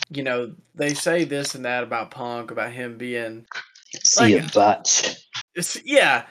you 0.09 0.23
know, 0.23 0.53
they 0.75 0.93
say 0.93 1.23
this 1.25 1.55
and 1.55 1.65
that 1.65 1.83
about 1.83 2.11
Punk, 2.11 2.51
about 2.51 2.71
him 2.71 2.97
being, 2.97 3.45
See 4.03 4.37
a 4.37 4.41
Like- 4.43 4.53
botch. 4.53 5.15
it's, 5.55 5.77
yeah, 5.83 6.25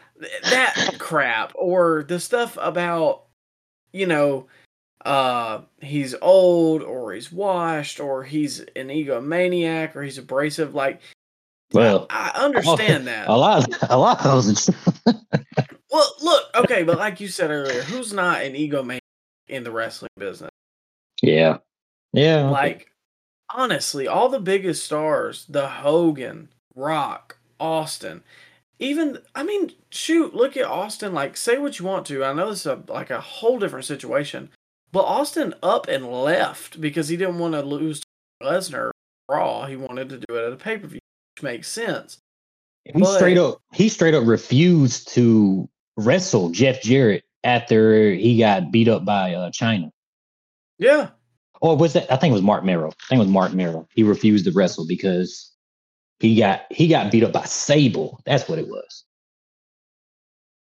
that 0.44 0.94
crap, 0.98 1.52
or 1.54 2.04
the 2.08 2.18
stuff 2.20 2.56
about, 2.60 3.24
you 3.92 4.06
know, 4.06 4.46
uh, 5.04 5.60
he's 5.80 6.14
old, 6.22 6.82
or 6.82 7.12
he's 7.12 7.30
washed, 7.30 8.00
or 8.00 8.24
he's 8.24 8.60
an 8.60 8.88
egomaniac, 8.88 9.94
or 9.94 10.02
he's 10.02 10.18
abrasive. 10.18 10.74
Like, 10.74 11.00
Well, 11.72 12.06
I 12.10 12.30
understand 12.34 13.06
that. 13.08 13.28
a 13.28 13.36
lot, 13.36 13.68
a 13.90 13.98
lot 13.98 14.24
of 14.24 14.44
those. 14.44 14.70
Are, 15.92 15.96
Well, 15.98 16.14
look, 16.22 16.44
okay, 16.54 16.82
but 16.82 16.98
like 16.98 17.20
you 17.20 17.28
said 17.28 17.50
earlier, 17.50 17.82
who's 17.82 18.12
not 18.12 18.42
an 18.42 18.54
egomaniac 18.54 19.00
in 19.48 19.64
the 19.64 19.70
wrestling 19.70 20.10
business? 20.16 20.50
yeah, 21.22 21.58
yeah. 22.12 22.44
okay. 22.44 22.50
Like, 22.50 22.90
honestly, 23.54 24.06
all 24.06 24.28
the 24.28 24.40
biggest 24.40 24.84
stars, 24.84 25.46
the 25.48 25.68
Hogan, 25.68 26.48
Rock, 26.74 27.38
Austin, 27.58 28.22
even 28.78 29.18
I 29.34 29.42
mean, 29.42 29.72
shoot, 29.90 30.34
look 30.34 30.56
at 30.56 30.66
Austin. 30.66 31.14
Like, 31.14 31.36
say 31.36 31.58
what 31.58 31.78
you 31.78 31.86
want 31.86 32.06
to. 32.06 32.24
I 32.24 32.32
know 32.32 32.50
this 32.50 32.60
is 32.60 32.66
a, 32.66 32.82
like 32.88 33.10
a 33.10 33.20
whole 33.20 33.58
different 33.58 33.86
situation, 33.86 34.50
but 34.92 35.04
Austin 35.04 35.54
up 35.62 35.88
and 35.88 36.06
left 36.06 36.80
because 36.80 37.08
he 37.08 37.16
didn't 37.16 37.38
want 37.38 37.54
to 37.54 37.62
lose 37.62 38.00
to 38.00 38.06
Lesnar 38.42 38.90
Raw. 39.28 39.66
He 39.66 39.76
wanted 39.76 40.10
to 40.10 40.18
do 40.18 40.36
it 40.36 40.46
at 40.46 40.52
a 40.52 40.56
pay 40.56 40.78
per 40.78 40.86
view, 40.86 41.00
which 41.34 41.42
makes 41.42 41.68
sense. 41.68 42.18
he 42.84 43.04
straight 43.04 43.38
up, 43.38 43.62
he 43.72 43.88
straight 43.88 44.14
up 44.14 44.26
refused 44.26 45.08
to 45.14 45.68
wrestle 45.96 46.50
Jeff 46.50 46.82
Jarrett 46.82 47.24
after 47.44 48.12
he 48.12 48.38
got 48.38 48.70
beat 48.70 48.88
up 48.88 49.04
by 49.04 49.34
uh, 49.34 49.50
Chyna. 49.50 49.90
Yeah, 50.78 51.08
Or 51.60 51.76
was 51.76 51.94
that? 51.94 52.12
I 52.12 52.16
think 52.16 52.32
it 52.32 52.34
was 52.34 52.42
Marc 52.42 52.64
Mero. 52.64 52.88
I 52.88 53.04
think 53.08 53.18
it 53.18 53.24
was 53.24 53.28
Marc 53.28 53.52
Mero. 53.54 53.88
He 53.94 54.02
refused 54.02 54.44
to 54.44 54.52
wrestle 54.52 54.86
because 54.86 55.52
he 56.20 56.36
got 56.36 56.62
he 56.70 56.88
got 56.88 57.10
beat 57.10 57.24
up 57.24 57.32
by 57.32 57.44
Sable. 57.44 58.20
That's 58.26 58.48
what 58.48 58.58
it 58.58 58.68
was. 58.68 59.04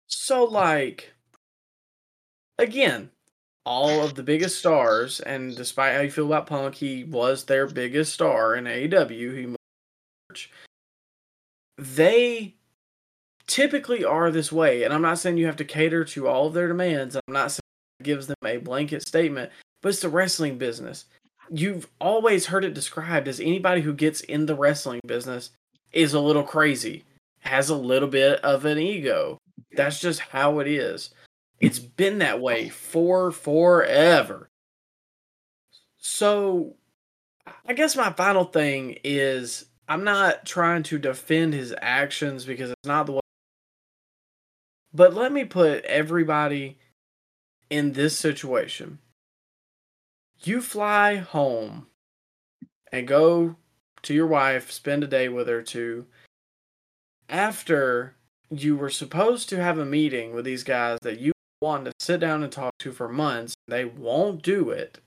So 0.07 0.43
like 0.43 1.13
again, 2.59 3.09
all 3.65 4.03
of 4.03 4.15
the 4.15 4.23
biggest 4.23 4.59
stars, 4.59 5.19
and 5.19 5.55
despite 5.55 5.95
how 5.95 6.01
you 6.01 6.11
feel 6.11 6.27
about 6.27 6.47
Punk, 6.47 6.75
he 6.75 7.03
was 7.03 7.45
their 7.45 7.67
biggest 7.67 8.13
star 8.13 8.55
in 8.55 8.65
AEW. 8.65 9.37
He 9.37 9.55
they 11.77 12.54
typically 13.47 14.03
are 14.03 14.31
this 14.31 14.51
way, 14.51 14.83
and 14.83 14.93
I'm 14.93 15.01
not 15.01 15.19
saying 15.19 15.37
you 15.37 15.45
have 15.45 15.55
to 15.57 15.65
cater 15.65 16.03
to 16.05 16.27
all 16.27 16.47
of 16.47 16.53
their 16.53 16.67
demands. 16.67 17.15
I'm 17.15 17.33
not 17.33 17.51
saying 17.51 17.61
it 17.99 18.03
gives 18.03 18.27
them 18.27 18.35
a 18.43 18.57
blanket 18.57 19.07
statement, 19.07 19.51
but 19.81 19.89
it's 19.89 20.01
the 20.01 20.09
wrestling 20.09 20.57
business. 20.57 21.05
You've 21.49 21.87
always 21.99 22.47
heard 22.47 22.65
it 22.65 22.73
described 22.73 23.27
as 23.27 23.39
anybody 23.39 23.81
who 23.81 23.93
gets 23.93 24.21
in 24.21 24.45
the 24.45 24.55
wrestling 24.55 25.01
business 25.05 25.51
is 25.91 26.13
a 26.13 26.19
little 26.19 26.43
crazy, 26.43 27.03
has 27.39 27.69
a 27.69 27.75
little 27.75 28.09
bit 28.09 28.39
of 28.41 28.65
an 28.65 28.77
ego. 28.77 29.37
That's 29.73 29.99
just 29.99 30.19
how 30.19 30.59
it 30.59 30.67
is. 30.67 31.11
It's 31.59 31.79
been 31.79 32.19
that 32.19 32.41
way 32.41 32.69
for 32.69 33.31
forever. 33.31 34.49
So 35.97 36.75
I 37.65 37.73
guess 37.73 37.95
my 37.95 38.11
final 38.11 38.45
thing 38.45 38.97
is 39.03 39.65
I'm 39.87 40.03
not 40.03 40.45
trying 40.45 40.83
to 40.83 40.97
defend 40.97 41.53
his 41.53 41.73
actions 41.81 42.45
because 42.45 42.71
it's 42.71 42.87
not 42.87 43.05
the 43.05 43.13
way. 43.13 43.19
But 44.95 45.13
let 45.13 45.33
me 45.33 45.43
put 45.43 45.83
everybody 45.83 46.77
in 47.69 47.91
this 47.91 48.17
situation. 48.17 48.99
You 50.41 50.61
fly 50.61 51.17
home 51.17 51.87
and 52.93 53.05
go 53.05 53.57
to 54.03 54.13
your 54.13 54.27
wife, 54.27 54.71
spend 54.71 55.03
a 55.03 55.07
day 55.07 55.27
with 55.27 55.49
her 55.49 55.61
too. 55.61 56.05
After 57.27 58.15
you 58.49 58.77
were 58.77 58.89
supposed 58.89 59.49
to 59.49 59.61
have 59.61 59.77
a 59.77 59.85
meeting 59.85 60.33
with 60.33 60.45
these 60.45 60.63
guys 60.63 60.99
that 61.01 61.19
you 61.19 61.33
wanted 61.61 61.85
to 61.85 62.05
sit 62.05 62.21
down 62.21 62.41
and 62.41 62.51
talk 62.51 62.77
to 62.79 62.93
for 62.93 63.09
months, 63.09 63.53
they 63.67 63.83
won't 63.83 64.43
do 64.43 64.69
it. 64.69 64.99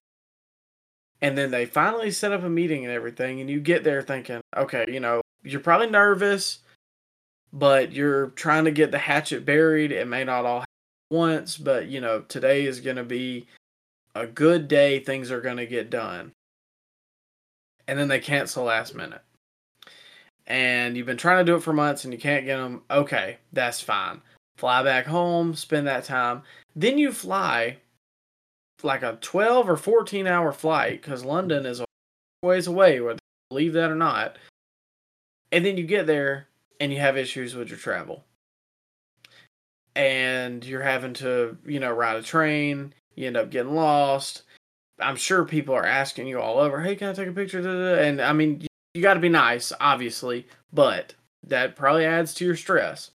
And 1.22 1.38
then 1.38 1.50
they 1.50 1.64
finally 1.64 2.10
set 2.10 2.32
up 2.32 2.42
a 2.42 2.50
meeting 2.50 2.84
and 2.84 2.92
everything, 2.92 3.40
and 3.40 3.48
you 3.48 3.60
get 3.60 3.84
there 3.84 4.02
thinking, 4.02 4.40
okay, 4.54 4.84
you 4.86 5.00
know, 5.00 5.22
you're 5.42 5.60
probably 5.60 5.88
nervous, 5.88 6.58
but 7.52 7.92
you're 7.92 8.28
trying 8.30 8.64
to 8.64 8.70
get 8.70 8.90
the 8.90 8.98
hatchet 8.98 9.44
buried. 9.44 9.92
It 9.92 10.06
may 10.06 10.24
not 10.24 10.44
all 10.44 10.60
happen 10.60 10.66
once, 11.10 11.56
but 11.56 11.88
you 11.88 12.00
know, 12.00 12.20
today 12.22 12.66
is 12.66 12.80
going 12.80 12.96
to 12.96 13.04
be 13.04 13.46
a 14.14 14.26
good 14.26 14.68
day. 14.68 15.00
Things 15.00 15.30
are 15.30 15.40
going 15.40 15.56
to 15.56 15.66
get 15.66 15.90
done. 15.90 16.32
And 17.86 17.98
then 17.98 18.08
they 18.08 18.20
cancel 18.20 18.64
last 18.64 18.94
minute. 18.94 19.22
And 20.46 20.96
you've 20.96 21.06
been 21.06 21.16
trying 21.16 21.44
to 21.44 21.50
do 21.50 21.56
it 21.56 21.62
for 21.62 21.72
months 21.72 22.04
and 22.04 22.12
you 22.12 22.18
can't 22.18 22.46
get 22.46 22.56
them. 22.56 22.82
Okay, 22.90 23.38
that's 23.52 23.80
fine. 23.80 24.22
Fly 24.56 24.82
back 24.82 25.06
home, 25.06 25.54
spend 25.54 25.86
that 25.86 26.04
time. 26.04 26.42
Then 26.74 26.98
you 26.98 27.12
fly 27.12 27.78
like 28.82 29.02
a 29.02 29.18
12 29.20 29.68
or 29.68 29.76
14 29.76 30.26
hour 30.26 30.52
flight 30.52 31.02
because 31.02 31.24
London 31.24 31.66
is 31.66 31.80
a 31.80 31.84
ways 32.42 32.66
away, 32.66 33.00
whether 33.00 33.14
you 33.14 33.50
believe 33.50 33.72
that 33.74 33.90
or 33.90 33.94
not. 33.94 34.36
And 35.52 35.64
then 35.64 35.76
you 35.76 35.84
get 35.84 36.06
there 36.06 36.47
and 36.80 36.92
you 36.92 36.98
have 37.00 37.16
issues 37.16 37.54
with 37.54 37.68
your 37.68 37.78
travel. 37.78 38.24
And 39.94 40.64
you're 40.64 40.82
having 40.82 41.14
to, 41.14 41.56
you 41.66 41.80
know, 41.80 41.92
ride 41.92 42.16
a 42.16 42.22
train, 42.22 42.94
you 43.14 43.26
end 43.26 43.36
up 43.36 43.50
getting 43.50 43.74
lost. 43.74 44.42
I'm 45.00 45.16
sure 45.16 45.44
people 45.44 45.74
are 45.74 45.86
asking 45.86 46.26
you 46.26 46.40
all 46.40 46.58
over, 46.58 46.80
hey, 46.80 46.96
can 46.96 47.08
I 47.08 47.12
take 47.12 47.28
a 47.28 47.32
picture? 47.32 47.58
And 47.98 48.20
I 48.20 48.32
mean, 48.32 48.66
you, 48.94 49.02
got 49.02 49.14
to 49.14 49.20
be 49.20 49.28
nice, 49.28 49.72
obviously, 49.80 50.46
but 50.72 51.14
that 51.46 51.76
probably 51.76 52.04
adds 52.04 52.34
to 52.34 52.44
your 52.44 52.56
stress. 52.56 53.10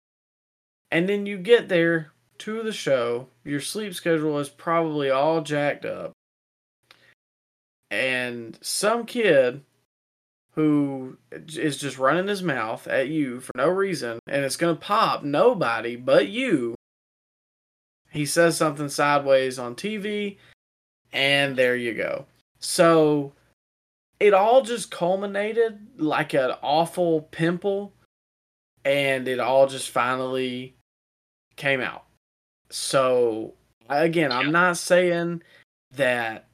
And 0.90 1.08
then 1.08 1.26
you 1.26 1.38
get 1.38 1.68
there 1.68 2.12
to 2.38 2.62
the 2.62 2.72
show, 2.72 3.28
your 3.44 3.60
sleep 3.60 3.94
schedule 3.94 4.38
is 4.38 4.48
probably 4.48 5.10
all 5.10 5.40
jacked 5.40 5.84
up. 5.84 6.12
And 7.90 8.58
some 8.62 9.06
kid 9.06 9.62
who 10.52 11.16
is 11.30 11.78
just 11.78 11.98
running 11.98 12.28
his 12.28 12.42
mouth 12.42 12.86
at 12.86 13.08
you 13.08 13.40
for 13.40 13.52
no 13.56 13.68
reason 13.68 14.18
and 14.26 14.44
it's 14.44 14.56
going 14.56 14.74
to 14.74 14.80
pop 14.80 15.22
nobody 15.22 15.96
but 15.96 16.28
you. 16.28 16.74
He 18.10 18.26
says 18.26 18.56
something 18.56 18.88
sideways 18.88 19.58
on 19.58 19.74
TV 19.74 20.36
and 21.12 21.56
there 21.56 21.76
you 21.76 21.94
go. 21.94 22.26
So 22.58 23.32
it 24.20 24.34
all 24.34 24.62
just 24.62 24.90
culminated 24.90 25.78
like 25.96 26.34
an 26.34 26.52
awful 26.62 27.22
pimple 27.22 27.94
and 28.84 29.26
it 29.26 29.40
all 29.40 29.66
just 29.66 29.90
finally 29.90 30.76
came 31.56 31.80
out. 31.80 32.04
So 32.68 33.54
again. 33.88 34.32
I'm 34.32 34.52
not 34.52 34.76
saying 34.76 35.42
that 35.96 36.46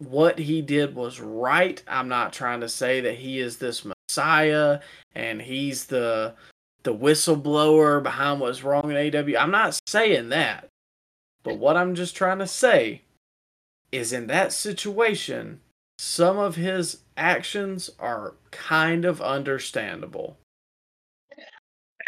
what 0.00 0.38
he 0.38 0.62
did 0.62 0.94
was 0.94 1.20
right. 1.20 1.82
I'm 1.86 2.08
not 2.08 2.32
trying 2.32 2.60
to 2.60 2.68
say 2.68 3.00
that 3.02 3.16
he 3.16 3.38
is 3.38 3.58
this 3.58 3.84
messiah 3.84 4.80
and 5.14 5.40
he's 5.40 5.86
the 5.86 6.34
the 6.82 6.94
whistleblower 6.94 8.02
behind 8.02 8.40
what's 8.40 8.64
wrong 8.64 8.90
in 8.90 9.14
AW. 9.14 9.38
I'm 9.38 9.50
not 9.50 9.78
saying 9.86 10.30
that. 10.30 10.68
But 11.42 11.58
what 11.58 11.76
I'm 11.76 11.94
just 11.94 12.16
trying 12.16 12.38
to 12.38 12.46
say 12.46 13.02
is 13.92 14.12
in 14.12 14.26
that 14.28 14.52
situation, 14.52 15.60
some 15.98 16.38
of 16.38 16.56
his 16.56 16.98
actions 17.18 17.90
are 17.98 18.34
kind 18.50 19.04
of 19.04 19.20
understandable. 19.20 20.38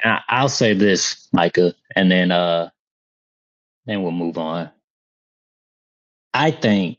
I'll 0.05 0.49
say 0.49 0.73
this, 0.73 1.29
Micah, 1.33 1.75
and 1.95 2.11
then 2.11 2.33
uh 2.33 2.71
then 3.85 4.03
we'll 4.03 4.13
move 4.13 4.39
on. 4.39 4.71
I 6.33 6.51
think 6.51 6.99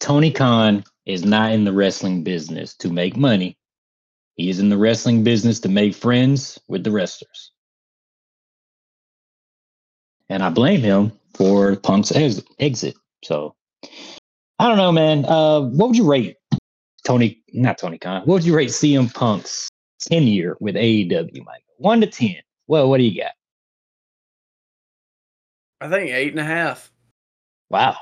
Tony 0.00 0.30
Khan 0.30 0.84
is 1.06 1.24
not 1.24 1.52
in 1.52 1.64
the 1.64 1.72
wrestling 1.72 2.22
business 2.22 2.74
to 2.76 2.90
make 2.90 3.16
money. 3.16 3.58
He 4.36 4.48
is 4.48 4.60
in 4.60 4.68
the 4.68 4.78
wrestling 4.78 5.24
business 5.24 5.60
to 5.60 5.68
make 5.68 5.94
friends 5.94 6.58
with 6.68 6.84
the 6.84 6.90
wrestlers. 6.90 7.52
And 10.28 10.42
I 10.42 10.50
blame 10.50 10.80
him 10.80 11.12
for 11.34 11.76
Punk's 11.76 12.12
ex- 12.12 12.42
exit. 12.58 12.96
So 13.22 13.54
I 14.58 14.68
don't 14.68 14.78
know, 14.78 14.92
man. 14.92 15.24
Uh, 15.26 15.60
what 15.60 15.88
would 15.88 15.96
you 15.96 16.08
rate 16.10 16.36
Tony, 17.04 17.42
not 17.52 17.78
Tony 17.78 17.98
Khan, 17.98 18.22
what 18.22 18.34
would 18.34 18.44
you 18.44 18.56
rate 18.56 18.70
CM 18.70 19.12
Punk's 19.12 19.68
tenure 20.00 20.56
with 20.60 20.76
AEW, 20.76 21.44
Mike? 21.44 21.64
One 21.78 22.00
to 22.00 22.06
10. 22.06 22.36
Well, 22.68 22.88
what 22.88 22.98
do 22.98 23.04
you 23.04 23.20
got? 23.20 23.32
I 25.80 25.88
think 25.88 26.12
eight 26.12 26.30
and 26.30 26.40
a 26.40 26.44
half. 26.44 26.92
Wow. 27.70 27.96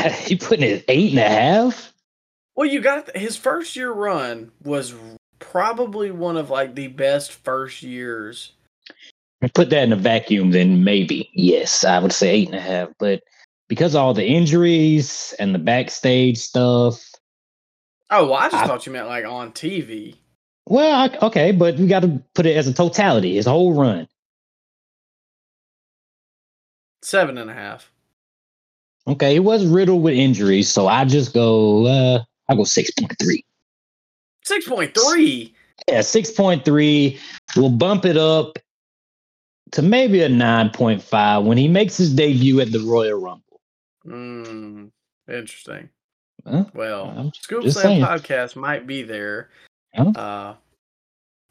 you 0.26 0.38
putting 0.38 0.68
it 0.68 0.84
eight 0.88 1.10
and 1.10 1.20
a 1.20 1.28
half? 1.28 1.92
Well, 2.54 2.68
you 2.68 2.80
got 2.80 3.16
his 3.16 3.36
first 3.36 3.76
year 3.76 3.90
run 3.92 4.52
was 4.62 4.94
probably 5.38 6.10
one 6.10 6.36
of 6.36 6.50
like 6.50 6.74
the 6.74 6.88
best 6.88 7.32
first 7.32 7.82
years. 7.82 8.52
Put 9.54 9.70
that 9.70 9.82
in 9.82 9.92
a 9.92 9.96
vacuum, 9.96 10.52
then 10.52 10.84
maybe 10.84 11.28
yes, 11.32 11.84
I 11.84 11.98
would 11.98 12.12
say 12.12 12.30
eight 12.30 12.48
and 12.48 12.56
a 12.56 12.60
half. 12.60 12.90
But 12.98 13.22
because 13.68 13.94
all 13.94 14.14
the 14.14 14.26
injuries 14.26 15.34
and 15.38 15.54
the 15.54 15.58
backstage 15.58 16.38
stuff. 16.38 17.02
Oh, 18.10 18.26
well, 18.26 18.34
I 18.34 18.50
just 18.50 18.62
I, 18.62 18.66
thought 18.66 18.86
you 18.86 18.92
meant 18.92 19.08
like 19.08 19.24
on 19.24 19.52
TV. 19.52 20.16
Well, 20.66 21.10
okay, 21.22 21.52
but 21.52 21.76
we 21.76 21.86
got 21.86 22.02
to 22.02 22.22
put 22.34 22.46
it 22.46 22.56
as 22.56 22.68
a 22.68 22.74
totality, 22.74 23.34
his 23.34 23.46
whole 23.46 23.74
run. 23.74 24.06
Seven 27.02 27.36
and 27.36 27.50
a 27.50 27.54
half. 27.54 27.91
Okay, 29.06 29.34
it 29.34 29.40
was 29.40 29.66
riddled 29.66 30.02
with 30.02 30.14
injuries, 30.14 30.70
so 30.70 30.86
I 30.86 31.04
just 31.04 31.34
go. 31.34 31.86
uh 31.86 32.22
I 32.48 32.54
go 32.54 32.64
six 32.64 32.90
point 32.92 33.14
three. 33.20 33.44
Six 34.44 34.68
point 34.68 34.94
three. 34.94 35.54
Yeah, 35.88 36.02
six 36.02 36.30
point 36.30 36.64
three. 36.64 37.18
We'll 37.56 37.70
bump 37.70 38.04
it 38.04 38.16
up 38.16 38.58
to 39.72 39.82
maybe 39.82 40.22
a 40.22 40.28
nine 40.28 40.70
point 40.70 41.02
five 41.02 41.44
when 41.44 41.58
he 41.58 41.68
makes 41.68 41.96
his 41.96 42.14
debut 42.14 42.60
at 42.60 42.70
the 42.70 42.80
Royal 42.80 43.20
Rumble. 43.20 43.60
Hmm. 44.04 44.86
Interesting. 45.28 45.88
Huh? 46.46 46.64
Well, 46.74 47.32
Scoop 47.40 47.68
Slam 47.70 48.02
podcast 48.02 48.56
might 48.56 48.86
be 48.86 49.02
there. 49.02 49.50
Huh? 49.94 50.10
Uh, 50.10 50.54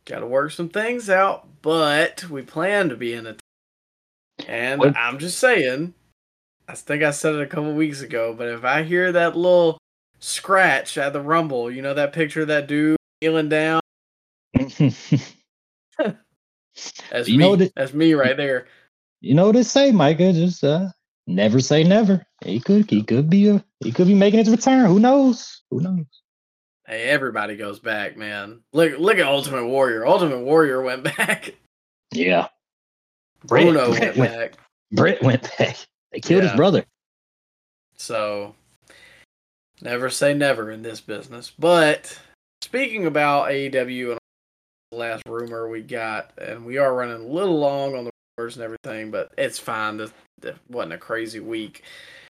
got 0.05 0.19
to 0.19 0.27
work 0.27 0.51
some 0.51 0.69
things 0.69 1.09
out, 1.09 1.47
but 1.61 2.29
we 2.29 2.41
plan 2.41 2.89
to 2.89 2.97
be 2.97 3.13
in 3.13 3.27
a 3.27 3.35
and 4.47 4.79
what? 4.79 4.95
I'm 4.97 5.17
just 5.19 5.39
saying, 5.39 5.93
I 6.67 6.75
think 6.75 7.03
I 7.03 7.11
said 7.11 7.35
it 7.35 7.41
a 7.41 7.47
couple 7.47 7.73
weeks 7.73 8.01
ago, 8.01 8.33
but 8.37 8.47
if 8.47 8.63
I 8.63 8.83
hear 8.83 9.11
that 9.11 9.35
little 9.35 9.77
scratch 10.19 10.97
at 10.97 11.13
the 11.13 11.21
Rumble, 11.21 11.69
you 11.69 11.81
know 11.81 11.93
that 11.93 12.13
picture 12.13 12.41
of 12.41 12.47
that 12.47 12.67
dude 12.67 12.97
kneeling 13.21 13.49
down? 13.49 13.81
that's 14.53 14.91
you 17.27 17.37
me. 17.37 17.37
Know 17.37 17.55
that, 17.55 17.73
that's 17.75 17.93
me 17.93 18.13
right 18.13 18.37
there. 18.37 18.67
You 19.19 19.33
know 19.33 19.47
what 19.47 19.53
to 19.53 19.63
say, 19.63 19.91
Micah. 19.91 20.33
Just 20.33 20.63
uh, 20.63 20.87
never 21.27 21.59
say 21.59 21.83
never. 21.83 22.25
He 22.43 22.59
could 22.59 22.89
he 22.89 23.03
could 23.03 23.29
be 23.29 23.49
a, 23.49 23.63
he 23.79 23.91
could 23.91 24.07
be 24.07 24.13
making 24.13 24.39
his 24.39 24.49
return. 24.49 24.85
Who 24.85 24.99
knows? 24.99 25.61
Who 25.69 25.81
knows? 25.81 26.05
Hey, 26.87 27.03
everybody 27.03 27.55
goes 27.55 27.79
back, 27.79 28.17
man. 28.17 28.61
Look 28.73 28.97
look 28.97 29.17
at 29.17 29.27
Ultimate 29.27 29.67
Warrior. 29.67 30.05
Ultimate 30.05 30.41
Warrior 30.41 30.81
went 30.81 31.03
back. 31.17 31.55
Yeah. 32.11 32.47
Bruno 33.45 33.91
Bret, 33.91 33.99
went, 33.99 34.17
went 34.17 34.33
back. 34.33 34.53
Bret 34.91 35.23
went 35.23 35.57
back. 35.57 35.77
They 36.11 36.19
killed 36.19 36.43
yeah. 36.43 36.49
his 36.49 36.57
brother. 36.57 36.85
So, 37.97 38.55
never 39.81 40.09
say 40.09 40.33
never 40.33 40.71
in 40.71 40.81
this 40.81 41.01
business. 41.01 41.51
But 41.57 42.19
speaking 42.61 43.05
about 43.05 43.49
AEW 43.49 44.11
and 44.11 44.19
the 44.91 44.97
last 44.97 45.23
rumor 45.27 45.69
we 45.69 45.81
got, 45.81 46.31
and 46.37 46.65
we 46.65 46.77
are 46.77 46.93
running 46.93 47.23
a 47.23 47.27
little 47.27 47.59
long 47.59 47.95
on 47.95 48.05
the 48.05 48.11
rumors 48.37 48.55
and 48.55 48.63
everything, 48.63 49.11
but 49.11 49.31
it's 49.37 49.59
fine. 49.59 49.97
This, 49.97 50.11
this 50.39 50.57
wasn't 50.69 50.93
a 50.93 50.97
crazy 50.97 51.39
week. 51.39 51.83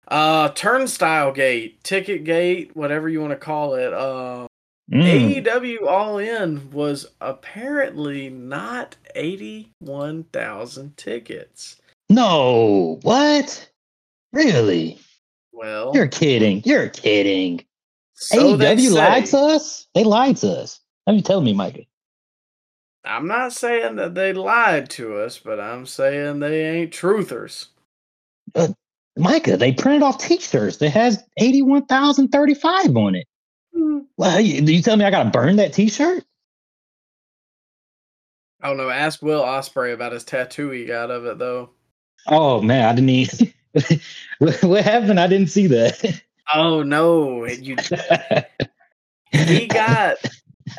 Uh, 0.06 0.50
Turnstile 0.50 1.32
Gate, 1.32 1.82
Ticket 1.82 2.24
Gate, 2.24 2.76
whatever 2.76 3.08
you 3.08 3.20
want 3.20 3.32
to 3.32 3.36
call 3.36 3.74
it. 3.74 3.92
Uh, 3.92 4.46
Mm. 4.90 5.42
AEW 5.42 5.86
All 5.86 6.18
In 6.18 6.70
was 6.70 7.06
apparently 7.20 8.28
not 8.28 8.96
81,000 9.14 10.96
tickets. 10.96 11.76
No, 12.10 12.98
what? 13.02 13.70
Really? 14.32 14.98
Well, 15.52 15.92
you're 15.94 16.08
kidding. 16.08 16.62
You're 16.64 16.88
kidding. 16.88 17.64
So 18.14 18.56
AEW 18.56 18.92
lied 18.92 19.26
to 19.26 19.38
us. 19.38 19.86
They 19.94 20.04
lied 20.04 20.36
to 20.38 20.48
us. 20.48 20.80
Have 21.06 21.16
you 21.16 21.22
telling 21.22 21.44
me, 21.44 21.52
Micah? 21.52 21.84
I'm 23.04 23.26
not 23.26 23.52
saying 23.52 23.96
that 23.96 24.14
they 24.14 24.32
lied 24.32 24.88
to 24.90 25.18
us, 25.18 25.38
but 25.38 25.60
I'm 25.60 25.86
saying 25.86 26.40
they 26.40 26.78
ain't 26.78 26.92
truthers. 26.92 27.66
Micah, 29.16 29.56
they 29.56 29.72
printed 29.72 30.02
off 30.02 30.18
T-shirts 30.18 30.78
that 30.78 30.90
has 30.90 31.22
eighty-one 31.38 31.86
thousand 31.86 32.28
thirty-five 32.28 32.96
on 32.96 33.14
it. 33.14 33.26
Hmm. 33.74 33.98
Well, 34.16 34.40
you, 34.40 34.60
do 34.60 34.74
you 34.74 34.82
tell 34.82 34.96
me 34.96 35.04
I 35.04 35.10
gotta 35.10 35.30
burn 35.30 35.56
that 35.56 35.72
T-shirt? 35.72 36.24
I 38.60 38.68
don't 38.68 38.76
know. 38.76 38.88
Ask 38.88 39.22
Will 39.22 39.42
Ospreay 39.42 39.92
about 39.92 40.12
his 40.12 40.24
tattoo 40.24 40.70
he 40.70 40.84
got 40.84 41.10
of 41.10 41.26
it 41.26 41.38
though. 41.38 41.70
Oh 42.26 42.60
man, 42.62 42.88
I 42.88 42.94
didn't 42.94 43.10
even. 43.10 43.52
what 44.68 44.84
happened? 44.84 45.20
I 45.20 45.26
didn't 45.26 45.48
see 45.48 45.66
that. 45.68 46.22
Oh 46.52 46.82
no, 46.82 47.46
you 47.46 47.76
he 49.32 49.66
got 49.66 50.16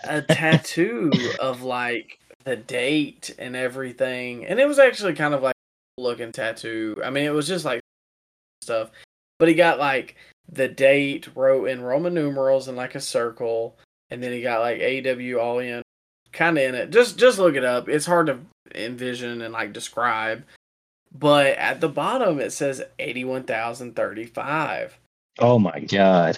a 0.04 0.22
tattoo 0.22 1.12
of 1.40 1.64
like 1.64 2.20
the 2.44 2.56
date 2.56 3.36
and 3.38 3.56
everything, 3.56 4.46
and 4.46 4.60
it 4.60 4.68
was 4.68 4.80
actually 4.80 5.14
kind 5.14 5.34
of 5.34 5.42
like 5.42 5.56
looking 5.98 6.32
tattoo. 6.32 6.96
I 7.04 7.10
mean, 7.10 7.26
it 7.26 7.34
was 7.34 7.48
just 7.48 7.66
like 7.66 7.82
stuff, 8.62 8.92
but 9.40 9.48
he 9.48 9.56
got 9.56 9.80
like 9.80 10.16
the 10.52 10.68
date 10.68 11.28
wrote 11.36 11.66
in 11.66 11.82
Roman 11.82 12.14
numerals 12.14 12.68
and 12.68 12.78
like 12.78 12.96
a 12.96 13.02
circle, 13.02 13.78
and 14.10 14.22
then 14.22 14.32
he 14.32 14.42
got 14.42 14.62
like 14.62 14.80
AW 14.80 15.40
all 15.40 15.60
in, 15.60 15.82
kind 16.32 16.58
of 16.58 16.64
in 16.64 16.76
it. 16.76 16.92
Just 16.92 17.18
just 17.18 17.40
look 17.40 17.56
it 17.56 17.66
up. 17.66 17.90
It's 17.90 18.06
hard 18.06 18.28
to 18.28 18.40
envision 18.76 19.42
and 19.42 19.54
like 19.54 19.74
describe, 19.74 20.44
but 21.20 21.58
at 21.58 21.82
the 21.82 21.90
bottom 21.90 22.40
it 22.40 22.52
says 22.52 22.82
eighty 23.00 23.24
one 23.24 23.44
thousand 23.44 23.96
thirty 23.96 24.26
five. 24.26 24.98
oh 25.40 25.58
my 25.60 25.80
god. 25.80 26.38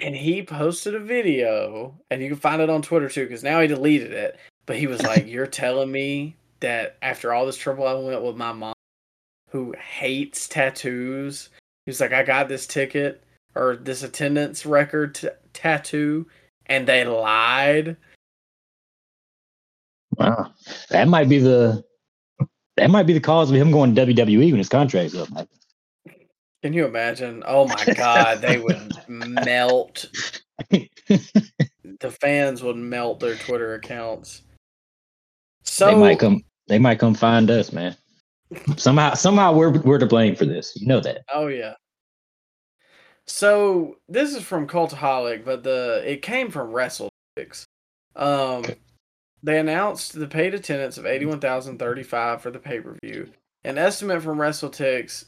and 0.00 0.14
he 0.14 0.42
posted 0.42 0.94
a 0.94 1.00
video 1.00 1.94
and 2.10 2.22
you 2.22 2.28
can 2.28 2.38
find 2.38 2.60
it 2.60 2.70
on 2.70 2.82
twitter 2.82 3.08
too 3.08 3.24
because 3.24 3.42
now 3.42 3.60
he 3.60 3.66
deleted 3.66 4.12
it 4.12 4.38
but 4.66 4.76
he 4.76 4.86
was 4.86 5.02
like 5.02 5.26
you're 5.28 5.46
telling 5.46 5.90
me 5.90 6.36
that 6.60 6.96
after 7.02 7.32
all 7.32 7.46
this 7.46 7.56
trouble 7.56 7.86
i 7.86 7.94
went 7.94 8.22
with 8.22 8.36
my 8.36 8.52
mom 8.52 8.74
who 9.50 9.74
hates 9.78 10.48
tattoos 10.48 11.50
he's 11.86 12.00
like 12.00 12.12
i 12.12 12.22
got 12.22 12.48
this 12.48 12.66
ticket 12.66 13.22
or 13.54 13.76
this 13.76 14.02
attendance 14.02 14.66
record 14.66 15.14
t- 15.14 15.28
tattoo 15.52 16.26
and 16.66 16.86
they 16.86 17.04
lied 17.04 17.96
Wow, 20.16 20.52
that 20.90 21.06
might 21.06 21.28
be 21.28 21.38
the 21.38 21.84
that 22.78 22.90
might 22.90 23.06
be 23.06 23.12
the 23.12 23.20
cause 23.20 23.50
of 23.50 23.56
him 23.56 23.70
going 23.70 23.94
to 23.94 24.06
WWE 24.06 24.50
when 24.50 24.58
his 24.58 24.68
contract's 24.68 25.14
up. 25.14 25.28
Can 26.62 26.72
you 26.72 26.86
imagine 26.86 27.44
oh 27.46 27.68
my 27.68 27.84
god 27.94 28.40
they 28.40 28.58
would 28.58 28.92
melt 29.08 30.10
the 30.70 32.16
fans 32.20 32.62
would 32.64 32.76
melt 32.76 33.20
their 33.20 33.36
twitter 33.36 33.74
accounts 33.74 34.42
so 35.68 35.86
they 35.86 35.94
might 35.94 36.18
come. 36.18 36.42
They 36.68 36.78
might 36.78 36.98
come 36.98 37.14
find 37.14 37.50
us, 37.50 37.72
man. 37.72 37.96
Somehow, 38.76 39.14
somehow 39.14 39.52
we're 39.52 39.78
we're 39.80 39.98
to 39.98 40.06
blame 40.06 40.34
for 40.34 40.46
this. 40.46 40.74
You 40.76 40.86
know 40.86 41.00
that. 41.00 41.22
Oh 41.32 41.48
yeah. 41.48 41.74
So 43.26 43.96
this 44.08 44.34
is 44.34 44.42
from 44.42 44.66
Cultaholic, 44.66 45.44
but 45.44 45.62
the 45.62 46.02
it 46.06 46.22
came 46.22 46.50
from 46.50 46.70
WrestleTix. 46.70 47.66
Um, 48.16 48.64
they 49.42 49.58
announced 49.58 50.12
the 50.12 50.26
paid 50.26 50.54
attendance 50.54 50.98
of 50.98 51.06
eighty 51.06 51.26
one 51.26 51.40
thousand 51.40 51.78
thirty 51.78 52.02
five 52.02 52.42
for 52.42 52.50
the 52.50 52.58
pay 52.58 52.80
per 52.80 52.96
view. 53.02 53.30
An 53.64 53.78
estimate 53.78 54.22
from 54.22 54.38
WrestleTix 54.38 55.24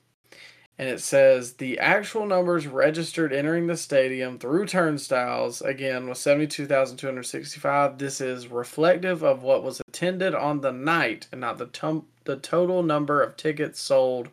And 0.79 0.89
it 0.89 1.01
says 1.01 1.53
the 1.53 1.77
actual 1.79 2.25
numbers 2.25 2.65
registered 2.65 3.31
entering 3.31 3.67
the 3.67 3.77
stadium 3.77 4.39
through 4.39 4.65
turnstiles 4.65 5.61
again 5.61 6.09
was 6.09 6.19
72,265. 6.19 7.99
This 7.99 8.19
is 8.19 8.47
reflective 8.47 9.23
of 9.23 9.43
what 9.43 9.63
was 9.63 9.81
attended 9.87 10.33
on 10.33 10.61
the 10.61 10.71
night 10.71 11.27
and 11.31 11.41
not 11.41 11.59
the 11.59 12.03
the 12.25 12.37
total 12.37 12.81
number 12.81 13.21
of 13.21 13.37
tickets 13.37 13.79
sold 13.79 14.29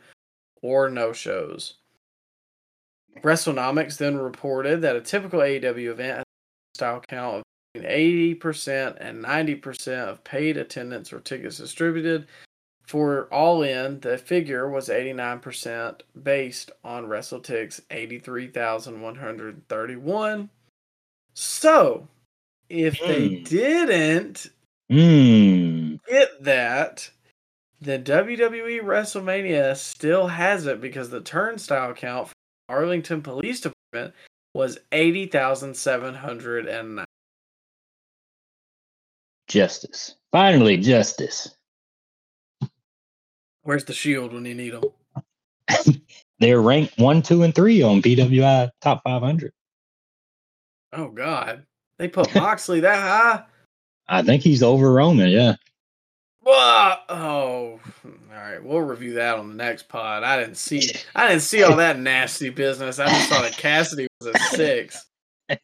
or 0.63 0.91
no 0.91 1.13
shows. 1.13 1.75
WrestleNomics 3.23 3.97
then 3.99 4.17
reported 4.19 4.83
that 4.83 4.97
a 4.97 5.01
typical 5.01 5.41
AEW 5.41 5.91
event 5.91 6.19
has 6.19 6.23
a 6.23 6.79
style 6.79 7.01
count 7.09 7.37
of 7.39 7.43
between 7.75 7.91
80% 8.37 8.97
and 9.01 9.23
90% 9.25 10.09
of 10.09 10.23
paid 10.25 10.57
attendance 10.57 11.13
or 11.13 11.21
tickets 11.21 11.59
distributed. 11.59 12.27
For 12.87 13.33
All 13.33 13.63
In, 13.63 14.01
the 14.01 14.19
figure 14.19 14.69
was 14.69 14.89
89% 14.89 16.01
based 16.25 16.73
on 16.83 17.07
WrestleTix 17.07 17.81
83,131. 17.91 20.51
So, 21.35 22.09
if 22.69 22.99
they 22.99 23.29
Hmm. 23.29 23.43
didn't 23.45 24.51
Hmm. 24.91 25.95
get 26.09 26.43
that, 26.43 27.09
then 27.81 28.05
WWE 28.05 28.83
WrestleMania 28.83 29.75
still 29.77 30.27
has 30.27 30.67
it 30.67 30.81
because 30.81 31.11
the 31.11 31.23
turnstile 31.23 31.95
count 31.95 32.29
for 32.29 32.35
Arlington 32.69 33.23
Police 33.23 33.63
Department 33.63 34.15
was 34.55 34.79
80,709. 34.93 37.05
Justice. 39.49 40.17
Finally, 40.31 40.77
justice. 40.77 41.57
Where's 43.63 43.85
the 43.85 43.95
shield 43.95 44.33
when 44.33 44.45
you 44.45 44.55
need 44.55 44.75
them? 44.75 44.85
They're 46.39 46.61
ranked 46.61 46.97
one, 46.99 47.23
two, 47.23 47.43
and 47.43 47.53
three 47.55 47.83
on 47.83 48.03
PWI 48.03 48.71
top 48.81 49.03
500. 49.05 49.53
Oh, 50.93 51.09
God. 51.09 51.65
They 51.99 52.09
put 52.09 52.35
Moxley 52.35 52.81
that 52.81 52.99
high? 52.99 53.45
I 54.09 54.23
think 54.23 54.43
he's 54.43 54.63
over 54.63 54.91
Roman. 54.93 55.29
Yeah. 55.29 55.57
Oh, 56.47 57.03
all 57.09 57.81
right. 58.31 58.63
We'll 58.63 58.81
review 58.81 59.15
that 59.15 59.39
on 59.39 59.49
the 59.49 59.55
next 59.55 59.89
pod. 59.89 60.23
I 60.23 60.39
didn't 60.41 60.57
see. 60.57 60.91
I 61.15 61.29
didn't 61.29 61.43
see 61.43 61.63
all 61.63 61.77
that 61.77 61.99
nasty 61.99 62.51
business. 62.51 62.99
I 62.99 63.09
just 63.09 63.29
saw 63.29 63.43
that 63.43 63.57
Cassidy 63.57 64.07
was 64.21 64.35
a 64.35 64.39
six. 64.57 65.07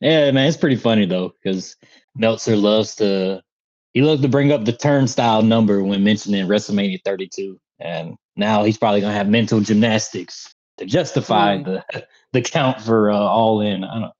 Yeah, 0.00 0.32
man, 0.32 0.48
it's 0.48 0.56
pretty 0.56 0.74
funny 0.76 1.06
though 1.06 1.32
because 1.42 1.76
Meltzer 2.16 2.56
loves 2.56 2.96
to 2.96 3.40
he 3.92 4.02
loves 4.02 4.20
to 4.22 4.28
bring 4.28 4.50
up 4.50 4.64
the 4.64 4.72
turnstile 4.72 5.42
number 5.42 5.84
when 5.84 6.02
mentioning 6.02 6.44
WrestleMania 6.48 6.98
32, 7.04 7.60
and 7.78 8.16
now 8.34 8.64
he's 8.64 8.76
probably 8.78 9.00
gonna 9.00 9.12
have 9.12 9.28
mental 9.28 9.60
gymnastics 9.60 10.52
to 10.78 10.86
justify 10.86 11.58
Hmm. 11.58 11.62
the 11.64 11.84
the 12.32 12.42
count 12.42 12.80
for 12.80 13.12
uh, 13.12 13.16
All 13.16 13.60
In. 13.60 13.84
I 13.84 14.00
don't. 14.00 14.12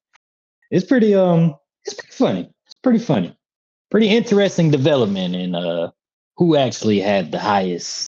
It's 0.71 0.87
pretty 0.87 1.17
um, 1.17 1.57
it's 1.85 1.95
pretty 1.95 2.13
funny. 2.15 2.51
It's 2.67 2.75
pretty 2.85 3.01
funny. 3.01 3.37
Pretty 3.93 4.09
interesting 4.09 4.71
development 4.71 5.37
in 5.37 5.55
uh 5.55 5.91
who 6.39 6.57
actually 6.57 6.99
had 6.99 7.31
the 7.31 7.39
highest 7.39 8.09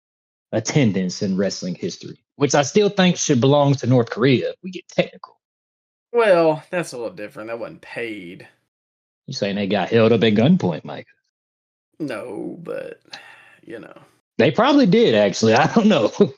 attendance 0.51 1.23
in 1.23 1.35
wrestling 1.35 1.73
history, 1.73 2.23
which 2.35 2.53
I 2.53 2.61
still 2.61 2.89
think 2.89 3.17
should 3.17 3.41
belong 3.41 3.73
to 3.73 3.87
North 3.87 4.11
Korea. 4.11 4.51
If 4.51 4.57
we 4.61 4.69
get 4.69 4.87
technical. 4.87 5.39
Well, 6.13 6.61
that's 6.69 6.93
a 6.93 6.97
little 6.97 7.15
different. 7.15 7.49
That 7.49 7.57
wasn't 7.57 7.81
paid. 7.81 8.47
You 9.25 9.33
saying 9.33 9.55
they 9.55 9.65
got 9.65 9.89
held 9.89 10.11
up 10.11 10.21
at 10.23 10.35
gunpoint, 10.35 10.85
Mike? 10.85 11.07
No, 11.97 12.59
but 12.61 13.01
you 13.65 13.79
know. 13.79 13.97
They 14.37 14.51
probably 14.51 14.85
did, 14.85 15.15
actually. 15.15 15.55
I 15.55 15.65
don't 15.73 15.87
know. 15.87 16.11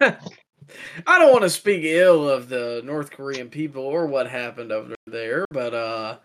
I 0.00 1.18
don't 1.18 1.32
want 1.32 1.42
to 1.42 1.50
speak 1.50 1.84
ill 1.84 2.26
of 2.26 2.48
the 2.48 2.80
North 2.86 3.10
Korean 3.10 3.50
people 3.50 3.82
or 3.82 4.06
what 4.06 4.30
happened 4.30 4.72
over 4.72 4.94
there, 5.06 5.44
but 5.50 5.74
uh 5.74 6.16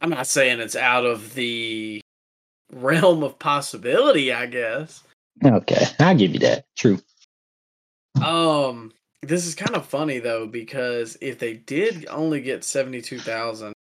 I'm 0.00 0.10
not 0.10 0.26
saying 0.26 0.60
it's 0.60 0.76
out 0.76 1.04
of 1.04 1.34
the 1.34 2.00
realm 2.72 3.22
of 3.22 3.38
possibility, 3.38 4.32
I 4.32 4.46
guess. 4.46 5.02
okay, 5.44 5.86
I'll 5.98 6.16
give 6.16 6.32
you 6.32 6.40
that. 6.40 6.64
True. 6.76 6.98
Um 8.22 8.92
this 9.22 9.46
is 9.46 9.54
kind 9.54 9.76
of 9.76 9.86
funny 9.86 10.18
though 10.18 10.46
because 10.46 11.16
if 11.20 11.38
they 11.38 11.54
did 11.54 12.06
only 12.08 12.40
get 12.40 12.64
72,000, 12.64 13.72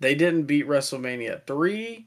they 0.00 0.14
didn't 0.14 0.44
beat 0.44 0.66
WrestleMania 0.66 1.46
3 1.46 2.06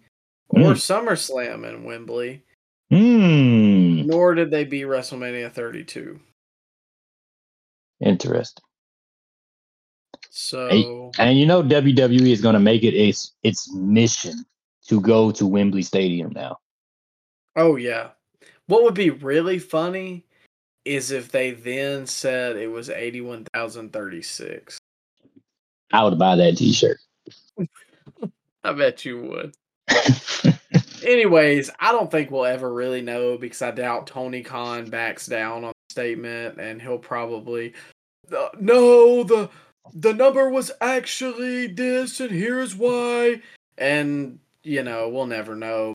or 0.50 0.60
Mm. 0.60 0.72
SummerSlam 0.74 1.68
in 1.68 1.84
Wembley. 1.86 2.44
Hmm. 2.92 4.06
Nor 4.06 4.36
did 4.36 4.52
they 4.52 4.66
beat 4.66 4.86
WrestleMania 4.86 5.52
32. 5.52 6.20
Interesting. 8.02 8.64
So 10.36 11.12
And 11.20 11.38
you 11.38 11.46
know 11.46 11.62
WWE 11.62 12.32
is 12.32 12.42
going 12.42 12.56
to 12.56 12.60
make 12.60 12.84
it 12.84 12.96
its 12.96 13.34
its 13.44 13.72
mission 13.72 14.44
to 14.88 15.00
go 15.00 15.32
to 15.32 15.46
Wembley 15.46 15.84
Stadium 15.84 16.32
now. 16.32 16.58
Oh 17.56 17.76
yeah. 17.76 18.10
What 18.66 18.82
would 18.82 18.96
be 18.96 19.12
really 19.12 19.60
funny 19.60 20.26
is 20.86 21.12
if 21.12 21.32
they 21.32 21.52
then 21.52 22.08
said 22.08 22.56
it 22.56 22.68
was 22.68 22.90
81,036. 22.90 24.80
I 25.92 26.04
would 26.04 26.18
buy 26.18 26.36
that 26.36 26.58
T-shirt. 26.58 26.98
I 28.64 28.74
bet 28.74 29.06
you 29.06 29.22
would. 29.22 29.56
Anyways, 31.06 31.70
I 31.80 31.92
don't 31.92 32.10
think 32.10 32.32
we'll 32.32 32.46
ever 32.46 32.74
really 32.74 33.02
know 33.02 33.38
because 33.38 33.62
I 33.62 33.70
doubt 33.70 34.08
Tony 34.08 34.42
Khan 34.42 34.90
backs 34.90 35.28
down 35.28 35.64
on 35.64 35.74
the 35.74 35.94
statement 35.94 36.60
and 36.60 36.82
he'll 36.82 36.98
probably 36.98 37.76
"Uh, 38.36 38.48
no 38.60 39.24
the 39.24 39.48
the 39.94 40.14
number 40.14 40.50
was 40.50 40.72
actually 40.80 41.68
this 41.68 42.20
and 42.20 42.32
here's 42.32 42.76
why 42.76 43.42
and 43.78 44.40
you 44.64 44.84
know, 44.84 45.10
we'll 45.10 45.28
never 45.28 45.56
know. 45.56 45.94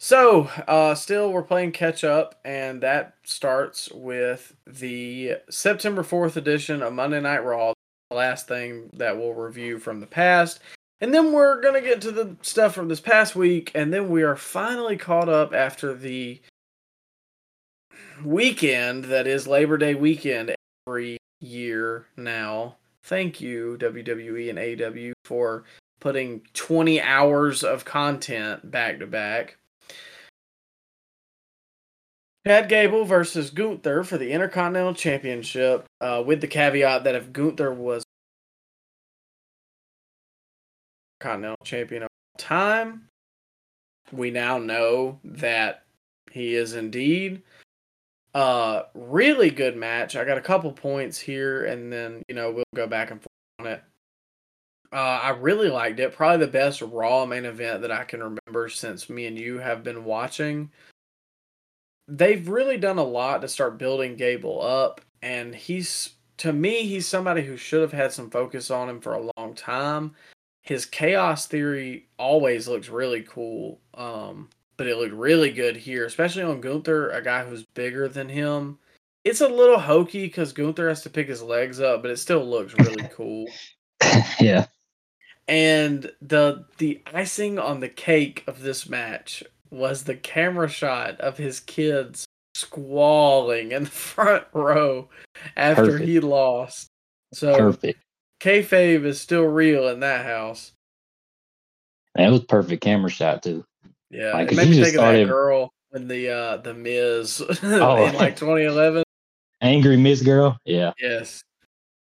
So, 0.00 0.48
uh, 0.68 0.94
still, 0.94 1.32
we're 1.32 1.42
playing 1.42 1.72
catch 1.72 2.04
up, 2.04 2.38
and 2.44 2.80
that 2.82 3.14
starts 3.24 3.90
with 3.90 4.54
the 4.64 5.38
September 5.50 6.04
4th 6.04 6.36
edition 6.36 6.82
of 6.82 6.92
Monday 6.92 7.20
Night 7.20 7.44
Raw, 7.44 7.72
the 8.10 8.16
last 8.16 8.46
thing 8.46 8.90
that 8.92 9.16
we'll 9.16 9.34
review 9.34 9.78
from 9.78 9.98
the 9.98 10.06
past. 10.06 10.60
And 11.00 11.12
then 11.12 11.32
we're 11.32 11.60
going 11.60 11.74
to 11.74 11.88
get 11.88 12.00
to 12.02 12.12
the 12.12 12.36
stuff 12.42 12.74
from 12.74 12.88
this 12.88 13.00
past 13.00 13.34
week, 13.34 13.72
and 13.74 13.92
then 13.92 14.08
we 14.08 14.22
are 14.22 14.36
finally 14.36 14.96
caught 14.96 15.28
up 15.28 15.52
after 15.52 15.94
the 15.94 16.40
weekend 18.24 19.06
that 19.06 19.26
is 19.26 19.48
Labor 19.48 19.78
Day 19.78 19.94
weekend 19.96 20.54
every 20.86 21.18
year 21.40 22.06
now. 22.16 22.76
Thank 23.02 23.40
you, 23.40 23.76
WWE 23.80 24.50
and 24.50 24.58
AW, 24.58 25.12
for 25.24 25.64
putting 26.00 26.42
20 26.54 27.00
hours 27.00 27.64
of 27.64 27.84
content 27.84 28.70
back 28.70 28.98
to 28.98 29.06
back. 29.06 29.56
Chad 32.46 32.68
Gable 32.68 33.04
versus 33.04 33.50
Gunther 33.50 34.04
for 34.04 34.16
the 34.16 34.32
Intercontinental 34.32 34.94
Championship, 34.94 35.84
uh, 36.00 36.22
with 36.24 36.40
the 36.40 36.46
caveat 36.46 37.04
that 37.04 37.14
if 37.14 37.32
Gunther 37.32 37.72
was 37.74 38.04
Continental 41.20 41.56
Champion 41.64 42.04
of 42.04 42.08
all 42.08 42.38
time, 42.38 43.08
we 44.12 44.30
now 44.30 44.58
know 44.58 45.18
that 45.24 45.84
he 46.30 46.54
is 46.54 46.74
indeed. 46.74 47.42
Uh, 48.34 48.82
really 48.94 49.50
good 49.50 49.76
match. 49.76 50.16
I 50.16 50.24
got 50.24 50.38
a 50.38 50.42
couple 50.42 50.70
points 50.72 51.18
here, 51.18 51.64
and 51.64 51.92
then 51.92 52.22
you 52.28 52.34
know 52.34 52.50
we'll 52.50 52.64
go 52.74 52.86
back 52.86 53.10
and 53.10 53.20
forth 53.20 53.28
on 53.58 53.66
it. 53.66 53.82
Uh, 54.92 55.20
I 55.22 55.30
really 55.30 55.68
liked 55.68 56.00
it. 56.00 56.14
Probably 56.14 56.44
the 56.44 56.52
best 56.52 56.80
Raw 56.80 57.26
main 57.26 57.44
event 57.44 57.82
that 57.82 57.92
I 57.92 58.04
can 58.04 58.20
remember 58.22 58.68
since 58.68 59.10
me 59.10 59.26
and 59.26 59.38
you 59.38 59.58
have 59.58 59.82
been 59.82 60.04
watching 60.04 60.70
they've 62.08 62.48
really 62.48 62.78
done 62.78 62.98
a 62.98 63.04
lot 63.04 63.42
to 63.42 63.48
start 63.48 63.78
building 63.78 64.16
Gable 64.16 64.60
up, 64.62 65.02
and 65.22 65.54
he's 65.54 66.14
to 66.38 66.52
me 66.52 66.84
he's 66.84 67.06
somebody 67.06 67.42
who 67.42 67.56
should 67.56 67.82
have 67.82 67.92
had 67.92 68.12
some 68.12 68.30
focus 68.30 68.70
on 68.70 68.88
him 68.88 69.00
for 69.00 69.14
a 69.14 69.30
long 69.36 69.54
time. 69.54 70.14
His 70.62 70.86
chaos 70.86 71.46
theory 71.46 72.08
always 72.18 72.66
looks 72.68 72.88
really 72.88 73.22
cool, 73.22 73.80
um, 73.94 74.48
but 74.78 74.86
it 74.86 74.96
looked 74.96 75.12
really 75.12 75.50
good 75.50 75.76
here, 75.76 76.06
especially 76.06 76.44
on 76.44 76.60
Gunther, 76.60 77.10
a 77.10 77.20
guy 77.20 77.44
who's 77.44 77.64
bigger 77.74 78.08
than 78.08 78.28
him. 78.28 78.78
It's 79.24 79.40
a 79.40 79.48
little 79.48 79.80
hokey 79.80 80.26
because 80.26 80.52
Gunther 80.52 80.88
has 80.88 81.02
to 81.02 81.10
pick 81.10 81.28
his 81.28 81.42
legs 81.42 81.80
up, 81.80 82.00
but 82.00 82.12
it 82.12 82.18
still 82.18 82.48
looks 82.48 82.72
really 82.78 83.08
cool. 83.12 83.46
yeah. 84.40 84.66
And 85.48 86.10
the 86.22 86.66
the 86.78 87.02
icing 87.12 87.58
on 87.58 87.80
the 87.80 87.88
cake 87.88 88.44
of 88.46 88.62
this 88.62 88.88
match 88.88 89.42
was 89.70 90.04
the 90.04 90.14
camera 90.14 90.68
shot 90.68 91.20
of 91.20 91.36
his 91.36 91.60
kids 91.60 92.24
squalling 92.54 93.72
in 93.72 93.84
the 93.84 93.90
front 93.90 94.44
row 94.52 95.08
after 95.56 95.84
Perfect. 95.86 96.04
he 96.08 96.20
lost. 96.20 96.88
So 97.34 97.56
Perfect. 97.56 98.00
kayfabe 98.40 99.04
is 99.04 99.20
still 99.20 99.44
real 99.44 99.88
in 99.88 100.00
that 100.00 100.24
house. 100.24 100.72
That 102.14 102.30
was 102.30 102.44
perfect 102.44 102.82
camera 102.82 103.10
shot 103.10 103.42
too. 103.42 103.64
Yeah, 104.10 104.32
Like, 104.32 104.52
it 104.52 104.56
made 104.56 104.64
you 104.64 104.70
me 104.70 104.76
just 104.78 104.92
think 104.92 105.02
of 105.02 105.12
that 105.12 105.26
girl 105.26 105.72
in 105.92 106.08
the 106.08 106.30
uh 106.30 106.56
the 106.58 106.74
Miz 106.74 107.42
Oh. 107.62 108.06
in 108.06 108.14
like 108.14 108.36
2011. 108.36 109.02
Angry 109.60 109.96
Miz 109.96 110.22
Girl. 110.22 110.56
Yeah. 110.64 110.92
Yes. 111.00 111.42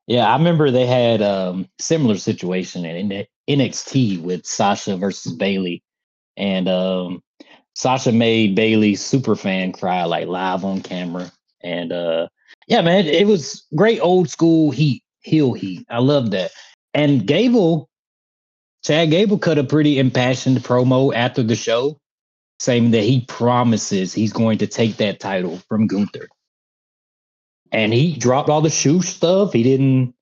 Yeah, 0.07 0.27
I 0.31 0.37
remember 0.37 0.71
they 0.71 0.85
had 0.85 1.21
um 1.21 1.67
similar 1.79 2.15
situation 2.17 2.85
in 2.85 3.25
NXT 3.49 4.21
with 4.21 4.45
Sasha 4.45 4.95
versus 4.95 5.33
Bayley, 5.33 5.81
and 6.37 6.69
um 6.69 7.21
Sasha 7.75 8.11
made 8.11 8.55
Bayley 8.55 8.95
super 8.95 9.35
fan 9.35 9.71
cry 9.71 10.03
like 10.05 10.27
live 10.27 10.63
on 10.63 10.81
camera, 10.81 11.31
and 11.61 11.91
uh 11.91 12.27
yeah, 12.67 12.81
man, 12.81 13.05
it 13.05 13.27
was 13.27 13.65
great 13.75 13.99
old 13.99 14.29
school 14.29 14.71
heat, 14.71 15.03
heel 15.21 15.53
heat. 15.53 15.85
I 15.89 15.99
love 15.99 16.31
that. 16.31 16.51
And 16.93 17.25
Gable, 17.27 17.89
Chad 18.87 19.11
Gable 19.11 19.37
cut 19.37 19.57
a 19.57 19.65
pretty 19.65 19.99
impassioned 19.99 20.59
promo 20.59 21.13
after 21.13 21.43
the 21.43 21.55
show, 21.55 21.99
saying 22.59 22.91
that 22.91 23.03
he 23.03 23.21
promises 23.21 24.13
he's 24.13 24.31
going 24.31 24.59
to 24.59 24.67
take 24.67 24.95
that 24.97 25.19
title 25.19 25.57
from 25.67 25.87
Gunther 25.87 26.29
and 27.71 27.93
he 27.93 28.15
dropped 28.15 28.49
all 28.49 28.61
the 28.61 28.69
shoe 28.69 29.01
stuff. 29.01 29.53
He 29.53 29.63
didn't 29.63 30.13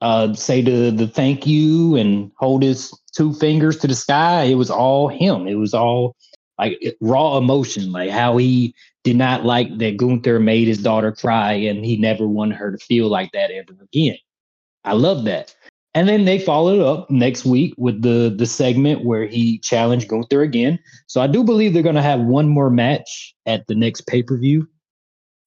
uh, 0.00 0.34
say 0.34 0.62
the 0.62 0.90
the 0.90 1.06
thank 1.06 1.46
you 1.46 1.96
and 1.96 2.32
hold 2.36 2.62
his 2.62 2.92
two 3.14 3.32
fingers 3.32 3.78
to 3.78 3.86
the 3.86 3.94
sky. 3.94 4.44
It 4.44 4.54
was 4.54 4.70
all 4.70 5.08
him. 5.08 5.46
It 5.46 5.54
was 5.54 5.74
all 5.74 6.16
like 6.58 6.80
raw 7.00 7.38
emotion, 7.38 7.92
like 7.92 8.10
how 8.10 8.36
he 8.36 8.74
did 9.04 9.16
not 9.16 9.44
like 9.44 9.78
that 9.78 9.96
Gunther 9.96 10.40
made 10.40 10.68
his 10.68 10.82
daughter 10.82 11.12
cry, 11.12 11.52
and 11.52 11.84
he 11.84 11.96
never 11.96 12.26
wanted 12.26 12.56
her 12.56 12.72
to 12.72 12.78
feel 12.78 13.08
like 13.08 13.32
that 13.32 13.50
ever 13.50 13.76
again. 13.80 14.18
I 14.84 14.94
love 14.94 15.24
that. 15.24 15.54
And 15.94 16.08
then 16.08 16.24
they 16.24 16.38
followed 16.38 16.80
up 16.80 17.10
next 17.10 17.44
week 17.44 17.74
with 17.76 18.02
the 18.02 18.32
the 18.36 18.46
segment 18.46 19.04
where 19.04 19.26
he 19.26 19.58
challenged 19.58 20.08
Gunther 20.08 20.42
again. 20.42 20.78
So 21.08 21.20
I 21.20 21.26
do 21.26 21.42
believe 21.42 21.72
they're 21.74 21.82
going 21.82 21.96
to 21.96 22.02
have 22.02 22.20
one 22.20 22.48
more 22.48 22.70
match 22.70 23.34
at 23.46 23.66
the 23.66 23.74
next 23.74 24.06
pay 24.06 24.22
per 24.22 24.36
view 24.38 24.68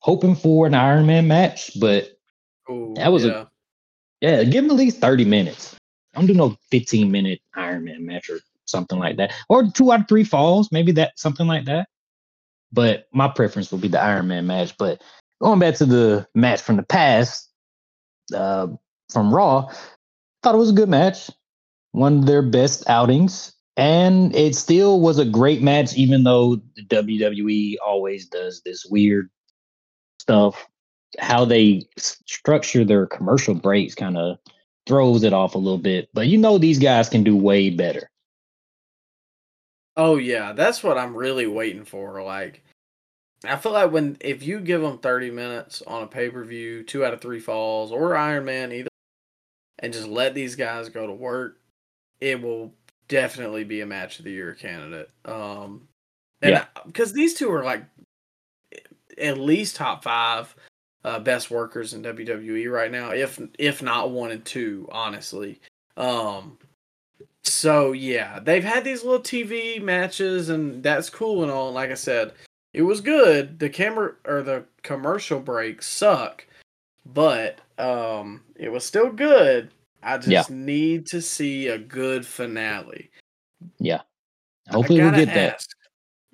hoping 0.04 0.36
for 0.36 0.68
an 0.68 0.74
Iron 0.74 1.06
Man 1.06 1.28
match, 1.28 1.72
but 1.80 2.10
Ooh, 2.70 2.94
That 2.98 3.12
was 3.12 3.24
a- 3.26 3.50
yeah. 4.22 4.32
yeah, 4.40 4.44
give 4.44 4.66
him 4.66 4.72
at 4.72 4.76
least 4.78 5.00
30 5.00 5.24
minutes. 5.26 5.76
Don't 6.14 6.26
do 6.28 6.34
no 6.34 6.58
15 6.72 7.10
minute 7.10 7.40
Iron 7.56 7.86
Man 7.86 8.06
match 8.06 8.30
or 8.30 8.40
something 8.66 9.00
like 9.00 9.16
that. 9.18 9.34
Or 9.50 9.72
two 9.72 9.92
out 9.94 10.02
of 10.02 10.08
three 10.10 10.26
falls, 10.26 10.72
maybe 10.74 10.92
that 10.94 11.18
something 11.18 11.48
like 11.48 11.66
that. 11.66 11.88
But 12.74 13.08
my 13.14 13.30
preference 13.30 13.72
would 13.72 13.80
be 13.82 13.88
the 13.88 14.02
Iron 14.02 14.28
Man 14.28 14.46
match. 14.46 14.78
But 14.78 15.02
going 15.42 15.60
back 15.60 15.76
to 15.76 15.86
the 15.86 16.28
match 16.36 16.62
from 16.62 16.76
the 16.76 16.84
past, 16.84 17.50
uh, 18.36 18.68
from 19.10 19.34
Raw, 19.34 19.72
thought 20.44 20.56
it 20.56 20.60
was 20.60 20.70
a 20.70 20.74
good 20.74 20.90
match. 20.90 21.32
One 21.92 22.20
of 22.20 22.26
their 22.26 22.42
best 22.42 22.88
outings. 22.90 23.54
And 23.76 24.36
it 24.36 24.56
still 24.56 25.00
was 25.00 25.18
a 25.18 25.26
great 25.26 25.64
match, 25.64 25.96
even 25.96 26.24
though 26.24 26.58
the 26.76 26.86
WWE 26.86 27.78
always 27.84 28.28
does 28.28 28.62
this 28.62 28.86
weird 28.86 29.30
stuff. 30.20 30.68
How 31.20 31.46
they 31.46 31.84
structure 31.98 32.84
their 32.84 33.08
commercial 33.08 33.56
breaks 33.56 33.96
kind 33.96 34.18
of 34.18 34.38
throws 34.86 35.24
it 35.24 35.34
off 35.34 35.56
a 35.56 35.60
little 35.60 35.80
bit. 35.80 36.10
But 36.14 36.28
you 36.28 36.38
know, 36.38 36.58
these 36.58 36.80
guys 36.80 37.10
can 37.10 37.24
do 37.24 37.36
way 37.36 37.70
better. 37.70 38.10
Oh 39.96 40.18
yeah, 40.18 40.54
that's 40.54 40.84
what 40.84 40.98
I'm 40.98 41.16
really 41.16 41.48
waiting 41.48 41.86
for. 41.86 42.22
Like, 42.24 42.64
I 43.46 43.56
feel 43.58 43.74
like 43.74 43.92
when 43.92 44.18
if 44.22 44.44
you 44.44 44.60
give 44.60 44.82
them 44.82 44.98
30 44.98 45.32
minutes 45.32 45.84
on 45.86 46.04
a 46.04 46.08
pay 46.08 46.30
per 46.30 46.44
view, 46.44 46.84
two 46.84 47.06
out 47.06 47.14
of 47.14 47.22
three 47.22 47.40
falls, 47.40 47.92
or 47.92 48.16
Iron 48.16 48.46
Man, 48.46 48.72
either, 48.72 48.90
and 49.84 49.94
just 49.94 50.08
let 50.08 50.34
these 50.34 50.56
guys 50.56 50.90
go 50.90 51.06
to 51.06 51.14
work, 51.14 51.60
it 52.22 52.42
will 52.42 52.74
definitely 53.10 53.64
be 53.66 53.82
a 53.82 53.86
match 53.86 54.18
of 54.18 54.26
the 54.26 54.32
year 54.32 54.54
candidate. 54.54 55.10
Um, 55.26 55.88
and 56.42 56.52
Yeah. 56.52 56.66
because 56.88 57.14
these 57.14 57.34
two 57.36 57.52
are 57.52 57.64
like 57.64 57.84
at 59.18 59.38
least 59.38 59.76
top 59.76 60.04
five 60.04 60.56
uh, 61.04 61.20
best 61.20 61.52
workers 61.52 61.94
in 61.94 62.02
WWE 62.02 62.72
right 62.72 62.92
now, 62.92 63.12
if 63.12 63.40
if 63.60 63.84
not 63.84 64.12
one 64.12 64.32
and 64.32 64.46
two, 64.46 64.88
honestly. 64.92 65.60
Um, 65.98 66.58
so 67.44 67.92
yeah, 67.92 68.40
they've 68.40 68.64
had 68.64 68.86
these 68.86 69.04
little 69.04 69.20
TV 69.22 69.82
matches, 69.82 70.48
and 70.50 70.82
that's 70.82 71.10
cool 71.10 71.44
and 71.44 71.52
all. 71.52 71.74
Like 71.74 71.92
I 71.92 71.96
said, 71.96 72.32
it 72.74 72.84
was 72.84 73.02
good. 73.02 73.60
The 73.60 73.70
camera 73.70 74.14
or 74.26 74.42
the 74.44 74.64
commercial 74.82 75.42
breaks 75.42 75.88
suck, 75.90 76.48
but 77.06 77.60
um, 77.78 78.42
it 78.56 78.72
was 78.72 78.86
still 78.86 79.10
good. 79.12 79.70
I 80.02 80.18
just 80.18 80.50
Yeah. 80.50 80.56
need 80.56 81.06
to 81.08 81.22
see 81.22 81.68
a 81.68 81.78
good 81.78 82.26
finale. 82.26 83.10
Yeah. 83.80 84.02
Hopefully 84.70 85.00
we'll 85.00 85.12
gotta 85.12 85.26
get 85.26 85.34
that. 85.36 85.66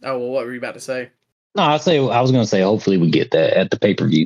Oh 0.03 0.17
well, 0.19 0.29
what 0.29 0.45
were 0.45 0.51
you 0.53 0.57
about 0.59 0.73
to 0.75 0.79
say? 0.79 1.09
No, 1.55 1.63
I 1.63 1.77
say 1.77 1.97
I 1.97 2.21
was 2.21 2.31
gonna 2.31 2.45
say 2.45 2.61
hopefully 2.61 2.97
we 2.97 3.09
get 3.09 3.31
that 3.31 3.57
at 3.57 3.69
the 3.71 3.79
pay 3.79 3.93
per 3.93 4.07
view 4.07 4.25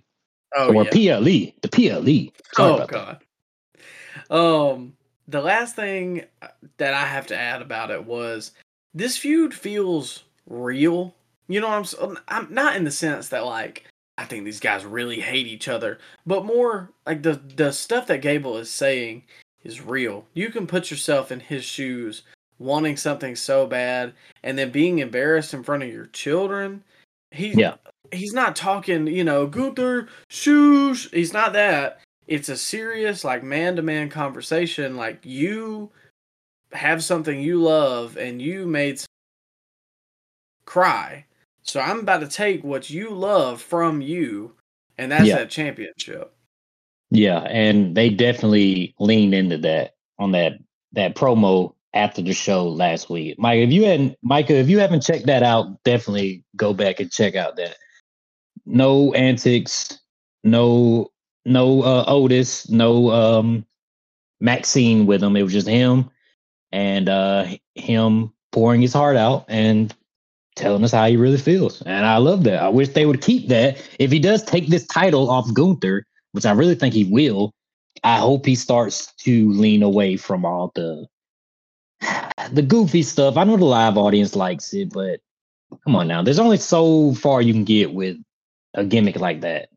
Oh 0.56 0.74
or 0.74 0.84
yeah. 0.84 0.90
PLE, 0.92 1.52
the 1.62 1.70
PLE. 1.72 2.32
Sorry 2.54 2.72
oh 2.72 2.76
about 2.76 2.92
that. 2.92 3.20
god. 4.30 4.76
Um, 4.76 4.94
the 5.28 5.42
last 5.42 5.76
thing 5.76 6.26
that 6.78 6.94
I 6.94 7.06
have 7.06 7.28
to 7.28 7.36
add 7.38 7.62
about 7.62 7.92
it 7.92 8.06
was 8.06 8.52
this 8.94 9.18
feud 9.18 9.54
feels 9.54 10.24
real. 10.48 11.16
You 11.48 11.60
know, 11.62 11.68
what 11.70 11.76
I'm 11.76 11.82
s- 11.82 12.20
I'm 12.28 12.54
not 12.54 12.76
in 12.76 12.84
the 12.84 12.92
sense 12.92 13.30
that 13.30 13.46
like 13.46 13.86
I 14.18 14.26
think 14.26 14.46
these 14.46 14.60
guys 14.60 14.86
really 14.86 15.20
hate 15.20 15.48
each 15.48 15.68
other, 15.68 16.00
but 16.26 16.46
more 16.46 16.92
like 17.06 17.24
the 17.24 17.34
the 17.56 17.72
stuff 17.72 18.08
that 18.08 18.22
Gable 18.22 18.58
is 18.58 18.70
saying 18.70 19.24
is 19.64 19.82
real. 19.82 20.26
You 20.34 20.50
can 20.50 20.68
put 20.68 20.92
yourself 20.92 21.32
in 21.32 21.40
his 21.40 21.64
shoes, 21.64 22.24
wanting 22.60 22.98
something 22.98 23.36
so 23.36 23.66
bad, 23.66 24.14
and 24.44 24.58
then 24.58 24.72
being 24.72 25.00
embarrassed 25.00 25.54
in 25.54 25.64
front 25.64 25.84
of 25.84 25.90
your 25.90 26.08
children. 26.08 26.84
He 27.32 27.54
Yeah. 27.54 27.76
he's 28.12 28.34
not 28.34 28.56
talking, 28.56 29.08
you 29.08 29.24
know, 29.24 29.48
Gunther 29.48 30.10
shoes. 30.30 31.10
He's 31.12 31.34
not 31.34 31.54
that. 31.54 32.00
It's 32.28 32.50
a 32.50 32.58
serious, 32.58 33.24
like 33.24 33.44
man 33.44 33.76
to 33.78 33.82
man 33.82 34.10
conversation. 34.10 34.96
Like 34.96 35.20
you 35.26 35.92
have 36.72 37.04
something 37.04 37.42
you 37.42 37.62
love 37.62 38.18
and 38.18 38.42
you 38.42 38.66
made 38.68 39.02
cry. 40.66 41.26
So 41.64 41.80
I'm 41.80 42.00
about 42.00 42.22
to 42.22 42.28
take 42.28 42.64
what 42.64 42.90
you 42.90 43.10
love 43.10 43.62
from 43.62 44.02
you, 44.02 44.54
and 44.98 45.12
that's 45.12 45.28
Yeah. 45.28 45.38
that 45.40 45.50
championship. 45.50 46.34
Yeah, 47.12 47.40
and 47.42 47.96
they 47.96 48.10
definitely 48.10 48.96
leaned 49.00 49.34
into 49.34 49.58
that 49.60 49.96
on 50.20 50.32
that 50.32 50.54
that 50.94 51.16
promo 51.16 51.74
after 51.94 52.22
the 52.22 52.34
show 52.34 52.68
last 52.68 53.10
week. 53.10 53.38
Mike, 53.38 53.60
if 53.60 53.72
you 53.72 53.86
hadn't 53.86 54.18
Micah, 54.24 54.56
if 54.56 54.68
you 54.70 54.80
haven't 54.80 55.04
checked 55.04 55.28
that 55.28 55.44
out, 55.44 55.84
definitely 55.84 56.44
go 56.56 56.74
back 56.74 57.00
and 57.00 57.12
check 57.12 57.36
out 57.36 57.56
that. 57.58 57.78
No 58.66 59.14
antics, 59.14 60.00
no 60.44 61.12
no 61.46 61.84
uh 61.84 62.04
Otis, 62.08 62.70
no 62.70 63.12
um 63.12 63.66
Maxine 64.42 65.06
with 65.06 65.22
him. 65.24 65.36
It 65.36 65.44
was 65.44 65.54
just 65.54 65.68
him 65.68 66.10
and 66.72 67.10
uh 67.10 67.46
him 67.76 68.34
pouring 68.52 68.82
his 68.82 68.94
heart 68.94 69.18
out 69.18 69.46
and 69.48 69.94
telling 70.56 70.84
us 70.84 70.92
how 70.92 71.08
he 71.08 71.18
really 71.18 71.38
feels. 71.38 71.82
And 71.84 72.06
I 72.06 72.18
love 72.18 72.44
that. 72.46 72.62
I 72.62 72.70
wish 72.70 72.90
they 72.90 73.06
would 73.06 73.22
keep 73.22 73.50
that. 73.50 73.78
If 74.00 74.12
he 74.12 74.20
does 74.20 74.44
take 74.44 74.68
this 74.68 74.86
title 74.88 75.30
off 75.30 75.54
Gunther, 75.54 76.06
which 76.34 76.46
I 76.46 76.52
really 76.52 76.76
think 76.76 76.94
he 76.94 77.06
will, 77.06 77.54
I 78.04 78.18
hope 78.20 78.46
he 78.46 78.56
starts 78.56 79.14
to 79.24 79.52
lean 79.52 79.84
away 79.84 80.18
from 80.18 80.46
all 80.46 80.72
the 80.76 81.08
the 82.52 82.62
goofy 82.62 83.04
stuff. 83.04 83.38
I 83.38 83.44
know 83.44 83.58
the 83.58 83.66
live 83.66 83.98
audience 83.98 84.36
likes 84.36 84.74
it, 84.74 84.92
but 84.94 85.20
come 85.84 85.96
on 85.96 86.08
now. 86.08 86.22
There's 86.24 86.40
only 86.40 86.58
so 86.58 87.14
far 87.16 87.42
you 87.42 87.54
can 87.54 87.64
get 87.64 87.94
with 87.94 88.18
a 88.74 88.84
gimmick 88.84 89.18
like 89.20 89.42
that. 89.42 89.70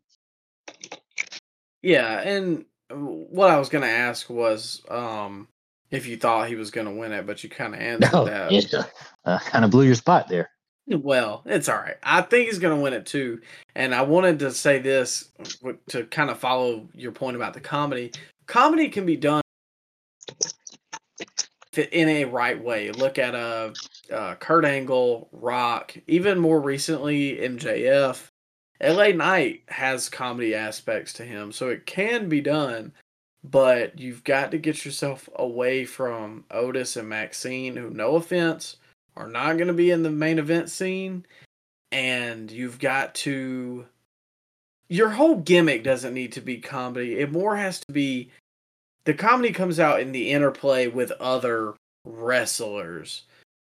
Yeah, 1.82 2.20
and 2.20 2.64
what 2.90 3.50
I 3.50 3.58
was 3.58 3.68
gonna 3.68 3.86
ask 3.86 4.28
was 4.28 4.82
um 4.88 5.48
if 5.90 6.06
you 6.06 6.16
thought 6.16 6.48
he 6.48 6.56
was 6.56 6.70
gonna 6.70 6.92
win 6.92 7.12
it, 7.12 7.26
but 7.26 7.44
you 7.44 7.50
kind 7.50 7.74
of 7.74 7.80
answered 7.80 8.12
No, 8.12 8.24
that. 8.26 8.52
it 8.52 8.74
uh, 9.24 9.38
kind 9.40 9.64
of 9.64 9.70
blew 9.70 9.84
your 9.84 9.94
spot 9.94 10.28
there. 10.28 10.50
Well, 10.88 11.42
it's 11.44 11.68
all 11.68 11.78
right. 11.78 11.96
I 12.02 12.22
think 12.22 12.46
he's 12.46 12.60
going 12.60 12.76
to 12.76 12.82
win 12.82 12.92
it 12.92 13.06
too. 13.06 13.40
And 13.74 13.94
I 13.94 14.02
wanted 14.02 14.38
to 14.40 14.52
say 14.52 14.78
this 14.78 15.30
to 15.88 16.04
kind 16.04 16.30
of 16.30 16.38
follow 16.38 16.88
your 16.94 17.12
point 17.12 17.36
about 17.36 17.54
the 17.54 17.60
comedy. 17.60 18.12
Comedy 18.46 18.88
can 18.88 19.04
be 19.04 19.16
done 19.16 19.42
in 21.76 22.08
a 22.08 22.24
right 22.24 22.62
way. 22.62 22.90
Look 22.92 23.18
at 23.18 23.34
uh, 23.34 23.72
uh, 24.12 24.36
Kurt 24.36 24.64
Angle, 24.64 25.28
Rock, 25.32 25.96
even 26.06 26.38
more 26.38 26.60
recently 26.60 27.36
MJF. 27.36 28.28
LA 28.80 29.08
Knight 29.08 29.62
has 29.68 30.08
comedy 30.08 30.54
aspects 30.54 31.12
to 31.14 31.24
him, 31.24 31.50
so 31.50 31.68
it 31.68 31.86
can 31.86 32.28
be 32.28 32.40
done. 32.40 32.92
But 33.42 33.98
you've 33.98 34.24
got 34.24 34.50
to 34.50 34.58
get 34.58 34.84
yourself 34.84 35.28
away 35.36 35.84
from 35.84 36.44
Otis 36.50 36.96
and 36.96 37.08
Maxine, 37.08 37.76
who, 37.76 37.90
no 37.90 38.16
offense, 38.16 38.76
are 39.16 39.28
not 39.28 39.56
going 39.56 39.68
to 39.68 39.74
be 39.74 39.90
in 39.90 40.02
the 40.02 40.10
main 40.10 40.38
event 40.38 40.70
scene 40.70 41.24
and 41.92 42.50
you've 42.50 42.78
got 42.78 43.14
to 43.14 43.86
your 44.88 45.10
whole 45.10 45.36
gimmick 45.36 45.82
doesn't 45.82 46.14
need 46.14 46.32
to 46.32 46.40
be 46.40 46.58
comedy. 46.58 47.18
It 47.18 47.32
more 47.32 47.56
has 47.56 47.80
to 47.80 47.92
be 47.92 48.30
the 49.04 49.14
comedy 49.14 49.52
comes 49.52 49.80
out 49.80 50.00
in 50.00 50.12
the 50.12 50.30
interplay 50.30 50.86
with 50.88 51.10
other 51.12 51.74
wrestlers. 52.04 53.22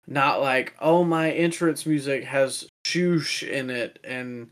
Not 0.06 0.40
like 0.40 0.74
oh 0.80 1.04
my 1.04 1.30
entrance 1.30 1.86
music 1.86 2.24
has 2.24 2.68
shoosh 2.86 3.46
in 3.46 3.70
it 3.70 3.98
and 4.04 4.50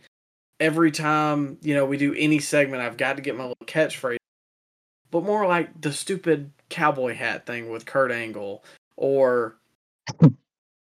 every 0.58 0.90
time 0.90 1.58
you 1.62 1.74
know 1.74 1.84
we 1.84 1.98
do 1.98 2.14
any 2.14 2.38
segment 2.38 2.82
i've 2.82 2.96
got 2.96 3.16
to 3.16 3.22
get 3.22 3.36
my 3.36 3.44
little 3.44 3.66
catchphrase. 3.66 4.18
But 5.10 5.24
more 5.24 5.46
like 5.46 5.80
the 5.80 5.92
stupid 5.92 6.50
cowboy 6.68 7.14
hat 7.14 7.46
thing 7.46 7.70
with 7.70 7.86
kurt 7.86 8.10
angle 8.10 8.64
or 8.96 9.56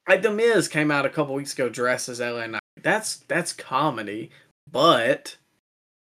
like 0.09 0.22
the 0.22 0.30
Miz 0.30 0.68
came 0.68 0.90
out 0.90 1.06
a 1.06 1.11
couple 1.11 1.34
weeks 1.34 1.52
ago 1.52 1.68
dressed 1.68 2.09
as 2.09 2.20
LA 2.20 2.46
Knight. 2.46 2.62
That's 2.82 3.16
that's 3.28 3.52
comedy, 3.52 4.30
but 4.70 5.36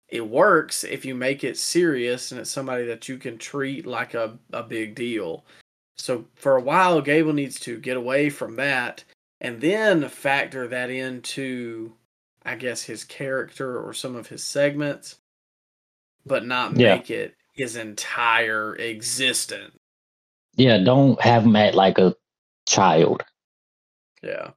it 0.08 0.26
works 0.28 0.84
if 0.84 1.04
you 1.04 1.14
make 1.14 1.44
it 1.44 1.58
serious 1.58 2.32
and 2.32 2.40
it's 2.40 2.50
somebody 2.50 2.84
that 2.86 3.08
you 3.08 3.18
can 3.18 3.36
treat 3.36 3.86
like 3.86 4.14
a, 4.14 4.38
a 4.52 4.62
big 4.62 4.94
deal. 4.94 5.44
So 5.96 6.24
for 6.34 6.56
a 6.56 6.62
while, 6.62 7.00
Gable 7.02 7.32
needs 7.34 7.60
to 7.60 7.78
get 7.78 7.96
away 7.96 8.30
from 8.30 8.56
that 8.56 9.04
and 9.40 9.60
then 9.60 10.08
factor 10.08 10.66
that 10.68 10.90
into, 10.90 11.92
I 12.44 12.54
guess, 12.54 12.82
his 12.82 13.04
character 13.04 13.78
or 13.80 13.92
some 13.92 14.16
of 14.16 14.28
his 14.28 14.42
segments, 14.42 15.16
but 16.24 16.46
not 16.46 16.76
Yeah. 16.76 16.94
make 16.94 17.10
it 17.10 17.34
his 17.52 17.76
entire 17.76 18.76
existence. 18.76 19.74
Yeah, 20.56 20.78
don't 20.78 21.20
have 21.20 21.44
him 21.44 21.56
act 21.56 21.74
like 21.74 21.98
a 21.98 22.14
child. 22.66 23.24
Yeah. 24.22 24.50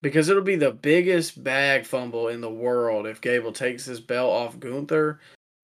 Because 0.00 0.28
it'll 0.28 0.42
be 0.42 0.56
the 0.56 0.72
biggest 0.72 1.42
bag 1.42 1.84
fumble 1.84 2.28
in 2.28 2.40
the 2.40 2.50
world 2.50 3.06
if 3.06 3.20
Gable 3.20 3.52
takes 3.52 3.84
his 3.84 4.00
belt 4.00 4.30
off 4.30 4.60
Gunther 4.60 5.20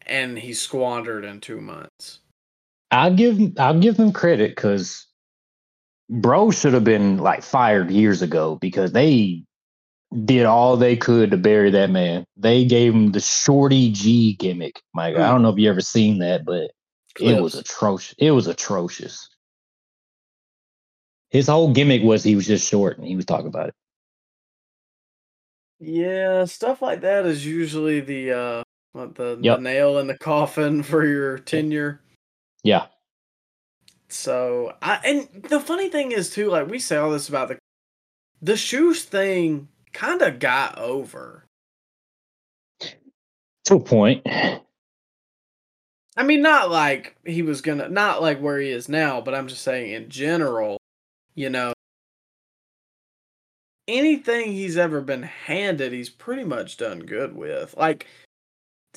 and 0.07 0.39
he's 0.39 0.61
squandered 0.61 1.25
in 1.25 1.41
two 1.41 1.61
months. 1.61 2.21
I'll 2.91 3.15
give 3.15 3.39
I'll 3.59 3.79
give 3.79 3.97
him 3.97 4.13
credit 4.13 4.55
because 4.55 5.07
Bro 6.11 6.51
should 6.51 6.75
have 6.75 6.85
been 6.85 7.19
like 7.19 7.43
fired 7.43 7.91
years 7.91 8.23
ago 8.23 8.57
because 8.61 8.93
they 8.93 9.45
did 10.25 10.47
all 10.47 10.77
they 10.77 10.97
could 10.97 11.31
to 11.31 11.37
bury 11.37 11.71
that 11.71 11.91
man. 11.91 12.25
They 12.37 12.65
gave 12.65 12.95
him 12.95 13.13
the 13.13 13.21
Shorty 13.21 13.91
G 13.91 14.35
gimmick. 14.35 14.81
Mike, 14.95 15.17
I 15.17 15.27
hmm. 15.27 15.33
don't 15.33 15.43
know 15.43 15.51
if 15.51 15.59
you 15.59 15.69
ever 15.71 15.81
seen 15.81 16.19
that, 16.19 16.45
but 16.45 16.71
it 17.21 17.43
was 17.43 17.55
atrocious. 17.55 18.15
It 18.19 18.33
was 18.33 18.47
atrocious. 18.47 19.29
His 21.35 21.49
whole 21.49 21.73
gimmick 21.73 22.05
was 22.05 22.23
he 22.23 22.37
was 22.37 22.47
just 22.47 22.71
short 22.71 22.97
and 22.97 23.05
he 23.05 23.17
was 23.17 23.25
talking 23.25 23.49
about 23.49 23.67
it. 23.71 23.75
Yeah, 25.81 26.45
stuff 26.45 26.81
like 26.81 27.01
that 27.01 27.27
is 27.27 27.45
usually 27.45 27.99
the 27.99 28.31
uh 28.31 28.63
what 28.93 29.17
the, 29.17 29.37
Yep. 29.43 29.57
the 29.57 29.63
nail 29.63 29.99
in 29.99 30.07
the 30.07 30.17
coffin 30.17 30.85
for 30.85 31.05
your 31.05 31.39
tenure. 31.41 32.01
Yeah. 32.63 32.87
So 34.09 34.75
I 34.81 35.01
and 35.05 35.43
the 35.51 35.59
funny 35.59 35.89
thing 35.89 36.13
is 36.13 36.31
too, 36.31 36.51
like 36.51 36.69
we 36.69 36.79
say 36.79 36.97
all 36.99 37.11
this 37.11 37.29
about 37.29 37.49
the 37.49 37.59
the 38.41 38.57
shoes 38.57 39.03
thing 39.03 39.67
kind 39.93 40.23
of 40.23 40.39
got 40.39 40.79
over. 40.79 41.47
To 43.65 43.75
a 43.75 43.81
point. 43.81 44.25
I 46.17 46.23
mean, 46.23 46.43
not 46.43 46.71
like 46.71 47.17
he 47.27 47.43
was 47.43 47.61
gonna, 47.61 47.89
not 47.89 48.23
like 48.23 48.39
where 48.39 48.61
he 48.61 48.69
is 48.69 48.89
now, 48.89 49.21
but 49.21 49.35
I'm 49.35 49.49
just 49.49 49.63
saying 49.63 49.91
in 49.91 50.09
general, 50.11 50.79
you 51.35 51.51
know, 51.51 51.73
anything 53.89 54.53
he's 54.53 54.77
ever 54.77 55.01
been 55.01 55.23
handed, 55.23 55.93
he's 55.93 56.11
pretty 56.11 56.45
much 56.45 56.77
done 56.77 57.01
good 57.01 57.37
with. 57.37 57.77
Like, 57.77 58.07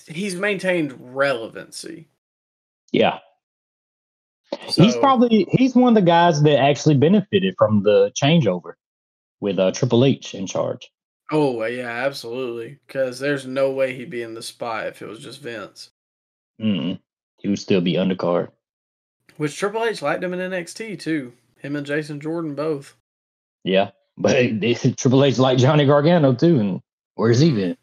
he's 0.06 0.36
maintained 0.36 1.16
relevancy. 1.16 2.08
Yeah. 2.92 3.20
he's 4.70 4.96
probably 4.96 5.46
he's 5.52 5.76
one 5.76 5.90
of 5.90 5.96
the 5.96 6.10
guys 6.10 6.42
that 6.44 6.60
actually 6.60 6.96
benefited 6.96 7.56
from 7.58 7.84
the 7.84 8.12
changeover 8.12 8.74
with 9.40 9.60
uh, 9.60 9.72
Triple 9.72 10.06
H 10.06 10.34
in 10.34 10.48
charge. 10.48 10.90
Oh, 11.32 11.64
yeah, 11.66 11.90
absolutely. 11.90 12.80
Because 12.88 13.20
there's 13.20 13.46
no 13.46 13.72
way 13.72 13.94
he'd 13.94 14.10
be 14.10 14.22
in 14.22 14.34
the 14.34 14.42
spot 14.42 14.88
if 14.88 15.02
it 15.02 15.08
was 15.08 15.20
just 15.20 15.42
Vince. 15.42 15.90
Mm. 16.62 17.00
He 17.38 17.50
would 17.50 17.60
still 17.60 17.82
be 17.82 17.94
undercard. 17.94 18.50
Which 19.36 19.58
Triple 19.58 19.84
H 19.84 20.02
liked 20.02 20.24
him 20.24 20.34
in 20.34 20.52
NXT 20.52 21.00
too. 21.00 21.34
Him 21.60 21.76
and 21.76 21.86
Jason 21.86 22.20
Jordan 22.20 22.56
both. 22.56 22.96
Yeah. 23.64 23.92
But 24.18 24.36
Triple 24.98 25.24
H 25.24 25.38
like 25.38 25.58
Johnny 25.58 25.86
Gargano 25.86 26.34
too, 26.34 26.60
and 26.60 26.82
where's 27.16 27.40
he 27.40 27.52
been? 27.52 27.78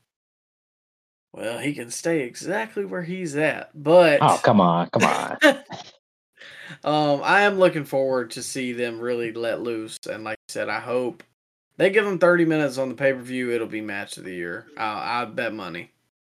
Well, 1.32 1.58
he 1.58 1.74
can 1.74 1.90
stay 1.90 2.20
exactly 2.22 2.84
where 2.84 3.02
he's 3.02 3.34
at, 3.36 3.70
but 3.74 4.20
Oh, 4.22 4.40
come 4.42 4.60
on, 4.60 4.88
come 4.90 5.02
on. 5.02 5.36
um, 6.84 7.20
I 7.24 7.42
am 7.42 7.58
looking 7.58 7.84
forward 7.84 8.30
to 8.32 8.42
see 8.42 8.72
them 8.72 9.00
really 9.00 9.32
let 9.32 9.60
loose, 9.60 9.98
and 10.08 10.22
like 10.24 10.38
I 10.48 10.52
said, 10.52 10.68
I 10.68 10.80
hope 10.80 11.22
They 11.76 11.90
give 11.90 12.04
them 12.04 12.20
30 12.20 12.44
minutes 12.44 12.78
on 12.78 12.88
the 12.88 12.94
pay 12.94 13.12
per 13.12 13.20
view, 13.20 13.50
it'll 13.50 13.66
be 13.66 13.80
match 13.80 14.16
of 14.16 14.24
the 14.24 14.34
year. 14.34 14.66
I, 14.76 15.22
I 15.22 15.24
bet 15.24 15.52
money. 15.54 15.90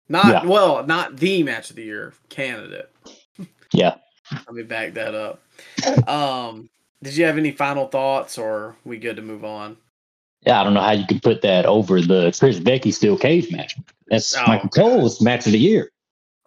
Not 0.08 0.26
Yeah. 0.26 0.44
well, 0.46 0.86
not 0.86 1.16
the 1.16 1.42
match 1.42 1.70
of 1.70 1.76
the 1.76 1.82
year 1.84 2.12
candidate. 2.28 2.90
Yeah. 3.72 3.96
Let 4.32 4.52
me 4.52 4.62
back 4.62 4.94
that 4.94 5.14
up. 5.16 5.40
Um, 6.08 6.68
did 7.02 7.16
you 7.16 7.24
have 7.24 7.38
any 7.38 7.50
final 7.52 7.88
thoughts, 7.88 8.38
or 8.38 8.76
we 8.84 8.98
good 8.98 9.16
to 9.16 9.22
move 9.22 9.44
on? 9.44 9.76
Yeah, 10.44 10.60
I 10.60 10.64
don't 10.64 10.74
know 10.74 10.80
how 10.80 10.92
you 10.92 11.06
could 11.06 11.22
put 11.22 11.42
that 11.42 11.66
over 11.66 12.00
the 12.00 12.28
Trish 12.28 12.62
Becky 12.62 12.90
steel 12.90 13.16
cage 13.16 13.50
match. 13.52 13.76
That's 14.08 14.36
Oh, 14.36 14.44
Michael. 14.46 14.70
Cole's 14.70 15.20
match 15.20 15.46
of 15.46 15.52
the 15.52 15.58
year. 15.58 15.90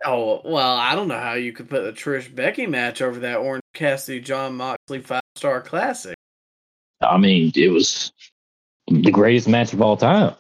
Oh 0.04 0.42
well, 0.44 0.76
I 0.78 0.94
don't 0.94 1.08
know 1.08 1.20
how 1.20 1.34
you 1.34 1.54
could 1.54 1.70
put 1.70 1.84
the 1.84 1.94
Trish 1.94 2.34
Becky 2.34 2.68
match 2.68 3.02
over 3.02 3.20
that 3.20 3.38
Orange 3.38 3.64
Cassidy 3.74 4.20
Jon 4.20 4.56
Moxley 4.56 5.00
five 5.00 5.22
star 5.36 5.62
classic. 5.62 6.16
I 7.02 7.18
mean, 7.18 7.52
it 7.56 7.70
was 7.70 8.12
the 8.88 9.12
greatest 9.12 9.48
match 9.48 9.74
of 9.74 9.82
all 9.82 9.98
time. 9.98 10.36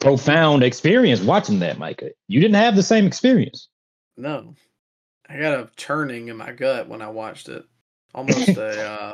Profound 0.00 0.62
experience 0.62 1.20
watching 1.20 1.58
that, 1.60 1.78
Micah. 1.78 2.10
You 2.28 2.40
didn't 2.40 2.54
have 2.56 2.76
the 2.76 2.82
same 2.82 3.06
experience. 3.06 3.68
No, 4.16 4.54
I 5.28 5.38
got 5.38 5.60
a 5.60 5.70
churning 5.76 6.28
in 6.28 6.36
my 6.36 6.52
gut 6.52 6.88
when 6.88 7.02
I 7.02 7.08
watched 7.08 7.48
it. 7.48 7.64
Almost 8.14 8.48
a 8.48 8.90
uh, 8.90 9.12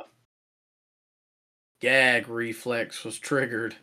gag 1.80 2.28
reflex 2.28 3.04
was 3.04 3.18
triggered. 3.18 3.76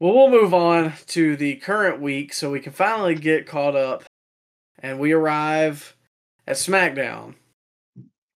Well, 0.00 0.12
we'll 0.12 0.30
move 0.30 0.52
on 0.52 0.92
to 1.08 1.34
the 1.36 1.56
current 1.56 2.00
week 2.00 2.34
so 2.34 2.50
we 2.50 2.60
can 2.60 2.72
finally 2.72 3.14
get 3.14 3.46
caught 3.46 3.74
up. 3.74 4.04
And 4.80 4.98
we 4.98 5.12
arrive 5.12 5.96
at 6.46 6.56
SmackDown. 6.56 7.36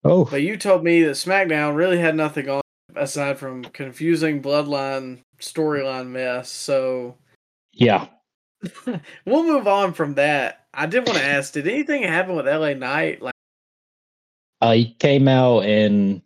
Oh, 0.02 0.24
But 0.24 0.42
you 0.42 0.56
told 0.56 0.82
me 0.82 1.02
that 1.02 1.10
SmackDown 1.10 1.76
really 1.76 1.98
had 1.98 2.14
nothing 2.14 2.48
on 2.48 2.62
aside 2.96 3.38
from 3.38 3.64
confusing 3.64 4.40
bloodline 4.40 5.20
storyline 5.40 6.08
mess. 6.08 6.50
So 6.50 7.16
yeah. 7.72 8.06
we'll 9.24 9.44
move 9.44 9.66
on 9.66 9.92
from 9.92 10.14
that. 10.14 10.66
I 10.74 10.86
did 10.86 11.06
want 11.06 11.18
to 11.18 11.24
ask, 11.36 11.52
did 11.52 11.68
anything 11.68 12.02
happen 12.02 12.36
with 12.36 12.46
LA 12.46 12.74
Knight? 12.74 13.22
Like 13.22 13.34
Uh, 14.60 14.72
he 14.72 14.94
came 14.94 15.28
out 15.28 15.64
and 15.64 16.22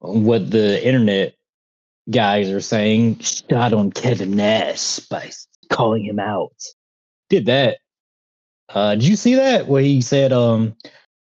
what 0.00 0.50
the 0.50 0.84
internet 0.84 1.34
guys 2.10 2.50
are 2.50 2.60
saying 2.60 3.20
shot 3.20 3.72
on 3.72 3.92
Kevin 3.92 4.32
Nash 4.32 4.98
by 5.00 5.30
calling 5.70 6.04
him 6.04 6.18
out. 6.18 6.54
Did 7.30 7.46
that. 7.46 7.78
Uh, 8.68 8.94
did 8.94 9.04
you 9.04 9.16
see 9.16 9.34
that? 9.34 9.68
Where 9.68 9.82
he 9.82 10.00
said, 10.00 10.32
um, 10.32 10.74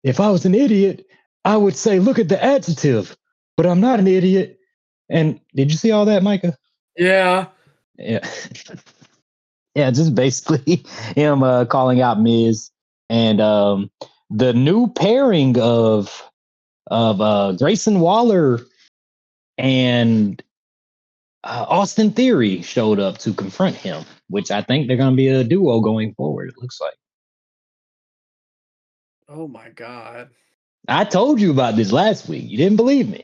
if 0.03 0.19
I 0.19 0.29
was 0.29 0.45
an 0.45 0.55
idiot, 0.55 1.05
I 1.45 1.57
would 1.57 1.75
say, 1.75 1.99
look 1.99 2.19
at 2.19 2.29
the 2.29 2.41
adjective, 2.43 3.15
but 3.57 3.65
I'm 3.65 3.81
not 3.81 3.99
an 3.99 4.07
idiot. 4.07 4.59
And 5.09 5.39
did 5.55 5.71
you 5.71 5.77
see 5.77 5.91
all 5.91 6.05
that, 6.05 6.23
Micah? 6.23 6.57
Yeah. 6.97 7.47
Yeah. 7.97 8.27
yeah, 9.75 9.91
just 9.91 10.15
basically 10.15 10.83
him 11.15 11.43
uh, 11.43 11.65
calling 11.65 12.01
out 12.01 12.19
Miz 12.19 12.71
and 13.09 13.41
um, 13.41 13.91
the 14.29 14.53
new 14.53 14.87
pairing 14.87 15.59
of 15.59 16.29
of 16.87 17.21
uh, 17.21 17.53
Grayson 17.53 17.99
Waller 17.99 18.59
and 19.57 20.41
uh, 21.43 21.65
Austin 21.67 22.11
Theory 22.11 22.61
showed 22.61 22.99
up 22.99 23.17
to 23.19 23.33
confront 23.33 23.75
him, 23.75 24.03
which 24.29 24.51
I 24.51 24.61
think 24.61 24.87
they're 24.87 24.97
going 24.97 25.11
to 25.11 25.15
be 25.15 25.27
a 25.27 25.43
duo 25.43 25.79
going 25.79 26.13
forward. 26.15 26.49
It 26.49 26.55
looks 26.57 26.79
like. 26.81 26.93
Oh 29.29 29.47
my 29.47 29.69
god. 29.69 30.29
I 30.87 31.05
told 31.05 31.39
you 31.39 31.51
about 31.51 31.75
this 31.75 31.91
last 31.91 32.27
week. 32.27 32.49
You 32.49 32.57
didn't 32.57 32.75
believe 32.75 33.07
me. 33.07 33.23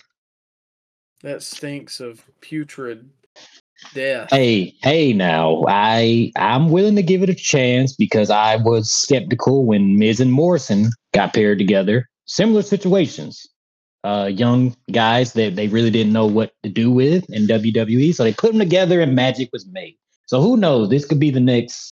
That 1.22 1.44
stinks 1.44 2.00
of 2.00 2.24
putrid 2.40 3.10
death. 3.94 4.30
Hey, 4.32 4.76
hey 4.82 5.14
now. 5.14 5.64
I 5.68 6.32
I'm 6.36 6.70
willing 6.70 6.96
to 6.96 7.04
give 7.04 7.24
it 7.24 7.30
a 7.30 7.36
chance 7.36 7.96
because 7.96 8.30
I 8.30 8.58
was 8.58 8.92
skeptical 8.92 9.66
when 9.66 9.98
Miz 9.98 10.20
and 10.20 10.32
Morrison 10.32 10.90
got 11.14 11.34
paired 11.34 11.58
together. 11.58 12.10
Similar 12.26 12.62
situations. 12.64 13.48
Uh 14.04 14.30
young 14.32 14.76
guys 14.92 15.34
that 15.34 15.56
they 15.56 15.68
really 15.68 15.92
didn't 15.92 16.14
know 16.14 16.28
what 16.28 16.54
to 16.64 16.70
do 16.70 16.92
with 16.92 17.30
in 17.30 17.48
WWE. 17.48 18.14
So 18.14 18.24
they 18.24 18.34
put 18.34 18.52
them 18.52 18.60
together 18.60 19.02
and 19.02 19.16
magic 19.16 19.50
was 19.52 19.66
made. 19.68 19.98
So 20.26 20.42
who 20.42 20.58
knows? 20.58 20.90
This 20.90 21.06
could 21.06 21.20
be 21.20 21.32
the 21.32 21.40
next 21.40 21.94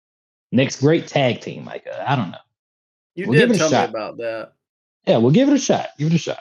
next 0.51 0.82
great 0.82 1.07
tag 1.07 1.41
team, 1.41 1.65
Micah. 1.65 2.09
I 2.09 2.15
don't 2.15 2.32
know. 2.32 2.38
you 3.15 3.27
we'll 3.27 3.39
give 3.39 3.49
did 3.49 3.57
tell 3.57 3.69
me 3.71 3.89
about 3.89 4.17
that. 4.17 4.53
Yeah, 5.07 5.17
we'll 5.17 5.32
give 5.32 5.49
it 5.49 5.53
a 5.53 5.59
shot. 5.59 5.89
Give 5.97 6.07
it 6.07 6.15
a 6.15 6.19
shot. 6.19 6.39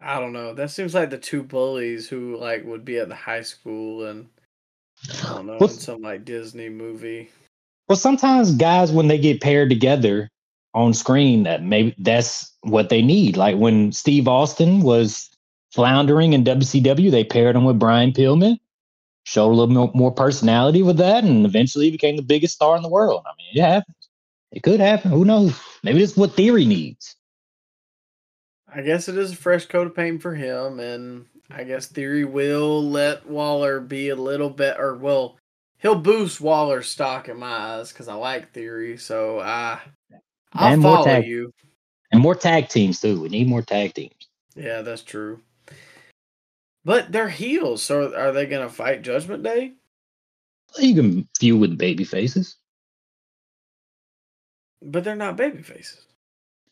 I 0.00 0.18
don't 0.18 0.32
know. 0.32 0.54
That 0.54 0.70
seems 0.70 0.94
like 0.94 1.10
the 1.10 1.18
two 1.18 1.42
bullies 1.42 2.08
who 2.08 2.36
like 2.36 2.64
would 2.64 2.84
be 2.84 2.98
at 2.98 3.08
the 3.08 3.14
high 3.14 3.42
school 3.42 4.06
and 4.06 4.28
I 5.24 5.34
don't 5.34 5.46
know 5.46 5.58
in 5.58 5.68
some 5.68 6.02
like 6.02 6.24
Disney 6.24 6.68
movie. 6.68 7.30
Well, 7.88 7.96
sometimes 7.96 8.54
guys, 8.54 8.92
when 8.92 9.08
they 9.08 9.18
get 9.18 9.40
paired 9.40 9.68
together 9.68 10.30
on 10.74 10.94
screen, 10.94 11.42
that 11.42 11.62
maybe 11.62 11.94
that's 11.98 12.52
what 12.62 12.88
they 12.88 13.02
need. 13.02 13.36
Like 13.36 13.56
when 13.56 13.92
Steve 13.92 14.28
Austin 14.28 14.82
was 14.82 15.28
floundering 15.72 16.32
in 16.32 16.44
WCW, 16.44 17.10
they 17.10 17.24
paired 17.24 17.56
him 17.56 17.64
with 17.64 17.78
Brian 17.78 18.12
Pillman, 18.12 18.58
showed 19.24 19.50
a 19.50 19.54
little 19.54 19.74
more, 19.74 19.90
more 19.94 20.12
personality 20.12 20.82
with 20.82 20.96
that, 20.98 21.24
and 21.24 21.44
eventually 21.44 21.86
he 21.86 21.90
became 21.90 22.16
the 22.16 22.22
biggest 22.22 22.54
star 22.54 22.76
in 22.76 22.82
the 22.82 22.88
world. 22.88 23.22
I 23.26 23.32
mean, 23.36 23.48
it 23.54 23.68
happens. 23.68 23.96
It 24.52 24.62
could 24.62 24.80
happen. 24.80 25.10
Who 25.10 25.24
knows? 25.24 25.58
Maybe 25.82 26.00
that's 26.00 26.16
what 26.16 26.34
Theory 26.34 26.66
needs. 26.66 27.16
I 28.74 28.82
guess 28.82 29.08
it 29.08 29.16
is 29.16 29.32
a 29.32 29.36
fresh 29.36 29.66
coat 29.66 29.86
of 29.88 29.96
paint 29.96 30.22
for 30.22 30.34
him, 30.34 30.78
and 30.80 31.26
I 31.50 31.64
guess 31.64 31.86
Theory 31.86 32.24
will 32.24 32.82
let 32.88 33.26
Waller 33.28 33.80
be 33.80 34.10
a 34.10 34.16
little 34.16 34.50
bit, 34.50 34.76
or 34.78 34.96
well, 34.96 35.38
he'll 35.78 35.96
boost 35.98 36.40
Waller's 36.40 36.88
stock 36.88 37.28
in 37.28 37.38
my 37.38 37.48
eyes 37.50 37.92
because 37.92 38.08
I 38.08 38.14
like 38.14 38.52
Theory. 38.52 38.96
So 38.96 39.40
I, 39.40 39.80
I'll 40.52 40.72
And 40.74 40.82
follow 40.82 41.04
tag- 41.04 41.26
you. 41.26 41.52
And 42.12 42.20
more 42.20 42.34
tag 42.34 42.68
teams 42.68 43.00
too. 43.00 43.20
We 43.20 43.28
need 43.28 43.48
more 43.48 43.62
tag 43.62 43.94
teams. 43.94 44.14
Yeah, 44.56 44.82
that's 44.82 45.02
true. 45.02 45.40
But 46.84 47.12
they're 47.12 47.28
heels, 47.28 47.82
so 47.82 48.14
are 48.14 48.32
they 48.32 48.46
gonna 48.46 48.68
fight 48.68 49.02
Judgment 49.02 49.42
Day? 49.42 49.74
You 50.78 50.94
can 50.94 51.28
feud 51.38 51.60
with 51.60 51.78
baby 51.78 52.04
faces. 52.04 52.56
But 54.82 55.04
they're 55.04 55.16
not 55.16 55.36
baby 55.36 55.62
faces. 55.62 56.06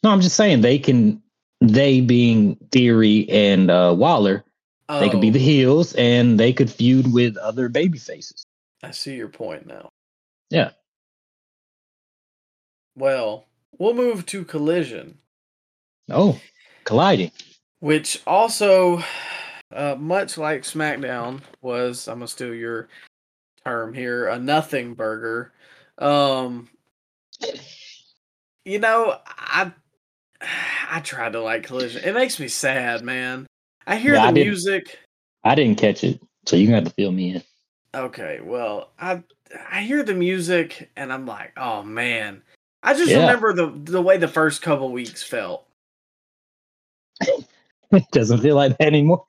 No, 0.03 0.11
I'm 0.11 0.21
just 0.21 0.37
saying 0.37 0.61
they 0.61 0.79
can. 0.79 1.23
They 1.61 2.01
being 2.01 2.57
Theory 2.71 3.29
and 3.29 3.71
uh, 3.71 3.95
Waller, 3.97 4.45
They 4.89 5.09
could 5.11 5.21
be 5.21 5.29
Oh, 5.31 5.33
the 5.33 5.39
heels 5.39 5.95
and 5.95 6.39
they 6.39 6.53
could 6.53 6.71
feud 6.71 7.13
with 7.13 7.37
other 7.37 7.69
baby 7.69 7.99
faces. 7.99 8.45
I 8.83 8.93
see 8.93 9.17
your 9.17 9.29
point 9.29 9.67
now. 9.67 9.89
Yeah. 10.51 10.71
Well, 12.97 13.47
we'll 13.79 13.95
move 13.95 14.25
to 14.27 14.45
Collision. 14.45 15.19
Oh, 16.11 16.41
colliding. 16.85 17.31
which 17.81 18.23
also 18.27 19.03
uh, 19.73 19.95
much 19.99 20.39
like 20.39 20.63
smackdown 20.63 21.41
was 21.61 22.09
i'm 22.09 22.19
gonna 22.19 22.29
steal 22.29 22.55
your 22.55 22.89
term 23.65 23.93
here 23.93 24.27
a 24.29 24.39
nothing 24.39 24.95
burger 24.95 25.53
um 25.99 26.69
you 28.65 28.79
know 28.79 29.19
i 29.27 29.71
i 30.89 31.01
tried 31.01 31.33
to 31.33 31.41
like 31.41 31.63
collision 31.65 32.03
it 32.05 32.13
makes 32.15 32.39
me 32.41 32.49
sad 32.49 33.03
man 33.05 33.47
i 33.87 33.97
hear 33.97 34.15
Yeah, 34.15 34.23
the 34.23 34.29
I 34.29 34.33
music 34.33 34.99
I 35.45 35.55
didn't 35.55 35.79
catch 35.79 36.03
it, 36.05 36.21
so 36.47 36.57
you're 36.57 36.67
gonna 36.67 36.79
have 36.81 36.89
to 36.89 36.95
fill 36.95 37.13
me 37.13 37.35
in. 37.37 37.43
okay 37.95 38.41
well 38.43 38.91
i 38.99 39.23
i 39.71 39.81
hear 39.83 40.03
the 40.03 40.15
music 40.15 40.91
and 40.97 41.13
i'm 41.13 41.27
like 41.27 41.53
oh 41.57 41.83
man 41.83 42.43
i 42.83 42.95
just 42.95 43.11
Yeah. 43.11 43.21
remember 43.21 43.53
the 43.53 43.73
the 43.93 44.03
way 44.03 44.17
the 44.19 44.29
first 44.29 44.63
couple 44.63 44.91
weeks 44.93 45.23
felt 45.23 45.67
It 47.21 48.05
doesn't 48.13 48.41
feel 48.41 48.55
like 48.57 48.77
that 48.79 48.87
anymore. 48.87 49.25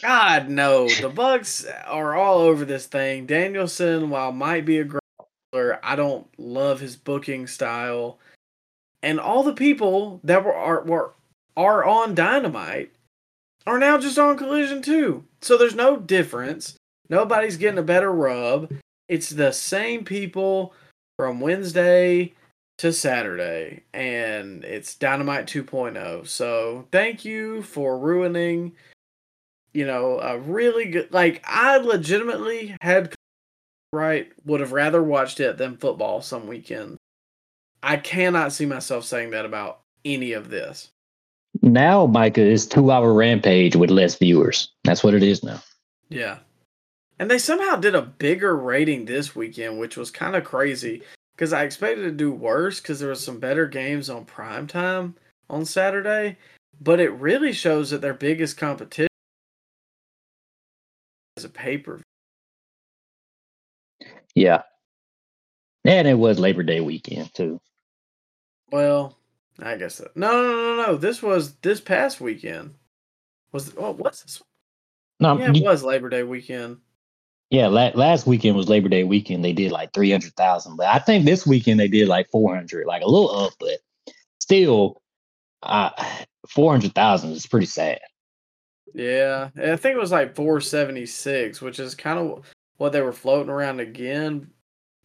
God 0.00 0.48
no, 0.48 0.88
the 0.88 1.08
Bucks 1.10 1.66
are 1.86 2.14
all 2.14 2.38
over 2.38 2.64
this 2.64 2.86
thing. 2.86 3.26
Danielson, 3.26 4.10
while 4.10 4.32
might 4.32 4.64
be 4.64 4.78
a 4.78 4.84
grappler, 4.86 5.78
I 5.82 5.96
don't 5.96 6.26
love 6.38 6.80
his 6.80 6.96
booking 6.96 7.46
style. 7.46 8.18
And 9.02 9.18
all 9.18 9.42
the 9.42 9.52
people 9.52 10.20
that 10.24 10.44
were 10.44 10.54
are 10.54 10.82
were 10.82 11.12
are 11.56 11.84
on 11.84 12.14
Dynamite 12.14 12.92
are 13.66 13.78
now 13.78 13.98
just 13.98 14.18
on 14.18 14.36
Collision 14.36 14.82
too. 14.82 15.24
So 15.40 15.56
there's 15.56 15.74
no 15.74 15.96
difference. 15.96 16.76
Nobody's 17.08 17.56
getting 17.56 17.78
a 17.78 17.82
better 17.82 18.12
rub. 18.12 18.72
It's 19.08 19.30
the 19.30 19.52
same 19.52 20.04
people 20.04 20.72
from 21.18 21.40
Wednesday 21.40 22.32
to 22.78 22.92
Saturday, 22.92 23.82
and 23.92 24.64
it's 24.64 24.94
Dynamite 24.94 25.46
2.0. 25.46 26.26
So 26.26 26.86
thank 26.90 27.24
you 27.24 27.62
for 27.62 27.98
ruining 27.98 28.72
you 29.72 29.86
know, 29.86 30.18
a 30.20 30.38
really 30.38 30.86
good 30.86 31.12
like 31.12 31.42
I 31.44 31.78
legitimately 31.78 32.76
had 32.80 33.14
right 33.92 34.30
would 34.44 34.60
have 34.60 34.72
rather 34.72 35.02
watched 35.02 35.40
it 35.40 35.58
than 35.58 35.76
football 35.76 36.20
some 36.20 36.46
weekend. 36.46 36.98
I 37.82 37.96
cannot 37.96 38.52
see 38.52 38.66
myself 38.66 39.04
saying 39.04 39.30
that 39.30 39.44
about 39.44 39.80
any 40.04 40.32
of 40.32 40.50
this. 40.50 40.90
now 41.62 42.06
Micah 42.06 42.42
is 42.42 42.66
two 42.66 42.90
hour 42.90 43.12
rampage 43.12 43.76
with 43.76 43.90
less 43.90 44.16
viewers. 44.16 44.70
That's 44.84 45.04
what 45.04 45.14
it 45.14 45.22
is 45.22 45.42
now. 45.42 45.60
Yeah. 46.08 46.38
And 47.18 47.30
they 47.30 47.38
somehow 47.38 47.76
did 47.76 47.94
a 47.94 48.02
bigger 48.02 48.56
rating 48.56 49.04
this 49.04 49.36
weekend, 49.36 49.78
which 49.78 49.96
was 49.96 50.10
kind 50.10 50.34
of 50.34 50.44
crazy 50.44 51.02
because 51.36 51.52
I 51.52 51.62
expected 51.64 52.02
to 52.02 52.10
do 52.10 52.32
worse 52.32 52.80
because 52.80 53.00
there 53.00 53.10
was 53.10 53.22
some 53.24 53.38
better 53.38 53.66
games 53.66 54.10
on 54.10 54.24
prime 54.24 54.66
time 54.66 55.14
on 55.48 55.64
Saturday, 55.64 56.38
but 56.80 57.00
it 57.00 57.10
really 57.10 57.52
shows 57.52 57.90
that 57.90 58.00
their 58.00 58.14
biggest 58.14 58.56
competition 58.56 59.08
is 61.36 61.44
a 61.44 61.48
pay 61.48 61.78
per 61.78 61.96
view. 61.96 62.04
Yeah. 64.34 64.62
And 65.84 66.08
it 66.08 66.18
was 66.18 66.38
Labor 66.38 66.62
Day 66.62 66.80
weekend 66.80 67.32
too. 67.34 67.60
Well, 68.72 69.18
I 69.60 69.76
guess 69.76 69.98
that. 69.98 70.16
No, 70.16 70.30
no, 70.32 70.42
no, 70.42 70.76
no, 70.76 70.86
no. 70.86 70.96
This 70.96 71.22
was 71.22 71.54
this 71.56 71.80
past 71.80 72.20
weekend. 72.20 72.74
Was 73.52 73.72
oh, 73.76 73.92
what's 73.92 74.22
this? 74.22 74.42
No, 75.20 75.38
Yeah, 75.38 75.50
it 75.50 75.56
you- 75.56 75.64
was 75.64 75.84
Labor 75.84 76.08
Day 76.08 76.22
weekend. 76.22 76.78
yeah. 77.50 77.66
La- 77.68 77.92
last 77.94 78.26
weekend 78.26 78.56
was 78.56 78.68
Labor 78.68 78.88
Day 78.88 79.04
weekend. 79.04 79.44
They 79.44 79.52
did 79.52 79.70
like 79.72 79.92
three 79.92 80.10
hundred 80.10 80.34
thousand, 80.34 80.76
but 80.76 80.86
I 80.86 80.98
think 80.98 81.24
this 81.24 81.46
weekend 81.46 81.78
they 81.78 81.88
did 81.88 82.08
like 82.08 82.28
four 82.30 82.54
hundred, 82.54 82.86
like 82.86 83.02
a 83.02 83.08
little 83.08 83.30
up, 83.30 83.52
but 83.60 83.78
still, 84.40 85.00
uh, 85.62 85.90
four 86.48 86.72
hundred 86.72 86.94
thousand 86.94 87.32
is 87.32 87.46
pretty 87.46 87.66
sad. 87.66 88.00
Yeah, 88.94 89.48
and 89.54 89.70
I 89.72 89.76
think 89.76 89.96
it 89.96 90.00
was 90.00 90.12
like 90.12 90.34
476, 90.36 91.62
which 91.62 91.78
is 91.80 91.94
kind 91.94 92.18
of 92.18 92.44
what 92.76 92.92
they 92.92 93.00
were 93.00 93.12
floating 93.12 93.48
around 93.48 93.80
again, 93.80 94.50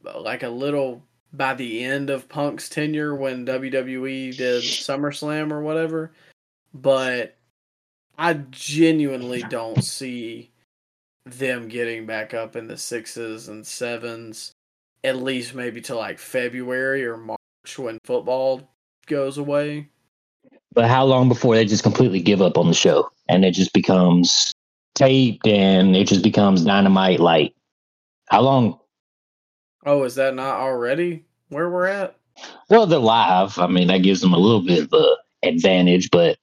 like 0.04 0.44
a 0.44 0.50
little 0.50 1.04
by 1.34 1.54
the 1.54 1.84
end 1.84 2.10
of 2.10 2.30
Punk's 2.30 2.70
tenure 2.70 3.16
when 3.16 3.46
WWE 3.46 4.36
did 4.36 4.64
SummerSlam 4.64 5.52
or 5.52 5.62
whatever. 5.62 6.12
But 6.74 7.38
I 8.18 8.34
genuinely 8.52 9.44
don't 9.44 9.84
see 9.84 10.52
them 11.26 11.68
getting 11.68 12.06
back 12.06 12.34
up 12.34 12.56
in 12.56 12.68
the 12.68 12.78
sixes 12.78 13.48
and 13.50 13.66
sevens, 13.66 14.52
at 15.04 15.18
least 15.18 15.54
maybe 15.54 15.82
to 15.82 15.96
like 15.96 16.20
February 16.20 17.06
or 17.06 17.18
March 17.18 17.38
when 17.78 18.00
football 18.04 18.70
goes 19.06 19.38
away. 19.38 19.90
But 20.74 20.90
how 20.90 21.06
long 21.06 21.28
before 21.28 21.56
they 21.56 21.66
just 21.66 21.84
completely 21.84 22.22
give 22.22 22.42
up 22.42 22.58
on 22.58 22.68
the 22.68 22.74
show 22.74 23.10
and 23.28 23.44
it 23.44 23.52
just 23.52 23.74
becomes 23.74 24.54
taped 24.96 25.48
and 25.48 25.96
it 25.96 26.08
just 26.08 26.24
becomes 26.24 26.64
dynamite 26.64 27.20
light? 27.20 27.56
How 28.30 28.42
long? 28.42 28.80
Oh, 29.88 30.04
is 30.04 30.16
that 30.16 30.36
not 30.36 30.60
already 30.60 31.24
where 31.48 31.70
we're 31.70 31.86
at? 31.86 32.18
Well, 32.70 32.86
they're 32.86 33.00
live. 33.00 33.58
I 33.58 33.68
mean, 33.68 33.88
that 33.88 34.04
gives 34.04 34.20
them 34.20 34.34
a 34.34 34.38
little 34.38 34.62
bit 34.62 34.84
of 34.84 34.94
a 34.94 35.16
advantage, 35.48 36.12
but 36.12 36.38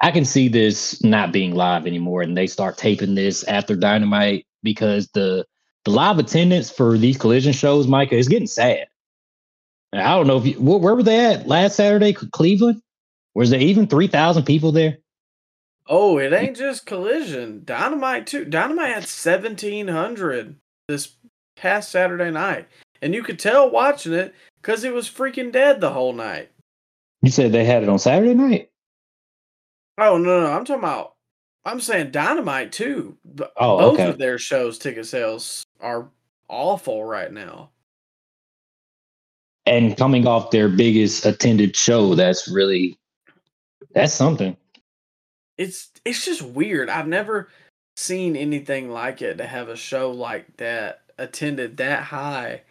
I 0.00 0.10
can 0.10 0.24
see 0.24 0.48
this 0.48 1.02
not 1.04 1.32
being 1.32 1.54
live 1.54 1.86
anymore, 1.86 2.22
and 2.22 2.36
they 2.36 2.48
start 2.48 2.76
taping 2.76 3.14
this 3.14 3.44
after 3.44 3.76
Dynamite 3.76 4.46
because 4.64 5.08
the 5.14 5.46
the 5.84 5.92
live 5.92 6.18
attendance 6.18 6.68
for 6.68 6.98
these 6.98 7.16
collision 7.16 7.52
shows, 7.52 7.86
Micah, 7.86 8.16
is 8.16 8.26
getting 8.26 8.48
sad. 8.48 8.88
And 9.92 10.02
I 10.02 10.16
don't 10.16 10.26
know 10.26 10.38
if 10.38 10.46
you 10.46 10.54
wh- 10.54 10.82
where 10.82 10.96
were 10.96 11.04
they 11.04 11.24
at 11.24 11.46
last 11.46 11.76
Saturday, 11.76 12.14
Cleveland? 12.14 12.82
Was 13.36 13.50
there 13.50 13.60
even 13.60 13.86
three 13.86 14.08
thousand 14.08 14.42
people 14.42 14.72
there? 14.72 14.98
Oh, 15.86 16.18
it 16.18 16.32
ain't 16.32 16.56
just 16.56 16.84
collision. 16.84 17.62
Dynamite 17.64 18.26
too. 18.26 18.44
Dynamite 18.44 18.92
had 18.92 19.04
seventeen 19.04 19.86
hundred 19.86 20.56
this 20.88 21.16
past 21.56 21.90
Saturday 21.90 22.30
night, 22.30 22.68
and 23.02 23.14
you 23.14 23.22
could 23.22 23.38
tell 23.38 23.70
watching 23.70 24.12
it 24.12 24.34
because 24.62 24.84
it 24.84 24.92
was 24.92 25.08
freaking 25.08 25.50
dead 25.50 25.80
the 25.80 25.90
whole 25.90 26.12
night. 26.12 26.50
You 27.22 27.30
said 27.30 27.52
they 27.52 27.64
had 27.64 27.82
it 27.82 27.88
on 27.88 27.98
Saturday 27.98 28.34
night. 28.34 28.70
Oh 29.98 30.18
no, 30.18 30.42
no, 30.42 30.52
I'm 30.52 30.64
talking 30.64 30.82
about. 30.82 31.14
I'm 31.64 31.80
saying 31.80 32.12
Dynamite 32.12 32.70
too. 32.70 33.16
Oh, 33.56 33.78
Both 33.78 33.94
okay. 33.94 34.08
of 34.08 34.18
their 34.18 34.38
shows 34.38 34.78
ticket 34.78 35.06
sales 35.06 35.64
are 35.80 36.08
awful 36.48 37.04
right 37.04 37.32
now. 37.32 37.70
And 39.66 39.96
coming 39.96 40.28
off 40.28 40.52
their 40.52 40.68
biggest 40.68 41.26
attended 41.26 41.74
show, 41.74 42.14
that's 42.14 42.46
really 42.46 42.96
that's 43.92 44.12
something. 44.12 44.56
It's 45.58 45.90
it's 46.04 46.24
just 46.24 46.42
weird. 46.42 46.88
I've 46.88 47.08
never 47.08 47.48
seen 47.96 48.36
anything 48.36 48.90
like 48.90 49.22
it 49.22 49.38
to 49.38 49.46
have 49.46 49.68
a 49.68 49.76
show 49.76 50.10
like 50.12 50.56
that 50.58 51.00
attended 51.18 51.76
that 51.76 52.04
high 52.04 52.62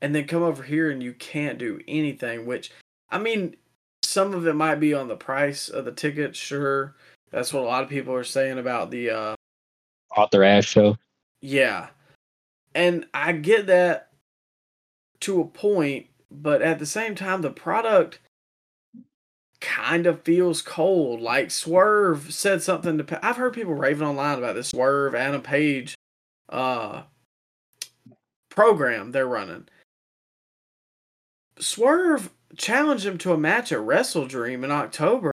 and 0.00 0.14
then 0.14 0.26
come 0.26 0.42
over 0.42 0.62
here 0.62 0.90
and 0.90 1.02
you 1.02 1.12
can't 1.12 1.58
do 1.58 1.80
anything 1.86 2.46
which 2.46 2.72
I 3.10 3.18
mean 3.18 3.56
some 4.02 4.34
of 4.34 4.46
it 4.46 4.54
might 4.54 4.76
be 4.76 4.92
on 4.94 5.08
the 5.08 5.16
price 5.16 5.68
of 5.68 5.84
the 5.84 5.92
ticket 5.92 6.34
sure. 6.34 6.96
That's 7.30 7.52
what 7.52 7.62
a 7.62 7.66
lot 7.66 7.84
of 7.84 7.88
people 7.88 8.14
are 8.14 8.24
saying 8.24 8.58
about 8.58 8.90
the 8.90 9.10
uh 9.10 9.34
Arthur 10.16 10.42
Ashe 10.42 10.68
show. 10.68 10.96
yeah. 11.40 11.88
And 12.74 13.06
I 13.14 13.32
get 13.32 13.66
that 13.66 14.10
to 15.20 15.40
a 15.40 15.44
point, 15.44 16.06
but 16.30 16.62
at 16.62 16.78
the 16.78 16.86
same 16.86 17.14
time, 17.14 17.42
the 17.42 17.50
product 17.50 18.20
kind 19.60 20.06
of 20.06 20.22
feels 20.22 20.62
cold. 20.62 21.20
Like 21.20 21.50
Swerve 21.50 22.32
said 22.32 22.62
something 22.62 22.98
to. 22.98 23.26
I've 23.26 23.36
heard 23.36 23.54
people 23.54 23.74
raving 23.74 24.06
online 24.06 24.38
about 24.38 24.54
this 24.54 24.68
Swerve 24.68 25.14
Adam 25.14 25.42
Page 25.42 25.94
uh, 26.48 27.02
program 28.50 29.12
they're 29.12 29.26
running. 29.26 29.66
Swerve 31.58 32.30
challenged 32.56 33.06
him 33.06 33.18
to 33.18 33.32
a 33.32 33.38
match 33.38 33.72
at 33.72 33.80
Wrestle 33.80 34.26
Dream 34.26 34.64
in 34.64 34.70
October, 34.70 35.32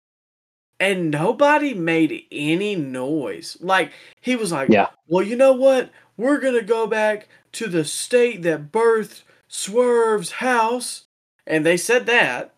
and 0.80 1.10
nobody 1.10 1.74
made 1.74 2.24
any 2.30 2.76
noise. 2.76 3.56
Like 3.60 3.92
he 4.20 4.36
was 4.36 4.52
like, 4.52 4.70
Yeah. 4.70 4.88
well, 5.06 5.24
you 5.24 5.36
know 5.36 5.52
what? 5.52 5.90
We're 6.16 6.38
gonna 6.40 6.62
go 6.62 6.86
back 6.86 7.28
to 7.52 7.66
the 7.68 7.84
state 7.84 8.42
that 8.42 8.70
birthed 8.72 9.22
Swerve's 9.48 10.32
house, 10.32 11.04
and 11.46 11.64
they 11.64 11.76
said 11.76 12.06
that, 12.06 12.54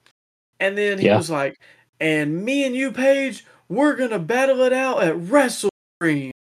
and 0.59 0.77
then 0.77 0.99
he 0.99 1.07
Yeah. 1.07 1.17
was 1.17 1.31
like, 1.31 1.57
and 2.01 2.45
me 2.45 2.65
and 2.65 2.75
you, 2.75 2.91
Page, 2.93 3.45
we're 3.69 3.95
gonna 3.97 4.19
battle 4.19 4.63
it 4.63 4.73
out 4.73 5.03
at 5.03 5.17
Wrestle 5.17 5.71
Dream. 6.01 6.33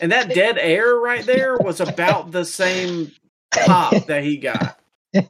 And 0.00 0.12
that 0.12 0.34
dead 0.34 0.58
air 0.58 0.96
right 0.96 1.24
there 1.24 1.56
was 1.56 1.80
about 1.80 2.30
the 2.30 2.44
same 2.44 3.12
pop 3.52 4.06
that 4.06 4.22
he 4.22 4.36
got. 4.36 4.78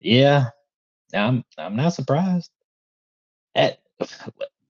yeah, 0.00 0.50
I'm 1.14 1.44
I'm 1.56 1.76
not 1.76 1.94
surprised. 1.94 2.50
At, 3.54 3.78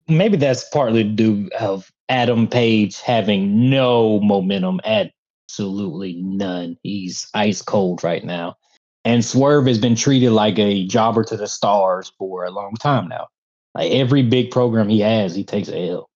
maybe 0.08 0.36
that's 0.36 0.68
partly 0.70 1.04
due 1.04 1.48
of 1.58 1.90
Adam 2.08 2.48
Page 2.48 3.00
having 3.00 3.70
no 3.70 4.20
momentum, 4.20 4.80
absolutely 4.84 6.20
none. 6.22 6.76
He's 6.82 7.28
ice 7.34 7.62
cold 7.62 8.02
right 8.02 8.24
now, 8.24 8.56
and 9.04 9.24
Swerve 9.24 9.66
has 9.66 9.78
been 9.78 9.96
treated 9.96 10.30
like 10.30 10.58
a 10.58 10.86
jobber 10.86 11.24
to 11.24 11.36
the 11.36 11.48
stars 11.48 12.12
for 12.18 12.44
a 12.44 12.50
long 12.50 12.74
time 12.74 13.08
now. 13.08 13.28
Like 13.74 13.92
every 13.92 14.22
big 14.22 14.50
program 14.50 14.88
he 14.88 15.00
has, 15.00 15.34
he 15.34 15.44
takes 15.44 15.68
a 15.68 15.88
L. 15.88 16.08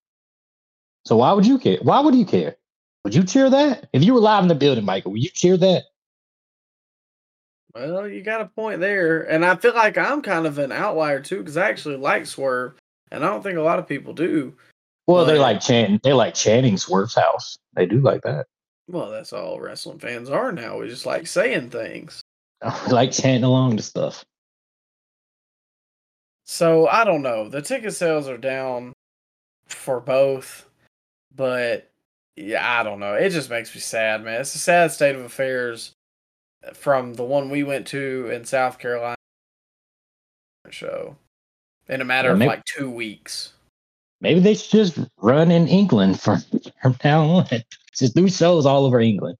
So 1.06 1.18
why 1.18 1.32
would 1.32 1.46
you 1.46 1.56
care? 1.56 1.78
Why 1.82 2.00
would 2.00 2.16
you 2.16 2.26
care? 2.26 2.56
Would 3.04 3.14
you 3.14 3.22
cheer 3.22 3.48
that? 3.48 3.88
If 3.92 4.02
you 4.02 4.12
were 4.12 4.20
live 4.20 4.42
in 4.42 4.48
the 4.48 4.56
building, 4.56 4.84
Michael, 4.84 5.12
would 5.12 5.22
you 5.22 5.30
cheer 5.30 5.56
that? 5.56 5.84
Well, 7.72 8.08
you 8.08 8.22
got 8.22 8.40
a 8.40 8.46
point 8.46 8.80
there, 8.80 9.20
and 9.20 9.44
I 9.44 9.54
feel 9.54 9.72
like 9.72 9.96
I'm 9.96 10.20
kind 10.20 10.46
of 10.48 10.58
an 10.58 10.72
outlier 10.72 11.20
too 11.20 11.38
because 11.38 11.56
I 11.56 11.68
actually 11.68 11.96
like 11.96 12.26
Swerve, 12.26 12.74
and 13.12 13.24
I 13.24 13.28
don't 13.28 13.42
think 13.42 13.56
a 13.56 13.62
lot 13.62 13.78
of 13.78 13.86
people 13.86 14.14
do. 14.14 14.56
Well, 15.06 15.24
they 15.24 15.38
like 15.38 15.60
chanting. 15.60 16.00
They 16.02 16.12
like 16.12 16.34
chanting 16.34 16.76
Swerve's 16.76 17.14
house. 17.14 17.56
They 17.76 17.86
do 17.86 18.00
like 18.00 18.22
that. 18.22 18.46
Well, 18.88 19.08
that's 19.08 19.32
all 19.32 19.60
wrestling 19.60 20.00
fans 20.00 20.28
are 20.28 20.50
now. 20.50 20.80
We 20.80 20.88
just 20.88 21.06
like 21.06 21.28
saying 21.28 21.70
things. 21.70 22.20
They 22.62 22.70
like 22.92 23.12
chanting 23.12 23.44
along 23.44 23.76
to 23.76 23.84
stuff. 23.84 24.24
So 26.46 26.88
I 26.88 27.04
don't 27.04 27.22
know. 27.22 27.48
The 27.48 27.62
ticket 27.62 27.94
sales 27.94 28.28
are 28.28 28.38
down 28.38 28.92
for 29.68 30.00
both, 30.00 30.65
but 31.36 31.90
yeah, 32.36 32.80
I 32.80 32.82
don't 32.82 33.00
know. 33.00 33.14
It 33.14 33.30
just 33.30 33.50
makes 33.50 33.74
me 33.74 33.80
sad, 33.80 34.24
man. 34.24 34.40
It's 34.40 34.54
a 34.54 34.58
sad 34.58 34.90
state 34.92 35.14
of 35.16 35.22
affairs 35.22 35.92
from 36.74 37.14
the 37.14 37.24
one 37.24 37.50
we 37.50 37.62
went 37.62 37.86
to 37.88 38.28
in 38.32 38.44
South 38.44 38.78
Carolina 38.78 39.16
show 40.70 41.16
in 41.88 42.00
a 42.00 42.04
matter 42.04 42.28
Yeah, 42.28 42.32
of 42.32 42.38
maybe- 42.38 42.48
like 42.48 42.64
two 42.64 42.90
weeks. 42.90 43.52
Maybe 44.20 44.40
they 44.40 44.54
should 44.54 44.70
just 44.70 44.98
run 45.18 45.50
in 45.50 45.68
England 45.68 46.20
from 46.20 46.38
from 46.82 46.96
now 47.04 47.22
on. 47.24 47.46
Just 47.94 48.14
do 48.16 48.28
shows 48.28 48.64
all 48.66 48.86
over 48.86 48.98
England. 49.00 49.36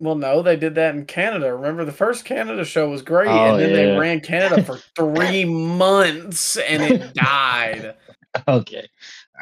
Well, 0.00 0.14
no, 0.16 0.42
they 0.42 0.56
did 0.56 0.74
that 0.76 0.94
in 0.94 1.06
Canada. 1.06 1.54
Remember, 1.54 1.84
the 1.84 1.92
first 1.92 2.24
Canada 2.24 2.64
show 2.64 2.88
was 2.90 3.02
great, 3.02 3.28
Oh, 3.28 3.54
and 3.54 3.60
then 3.60 3.72
they 3.72 3.96
ran 3.98 4.20
Canada 4.20 4.62
for 4.62 4.78
three 4.96 5.44
months, 5.78 6.56
and 6.56 6.82
it 6.82 7.14
died. 7.14 7.94
Okay. 8.48 8.88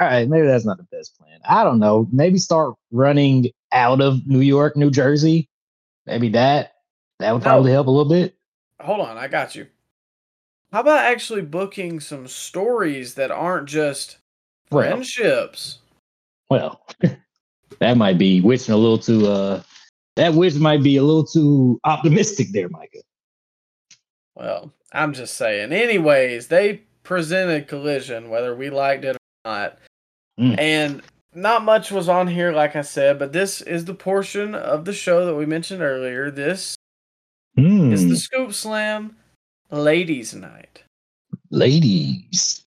All 0.01 0.07
right. 0.07 0.29
Maybe 0.29 0.47
that's 0.47 0.65
not 0.65 0.79
the 0.79 0.85
best 0.85 1.19
plan. 1.19 1.39
I 1.49 1.65
don't 1.65 1.79
know. 1.79 2.09
Maybe 2.13 2.39
start 2.39 2.75
running 2.91 3.51
out 3.73 4.01
of 4.01 4.27
New 4.27 4.41
York, 4.41 4.77
New 4.77 4.91
Jersey. 4.91 5.49
Maybe 6.07 6.29
that 6.31 6.75
that 7.19 7.33
would 7.33 7.43
No. 7.43 7.45
probably 7.51 7.73
help 7.73 7.87
a 7.87 7.91
little 7.91 8.09
bit. 8.11 8.35
hold 8.81 9.01
on, 9.01 9.17
I 9.17 9.29
got 9.29 9.55
you. 9.55 9.67
How 10.73 10.81
about 10.81 11.05
actually 11.05 11.43
booking 11.43 12.01
some 12.01 12.27
stories 12.27 13.15
that 13.15 13.31
aren't 13.31 13.69
just 13.69 14.17
Well. 14.71 14.83
friendships? 14.89 15.79
Well, 16.51 16.85
that 17.79 17.97
might 17.97 18.19
be 18.19 18.41
wishing 18.41 18.75
a 18.75 18.79
little 18.79 18.99
too. 18.99 19.27
uh 19.29 19.63
That 20.17 20.35
wish 20.35 20.55
might 20.55 20.83
be 20.83 20.97
a 20.97 21.03
little 21.03 21.25
too 21.27 21.79
optimistic 21.85 22.49
there, 22.53 22.69
Micah. 22.71 23.03
Well, 24.35 24.73
I'm 24.93 25.13
just 25.13 25.35
saying. 25.37 25.73
Anyways, 25.73 26.49
they 26.49 26.83
presented 27.03 27.69
Collision, 27.69 28.31
whether 28.31 28.55
we 28.55 28.71
liked 28.71 29.05
it 29.05 29.17
or 29.17 29.19
not. 29.45 29.79
Mm. 30.39 30.59
And 30.59 31.03
not 31.35 31.65
much 31.65 31.91
was 31.91 32.09
on 32.09 32.27
here, 32.27 32.53
like 32.53 32.77
I 32.77 32.83
said, 32.83 33.19
but 33.19 33.33
this 33.33 33.61
is 33.61 33.85
the 33.85 33.95
portion 33.95 34.55
of 34.55 34.85
the 34.85 34.93
show 34.93 35.27
that 35.27 35.35
we 35.35 35.47
mentioned 35.47 35.83
earlier. 35.83 36.31
This 36.31 36.77
Hmm, 37.57 37.93
is 37.93 38.09
the 38.09 38.17
Scoop 38.17 38.53
Slam 38.55 39.15
Ladies 39.71 40.35
Night, 40.35 40.83
ladies. 41.51 42.63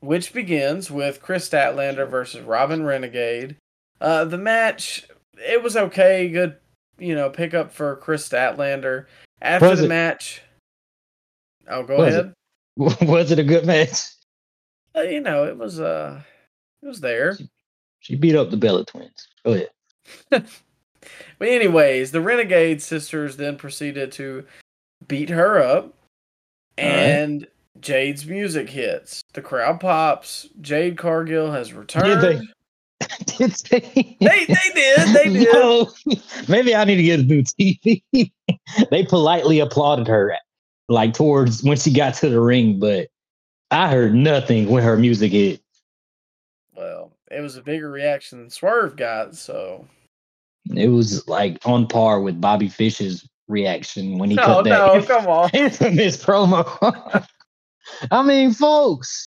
which 0.00 0.32
begins 0.32 0.90
with 0.90 1.22
Kris 1.22 1.48
Statlander 1.48 2.08
versus 2.08 2.40
Robyn 2.42 2.84
Renegade. 2.84 3.56
Uh, 4.00 4.24
the 4.24 4.38
match, 4.38 5.06
it 5.38 5.62
was 5.62 5.76
okay, 5.76 6.28
good, 6.28 6.56
you 6.98 7.14
know, 7.14 7.30
pickup 7.30 7.72
for 7.72 7.96
Kris 7.96 8.28
Statlander. 8.28 9.06
After 9.40 9.76
the 9.76 9.84
it? 9.84 9.88
match, 9.88 10.42
oh, 11.68 11.84
go 11.84 11.98
Was 11.98 12.14
ahead. 12.14 12.32
Was 12.76 13.30
it 13.30 13.38
a 13.38 13.44
good 13.44 13.66
match? 13.66 13.98
Uh, 14.96 15.02
you 15.02 15.20
know, 15.20 15.44
it 15.44 15.56
was 15.56 15.80
uh 15.80 16.20
it 16.82 16.86
was 16.86 17.00
there. 17.00 17.36
She 18.00 18.16
beat 18.16 18.36
up 18.36 18.50
the 18.50 18.56
Bella 18.56 18.84
twins. 18.84 19.28
Oh 19.44 19.54
yeah. 19.54 20.40
But 21.38 21.48
anyways, 21.48 22.12
the 22.12 22.20
Renegade 22.22 22.80
sisters 22.80 23.36
then 23.36 23.56
proceeded 23.56 24.10
to 24.12 24.44
beat 25.06 25.28
her 25.28 25.58
up 25.58 25.84
All 25.84 25.90
right. 26.86 26.88
and 26.88 27.46
Jade's 27.80 28.24
music 28.24 28.70
hits. 28.70 29.20
The 29.34 29.42
crowd 29.42 29.80
pops. 29.80 30.48
Jade 30.62 30.96
Cargill 30.96 31.50
has 31.52 31.74
returned. 31.74 32.22
they? 32.22 32.40
Did 33.36 33.50
they? 33.68 34.16
they, 34.20 34.44
they 34.46 34.70
did. 34.74 35.08
They 35.14 35.24
did. 35.44 35.52
No. 35.52 35.90
Maybe 36.48 36.74
I 36.74 36.84
need 36.84 36.96
to 36.96 37.02
get 37.02 37.20
a 37.20 37.24
new 37.24 37.42
TV. 37.42 38.02
they 38.90 39.04
politely 39.04 39.58
applauded 39.60 40.06
her, 40.06 40.34
like 40.88 41.12
towards 41.12 41.62
when 41.64 41.76
she 41.76 41.92
got 41.92 42.14
to 42.14 42.30
the 42.30 42.40
ring, 42.40 42.78
but 42.78 43.08
I 43.70 43.88
heard 43.90 44.14
nothing 44.14 44.68
when 44.68 44.82
her 44.82 44.96
music 44.96 45.32
hit. 45.32 45.60
Well, 46.76 47.12
it 47.30 47.40
was 47.40 47.56
a 47.56 47.62
bigger 47.62 47.90
reaction 47.90 48.38
than 48.40 48.50
Swerve 48.50 48.96
got, 48.96 49.34
so 49.34 49.86
It 50.74 50.88
was 50.88 51.26
like 51.28 51.58
on 51.66 51.86
par 51.86 52.20
with 52.20 52.40
Bobby 52.40 52.68
Fish's 52.68 53.28
reaction 53.48 54.18
when 54.18 54.30
he 54.30 54.36
No, 54.36 54.44
cut 54.44 54.64
that 54.64 54.86
no, 54.94 55.02
come 55.06 55.26
on. 55.26 55.50
infamous 55.52 56.22
promo. 56.22 57.26
I 58.10 58.22
mean, 58.22 58.52
folks, 58.52 59.26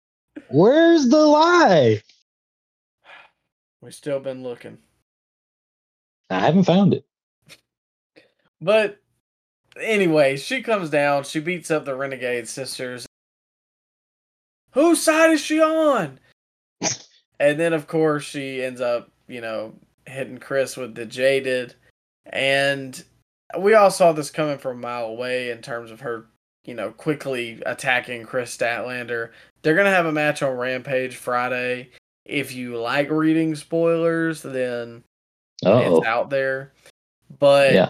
where's 0.50 1.08
the 1.10 1.18
lie? 1.26 2.02
We've 3.82 3.94
still 3.96 4.20
been 4.20 4.44
looking. 4.44 4.78
I 6.30 6.40
haven't 6.40 6.64
found 6.66 6.94
it. 6.94 7.06
But 8.62 9.02
anyway, 9.80 10.38
she 10.38 10.62
comes 10.62 10.90
down, 10.90 11.24
she 11.24 11.40
beats 11.40 11.72
up 11.72 11.86
the 11.86 11.96
Renegade 11.96 12.48
sisters. 12.48 13.06
Whose 14.72 15.02
side 15.02 15.32
is 15.32 15.42
she 15.42 15.62
on? 15.62 16.20
and 17.40 17.60
then 17.60 17.74
of 17.74 17.88
course 17.88 18.24
she 18.24 18.64
ends 18.64 18.82
up, 18.82 19.10
you 19.28 19.42
know, 19.42 19.74
hitting 20.06 20.38
Kris 20.38 20.78
with 20.78 20.96
the 20.96 21.06
jaded. 21.06 21.76
And 22.26 23.04
we 23.60 23.74
all 23.74 23.92
saw 23.92 24.12
this 24.14 24.32
coming 24.32 24.58
from 24.58 24.78
a 24.78 24.82
mile 24.82 25.06
away 25.08 25.52
in 25.52 25.62
terms 25.62 25.92
of 25.92 26.00
her, 26.02 26.28
you 26.66 26.74
know, 26.74 26.92
quickly 26.92 27.62
attacking 27.66 28.24
Kris 28.26 28.56
Statlander. 28.56 29.32
They're 29.62 29.76
gonna 29.76 29.90
have 29.90 30.06
a 30.06 30.12
match 30.12 30.42
on 30.42 30.56
Rampage 30.58 31.16
Friday. 31.16 31.90
If 32.26 32.54
you 32.54 32.78
like 32.78 33.10
reading 33.10 33.56
spoilers, 33.56 34.42
then 34.42 35.04
Oh, 35.64 35.98
it's 35.98 36.08
out 36.08 36.30
there. 36.30 36.74
But 37.40 37.74
Yeah. 37.74 37.90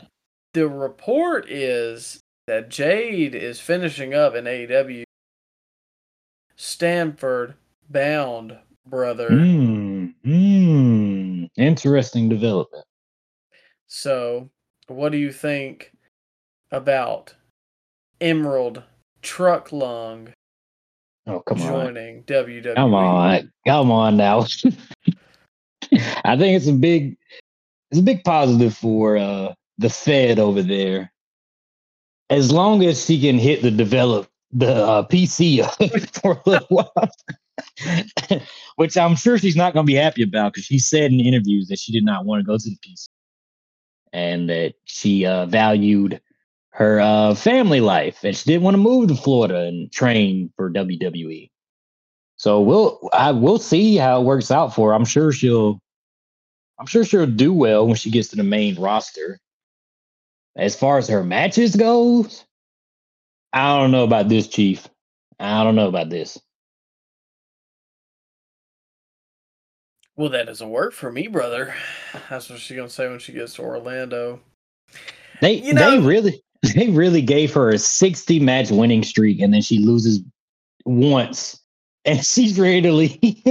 the 0.53 0.67
report 0.67 1.49
is 1.49 2.19
that 2.47 2.69
Jade 2.69 3.35
is 3.35 3.59
finishing 3.61 4.13
up 4.13 4.35
in 4.35 4.45
AEW. 4.45 5.03
Stanford 6.61 7.55
bound, 7.89 8.55
brother. 8.85 9.29
Hmm. 9.29 10.09
Hmm. 10.23 11.45
Interesting 11.57 12.29
development. 12.29 12.85
So, 13.87 14.47
what 14.85 15.11
do 15.11 15.17
you 15.17 15.31
think 15.31 15.91
about 16.71 17.33
Emerald 18.21 18.83
Truck 19.23 19.71
Lung 19.71 20.33
Oh, 21.25 21.39
come 21.39 21.63
on. 21.63 21.67
joining 21.67 22.19
E? 22.19 22.23
WWE? 22.27 22.75
Come 22.75 22.93
on. 22.93 23.51
Come 23.65 23.89
on 23.89 24.17
now. 24.17 24.41
I 26.23 26.37
think 26.37 26.55
it's 26.57 26.67
a 26.67 26.73
big 26.73 27.17
it's 27.89 27.99
a 27.99 28.03
big 28.03 28.23
positive 28.23 28.77
for 28.77 29.17
uh 29.17 29.51
the 29.79 29.89
Fed 29.89 30.37
over 30.37 30.61
there. 30.61 31.11
As 32.29 32.51
long 32.51 32.83
as 32.83 33.07
he 33.07 33.19
can 33.19 33.39
hit 33.39 33.63
the 33.63 33.71
develop 33.71 34.30
the 34.53 34.73
uh, 34.73 35.07
PC 35.07 35.63
for 36.21 36.41
a 36.45 36.49
little 36.49 36.67
while. 36.69 37.11
Which 38.75 38.97
I'm 38.97 39.15
sure 39.15 39.37
she's 39.37 39.55
not 39.55 39.73
going 39.73 39.85
to 39.85 39.91
be 39.91 39.97
happy 39.97 40.23
about 40.23 40.53
because 40.53 40.65
she 40.65 40.79
said 40.79 41.11
in 41.11 41.19
interviews 41.19 41.67
that 41.67 41.79
she 41.79 41.91
did 41.91 42.03
not 42.03 42.25
want 42.25 42.41
to 42.41 42.45
go 42.45 42.57
to 42.57 42.63
the 42.63 42.77
PC 42.85 43.09
and 44.13 44.49
that 44.49 44.73
she 44.85 45.25
uh, 45.25 45.45
valued 45.45 46.21
her 46.71 46.99
uh, 46.99 47.35
family 47.35 47.81
life 47.81 48.23
and 48.23 48.35
she 48.35 48.49
didn't 48.49 48.63
want 48.63 48.73
to 48.73 48.79
move 48.79 49.09
to 49.09 49.15
Florida 49.15 49.67
and 49.67 49.91
train 49.91 50.51
for 50.55 50.71
WWE. 50.71 51.49
So 52.37 52.61
we'll 52.61 53.09
I 53.13 53.31
we'll 53.31 53.59
see 53.59 53.97
how 53.97 54.21
it 54.21 54.25
works 54.25 54.49
out 54.49 54.73
for 54.73 54.89
her. 54.89 54.95
I'm 54.95 55.05
sure 55.05 55.31
she'll 55.31 55.79
I'm 56.79 56.87
sure 56.87 57.05
she'll 57.05 57.27
do 57.27 57.53
well 57.53 57.85
when 57.85 57.95
she 57.95 58.09
gets 58.09 58.29
to 58.29 58.35
the 58.35 58.43
main 58.43 58.75
roster. 58.81 59.39
As 60.55 60.75
far 60.75 60.97
as 60.97 61.07
her 61.07 61.23
matches 61.23 61.75
goes, 61.75 62.43
I 63.53 63.77
don't 63.77 63.91
know 63.91 64.03
about 64.03 64.29
this, 64.29 64.47
Chief. 64.47 64.87
I 65.39 65.63
don't 65.63 65.75
know 65.75 65.87
about 65.87 66.09
this. 66.09 66.39
Well, 70.15 70.29
that 70.29 70.45
doesn't 70.45 70.69
work 70.69 70.93
for 70.93 71.11
me, 71.11 71.27
brother. 71.27 71.73
That's 72.29 72.49
what 72.49 72.59
she's 72.59 72.77
gonna 72.77 72.89
say 72.89 73.09
when 73.09 73.19
she 73.19 73.33
gets 73.33 73.55
to 73.55 73.63
Orlando. 73.63 74.39
They 75.41 75.53
You 75.53 75.73
know- 75.73 75.91
they 75.91 75.99
really 75.99 76.43
they 76.75 76.89
really 76.89 77.21
gave 77.21 77.53
her 77.53 77.69
a 77.69 77.79
60 77.79 78.39
match 78.39 78.69
winning 78.69 79.03
streak 79.03 79.39
and 79.39 79.53
then 79.53 79.61
she 79.61 79.79
loses 79.79 80.21
once 80.85 81.59
and 82.05 82.23
she's 82.25 82.59
ready 82.59 82.81
to 82.81 82.91
leave. 82.91 83.43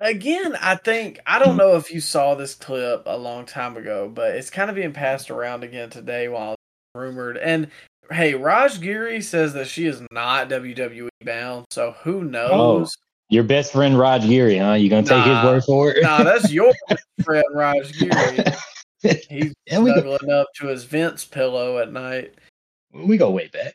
Again, 0.00 0.56
I 0.60 0.76
think 0.76 1.20
I 1.26 1.38
don't 1.38 1.56
know 1.56 1.76
if 1.76 1.90
you 1.92 2.00
saw 2.00 2.34
this 2.34 2.54
clip 2.54 3.02
a 3.06 3.16
long 3.16 3.46
time 3.46 3.76
ago, 3.76 4.08
but 4.12 4.34
it's 4.34 4.50
kind 4.50 4.68
of 4.70 4.76
being 4.76 4.92
passed 4.92 5.30
around 5.30 5.62
again 5.64 5.90
today 5.90 6.28
while 6.28 6.54
rumored. 6.94 7.36
And 7.38 7.68
hey, 8.10 8.34
Raj 8.34 8.80
Giri 8.80 9.20
says 9.20 9.52
that 9.54 9.68
she 9.68 9.86
is 9.86 10.02
not 10.10 10.48
WWE 10.48 11.08
bound, 11.24 11.66
so 11.70 11.94
who 12.02 12.18
oh, 12.18 12.22
knows? 12.22 12.96
Your 13.28 13.44
best 13.44 13.72
friend 13.72 13.98
Raj 13.98 14.22
Giri, 14.26 14.58
huh? 14.58 14.72
You 14.72 14.90
gonna 14.90 15.02
take 15.02 15.24
Nah. 15.24 15.42
his 15.42 15.44
word 15.44 15.64
for 15.64 15.90
it? 15.92 16.02
nah, 16.02 16.22
that's 16.22 16.50
your 16.52 16.72
friend 17.22 17.44
Raj 17.52 17.92
Giri. 17.98 18.44
He's 19.02 19.54
we, 19.70 19.92
go, 19.94 20.00
snuggling 20.00 20.30
up 20.30 20.48
to 20.56 20.66
his 20.66 20.84
Vince 20.84 21.24
pillow 21.24 21.78
at 21.78 21.90
night. 21.90 22.34
we 22.92 23.16
go 23.16 23.30
way 23.30 23.48
back. 23.48 23.74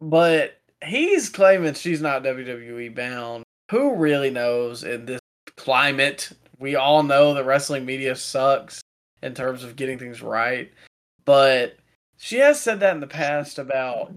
But 0.00 0.60
he's 0.84 1.28
claiming 1.28 1.74
she's 1.74 2.00
not 2.00 2.22
WWE 2.22 2.94
bound. 2.94 3.42
Who 3.72 3.96
really 3.96 4.30
knows 4.30 4.84
in 4.84 5.06
this 5.06 5.20
climate? 5.56 6.30
We 6.60 6.76
all 6.76 7.02
know 7.02 7.34
the 7.34 7.42
wrestling 7.42 7.84
media 7.84 8.14
sucks 8.14 8.80
in 9.22 9.34
terms 9.34 9.64
of 9.64 9.74
getting 9.74 9.98
things 9.98 10.22
right. 10.22 10.70
But 11.24 11.76
she 12.18 12.38
has 12.38 12.60
said 12.60 12.80
that 12.80 12.94
in 12.94 13.00
the 13.00 13.06
past 13.06 13.58
about 13.58 14.12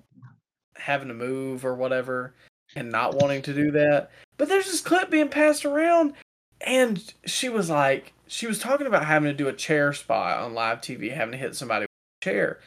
having 0.75 1.07
to 1.09 1.13
move 1.13 1.65
or 1.65 1.75
whatever 1.75 2.33
and 2.75 2.91
not 2.91 3.15
wanting 3.15 3.41
to 3.43 3.53
do 3.53 3.71
that. 3.71 4.11
But 4.37 4.47
there's 4.47 4.65
this 4.65 4.81
clip 4.81 5.09
being 5.09 5.27
passed 5.27 5.65
around 5.65 6.13
and 6.61 7.13
she 7.25 7.49
was 7.49 7.69
like 7.69 8.13
she 8.27 8.47
was 8.47 8.59
talking 8.59 8.87
about 8.87 9.05
having 9.05 9.29
to 9.29 9.35
do 9.35 9.47
a 9.47 9.53
chair 9.53 9.91
spot 9.93 10.39
on 10.39 10.53
live 10.53 10.81
TV, 10.81 11.13
having 11.13 11.31
to 11.31 11.37
hit 11.37 11.55
somebody 11.55 11.83
with 11.83 11.89
a 11.89 12.25
chair. 12.25 12.59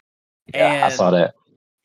Yeah, 0.53 0.85
I 0.85 0.89
saw 0.89 1.09
that. 1.11 1.35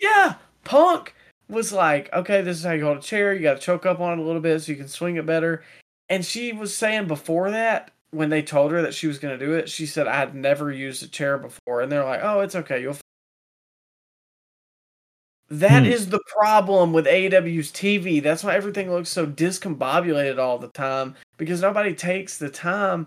yeah, 0.01 0.35
Punk 0.65 1.15
was 1.49 1.73
like, 1.73 2.13
okay, 2.13 2.43
this 2.43 2.59
is 2.59 2.65
how 2.65 2.73
you 2.73 2.85
hold 2.85 2.99
a 2.99 3.03
chair. 3.03 3.33
You 3.33 3.41
got 3.41 3.55
to 3.55 3.61
choke 3.61 3.87
up 3.87 4.01
on 4.01 4.19
it 4.19 4.23
a 4.23 4.25
little 4.25 4.41
bit 4.41 4.61
so 4.61 4.73
you 4.73 4.79
can 4.79 4.89
swing 4.89 5.17
it 5.17 5.27
better. 5.27 5.63
And 6.09 6.25
she 6.25 6.53
was 6.53 6.77
saying 6.77 7.07
before 7.07 7.51
that, 7.51 7.93
when 8.11 8.31
they 8.31 8.43
told 8.43 8.73
her 8.73 8.83
that 8.83 8.95
she 8.95 9.07
was 9.07 9.19
going 9.19 9.39
to 9.39 9.47
do 9.47 9.53
it, 9.53 9.69
she 9.69 9.87
said, 9.87 10.09
I 10.09 10.17
had 10.17 10.35
never 10.35 10.73
used 10.73 11.03
a 11.03 11.09
chair 11.09 11.39
before. 11.39 11.83
And 11.83 11.93
they're 11.93 12.05
like, 12.05 12.21
oh, 12.23 12.41
it's 12.41 12.57
okay. 12.57 12.81
You'll. 12.81 12.97
F-" 15.51 15.59
That 15.59 15.85
Hmm. 15.85 15.91
is 15.91 16.09
the 16.09 16.21
problem 16.27 16.93
with 16.93 17.07
AEW's 17.07 17.71
TV. 17.73 18.21
That's 18.23 18.45
why 18.45 18.55
everything 18.55 18.91
looks 18.91 19.09
so 19.09 19.27
discombobulated 19.27 20.39
all 20.39 20.59
the 20.59 20.69
time 20.69 21.15
because 21.37 21.63
nobody 21.63 21.95
takes 21.95 22.39
the 22.39 22.51
time 22.51 23.07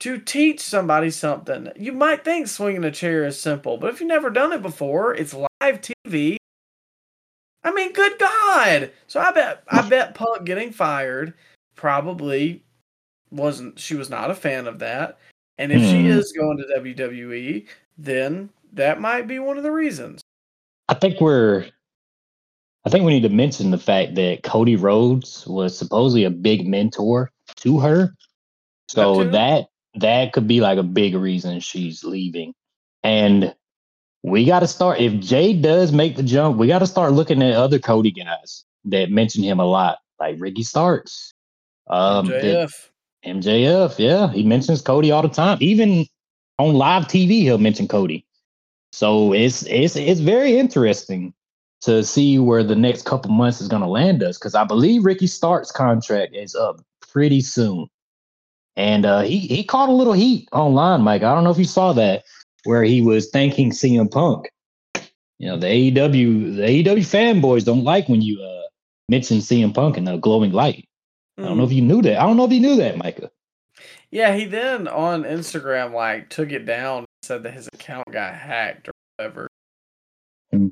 to 0.00 0.18
teach 0.18 0.60
somebody 0.60 1.10
something. 1.10 1.70
You 1.76 1.92
might 1.92 2.24
think 2.24 2.46
swinging 2.48 2.84
a 2.84 2.90
chair 2.90 3.24
is 3.26 3.38
simple, 3.38 3.76
but 3.76 3.90
if 3.92 4.00
you've 4.00 4.08
never 4.08 4.30
done 4.30 4.52
it 4.52 4.62
before, 4.62 5.14
it's 5.14 5.34
live 5.34 5.80
TV. 5.80 6.36
I 7.62 7.72
mean, 7.72 7.92
good 7.92 8.18
God! 8.18 8.90
So 9.06 9.20
I 9.20 9.30
bet 9.32 9.62
I 9.68 9.82
bet 9.88 10.14
Punk 10.14 10.44
getting 10.44 10.72
fired 10.72 11.34
probably 11.74 12.62
wasn't. 13.30 13.78
She 13.78 13.94
was 13.94 14.08
not 14.08 14.30
a 14.30 14.34
fan 14.34 14.66
of 14.66 14.78
that, 14.78 15.18
and 15.58 15.70
if 15.72 15.82
she 15.82 16.00
Hmm. 16.00 16.06
is 16.06 16.32
going 16.32 16.56
to 16.58 16.64
WWE, 16.80 17.66
then 17.98 18.48
that 18.72 19.00
might 19.00 19.26
be 19.26 19.38
one 19.38 19.56
of 19.58 19.62
the 19.62 19.72
reasons. 19.72 20.22
I 20.88 20.94
think 20.94 21.20
we're. 21.20 21.66
I 22.84 22.90
think 22.90 23.04
we 23.04 23.12
need 23.12 23.28
to 23.28 23.34
mention 23.34 23.70
the 23.70 23.78
fact 23.78 24.14
that 24.14 24.42
Cody 24.42 24.76
Rhodes 24.76 25.46
was 25.46 25.76
supposedly 25.76 26.24
a 26.24 26.30
big 26.30 26.66
mentor 26.66 27.30
to 27.56 27.78
her, 27.80 28.14
so 28.88 29.24
That 29.24 29.32
that 29.32 29.66
that 29.96 30.32
could 30.32 30.46
be 30.46 30.60
like 30.60 30.78
a 30.78 30.82
big 30.82 31.14
reason 31.14 31.60
she's 31.60 32.04
leaving. 32.04 32.54
And 33.02 33.54
we 34.22 34.44
got 34.44 34.60
to 34.60 34.66
start. 34.66 35.00
If 35.00 35.20
Jay 35.20 35.52
does 35.52 35.92
make 35.92 36.16
the 36.16 36.22
jump, 36.22 36.56
we 36.58 36.66
got 36.66 36.80
to 36.80 36.86
start 36.86 37.12
looking 37.12 37.42
at 37.42 37.54
other 37.54 37.78
Cody 37.78 38.10
guys 38.10 38.64
that 38.86 39.10
mention 39.10 39.42
him 39.42 39.60
a 39.60 39.64
lot, 39.64 39.98
like 40.18 40.36
Ricky 40.38 40.62
Starks, 40.62 41.34
um, 41.88 42.26
that- 42.26 42.42
JF. 42.42 42.86
MJF, 43.22 43.98
yeah, 43.98 44.32
he 44.32 44.42
mentions 44.42 44.80
Cody 44.80 45.10
all 45.10 45.20
the 45.20 45.28
time. 45.28 45.58
Even 45.60 46.06
on 46.58 46.74
live 46.74 47.06
TV, 47.06 47.42
he'll 47.42 47.58
mention 47.58 47.86
Cody. 47.86 48.24
So 48.92 49.34
it's 49.34 49.62
it's 49.64 49.94
it's 49.94 50.20
very 50.20 50.56
interesting 50.58 51.34
to 51.82 52.04
see 52.04 52.38
where 52.38 52.62
the 52.62 52.76
next 52.76 53.04
couple 53.04 53.30
months 53.30 53.60
is 53.60 53.68
going 53.68 53.82
to 53.82 53.88
land 53.88 54.22
us 54.22 54.38
because 54.38 54.54
I 54.54 54.64
believe 54.64 55.04
Ricky 55.04 55.26
Stark's 55.26 55.72
contract 55.72 56.34
is 56.34 56.54
up 56.54 56.80
pretty 57.00 57.40
soon, 57.40 57.86
and 58.76 59.06
uh, 59.06 59.22
he 59.22 59.38
he 59.38 59.64
caught 59.64 59.88
a 59.88 59.92
little 59.92 60.12
heat 60.12 60.48
online, 60.52 61.02
Mike. 61.02 61.22
I 61.22 61.34
don't 61.34 61.44
know 61.44 61.50
if 61.50 61.58
you 61.58 61.64
saw 61.64 61.92
that 61.94 62.24
where 62.64 62.82
he 62.82 63.02
was 63.02 63.30
thanking 63.30 63.70
CM 63.70 64.10
Punk. 64.10 64.50
You 65.38 65.48
know 65.48 65.56
the 65.56 65.66
AEW 65.66 66.56
the 66.56 66.62
AEW 66.62 67.00
fanboys 67.00 67.64
don't 67.64 67.84
like 67.84 68.08
when 68.08 68.20
you 68.20 68.42
uh, 68.42 68.68
mention 69.08 69.38
CM 69.38 69.74
Punk 69.74 69.96
in 69.96 70.06
a 70.06 70.18
glowing 70.18 70.52
light. 70.52 70.86
I 71.38 71.42
don't 71.42 71.56
know 71.56 71.64
if 71.64 71.72
you 71.72 71.82
knew 71.82 72.02
that. 72.02 72.20
I 72.20 72.26
don't 72.26 72.36
know 72.36 72.44
if 72.44 72.52
you 72.52 72.60
knew 72.60 72.76
that, 72.76 72.98
Micah. 72.98 73.30
Yeah, 74.10 74.34
he 74.34 74.44
then 74.44 74.88
on 74.88 75.22
Instagram 75.22 75.94
like 75.94 76.28
took 76.28 76.50
it 76.50 76.66
down 76.66 76.98
and 76.98 77.06
said 77.22 77.42
that 77.44 77.54
his 77.54 77.68
account 77.72 78.10
got 78.10 78.34
hacked 78.34 78.88
or 78.88 78.92
whatever. 79.16 79.48
Hmm. 80.52 80.68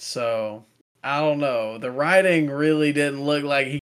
So 0.00 0.64
I 1.04 1.20
don't 1.20 1.40
know. 1.40 1.76
The 1.76 1.90
writing 1.90 2.48
really 2.48 2.92
didn't 2.92 3.22
look 3.22 3.44
like 3.44 3.66
he 3.66 3.80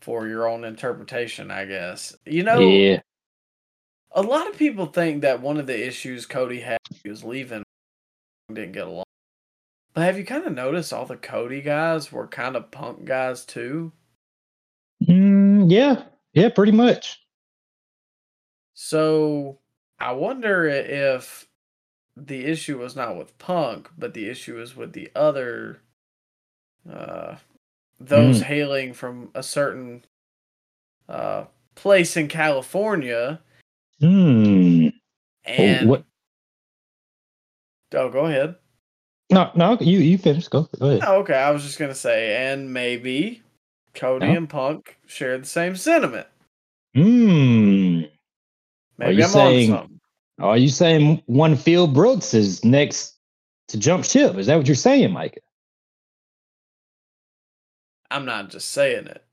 for 0.00 0.26
your 0.26 0.48
own 0.48 0.64
interpretation, 0.64 1.52
I 1.52 1.66
guess. 1.66 2.16
You 2.26 2.42
know, 2.42 2.58
yeah. 2.58 3.00
a 4.10 4.22
lot 4.22 4.48
of 4.48 4.58
people 4.58 4.86
think 4.86 5.22
that 5.22 5.40
one 5.40 5.56
of 5.56 5.68
the 5.68 5.86
issues 5.86 6.26
Cody 6.26 6.60
had 6.60 6.78
he 7.02 7.08
was 7.08 7.22
leaving 7.22 7.62
didn't 8.52 8.72
get 8.72 8.88
along. 8.88 9.04
But 9.94 10.02
have 10.02 10.18
you 10.18 10.24
kind 10.24 10.44
of 10.46 10.52
noticed 10.52 10.92
all 10.92 11.06
the 11.06 11.16
Cody 11.16 11.60
guys 11.60 12.10
were 12.10 12.26
kind 12.26 12.56
of 12.56 12.72
punk 12.72 13.04
guys 13.04 13.44
too? 13.44 13.92
Mm, 15.06 15.70
yeah, 15.70 16.02
yeah, 16.32 16.48
pretty 16.48 16.72
much. 16.72 17.20
So 18.74 19.60
I 20.00 20.10
wonder 20.10 20.66
if 20.66 21.46
the 22.16 22.44
issue 22.44 22.78
was 22.78 22.94
not 22.96 23.16
with 23.16 23.36
Punk, 23.38 23.88
but 23.98 24.14
the 24.14 24.28
issue 24.28 24.60
is 24.60 24.76
with 24.76 24.92
the 24.92 25.10
other 25.14 25.78
uh 26.90 27.36
those 28.00 28.40
Mm. 28.40 28.44
hailing 28.44 28.92
from 28.92 29.30
a 29.34 29.42
certain 29.42 30.04
uh 31.08 31.44
place 31.74 32.16
in 32.16 32.28
California 32.28 33.40
Hmm. 34.00 34.88
and 35.44 35.88
what? 35.88 36.04
oh 37.94 38.08
go 38.10 38.26
ahead. 38.26 38.56
No, 39.30 39.50
no, 39.54 39.78
you 39.80 39.98
you 40.00 40.18
finish. 40.18 40.48
Go, 40.48 40.68
go 40.78 40.88
ahead. 40.88 41.04
Oh, 41.06 41.20
okay, 41.20 41.34
I 41.36 41.50
was 41.52 41.62
just 41.62 41.78
gonna 41.78 41.94
say, 41.94 42.36
and 42.52 42.72
maybe 42.72 43.42
Cody 43.94 44.26
No. 44.26 44.36
and 44.36 44.48
Punk 44.50 44.98
share 45.06 45.38
the 45.38 45.46
same 45.46 45.76
sentiment. 45.76 46.26
Hmm. 46.94 48.02
Maybe 48.98 49.16
you 49.16 49.24
I'm 49.24 49.30
saying- 49.30 49.72
on 49.72 49.78
something. 49.78 49.91
Are 50.40 50.56
you 50.56 50.68
saying 50.68 51.22
one 51.26 51.56
Phil 51.56 51.86
Brooks 51.86 52.34
is 52.34 52.64
next 52.64 53.16
to 53.68 53.78
jump 53.78 54.04
ship? 54.04 54.36
Is 54.36 54.46
that 54.46 54.56
what 54.56 54.66
you're 54.66 54.74
saying, 54.74 55.12
Micah? 55.12 55.40
I'm 58.10 58.24
not 58.24 58.50
just 58.50 58.70
saying 58.70 59.06
it. 59.06 59.24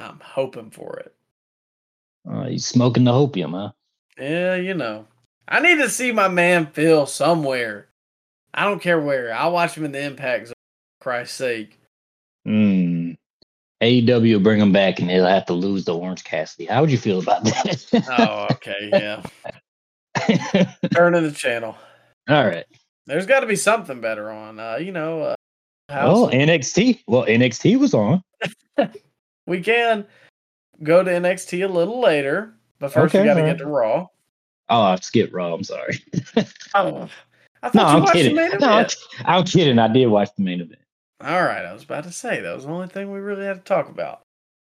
I'm 0.00 0.20
hoping 0.20 0.70
for 0.70 0.98
it. 0.98 1.14
Uh, 2.28 2.46
he's 2.46 2.66
smoking 2.66 3.04
the 3.04 3.12
opium, 3.12 3.52
huh? 3.52 3.70
Yeah, 4.18 4.56
you 4.56 4.74
know. 4.74 5.06
I 5.46 5.60
need 5.60 5.76
to 5.76 5.88
see 5.88 6.12
my 6.12 6.28
man 6.28 6.66
Phil 6.66 7.06
somewhere. 7.06 7.88
I 8.52 8.64
don't 8.64 8.82
care 8.82 9.00
where. 9.00 9.32
I'll 9.32 9.52
watch 9.52 9.76
him 9.76 9.84
in 9.84 9.92
the 9.92 10.02
impact 10.02 10.48
zone, 10.48 10.54
for 11.00 11.04
Christ's 11.04 11.36
sake. 11.36 11.78
Hmm. 12.44 13.12
AEW 13.80 14.34
will 14.34 14.40
bring 14.40 14.60
him 14.60 14.72
back 14.72 14.98
and 14.98 15.08
he'll 15.08 15.26
have 15.26 15.46
to 15.46 15.52
lose 15.52 15.84
to 15.84 15.92
Orange 15.92 16.24
Cassidy. 16.24 16.66
How 16.66 16.80
would 16.80 16.90
you 16.90 16.98
feel 16.98 17.20
about 17.20 17.44
that? 17.44 18.04
Oh, 18.18 18.48
okay, 18.54 18.90
yeah. 18.92 19.22
Turning 20.94 21.22
the 21.22 21.32
channel. 21.32 21.76
All 22.28 22.46
right. 22.46 22.64
There's 23.06 23.26
got 23.26 23.40
to 23.40 23.46
be 23.46 23.56
something 23.56 24.00
better 24.00 24.30
on. 24.30 24.58
Uh, 24.60 24.76
you 24.76 24.92
know, 24.92 25.22
uh, 25.22 25.34
Well. 25.88 26.30
NXT. 26.30 27.02
Well, 27.06 27.24
NXT 27.24 27.78
was 27.78 27.94
on. 27.94 28.22
we 29.46 29.60
can 29.60 30.06
go 30.82 31.02
to 31.02 31.10
NXT 31.10 31.64
a 31.64 31.68
little 31.72 32.00
later, 32.00 32.54
but 32.78 32.92
first 32.92 33.14
we 33.14 33.20
Okay, 33.20 33.26
got 33.28 33.34
to 33.34 33.42
get 33.42 33.58
to 33.58 33.66
Raw. 33.66 34.06
Oh, 34.68 34.80
I 34.82 34.96
skipped 34.96 35.32
Raw. 35.32 35.54
I'm 35.54 35.64
sorry. 35.64 35.98
Oh, 36.74 37.08
I 37.62 37.70
thought 37.70 37.74
No, 37.74 37.80
you 37.82 37.88
I'm 37.88 38.00
watched 38.02 38.12
kidding. 38.12 38.34
the 38.36 38.40
main 38.50 38.58
No, 38.60 38.68
I'm. 38.68 38.86
I'm 39.24 39.44
kidding. 39.44 39.78
I 39.78 39.88
did 39.88 40.06
watch 40.06 40.28
the 40.36 40.42
main 40.44 40.60
event. 40.60 40.80
All 41.24 41.42
right, 41.42 41.64
I 41.64 41.72
was 41.72 41.82
about 41.82 42.04
to 42.04 42.12
say 42.12 42.40
that 42.40 42.54
was 42.54 42.64
the 42.66 42.70
only 42.70 42.86
thing 42.86 43.10
we 43.10 43.18
really 43.18 43.44
had 43.44 43.54
to 43.56 43.62
talk 43.64 43.88
about. 43.88 44.20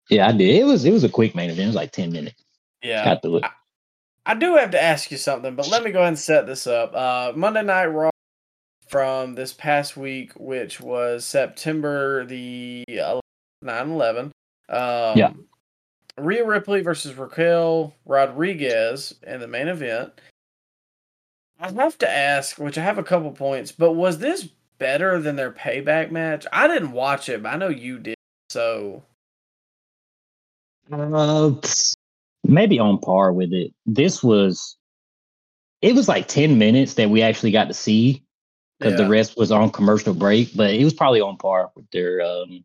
Yeah, 0.10 0.28
I 0.28 0.32
did. 0.32 0.56
It 0.56 0.64
was 0.66 0.86
it 0.86 0.92
was 0.94 1.04
a 1.04 1.10
quick 1.10 1.36
main 1.36 1.50
event. 1.50 1.64
It 1.64 1.68
was 1.68 1.76
like 1.76 1.92
ten 1.92 2.14
minutes. 2.14 2.42
Yeah, 2.84 3.04
Got 3.04 3.22
through 3.24 3.38
it. 3.38 3.44
I 4.26 4.34
do 4.34 4.56
have 4.56 4.72
to 4.72 4.82
ask 4.82 5.12
you 5.12 5.18
something, 5.18 5.56
but 5.56 5.68
let 5.70 5.84
me 5.84 5.92
go 5.92 6.00
ahead 6.00 6.10
and 6.10 6.20
set 6.20 6.48
this 6.48 6.66
up. 6.68 6.96
Uh, 6.96 7.34
Monday 7.36 7.64
Night 7.64 7.86
Raw 7.88 8.10
from 8.88 9.36
this 9.36 9.54
past 9.54 9.96
week, 9.98 10.32
which 10.36 10.80
was 10.82 11.26
September 11.26 12.26
the 12.26 12.84
9 13.62 13.90
11. 13.92 14.26
Um, 14.70 15.18
Yeah. 15.18 15.34
Rhea 16.18 16.46
Ripley 16.46 16.82
versus 16.82 17.14
Raquel 17.16 17.94
Rodriguez 18.06 19.14
in 19.28 19.42
the 19.42 19.48
main 19.48 19.68
event. 19.68 20.14
I 21.60 21.72
have 21.72 21.98
to 22.00 22.10
ask, 22.10 22.58
which 22.58 22.78
I 22.78 22.84
have 22.84 22.98
a 22.98 23.04
couple 23.04 23.32
points, 23.32 23.72
but 23.72 23.94
was 23.94 24.18
this 24.18 24.48
better 24.78 25.20
than 25.20 25.36
their 25.36 25.52
payback 25.52 26.12
match? 26.12 26.46
I 26.54 26.68
didn't 26.68 26.94
watch 26.94 27.28
it, 27.30 27.44
but 27.44 27.54
I 27.54 27.58
know 27.58 27.68
you 27.70 28.00
did. 28.00 28.16
So, 28.50 29.04
Uh, 30.92 31.52
maybe 32.48 32.80
on 32.80 33.00
par 33.00 33.34
with 33.34 33.54
it. 33.54 33.74
This 33.86 34.24
was. 34.24 34.78
It 35.82 35.94
was 35.94 36.08
like 36.08 36.28
ten 36.28 36.58
minutes 36.58 36.96
that 36.96 37.10
we 37.10 37.22
actually 37.22 37.52
got 37.52 37.68
to 37.68 37.74
see 37.74 38.24
because 38.80 38.94
yeah. 38.94 39.06
the 39.06 39.10
rest 39.10 39.38
was 39.38 39.52
on 39.52 39.70
commercial 39.70 40.14
break. 40.14 40.56
But 40.56 40.72
it 40.72 40.84
was 40.84 40.94
probably 40.94 41.22
on 41.22 41.38
par 41.38 41.72
with 41.76 41.90
their 41.92 42.22
um, 42.22 42.64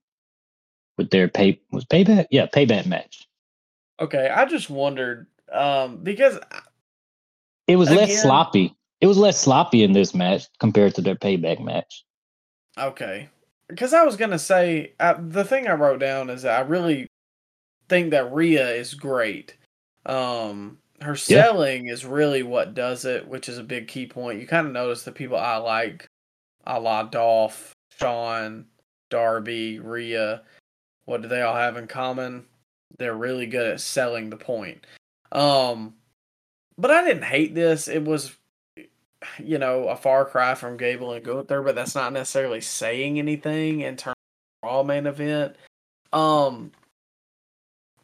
with 0.96 1.10
their 1.10 1.28
pay 1.28 1.60
was 1.70 1.84
payback. 1.84 2.26
Yeah, 2.30 2.46
payback 2.46 2.86
match. 2.86 3.26
okay, 4.00 4.28
I 4.28 4.44
just 4.46 4.70
wondered 4.70 5.26
um, 5.52 5.98
because 6.02 6.38
It 7.66 7.76
was 7.76 7.88
Again- 7.88 8.08
less 8.08 8.22
sloppy. 8.22 8.74
It 9.00 9.06
was 9.06 9.16
less 9.16 9.40
sloppy 9.40 9.82
in 9.82 9.92
this 9.92 10.14
match 10.14 10.44
compared 10.58 10.94
to 10.96 11.00
their 11.00 11.14
payback 11.14 11.58
match. 11.64 12.04
Okay. 12.76 13.28
Because 13.68 13.94
I 13.94 14.04
was 14.04 14.16
going 14.16 14.32
to 14.32 14.38
say, 14.38 14.92
uh, 15.00 15.14
the 15.18 15.44
thing 15.44 15.68
I 15.68 15.72
wrote 15.72 16.00
down 16.00 16.28
is 16.28 16.42
that 16.42 16.58
I 16.58 16.62
really 16.66 17.06
think 17.88 18.10
that 18.10 18.32
Rhea 18.32 18.68
is 18.68 18.94
great. 18.94 19.56
Um, 20.06 20.78
her 21.00 21.12
Yeah. 21.12 21.44
selling 21.44 21.88
is 21.88 22.04
really 22.04 22.42
what 22.42 22.74
does 22.74 23.04
it, 23.04 23.26
which 23.26 23.48
is 23.48 23.58
a 23.58 23.62
big 23.64 23.88
key 23.88 24.06
point. 24.06 24.40
You 24.40 24.46
kind 24.46 24.66
of 24.66 24.72
notice 24.72 25.02
the 25.02 25.12
people 25.12 25.36
I 25.36 25.56
like, 25.56 26.06
a 26.66 26.78
la 26.78 27.04
Dolph, 27.04 27.72
Sean, 27.98 28.66
Darby, 29.08 29.78
Rhea, 29.78 30.42
what 31.04 31.22
do 31.22 31.28
they 31.28 31.42
all 31.42 31.54
have 31.56 31.76
in 31.76 31.86
common? 31.86 32.46
They're 32.98 33.16
really 33.16 33.46
good 33.46 33.66
at 33.66 33.80
selling 33.80 34.30
the 34.30 34.36
point. 34.36 34.86
Um, 35.32 35.94
but 36.76 36.90
I 36.90 37.04
didn't 37.04 37.24
hate 37.24 37.54
this. 37.54 37.88
It 37.88 38.04
was 38.04 38.36
you 39.38 39.58
know, 39.58 39.88
a 39.88 39.96
far 39.96 40.24
cry 40.24 40.54
from 40.54 40.76
Gable 40.76 41.12
and 41.12 41.24
Gunther, 41.24 41.62
but 41.62 41.74
that's 41.74 41.94
not 41.94 42.12
necessarily 42.12 42.60
saying 42.60 43.18
anything 43.18 43.80
in 43.80 43.96
terms 43.96 44.16
of 44.62 44.68
Raw 44.68 44.82
main 44.82 45.06
event. 45.06 45.56
Um, 46.12 46.72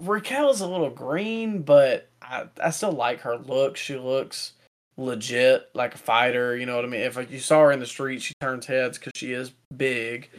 Raquel's 0.01 0.60
a 0.60 0.66
little 0.66 0.90
green, 0.90 1.62
but 1.62 2.10
I, 2.23 2.47
I 2.62 2.70
still 2.70 2.93
like 2.93 3.20
her 3.20 3.39
look. 3.39 3.77
She 3.77 3.97
looks 3.97 4.52
legit, 4.97 5.68
like 5.74 5.94
a 5.94 5.98
fighter. 5.98 6.56
You 6.56 6.66
know 6.66 6.77
what 6.77 6.85
I 6.85 6.89
mean? 6.89 7.01
If 7.01 7.31
you 7.31 7.39
saw 7.39 7.64
her 7.64 7.73
in 7.73 7.81
the 7.81 7.86
street, 7.86 8.23
she 8.23 8.35
turns 8.40 8.66
heads 8.66 8.98
because 8.98 9.12
she 9.16 9.32
is 9.32 9.52
big. 9.74 10.31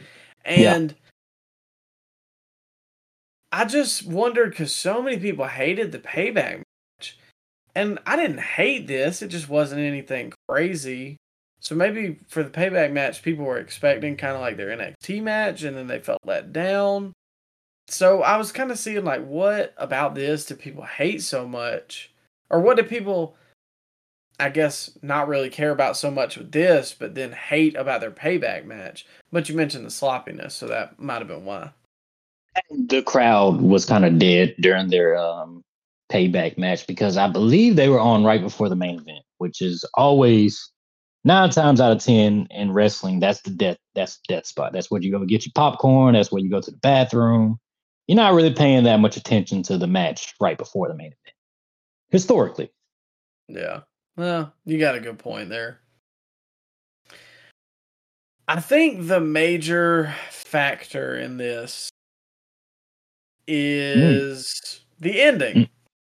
Yeah. 0.46 0.74
And 0.74 0.94
I 3.50 3.64
just 3.64 4.06
wondered 4.06 4.50
because 4.50 4.72
so 4.72 5.02
many 5.02 5.18
people 5.18 5.46
hated 5.46 5.92
the 5.92 5.98
payback 5.98 6.62
match. 6.98 7.18
And 7.74 7.98
I 8.06 8.16
didn't 8.16 8.40
hate 8.40 8.86
this, 8.86 9.22
it 9.22 9.28
just 9.28 9.48
wasn't 9.48 9.80
anything 9.80 10.32
crazy. 10.48 11.16
So 11.60 11.74
maybe 11.74 12.18
for 12.28 12.42
the 12.42 12.50
payback 12.50 12.92
match, 12.92 13.22
people 13.22 13.44
were 13.44 13.58
expecting 13.58 14.16
kind 14.16 14.34
of 14.34 14.40
like 14.40 14.56
their 14.56 14.76
NXT 14.76 15.22
match 15.22 15.64
and 15.64 15.76
then 15.76 15.86
they 15.86 15.98
felt 15.98 16.20
let 16.24 16.52
down. 16.52 17.12
So 17.88 18.22
I 18.22 18.36
was 18.36 18.52
kind 18.52 18.70
of 18.70 18.78
seeing 18.78 19.04
like, 19.04 19.24
what 19.26 19.74
about 19.76 20.14
this 20.14 20.46
do 20.46 20.54
people 20.54 20.84
hate 20.84 21.22
so 21.22 21.48
much? 21.48 22.12
Or 22.50 22.60
what 22.60 22.76
do 22.76 22.82
people, 22.82 23.36
I 24.38 24.50
guess, 24.50 24.96
not 25.02 25.28
really 25.28 25.50
care 25.50 25.70
about 25.70 25.96
so 25.96 26.10
much 26.10 26.36
with 26.36 26.52
this, 26.52 26.94
but 26.98 27.14
then 27.14 27.32
hate 27.32 27.76
about 27.76 28.00
their 28.00 28.10
payback 28.10 28.64
match? 28.66 29.06
But 29.32 29.48
you 29.48 29.56
mentioned 29.56 29.86
the 29.86 29.90
sloppiness, 29.90 30.54
so 30.54 30.68
that 30.68 31.00
might 31.00 31.18
have 31.18 31.28
been 31.28 31.44
why 31.44 31.70
the 32.70 33.02
crowd 33.02 33.60
was 33.60 33.84
kind 33.84 34.04
of 34.04 34.18
dead 34.18 34.54
during 34.60 34.88
their 34.88 35.16
um, 35.16 35.62
payback 36.10 36.58
match 36.58 36.86
because 36.86 37.16
I 37.16 37.28
believe 37.28 37.76
they 37.76 37.88
were 37.88 38.00
on 38.00 38.24
right 38.24 38.40
before 38.40 38.68
the 38.68 38.76
main 38.76 38.96
event, 39.00 39.24
which 39.38 39.60
is 39.60 39.84
always 39.94 40.70
nine 41.24 41.50
times 41.50 41.80
out 41.80 41.92
of 41.92 42.02
ten 42.02 42.46
in 42.50 42.72
wrestling. 42.72 43.20
That's 43.20 43.40
the 43.42 43.50
death. 43.50 43.78
That's 43.94 44.20
death 44.28 44.46
spot. 44.46 44.72
That's 44.72 44.90
where 44.90 45.00
you 45.00 45.10
go 45.10 45.24
get 45.24 45.44
your 45.44 45.52
popcorn. 45.54 46.14
That's 46.14 46.32
where 46.32 46.42
you 46.42 46.50
go 46.50 46.60
to 46.60 46.70
the 46.70 46.76
bathroom. 46.78 47.58
You're 48.08 48.16
not 48.16 48.32
really 48.32 48.52
paying 48.52 48.84
that 48.84 49.00
much 49.00 49.16
attention 49.16 49.62
to 49.64 49.76
the 49.76 49.86
match 49.86 50.34
right 50.40 50.56
before 50.56 50.88
the 50.88 50.94
main 50.94 51.08
event, 51.08 51.36
historically. 52.08 52.70
Yeah. 53.48 53.80
Well, 54.16 54.52
you 54.64 54.78
got 54.78 54.96
a 54.96 55.00
good 55.00 55.18
point 55.18 55.50
there. 55.50 55.78
I 58.48 58.60
think 58.60 59.06
the 59.06 59.20
major 59.20 60.14
factor 60.30 61.16
in 61.16 61.36
this 61.36 61.90
is 63.46 64.46
mm. 64.46 64.80
the 65.00 65.20
ending. 65.20 65.68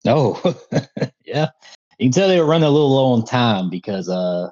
Oh, 0.06 0.40
yeah. 1.26 1.48
You 1.98 2.06
can 2.06 2.12
tell 2.12 2.28
they 2.28 2.40
were 2.40 2.46
running 2.46 2.68
a 2.68 2.70
little 2.70 2.94
low 2.94 3.12
on 3.12 3.24
time 3.24 3.68
because 3.68 4.08
uh 4.08 4.48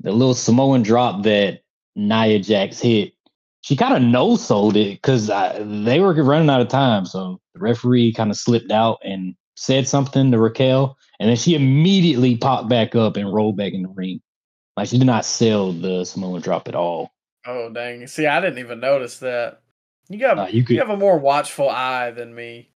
the 0.00 0.12
little 0.12 0.34
Samoan 0.34 0.82
drop 0.82 1.22
that 1.24 1.60
Nia 1.94 2.38
Jax 2.38 2.80
hit, 2.80 3.11
she 3.62 3.76
kind 3.76 3.94
of 3.94 4.02
no 4.02 4.36
sold 4.36 4.76
it 4.76 5.00
because 5.00 5.28
they 5.28 6.00
were 6.00 6.12
running 6.22 6.50
out 6.50 6.60
of 6.60 6.68
time. 6.68 7.06
So 7.06 7.40
the 7.54 7.60
referee 7.60 8.12
kind 8.12 8.30
of 8.30 8.36
slipped 8.36 8.70
out 8.70 8.98
and 9.02 9.34
said 9.56 9.88
something 9.88 10.30
to 10.30 10.38
Raquel, 10.38 10.96
and 11.20 11.28
then 11.28 11.36
she 11.36 11.54
immediately 11.54 12.36
popped 12.36 12.68
back 12.68 12.94
up 12.94 13.16
and 13.16 13.32
rolled 13.32 13.56
back 13.56 13.72
in 13.72 13.82
the 13.82 13.88
ring. 13.88 14.20
Like 14.76 14.88
she 14.88 14.98
did 14.98 15.06
not 15.06 15.24
sell 15.24 15.72
the 15.72 16.04
Samoan 16.04 16.40
drop 16.40 16.68
at 16.68 16.74
all. 16.74 17.12
Oh 17.46 17.70
dang! 17.70 18.06
See, 18.06 18.26
I 18.26 18.40
didn't 18.40 18.58
even 18.58 18.80
notice 18.80 19.18
that. 19.18 19.62
You 20.08 20.18
got 20.18 20.38
uh, 20.38 20.46
you, 20.50 20.64
could, 20.64 20.74
you 20.74 20.80
have 20.80 20.90
a 20.90 20.96
more 20.96 21.18
watchful 21.18 21.68
eye 21.68 22.10
than 22.10 22.34
me. 22.34 22.70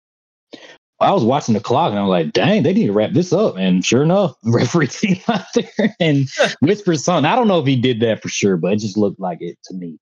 I 1.01 1.13
was 1.13 1.25
watching 1.25 1.53
the 1.55 1.61
clock 1.61 1.91
and 1.91 1.99
I 1.99 2.03
was 2.03 2.09
like, 2.09 2.33
dang, 2.33 2.63
they 2.63 2.73
need 2.73 2.87
to 2.87 2.93
wrap 2.93 3.13
this 3.13 3.33
up. 3.33 3.57
And 3.59 3.85
sure 3.85 4.03
enough, 4.03 4.35
referee 4.45 4.87
came 4.87 5.21
out 5.29 5.45
there 5.55 5.95
and 6.01 6.29
whispered 6.61 7.01
something. 7.01 7.31
I 7.31 7.37
don't 7.37 7.49
know 7.49 7.61
if 7.61 7.67
he 7.67 7.77
did 7.77 8.01
that 8.01 8.23
for 8.23 8.29
sure, 8.29 8.57
but 8.57 8.73
it 8.73 8.79
just 8.79 8.97
looked 8.97 9.21
like 9.21 9.39
it 9.41 9.59
to 9.65 9.75
me. 9.75 9.99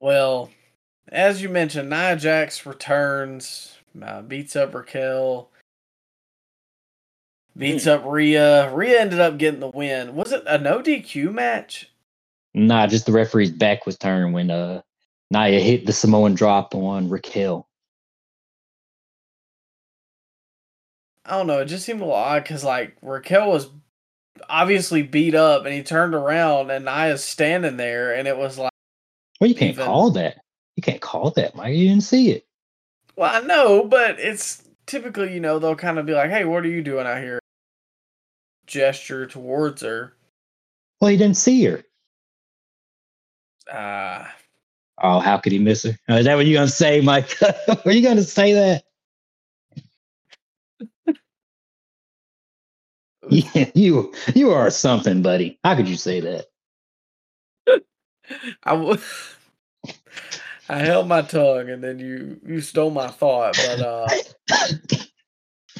Well, 0.00 0.50
as 1.08 1.40
you 1.42 1.48
mentioned, 1.48 1.90
Nia 1.90 2.16
Jax 2.16 2.66
returns, 2.66 3.76
uh, 4.00 4.22
beats 4.22 4.56
up 4.56 4.74
Raquel, 4.74 5.50
beats 7.56 7.84
mm. 7.84 7.92
up 7.92 8.04
Rhea. 8.04 8.72
Rhea 8.72 9.00
ended 9.00 9.20
up 9.20 9.38
getting 9.38 9.60
the 9.60 9.68
win. 9.68 10.14
Was 10.14 10.32
it 10.32 10.42
a 10.46 10.58
no 10.58 10.80
DQ 10.80 11.32
match? 11.32 11.90
Nah, 12.54 12.86
just 12.86 13.06
the 13.06 13.12
referee's 13.12 13.50
back 13.50 13.86
was 13.86 13.96
turned 13.96 14.34
when 14.34 14.50
uh 14.50 14.82
Nia 15.30 15.60
hit 15.60 15.86
the 15.86 15.92
Samoan 15.92 16.34
drop 16.34 16.74
on 16.74 17.08
Raquel. 17.08 17.68
I 21.24 21.36
don't 21.36 21.48
know. 21.48 21.60
It 21.60 21.66
just 21.66 21.84
seemed 21.84 22.00
a 22.00 22.04
little 22.04 22.16
odd 22.16 22.44
because 22.44 22.62
like 22.62 22.96
Raquel 23.02 23.50
was 23.50 23.68
obviously 24.48 25.02
beat 25.02 25.34
up, 25.34 25.64
and 25.64 25.74
he 25.74 25.82
turned 25.82 26.14
around, 26.14 26.70
and 26.70 26.84
Nia's 26.84 27.24
standing 27.24 27.76
there, 27.76 28.14
and 28.14 28.28
it 28.28 28.36
was 28.36 28.58
like, 28.58 28.72
well, 29.40 29.48
you 29.48 29.54
can't 29.54 29.74
even... 29.74 29.84
call 29.86 30.10
that. 30.12 30.38
You 30.76 30.82
can't 30.82 31.00
call 31.00 31.30
that, 31.32 31.54
Mike. 31.54 31.74
You 31.74 31.88
didn't 31.88 32.02
see 32.04 32.30
it. 32.30 32.46
Well, 33.16 33.34
I 33.34 33.46
know, 33.46 33.84
but 33.84 34.18
it's 34.20 34.62
typically, 34.86 35.32
you 35.32 35.40
know, 35.40 35.58
they'll 35.58 35.74
kind 35.74 35.98
of 35.98 36.06
be 36.06 36.12
like, 36.12 36.30
"Hey, 36.30 36.44
what 36.44 36.64
are 36.64 36.68
you 36.68 36.82
doing 36.82 37.06
out 37.06 37.22
here?" 37.22 37.40
Gesture 38.66 39.26
towards 39.26 39.82
her. 39.82 40.14
Well, 41.00 41.10
he 41.10 41.16
didn't 41.16 41.36
see 41.36 41.64
her. 41.64 41.82
Ah, 43.72 44.28
uh, 44.28 44.28
Oh, 45.02 45.18
how 45.20 45.36
could 45.38 45.52
he 45.52 45.58
miss 45.58 45.82
her? 45.82 45.96
Is 46.08 46.24
that 46.24 46.36
what 46.36 46.46
you're 46.46 46.58
gonna 46.58 46.68
say, 46.68 47.00
Mike? 47.00 47.36
Are 47.84 47.92
you 47.92 48.02
gonna 48.02 48.22
say 48.22 48.54
that? 48.54 48.84
yeah, 53.28 53.70
you 53.74 54.14
you 54.34 54.50
are 54.50 54.70
something, 54.70 55.22
buddy. 55.22 55.58
How 55.64 55.74
could 55.74 55.88
you 55.88 55.96
say 55.96 56.20
that? 56.20 56.46
I 58.62 58.72
w- 58.72 59.00
I 60.68 60.78
held 60.78 61.08
my 61.08 61.22
tongue, 61.22 61.70
and 61.70 61.82
then 61.82 61.98
you 61.98 62.40
you 62.46 62.60
stole 62.60 62.90
my 62.90 63.08
thought. 63.08 63.56
But 63.56 63.80
uh, 63.80 64.08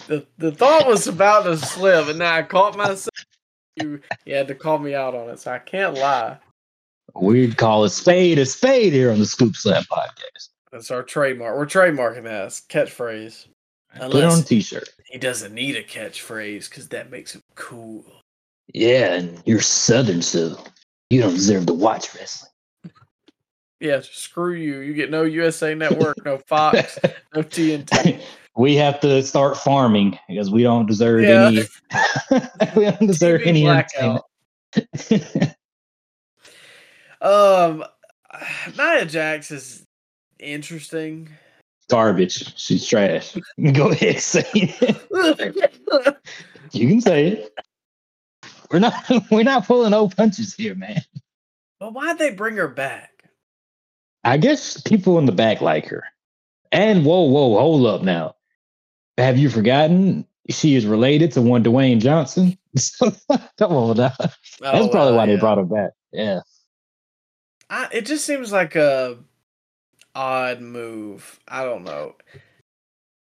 the 0.07 0.27
the 0.39 0.53
thought 0.53 0.87
was 0.87 1.07
about 1.09 1.45
to 1.45 1.57
slip, 1.57 2.09
and 2.09 2.19
now 2.19 2.35
I 2.35 2.43
caught 2.43 2.77
myself. 2.77 3.11
You, 3.77 4.01
you 4.25 4.35
had 4.35 4.49
to 4.49 4.55
call 4.55 4.79
me 4.79 4.95
out 4.95 5.15
on 5.15 5.29
it, 5.29 5.41
so 5.41 5.53
I 5.53 5.59
can't 5.59 5.95
lie. 5.95 6.39
We'd 7.15 7.57
call 7.57 7.85
a 7.85 7.91
spade 7.91 8.39
a 8.39 8.47
spade 8.47 8.93
here 8.93 9.11
on 9.11 9.19
the 9.19 9.27
Scoop 9.27 9.57
Slam 9.57 9.85
podcast. 9.85 10.49
That's 10.73 10.91
our 10.91 11.03
trademark. 11.03 11.57
We're 11.57 11.67
trademarking 11.67 12.25
that 12.25 12.51
catchphrase. 12.69 13.47
Unless 13.95 14.13
Put 14.13 14.25
it 14.25 14.31
on 14.31 14.39
a 14.41 14.43
t-shirt. 14.43 14.89
He 15.07 15.19
doesn't 15.19 15.55
need 15.55 15.77
a 15.77 15.83
catchphrase 15.83 16.69
because 16.69 16.89
that 16.89 17.11
makes 17.11 17.35
him 17.35 17.41
cool. 17.55 18.05
Yeah, 18.75 19.15
and 19.15 19.43
you're 19.47 19.61
Southern, 19.61 20.21
so 20.21 20.59
you 21.11 21.21
don't 21.21 21.35
deserve 21.35 21.67
to 21.67 21.75
watch 21.75 22.15
wrestling. 22.15 22.51
Yeah, 23.81 24.01
screw 24.03 24.55
you. 24.55 24.81
You 24.81 24.95
get 24.95 25.11
no 25.11 25.25
USA 25.25 25.75
Network, 25.75 26.25
no 26.25 26.39
Fox, 26.39 26.99
no 27.35 27.43
TNT. 27.43 28.23
We 28.57 28.75
have 28.77 29.01
to 29.01 29.23
start 29.23 29.59
farming 29.59 30.19
because 30.29 30.51
we 30.51 30.63
don't 30.63 30.87
deserve 30.87 31.25
yeah. 31.25 31.49
any. 31.49 31.59
we 32.77 32.85
don't 32.85 33.07
deserve 33.07 33.43
TV 33.43 33.47
any 33.47 33.69
entertainment. 33.69 34.23
Um, 37.21 37.85
Nia 38.77 39.07
Jax 39.07 39.51
is 39.51 39.85
interesting. 40.39 41.29
Garbage. 41.89 42.57
She's 42.59 42.87
trash. 42.87 43.37
Go 43.73 43.91
ahead, 43.91 44.21
say 44.21 44.45
it. 44.55 46.17
you 46.73 46.89
can 46.89 47.01
say 47.01 47.29
it. 47.29 47.55
We're 48.71 48.79
not. 48.79 48.95
We're 49.31 49.43
not 49.43 49.67
pulling 49.67 49.91
no 49.91 50.09
punches 50.09 50.55
here, 50.55 50.75
man. 50.75 51.03
But 51.79 51.93
why'd 51.93 52.19
they 52.19 52.31
bring 52.31 52.57
her 52.57 52.69
back? 52.69 53.25
I 54.25 54.39
guess 54.39 54.81
people 54.81 55.19
in 55.19 55.27
the 55.27 55.33
back 55.33 55.61
like 55.61 55.87
her. 55.87 56.05
And 56.73 57.05
whoa, 57.05 57.23
whoa, 57.23 57.59
hold 57.59 57.87
up 57.87 58.03
now. 58.03 58.35
Have 59.19 59.39
you 59.39 59.49
forgotten 59.49 60.27
she 60.51 60.75
is 60.75 60.87
related 60.87 61.33
to 61.33 61.43
one 61.43 61.63
Dwayne 61.63 62.01
Johnson? 62.01 62.59
Come 63.59 63.73
on 63.73 63.97
now. 63.97 64.13
That's 64.19 64.37
oh, 64.63 64.89
probably 64.89 65.17
why 65.17 65.25
yeah. 65.25 65.35
they 65.35 65.41
brought 65.41 65.59
her 65.59 65.65
back. 65.65 65.93
Yeah. 66.13 66.41
I, 67.71 67.89
it 67.93 68.07
just 68.07 68.25
seems 68.25 68.53
like 68.53 68.75
a 68.75 69.19
odd 70.15 70.61
move. 70.61 71.39
I 71.49 71.65
don't 71.65 71.85
know. 71.85 72.15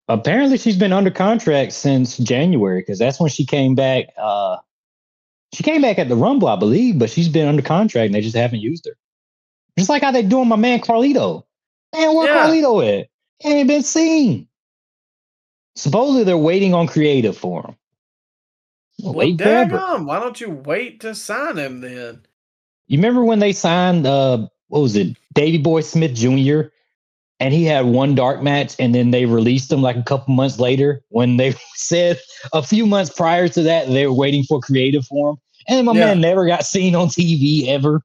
Apparently, 0.08 0.58
she's 0.58 0.76
been 0.76 0.92
under 0.92 1.10
contract 1.10 1.72
since 1.72 2.18
January 2.18 2.80
because 2.80 2.98
that's 2.98 3.18
when 3.18 3.30
she 3.30 3.46
came 3.46 3.74
back. 3.74 4.06
Uh, 4.18 4.58
she 5.54 5.62
came 5.62 5.82
back 5.82 5.98
at 5.98 6.08
the 6.08 6.16
Rumble, 6.16 6.48
I 6.48 6.56
believe, 6.56 6.98
but 6.98 7.10
she's 7.10 7.28
been 7.28 7.46
under 7.46 7.62
contract 7.62 8.06
and 8.06 8.14
they 8.14 8.20
just 8.20 8.36
haven't 8.36 8.60
used 8.60 8.86
her. 8.86 8.96
Just 9.78 9.88
like 9.88 10.02
how 10.02 10.10
they 10.10 10.22
doing 10.22 10.48
my 10.48 10.56
man 10.56 10.80
Carlito. 10.80 11.44
Man, 11.94 12.14
where 12.14 12.26
yeah. 12.26 12.46
Carlito 12.46 13.00
at? 13.00 13.08
He 13.40 13.48
ain't 13.52 13.68
been 13.68 13.82
seen. 13.82 14.48
Supposedly 15.76 16.24
they're 16.24 16.36
waiting 16.36 16.74
on 16.74 16.86
creative 16.86 17.36
for 17.36 17.62
him. 17.62 17.76
Well, 19.02 19.14
wait 19.14 19.40
on. 19.42 20.06
Why 20.06 20.20
don't 20.20 20.40
you 20.40 20.50
wait 20.50 21.00
to 21.00 21.14
sign 21.14 21.56
him 21.56 21.80
then? 21.80 22.22
You 22.86 22.98
remember 22.98 23.24
when 23.24 23.38
they 23.38 23.52
signed 23.52 24.06
uh 24.06 24.46
what 24.68 24.80
was 24.80 24.96
it, 24.96 25.16
Davy 25.34 25.58
Boy 25.58 25.80
Smith 25.80 26.14
Jr. 26.14 26.62
and 27.38 27.54
he 27.54 27.64
had 27.64 27.86
one 27.86 28.14
dark 28.14 28.42
match 28.42 28.74
and 28.78 28.94
then 28.94 29.10
they 29.10 29.26
released 29.26 29.70
him 29.70 29.82
like 29.82 29.96
a 29.96 30.02
couple 30.02 30.34
months 30.34 30.58
later 30.58 31.02
when 31.10 31.36
they 31.36 31.54
said 31.74 32.20
a 32.52 32.62
few 32.62 32.86
months 32.86 33.12
prior 33.12 33.48
to 33.48 33.62
that 33.62 33.88
they 33.88 34.06
were 34.06 34.14
waiting 34.14 34.44
for 34.44 34.60
creative 34.60 35.04
for 35.06 35.30
him. 35.30 35.36
And 35.68 35.86
my 35.86 35.92
yeah. 35.92 36.06
man 36.06 36.20
never 36.20 36.46
got 36.46 36.66
seen 36.66 36.94
on 36.94 37.08
TV 37.08 37.68
ever. 37.68 38.02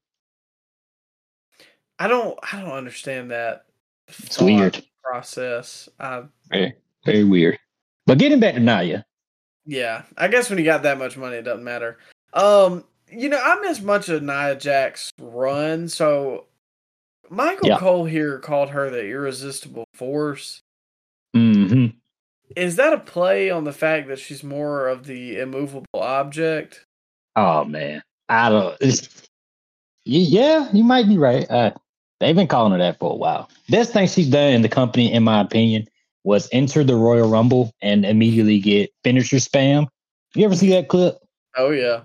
I 2.00 2.08
don't 2.08 2.38
I 2.54 2.62
don't 2.62 2.72
understand 2.72 3.32
that. 3.32 3.66
It's 4.08 4.40
weird 4.40 4.82
process. 5.04 5.90
I, 6.00 6.24
very, 6.50 6.74
very 7.06 7.24
weird. 7.24 7.60
But 8.06 8.18
getting 8.18 8.40
back 8.40 8.56
to 8.56 8.60
Nia. 8.60 9.06
Yeah, 9.66 10.04
I 10.18 10.28
guess 10.28 10.50
when 10.50 10.58
you 10.58 10.66
got 10.66 10.84
that 10.84 10.98
much 10.98 11.18
money, 11.18 11.38
it 11.38 11.44
doesn't 11.44 11.64
matter. 11.64 12.00
Um, 12.34 12.84
you 13.12 13.30
know, 13.30 13.40
I 13.44 13.60
missed 13.60 13.84
much 13.84 14.10
of 14.10 14.24
Nia 14.24 14.56
Jack's 14.56 15.12
run. 15.20 15.88
So, 15.88 16.46
Michael 17.30 17.70
Yeah. 17.70 17.78
Cole 17.78 18.06
here 18.06 18.40
called 18.40 18.70
her 18.70 18.90
the 18.90 19.06
irresistible 19.06 19.86
force. 19.94 20.62
hmm 21.36 21.88
Is 22.56 22.78
that 22.78 22.94
a 22.94 23.00
play 23.00 23.52
on 23.52 23.64
the 23.64 23.74
fact 23.74 24.08
that 24.08 24.18
she's 24.18 24.44
more 24.44 24.88
of 24.88 25.06
the 25.06 25.40
immovable 25.40 25.86
object? 25.94 26.86
Oh 27.42 27.64
man, 27.64 28.04
I 28.28 28.50
don't. 28.50 28.78
Yeah, 30.04 30.70
you 30.74 30.84
might 30.84 31.08
be 31.08 31.18
right. 31.18 31.50
Uh, 31.50 31.72
they've 32.20 32.36
been 32.36 32.48
calling 32.48 32.74
her 32.74 32.78
that 32.80 33.00
for 33.00 33.14
a 33.14 33.16
while. 33.16 33.50
Best 33.70 33.94
thing 33.94 34.08
she's 34.08 34.28
done 34.28 34.52
in 34.52 34.62
the 34.62 34.68
company, 34.68 35.14
in 35.14 35.24
my 35.24 35.40
opinion, 35.40 35.88
was 36.26 36.50
enter 36.52 36.84
the 36.84 36.98
Royal 36.98 37.30
Rumble 37.30 37.72
and 37.82 38.06
immediately 38.06 38.60
get 38.60 38.92
finisher 39.06 39.38
spam. 39.38 39.88
You 40.36 40.44
ever 40.44 40.56
see 40.56 40.70
that 40.72 40.90
clip? 40.90 41.18
Oh 41.56 41.70
yeah. 41.70 42.02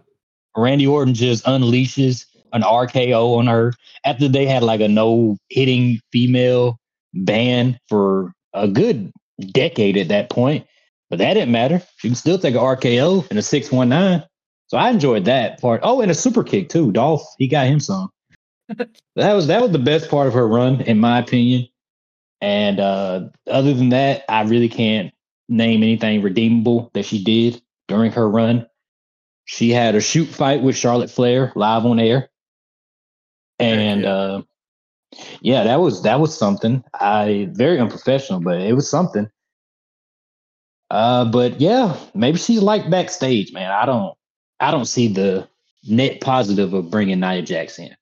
Randy 0.56 0.86
Orton 0.86 1.14
just 1.14 1.44
unleashes 1.46 2.26
an 2.52 2.62
RKO 2.62 3.36
on 3.36 3.48
her 3.48 3.72
after 4.04 4.28
they 4.28 4.46
had 4.46 4.62
like 4.62 4.80
a 4.80 4.86
no 4.86 5.36
hitting 5.48 6.00
female 6.12 6.78
ban 7.12 7.76
for 7.88 8.32
a 8.52 8.68
good 8.68 9.10
decade 9.50 9.96
at 9.96 10.06
that 10.08 10.30
point. 10.30 10.64
But 11.10 11.18
that 11.18 11.34
didn't 11.34 11.50
matter. 11.50 11.82
She 11.96 12.06
can 12.06 12.14
still 12.14 12.38
take 12.38 12.54
an 12.54 12.60
RKO 12.60 13.28
in 13.32 13.36
a 13.36 13.42
619. 13.42 14.28
So 14.74 14.78
I 14.78 14.90
enjoyed 14.90 15.26
that 15.26 15.60
part. 15.60 15.82
Oh, 15.84 16.00
and 16.00 16.10
a 16.10 16.14
super 16.14 16.42
kick 16.42 16.68
too. 16.68 16.90
Dolph, 16.90 17.22
he 17.38 17.46
got 17.46 17.68
him 17.68 17.78
some. 17.78 18.10
that 18.68 19.32
was 19.32 19.46
that 19.46 19.62
was 19.62 19.70
the 19.70 19.78
best 19.78 20.10
part 20.10 20.26
of 20.26 20.34
her 20.34 20.48
run, 20.48 20.80
in 20.80 20.98
my 20.98 21.20
opinion. 21.20 21.68
And 22.40 22.80
uh 22.80 23.28
other 23.48 23.72
than 23.72 23.90
that, 23.90 24.24
I 24.28 24.42
really 24.42 24.68
can't 24.68 25.14
name 25.48 25.84
anything 25.84 26.22
redeemable 26.22 26.90
that 26.92 27.04
she 27.04 27.22
did 27.22 27.62
during 27.86 28.10
her 28.10 28.28
run. 28.28 28.66
She 29.44 29.70
had 29.70 29.94
a 29.94 30.00
shoot 30.00 30.26
fight 30.26 30.60
with 30.60 30.76
Charlotte 30.76 31.08
Flair 31.08 31.52
live 31.54 31.86
on 31.86 32.00
air. 32.00 32.28
And 33.60 34.00
yeah. 34.02 34.10
uh 34.12 34.42
yeah, 35.40 35.62
that 35.62 35.78
was 35.78 36.02
that 36.02 36.18
was 36.18 36.36
something. 36.36 36.82
I 36.92 37.48
very 37.52 37.78
unprofessional, 37.78 38.40
but 38.40 38.60
it 38.60 38.72
was 38.72 38.90
something. 38.90 39.30
Uh 40.90 41.26
but 41.26 41.60
yeah, 41.60 41.96
maybe 42.12 42.38
she's 42.38 42.60
like 42.60 42.90
backstage, 42.90 43.52
man. 43.52 43.70
I 43.70 43.86
don't 43.86 44.16
I 44.64 44.70
don't 44.70 44.86
see 44.86 45.08
the 45.08 45.46
net 45.86 46.22
positive 46.22 46.72
of 46.72 46.90
bringing 46.90 47.20
Nia 47.20 47.42
Jax 47.42 47.78
in. 47.78 47.94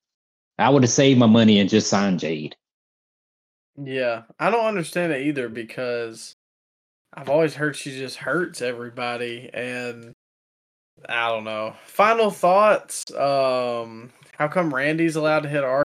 I 0.60 0.70
would 0.70 0.84
have 0.84 0.90
saved 0.90 1.18
my 1.18 1.26
money 1.26 1.58
and 1.58 1.68
just 1.68 1.88
signed 1.88 2.20
Jade. 2.20 2.54
Yeah. 3.76 4.22
I 4.38 4.48
don't 4.48 4.66
understand 4.66 5.12
it 5.12 5.26
either 5.26 5.48
because 5.48 6.34
I've 7.14 7.28
always 7.28 7.56
heard 7.56 7.74
she 7.74 7.90
just 7.90 8.16
hurts 8.16 8.62
everybody 8.62 9.50
and 9.52 10.12
I 11.08 11.30
don't 11.30 11.42
know. 11.42 11.74
Final 11.84 12.30
thoughts. 12.30 13.12
Um 13.12 14.12
how 14.38 14.46
come 14.46 14.72
Randy's 14.72 15.16
allowed 15.16 15.40
to 15.40 15.48
hit 15.48 15.64
R 15.64 15.82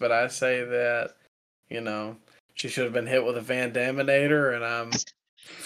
but 0.00 0.10
I 0.10 0.26
say 0.26 0.64
that, 0.64 1.14
you 1.68 1.80
know, 1.82 2.16
she 2.54 2.66
should 2.66 2.82
have 2.84 2.92
been 2.92 3.06
hit 3.06 3.24
with 3.24 3.36
a 3.36 3.40
Van 3.40 3.70
Daminator 3.72 4.56
and 4.56 4.64
I'm 4.64 4.90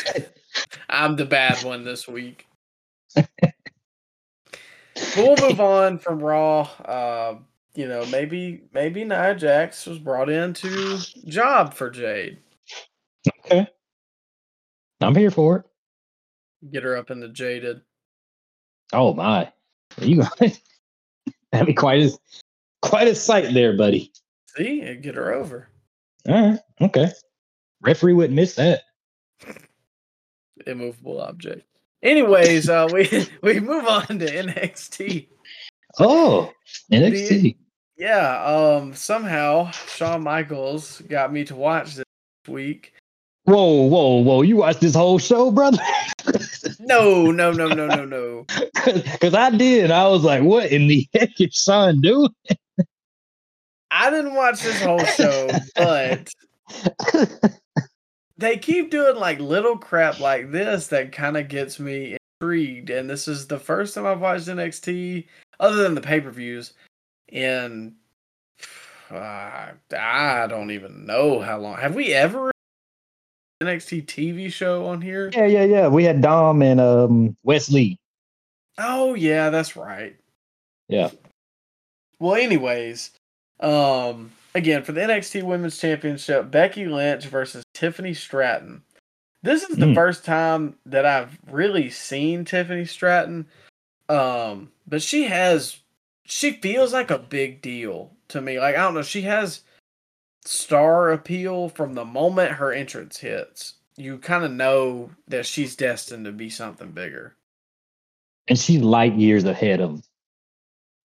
I'm 0.91 1.17
the 1.17 1.25
bad 1.25 1.65
one 1.65 1.83
this 1.83 2.07
week. 2.07 2.47
We'll 5.17 5.37
move 5.41 5.61
on 5.61 5.99
from 5.99 6.21
Raw. 6.21 6.63
Uh, 6.85 7.37
you 7.75 7.89
know, 7.89 8.05
maybe 8.07 8.63
maybe 8.73 9.05
Nia 9.05 9.35
Jax 9.35 9.87
was 9.87 9.99
brought 9.99 10.31
in 10.31 10.55
to 10.55 10.99
job 11.27 11.75
for 11.75 11.91
Jade. 11.91 12.39
Okay. 13.45 13.67
I'm 15.01 15.15
here 15.15 15.31
for 15.31 15.57
it. 15.59 16.71
Get 16.71 16.83
her 16.83 16.97
up 16.97 17.11
into 17.11 17.29
jaded. 17.29 17.83
Oh 18.93 19.13
my. 19.13 19.53
You 19.99 20.25
going? 20.39 20.53
that'd 21.53 21.67
be 21.67 21.75
quite 21.75 22.03
a 22.03 22.19
quite 22.81 23.09
a 23.09 23.15
sight 23.15 23.53
there, 23.53 23.77
buddy. 23.77 24.13
See, 24.57 24.81
and 24.81 25.03
get 25.03 25.17
her 25.17 25.33
over. 25.35 25.69
All 26.29 26.51
right. 26.51 26.61
Okay. 26.81 27.11
Referee 27.83 28.15
wouldn't 28.15 28.35
miss 28.35 28.55
that. 28.55 28.83
Immovable 30.67 31.21
object. 31.21 31.67
Anyways, 32.05 32.69
uh, 32.69 32.87
we 32.93 33.27
we 33.43 33.61
move 33.61 33.87
on 33.87 34.07
to 34.07 34.27
NXT. 34.27 35.27
Oh, 35.99 36.53
NXT. 36.93 37.57
Yeah, 37.97 38.45
um, 38.45 38.95
somehow 38.95 39.71
Shawn 39.71 40.23
Michaels 40.23 41.01
got 41.09 41.33
me 41.33 41.45
to 41.45 41.57
watch 41.57 41.95
this 41.95 42.05
week. 42.47 42.93
Whoa, 43.45 43.87
whoa, 43.87 44.17
whoa! 44.17 44.43
You 44.43 44.57
watched 44.57 44.81
this 44.81 44.95
whole 44.95 45.19
show, 45.19 45.51
brother? 45.51 45.79
No, 46.81 47.31
no, 47.31 47.51
no, 47.53 47.69
no, 47.69 47.87
no, 47.87 48.05
no. 48.05 48.47
Because 48.85 49.35
I 49.35 49.51
did. 49.51 49.91
I 49.91 50.07
was 50.09 50.23
like, 50.23 50.43
"What 50.43 50.71
in 50.71 50.87
the 50.87 51.07
heck 51.15 51.41
is 51.41 51.55
Shawn 51.55 52.01
doing?" 52.01 52.29
I 53.91 54.11
didn't 54.11 54.35
watch 54.35 54.63
this 54.63 54.83
whole 54.83 55.05
show, 55.05 55.49
but 55.77 56.33
they 58.37 58.59
keep 58.59 58.91
doing 58.91 59.17
like 59.17 59.39
little 59.39 59.77
crap 59.77 60.21
like 60.21 60.51
this 60.51 60.89
that 60.89 61.13
kind 61.13 61.37
of 61.37 61.49
gets 61.49 61.79
me 61.79 62.17
intrigued. 62.41 62.91
And 62.91 63.09
this 63.09 63.29
is 63.29 63.47
the 63.47 63.59
first 63.59 63.95
time 63.95 64.07
I've 64.07 64.21
watched 64.21 64.47
NXT, 64.47 65.27
other 65.61 65.83
than 65.83 65.95
the 65.95 66.01
pay 66.01 66.21
per 66.21 66.31
views, 66.31 66.75
in 67.29 67.95
uh, 69.11 69.73
I 69.97 70.47
don't 70.49 70.71
even 70.71 71.07
know 71.07 71.41
how 71.41 71.59
long. 71.59 71.77
Have 71.77 71.95
we 71.95 72.13
ever 72.13 72.51
NXT 73.63 74.07
TV 74.07 74.53
show 74.53 74.87
on 74.87 75.01
here? 75.01 75.31
yeah, 75.35 75.47
yeah, 75.47 75.65
yeah. 75.65 75.89
We 75.89 76.05
had 76.05 76.21
Dom 76.21 76.63
and 76.63 76.81
um 76.81 77.37
Wesley. 77.45 77.99
Oh 78.79 79.15
yeah, 79.15 79.51
that's 79.51 79.77
right. 79.77 80.17
Yeah. 80.89 81.11
Well, 82.19 82.35
anyways, 82.35 83.11
um, 83.61 84.33
again 84.55 84.83
for 84.85 84.93
the 84.93 85.01
NXT 85.01 85.43
Women's 85.43 85.79
Championship, 85.79 86.51
Becky 86.51 86.87
Lynch 86.87 87.27
versus 87.27 87.65
Tiffany 87.75 88.15
Stratton. 88.15 88.83
This 89.43 89.63
is 89.63 89.77
the 89.77 89.87
Mm. 89.87 89.95
first 89.95 90.25
time 90.25 90.79
that 90.87 91.05
I've 91.05 91.39
really 91.51 91.91
seen 91.91 92.45
Tiffany 92.45 92.85
Stratton. 92.87 93.47
Um, 94.09 94.73
but 94.87 95.03
she 95.03 95.25
has 95.25 95.79
she 96.27 96.53
feels 96.53 96.95
like 96.95 97.11
a 97.11 97.19
big 97.19 97.61
deal 97.61 98.17
to 98.29 98.41
me. 98.41 98.59
Like 98.59 98.77
I 98.77 98.79
don't 98.83 98.95
know, 98.95 99.03
she 99.03 99.23
has 99.23 99.63
star 100.45 101.13
appeal 101.13 101.69
from 101.71 101.95
the 101.95 102.05
moment 102.05 102.53
her 102.53 102.73
entrance 102.73 103.19
hits. 103.19 103.75
You 103.97 104.19
kind 104.19 104.45
of 104.45 104.51
know 104.51 105.11
that 105.29 105.47
she's 105.47 105.77
destined 105.77 106.25
to 106.25 106.33
be 106.33 106.49
something 106.51 106.91
bigger. 106.93 107.37
and 108.49 108.59
she's 108.59 108.83
light 108.83 109.15
years 109.15 109.45
ahead 109.45 109.81
of. 109.81 110.03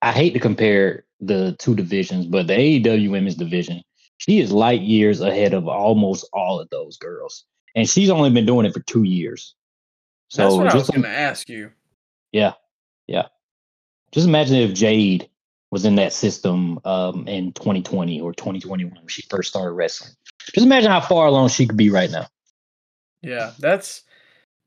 I 0.01 0.11
hate 0.11 0.33
to 0.33 0.39
compare 0.39 1.05
the 1.21 1.55
two 1.59 1.75
divisions, 1.75 2.25
but 2.27 2.47
the 2.47 2.53
AEW 2.53 3.11
women's 3.11 3.35
division, 3.35 3.81
she 4.17 4.39
is 4.39 4.51
light 4.51 4.81
years 4.81 5.21
ahead 5.21 5.53
of 5.53 5.67
almost 5.67 6.29
all 6.33 6.59
of 6.59 6.69
those 6.69 6.97
girls, 6.97 7.45
and 7.75 7.89
she's 7.89 8.09
only 8.09 8.31
been 8.31 8.45
doing 8.45 8.65
it 8.65 8.73
for 8.73 8.81
two 8.81 9.03
years. 9.03 9.55
So 10.29 10.43
That's 10.43 10.57
what 10.57 10.67
I 10.67 10.77
was 10.77 10.83
just 10.83 10.91
going 10.91 11.03
to 11.03 11.09
ask 11.09 11.49
you. 11.49 11.71
yeah, 12.31 12.53
yeah. 13.07 13.27
Just 14.13 14.27
imagine 14.27 14.57
if 14.57 14.73
Jade 14.75 15.29
was 15.71 15.85
in 15.85 15.95
that 15.97 16.13
system 16.13 16.79
um, 16.85 17.27
in 17.27 17.53
2020 17.53 18.21
or 18.21 18.33
2021 18.33 18.93
when 18.95 19.07
she 19.07 19.23
first 19.29 19.49
started 19.49 19.73
wrestling. 19.73 20.11
Just 20.53 20.65
imagine 20.65 20.91
how 20.91 21.01
far 21.01 21.27
along 21.27 21.49
she 21.49 21.67
could 21.67 21.77
be 21.77 21.91
right 21.91 22.11
now. 22.11 22.27
Yeah, 23.23 23.53
that's 23.59 24.03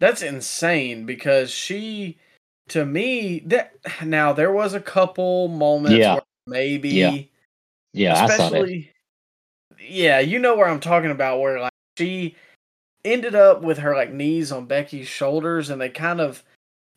that's 0.00 0.22
insane 0.22 1.06
because 1.06 1.50
she 1.50 2.18
to 2.70 2.84
me 2.86 3.40
that 3.46 3.74
now 4.04 4.32
there 4.32 4.52
was 4.52 4.74
a 4.74 4.80
couple 4.80 5.48
moments 5.48 5.94
Yeah. 5.98 6.12
where 6.12 6.22
maybe 6.46 6.88
Yeah. 6.88 7.22
Yeah, 7.94 8.24
I 8.24 8.26
saw 8.26 8.50
that. 8.50 8.62
especially 8.62 8.92
yeah, 9.80 10.20
you 10.20 10.38
know 10.38 10.56
where 10.56 10.68
I'm 10.68 10.80
talking 10.80 11.10
about 11.10 11.40
where 11.40 11.60
like 11.60 11.72
she 11.98 12.36
ended 13.04 13.34
up 13.34 13.62
with 13.62 13.78
her 13.78 13.94
like 13.94 14.12
knees 14.12 14.52
on 14.52 14.66
Becky's 14.66 15.08
shoulders 15.08 15.70
and 15.70 15.80
they 15.80 15.88
kind 15.88 16.20
of 16.20 16.44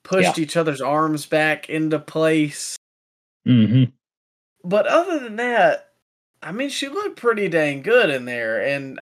pushed 0.03 0.37
each 0.37 0.55
other's 0.55 0.81
arms 0.81 1.25
back 1.25 1.69
into 1.69 1.99
place. 1.99 2.77
hmm 3.45 3.85
But 4.63 4.87
other 4.87 5.19
than 5.19 5.35
that, 5.37 5.93
I 6.41 6.51
mean 6.51 6.69
she 6.69 6.87
looked 6.87 7.17
pretty 7.17 7.49
dang 7.49 7.81
good 7.81 8.09
in 8.09 8.25
there 8.25 8.61
and 8.63 8.99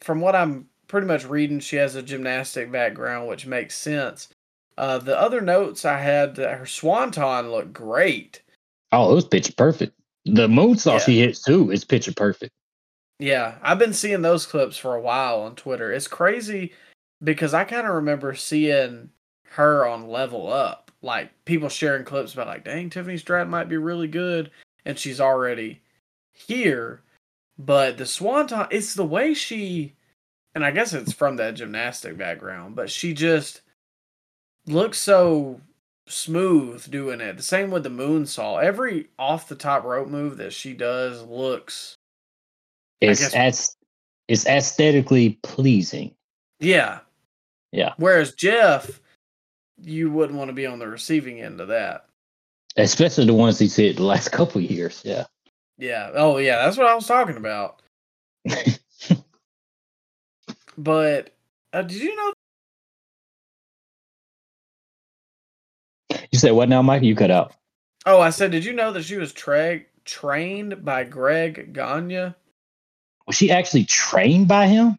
from 0.00 0.20
what 0.20 0.34
I'm 0.34 0.68
pretty 0.88 1.06
much 1.06 1.24
reading 1.24 1.60
she 1.60 1.76
has 1.76 1.94
a 1.94 2.02
gymnastic 2.02 2.72
background 2.72 3.28
which 3.28 3.46
makes 3.46 3.76
sense. 3.76 4.28
Uh, 4.76 4.98
the 4.98 5.18
other 5.18 5.40
notes 5.40 5.84
I 5.84 5.98
had 5.98 6.36
that 6.36 6.58
her 6.58 6.66
swanton 6.66 7.50
looked 7.50 7.72
great. 7.72 8.42
Oh, 8.92 9.12
it 9.12 9.14
was 9.14 9.24
picture 9.24 9.52
perfect. 9.52 9.92
The 10.24 10.48
moonsault 10.48 10.98
Yeah. 10.98 10.98
she 10.98 11.18
hits 11.20 11.42
too 11.42 11.70
is 11.70 11.84
picture 11.84 12.12
perfect. 12.12 12.52
Yeah, 13.18 13.58
I've 13.62 13.78
been 13.78 13.92
seeing 13.92 14.22
those 14.22 14.46
clips 14.46 14.76
for 14.76 14.94
a 14.94 15.00
while 15.00 15.40
on 15.40 15.54
Twitter. 15.54 15.92
It's 15.92 16.08
crazy 16.08 16.72
because 17.22 17.52
I 17.52 17.64
kind 17.64 17.86
of 17.86 17.94
remember 17.94 18.34
seeing 18.34 19.10
her 19.50 19.86
on 19.86 20.08
Level 20.08 20.50
Up, 20.50 20.90
like 21.02 21.30
people 21.44 21.68
sharing 21.68 22.04
clips 22.04 22.32
about 22.32 22.46
like, 22.46 22.64
dang, 22.64 22.88
Tiffany 22.88 23.18
Stratton 23.18 23.50
might 23.50 23.68
be 23.68 23.76
really 23.76 24.08
good, 24.08 24.50
and 24.84 24.98
she's 24.98 25.20
already 25.20 25.80
here. 26.32 27.02
But 27.58 27.98
the 27.98 28.06
Swanton, 28.06 28.66
it's 28.70 28.94
the 28.94 29.04
way 29.04 29.34
she, 29.34 29.94
and 30.54 30.64
I 30.64 30.70
guess 30.70 30.94
it's 30.94 31.12
from 31.12 31.36
that 31.36 31.54
gymnastic 31.54 32.16
background, 32.16 32.74
but 32.74 32.90
she 32.90 33.12
just 33.12 33.60
looks 34.66 34.98
so 34.98 35.60
smooth 36.10 36.90
doing 36.90 37.20
it. 37.20 37.36
The 37.36 37.42
same 37.42 37.70
with 37.70 37.82
the 37.84 37.88
moonsault. 37.90 38.62
Every 38.62 39.08
off 39.18 39.48
the 39.48 39.54
top 39.54 39.84
rope 39.84 40.08
move 40.08 40.36
that 40.38 40.52
she 40.52 40.72
does 40.74 41.22
looks 41.22 41.94
It's 43.00 43.34
as 43.34 43.76
it's 44.28 44.46
aesthetically 44.46 45.38
pleasing. 45.42 46.14
yeah. 46.60 47.00
Yeah. 47.72 47.94
Whereas 47.98 48.34
Jeff, 48.34 49.00
you 49.80 50.10
wouldn't 50.10 50.36
want 50.38 50.48
to 50.48 50.54
be 50.54 50.66
on 50.66 50.80
the 50.80 50.88
receiving 50.88 51.40
end 51.40 51.60
of 51.60 51.68
that. 51.68 52.06
Especially 52.76 53.26
the 53.26 53.34
ones 53.34 53.58
he's 53.58 53.76
hit 53.76 53.96
the 53.96 54.02
last 54.02 54.28
couple 54.32 54.60
years. 54.60 55.02
Yeah. 55.04 55.24
Yeah. 55.78 56.10
Oh 56.14 56.38
yeah, 56.38 56.64
that's 56.64 56.76
what 56.76 56.86
I 56.88 56.94
was 56.94 57.06
talking 57.06 57.36
about. 57.36 57.80
But 60.78 61.34
uh, 61.74 61.82
did 61.82 62.00
you 62.00 62.16
know 62.16 62.32
You 66.30 66.38
said 66.38 66.52
what 66.52 66.68
now, 66.68 66.82
Mike? 66.82 67.02
You 67.02 67.14
cut 67.14 67.30
out. 67.30 67.54
Oh, 68.06 68.20
I 68.20 68.30
said, 68.30 68.50
did 68.50 68.64
you 68.64 68.72
know 68.72 68.92
that 68.92 69.04
she 69.04 69.16
was 69.16 69.32
tra- 69.32 69.82
trained 70.04 70.84
by 70.84 71.04
Greg 71.04 71.72
Gagne? 71.72 72.34
Was 73.26 73.36
she 73.36 73.50
actually 73.50 73.84
trained 73.84 74.48
by 74.48 74.66
him? 74.66 74.98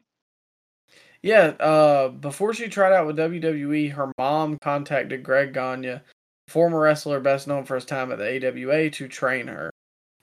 Yeah, 1.23 1.53
uh, 1.59 2.09
before 2.09 2.53
she 2.53 2.67
tried 2.67 2.93
out 2.93 3.07
with 3.07 3.17
WWE, 3.17 3.91
her 3.91 4.11
mom 4.17 4.57
contacted 4.59 5.23
Greg 5.23 5.53
Gagne, 5.53 5.99
former 6.47 6.79
wrestler 6.79 7.19
best 7.19 7.47
known 7.47 7.63
for 7.65 7.75
his 7.75 7.85
time 7.85 8.11
at 8.11 8.17
the 8.17 8.47
AWA, 8.47 8.89
to 8.91 9.07
train 9.07 9.47
her. 9.47 9.71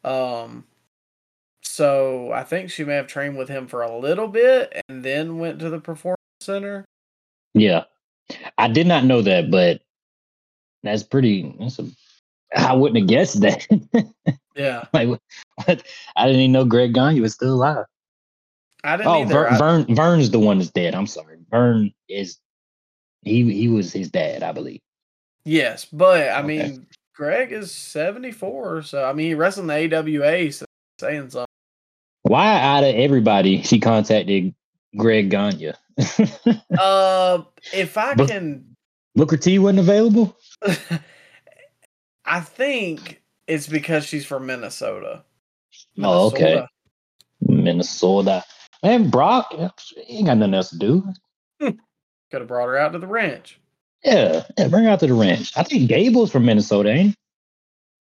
Um, 0.04 0.64
so 1.62 2.32
I 2.32 2.42
think 2.44 2.70
she 2.70 2.84
may 2.84 2.94
have 2.94 3.06
trained 3.06 3.36
with 3.36 3.48
him 3.48 3.66
for 3.66 3.82
a 3.82 3.98
little 3.98 4.28
bit 4.28 4.82
and 4.88 5.04
then 5.04 5.38
went 5.38 5.58
to 5.60 5.70
the 5.70 5.80
performance 5.80 6.18
center. 6.40 6.84
Yeah. 7.54 7.84
I 8.56 8.68
did 8.68 8.86
not 8.86 9.04
know 9.04 9.22
that, 9.22 9.50
but 9.50 9.82
that's 10.82 11.02
pretty 11.02 11.54
that's 11.58 11.78
a 11.78 11.86
I 12.56 12.72
wouldn't 12.74 12.98
have 12.98 13.08
guessed 13.08 13.40
that. 13.42 13.66
Yeah, 14.56 14.86
like 14.92 15.08
what, 15.08 15.20
I 16.16 16.26
didn't 16.26 16.40
even 16.40 16.50
know 16.52 16.64
Greg 16.64 16.92
Gagne 16.92 17.20
was 17.20 17.34
still 17.34 17.54
alive. 17.54 17.84
I 18.82 18.96
didn't 18.96 19.08
Oh, 19.08 19.20
either. 19.22 19.32
Verne, 19.34 19.52
I- 19.54 19.58
Verne 19.58 19.94
Verne's 19.94 20.30
the 20.32 20.40
one 20.40 20.58
that's 20.58 20.70
dead. 20.72 20.96
I'm 20.96 21.06
sorry. 21.06 21.36
Verne 21.48 21.92
is 22.08 22.38
he 23.22 23.52
he 23.52 23.68
was 23.68 23.92
his 23.92 24.10
dad, 24.10 24.42
I 24.42 24.50
believe. 24.50 24.80
yes, 25.44 25.84
but 25.84 26.28
I 26.30 26.38
Okay. 26.40 26.46
mean, 26.48 26.86
Greg 27.14 27.52
is 27.52 27.70
seventy 27.70 28.32
four, 28.32 28.82
so 28.82 29.04
I 29.04 29.12
mean, 29.12 29.28
he 29.28 29.34
wrestled 29.34 29.70
in 29.70 29.90
the 29.90 29.96
AWA, 29.96 30.50
so 30.50 30.64
saying 31.00 31.30
something. 31.30 31.46
Why 32.22 32.60
out 32.60 32.82
of 32.82 32.96
everybody 32.96 33.62
she 33.62 33.78
contacted 33.78 34.52
Greg 34.96 35.30
Gagne? 35.30 35.72
Uh, 36.76 37.42
if 37.72 37.96
I 37.96 38.14
But- 38.14 38.28
can 38.28 38.74
Booker 39.14 39.36
T 39.36 39.58
wasn't 39.58 39.80
available? 39.80 40.36
I 42.24 42.40
think 42.40 43.22
it's 43.46 43.66
because 43.66 44.04
she's 44.04 44.26
from 44.26 44.46
Minnesota. 44.46 45.24
Oh, 45.98 46.26
okay. 46.28 46.44
Minnesota. 46.44 46.68
Minnesota. 47.40 48.44
Man, 48.82 49.10
Brock, 49.10 49.52
he 50.06 50.18
ain't 50.18 50.26
got 50.26 50.38
nothing 50.38 50.54
else 50.54 50.70
to 50.70 50.78
do. 50.78 51.04
Could 51.60 51.78
have 52.32 52.46
brought 52.46 52.66
her 52.66 52.76
out 52.76 52.92
to 52.92 52.98
the 52.98 53.06
ranch. 53.06 53.58
Yeah, 54.04 54.44
yeah, 54.56 54.68
bring 54.68 54.84
her 54.84 54.90
out 54.90 55.00
to 55.00 55.06
the 55.06 55.14
ranch. 55.14 55.52
I 55.56 55.64
think 55.64 55.88
Gable's 55.88 56.30
from 56.30 56.44
Minnesota, 56.44 56.90
ain't 56.90 57.08
he? 57.10 57.14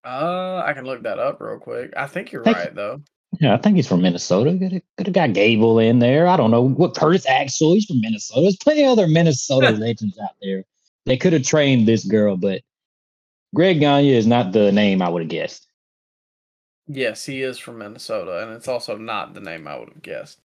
Uh, 0.05 0.61
I 0.63 0.73
can 0.73 0.85
look 0.85 1.03
that 1.03 1.19
up 1.19 1.41
real 1.41 1.57
quick. 1.59 1.93
I 1.97 2.07
think 2.07 2.31
you're 2.31 2.43
Thank- 2.43 2.57
right 2.57 2.75
though. 2.75 3.01
Yeah, 3.41 3.53
I 3.53 3.57
think 3.57 3.75
he's 3.75 3.88
from 3.88 4.01
Minnesota. 4.01 4.57
Could 4.57 4.71
have, 4.71 4.81
could 4.97 5.07
have 5.07 5.13
got 5.13 5.34
Gable 5.34 5.79
in 5.79 5.99
there. 5.99 6.27
I 6.27 6.38
don't 6.38 6.49
know 6.49 6.61
what 6.61 6.95
Curtis 6.95 7.27
Axel. 7.27 7.73
He's 7.73 7.85
from 7.85 7.99
Minnesota. 7.99 8.41
There's 8.41 8.55
plenty 8.55 8.84
of 8.84 8.91
other 8.91 9.07
Minnesota 9.07 9.71
legends 9.77 10.17
out 10.17 10.31
there. 10.41 10.63
They 11.07 11.15
could 11.15 11.31
have 11.31 11.43
trained 11.43 11.88
this 11.88 12.03
girl, 12.03 12.35
but 12.35 12.61
Greg 13.55 13.79
Gagne 13.79 14.13
is 14.13 14.27
not 14.27 14.51
the 14.51 14.73
name 14.73 15.01
I 15.01 15.07
would 15.07 15.21
have 15.21 15.29
guessed. 15.29 15.65
Yes, 16.85 17.25
he 17.25 17.41
is 17.41 17.57
from 17.57 17.77
Minnesota, 17.77 18.43
and 18.43 18.51
it's 18.51 18.67
also 18.67 18.97
not 18.97 19.34
the 19.34 19.39
name 19.39 19.69
I 19.69 19.79
would 19.79 19.88
have 19.88 20.01
guessed. 20.01 20.41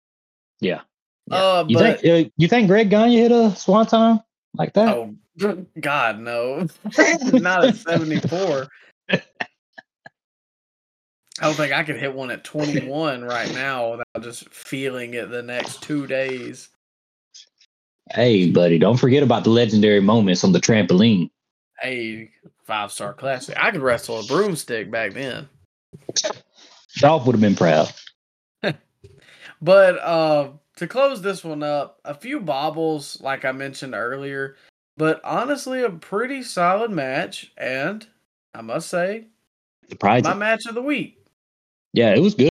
Yeah. 0.61 0.81
Yeah. 1.29 1.37
Uh, 1.37 1.65
You 1.69 1.77
but 1.79 2.01
think 2.01 2.27
uh, 2.27 2.31
you 2.37 2.49
think 2.49 2.67
Greg 2.67 2.91
Gagne 2.91 3.17
hit 3.17 3.31
a 3.31 3.55
swanton 3.55 4.21
like 4.55 4.73
that? 4.73 4.89
oh 4.97 5.15
God, 5.81 6.19
no, 6.19 6.67
not 7.33 7.65
at 7.65 7.77
seventy 7.77 8.19
four. 8.19 8.67
I 9.11 9.21
don't 11.41 11.55
think 11.55 11.73
I 11.73 11.85
could 11.85 11.99
hit 12.01 12.13
one 12.13 12.33
at 12.33 12.43
twenty 12.43 12.85
one 12.85 13.23
right 13.23 13.53
now 13.55 13.93
without 13.93 14.23
just 14.23 14.49
feeling 14.49 15.15
it 15.15 15.31
the 15.31 15.43
next 15.43 15.85
two 15.85 16.09
days. 16.09 16.71
Hey, 18.13 18.51
buddy, 18.51 18.79
don't 18.79 18.97
forget 18.97 19.23
about 19.23 19.45
the 19.45 19.51
legendary 19.51 20.01
moments 20.01 20.45
on 20.45 20.53
the 20.53 20.61
trampoline. 20.61 21.31
Hey, 21.81 22.31
five 22.65 22.91
star 22.91 23.13
classic. 23.15 23.57
I 23.59 23.71
could 23.71 23.83
wrestle 23.83 24.21
a 24.21 24.25
broomstick 24.25 24.91
back 24.91 25.13
then. 25.13 25.49
Dolph 26.97 27.27
would 27.27 27.35
have 27.35 27.41
been 27.41 27.57
proud. 27.57 27.93
But 29.61 29.99
uh 29.99 30.51
to 30.77 30.87
close 30.87 31.21
this 31.21 31.43
one 31.43 31.65
up, 31.65 31.99
a 32.05 32.15
few 32.15 32.39
bobbles, 32.39 33.21
like 33.21 33.45
I 33.45 33.51
mentioned 33.51 33.95
earlier, 33.95 34.55
but 34.97 35.21
honestly, 35.25 35.83
a 35.83 35.91
pretty 35.91 36.45
solid 36.45 36.93
match, 36.93 37.53
and 37.57 38.07
I 38.55 38.63
must 38.63 38.89
say, 38.89 39.27
Surprising. 39.89 40.31
my 40.31 40.35
match 40.35 40.67
of 40.67 40.77
the 40.77 40.83
week. 40.83 41.19
Yeah, 41.95 42.15
it 42.15 42.21
was 42.21 42.37
good. 42.37 42.51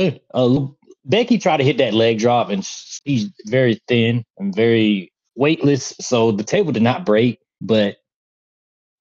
Good. 0.00 0.20
Uh, 0.34 0.66
Becky 1.04 1.38
tried 1.38 1.58
to 1.58 1.64
hit 1.64 1.78
that 1.78 1.94
leg 1.94 2.18
drop, 2.18 2.50
and 2.50 2.64
she's 2.64 3.30
very 3.46 3.80
thin 3.88 4.24
and 4.38 4.54
very 4.54 5.12
weightless, 5.34 5.94
so 6.00 6.32
the 6.32 6.44
table 6.44 6.72
did 6.72 6.82
not 6.82 7.06
break. 7.06 7.40
But 7.60 7.96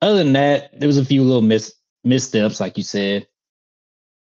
other 0.02 0.18
than 0.18 0.34
that, 0.34 0.80
there 0.80 0.88
was 0.88 0.98
a 0.98 1.06
few 1.06 1.24
little 1.24 1.42
mis 1.42 1.74
missteps, 2.04 2.60
like 2.60 2.78
you 2.78 2.84
said. 2.84 3.28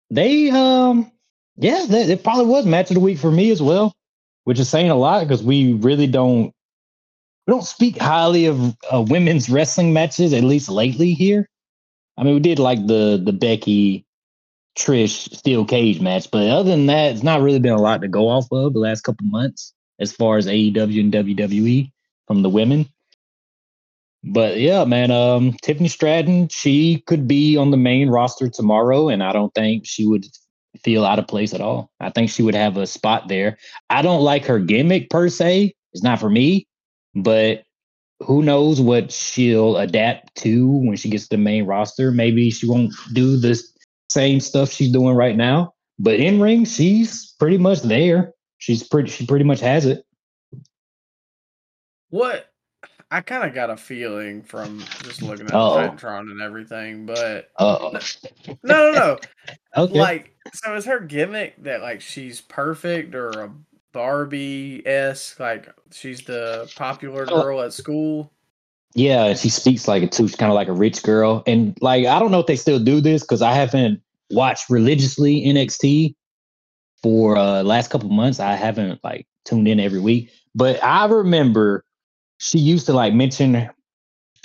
They, 0.09 0.49
um, 0.49 1.11
yeah, 1.57 1.85
that, 1.89 2.09
it 2.09 2.23
probably 2.23 2.45
was 2.45 2.65
match 2.65 2.89
of 2.89 2.95
the 2.95 3.01
week 3.01 3.19
for 3.19 3.31
me 3.31 3.51
as 3.51 3.61
well, 3.61 3.93
which 4.45 4.59
is 4.59 4.69
saying 4.69 4.89
a 4.89 4.95
lot 4.95 5.21
because 5.21 5.43
we 5.43 5.73
really 5.73 6.07
don't 6.07 6.53
we 7.45 7.51
don't 7.51 7.63
speak 7.63 7.97
highly 7.97 8.47
of 8.47 8.75
uh, 8.91 9.01
women's 9.01 9.49
wrestling 9.49 9.93
matches, 9.93 10.33
at 10.33 10.43
least 10.43 10.69
lately 10.69 11.13
here. 11.13 11.47
I 12.17 12.23
mean, 12.23 12.33
we 12.33 12.39
did 12.39 12.59
like 12.59 12.87
the 12.87 13.21
the 13.23 13.33
Becky 13.33 14.06
Trish 14.77 15.35
steel 15.35 15.65
cage 15.65 15.99
match, 15.99 16.29
but 16.31 16.47
other 16.47 16.69
than 16.69 16.85
that, 16.85 17.13
it's 17.13 17.23
not 17.23 17.41
really 17.41 17.59
been 17.59 17.73
a 17.73 17.81
lot 17.81 18.01
to 18.01 18.07
go 18.07 18.29
off 18.29 18.47
of 18.51 18.73
the 18.73 18.79
last 18.79 19.01
couple 19.01 19.25
months 19.25 19.73
as 19.99 20.11
far 20.11 20.37
as 20.37 20.45
AEW 20.47 20.99
and 20.99 21.13
WWE 21.13 21.91
from 22.27 22.43
the 22.43 22.49
women. 22.49 22.87
But 24.23 24.59
yeah, 24.59 24.83
man, 24.85 25.09
um, 25.11 25.53
Tiffany 25.61 25.87
Stratton, 25.87 26.49
she 26.49 27.01
could 27.07 27.27
be 27.27 27.57
on 27.57 27.71
the 27.71 27.77
main 27.77 28.09
roster 28.09 28.49
tomorrow, 28.49 29.09
and 29.09 29.23
I 29.23 29.31
don't 29.31 29.53
think 29.53 29.85
she 29.85 30.05
would 30.05 30.25
feel 30.83 31.05
out 31.05 31.19
of 31.19 31.27
place 31.27 31.53
at 31.53 31.61
all. 31.61 31.91
I 31.99 32.09
think 32.09 32.29
she 32.29 32.43
would 32.43 32.55
have 32.55 32.77
a 32.77 32.87
spot 32.87 33.27
there. 33.27 33.57
I 33.89 34.01
don't 34.01 34.21
like 34.21 34.45
her 34.45 34.59
gimmick 34.59 35.09
per 35.09 35.29
se; 35.29 35.73
it's 35.93 36.03
not 36.03 36.19
for 36.19 36.29
me. 36.29 36.67
But 37.15 37.63
who 38.19 38.41
knows 38.41 38.81
what 38.81 39.11
she'll 39.11 39.77
adapt 39.77 40.35
to 40.37 40.67
when 40.67 40.97
she 40.97 41.09
gets 41.09 41.27
to 41.27 41.37
the 41.37 41.41
main 41.41 41.65
roster? 41.65 42.11
Maybe 42.11 42.49
she 42.49 42.67
won't 42.67 42.93
do 43.13 43.37
this 43.37 43.71
same 44.17 44.39
stuff 44.39 44.71
she's 44.71 44.91
doing 44.91 45.15
right 45.15 45.35
now. 45.35 45.73
But 45.99 46.15
in 46.19 46.41
ring, 46.41 46.65
she's 46.65 47.35
pretty 47.39 47.57
much 47.59 47.81
there. 47.83 48.33
She's 48.57 48.81
pretty. 48.81 49.09
She 49.11 49.25
pretty 49.27 49.45
much 49.45 49.59
has 49.59 49.85
it. 49.85 50.03
What 52.09 52.51
I 53.11 53.21
kind 53.21 53.47
of 53.47 53.53
got 53.53 53.69
a 53.69 53.77
feeling 53.77 54.41
from 54.43 54.79
just 55.03 55.21
looking 55.21 55.45
at 55.45 55.53
Uh-oh. 55.53 55.77
Titantron 55.77 56.31
and 56.31 56.41
everything, 56.41 57.05
but 57.05 57.49
Oh, 57.59 57.91
no, 58.63 58.91
no, 58.91 58.91
no. 58.91 59.17
okay. 59.83 59.99
Like, 59.99 60.35
so 60.53 60.75
is 60.75 60.85
her 60.85 60.99
gimmick 60.99 61.61
that 61.63 61.81
like 61.81 62.01
she's 62.01 62.41
perfect 62.41 63.13
or 63.15 63.29
a 63.29 63.51
Barbie 63.93 64.85
esque? 64.85 65.39
Like 65.39 65.69
she's 65.91 66.21
the 66.21 66.71
popular 66.75 67.25
Oh. 67.29 67.43
girl 67.43 67.61
at 67.61 67.73
school. 67.73 68.31
Yeah, 68.93 69.33
she 69.35 69.49
speaks 69.49 69.87
like 69.87 70.01
it 70.03 70.11
too. 70.11 70.27
She's 70.27 70.35
kind 70.35 70.51
of 70.51 70.55
like 70.55 70.69
a 70.69 70.73
rich 70.73 71.03
girl, 71.03 71.43
and 71.45 71.77
like 71.81 72.05
I 72.07 72.17
don't 72.19 72.31
know 72.31 72.39
if 72.39 72.47
they 72.47 72.55
still 72.55 72.79
do 72.79 72.99
this 73.01 73.21
because 73.21 73.41
I 73.41 73.53
haven't 73.53 74.01
watched 74.31 74.69
religiously 74.69 75.43
NXT 75.45 76.15
for 77.01 77.37
uh 77.37 77.63
last 77.63 77.89
couple 77.89 78.09
months. 78.09 78.39
I 78.39 78.53
haven't 78.55 78.99
like 79.03 79.27
tuned 79.45 79.67
in 79.67 79.79
every 79.79 79.99
week, 79.99 80.31
but 80.55 80.83
I 80.83 81.05
remember 81.05 81.83
she 82.37 82.59
used 82.59 82.85
to 82.87 82.93
like 82.93 83.13
mention. 83.13 83.69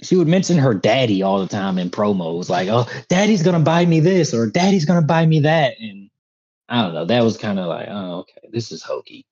She 0.03 0.17
would 0.17 0.27
mention 0.27 0.59
her 0.59 0.75
daddy 0.75 1.23
all 1.23 1.39
the 1.41 1.47
time 1.47 1.79
in 1.79 1.89
promos, 1.89 2.49
like, 2.49 2.69
"Oh, 2.69 2.89
daddy's 3.09 3.45
gonna 3.45 3.61
buy 3.61 3.87
me 3.87 4.01
this," 4.01 4.35
or 4.35 4.51
"Daddy's 4.51 4.85
gonna 4.85 5.03
buy 5.03 5.25
me 5.27 5.41
that," 5.41 5.75
and 5.79 6.11
I 6.69 6.83
don't 6.83 6.95
know. 6.95 7.05
That 7.05 7.23
was 7.23 7.37
kind 7.37 7.61
of 7.61 7.67
like, 7.67 7.87
"Oh, 7.89 8.21
okay, 8.21 8.49
this 8.51 8.73
is 8.73 8.83
hokey." 8.83 9.25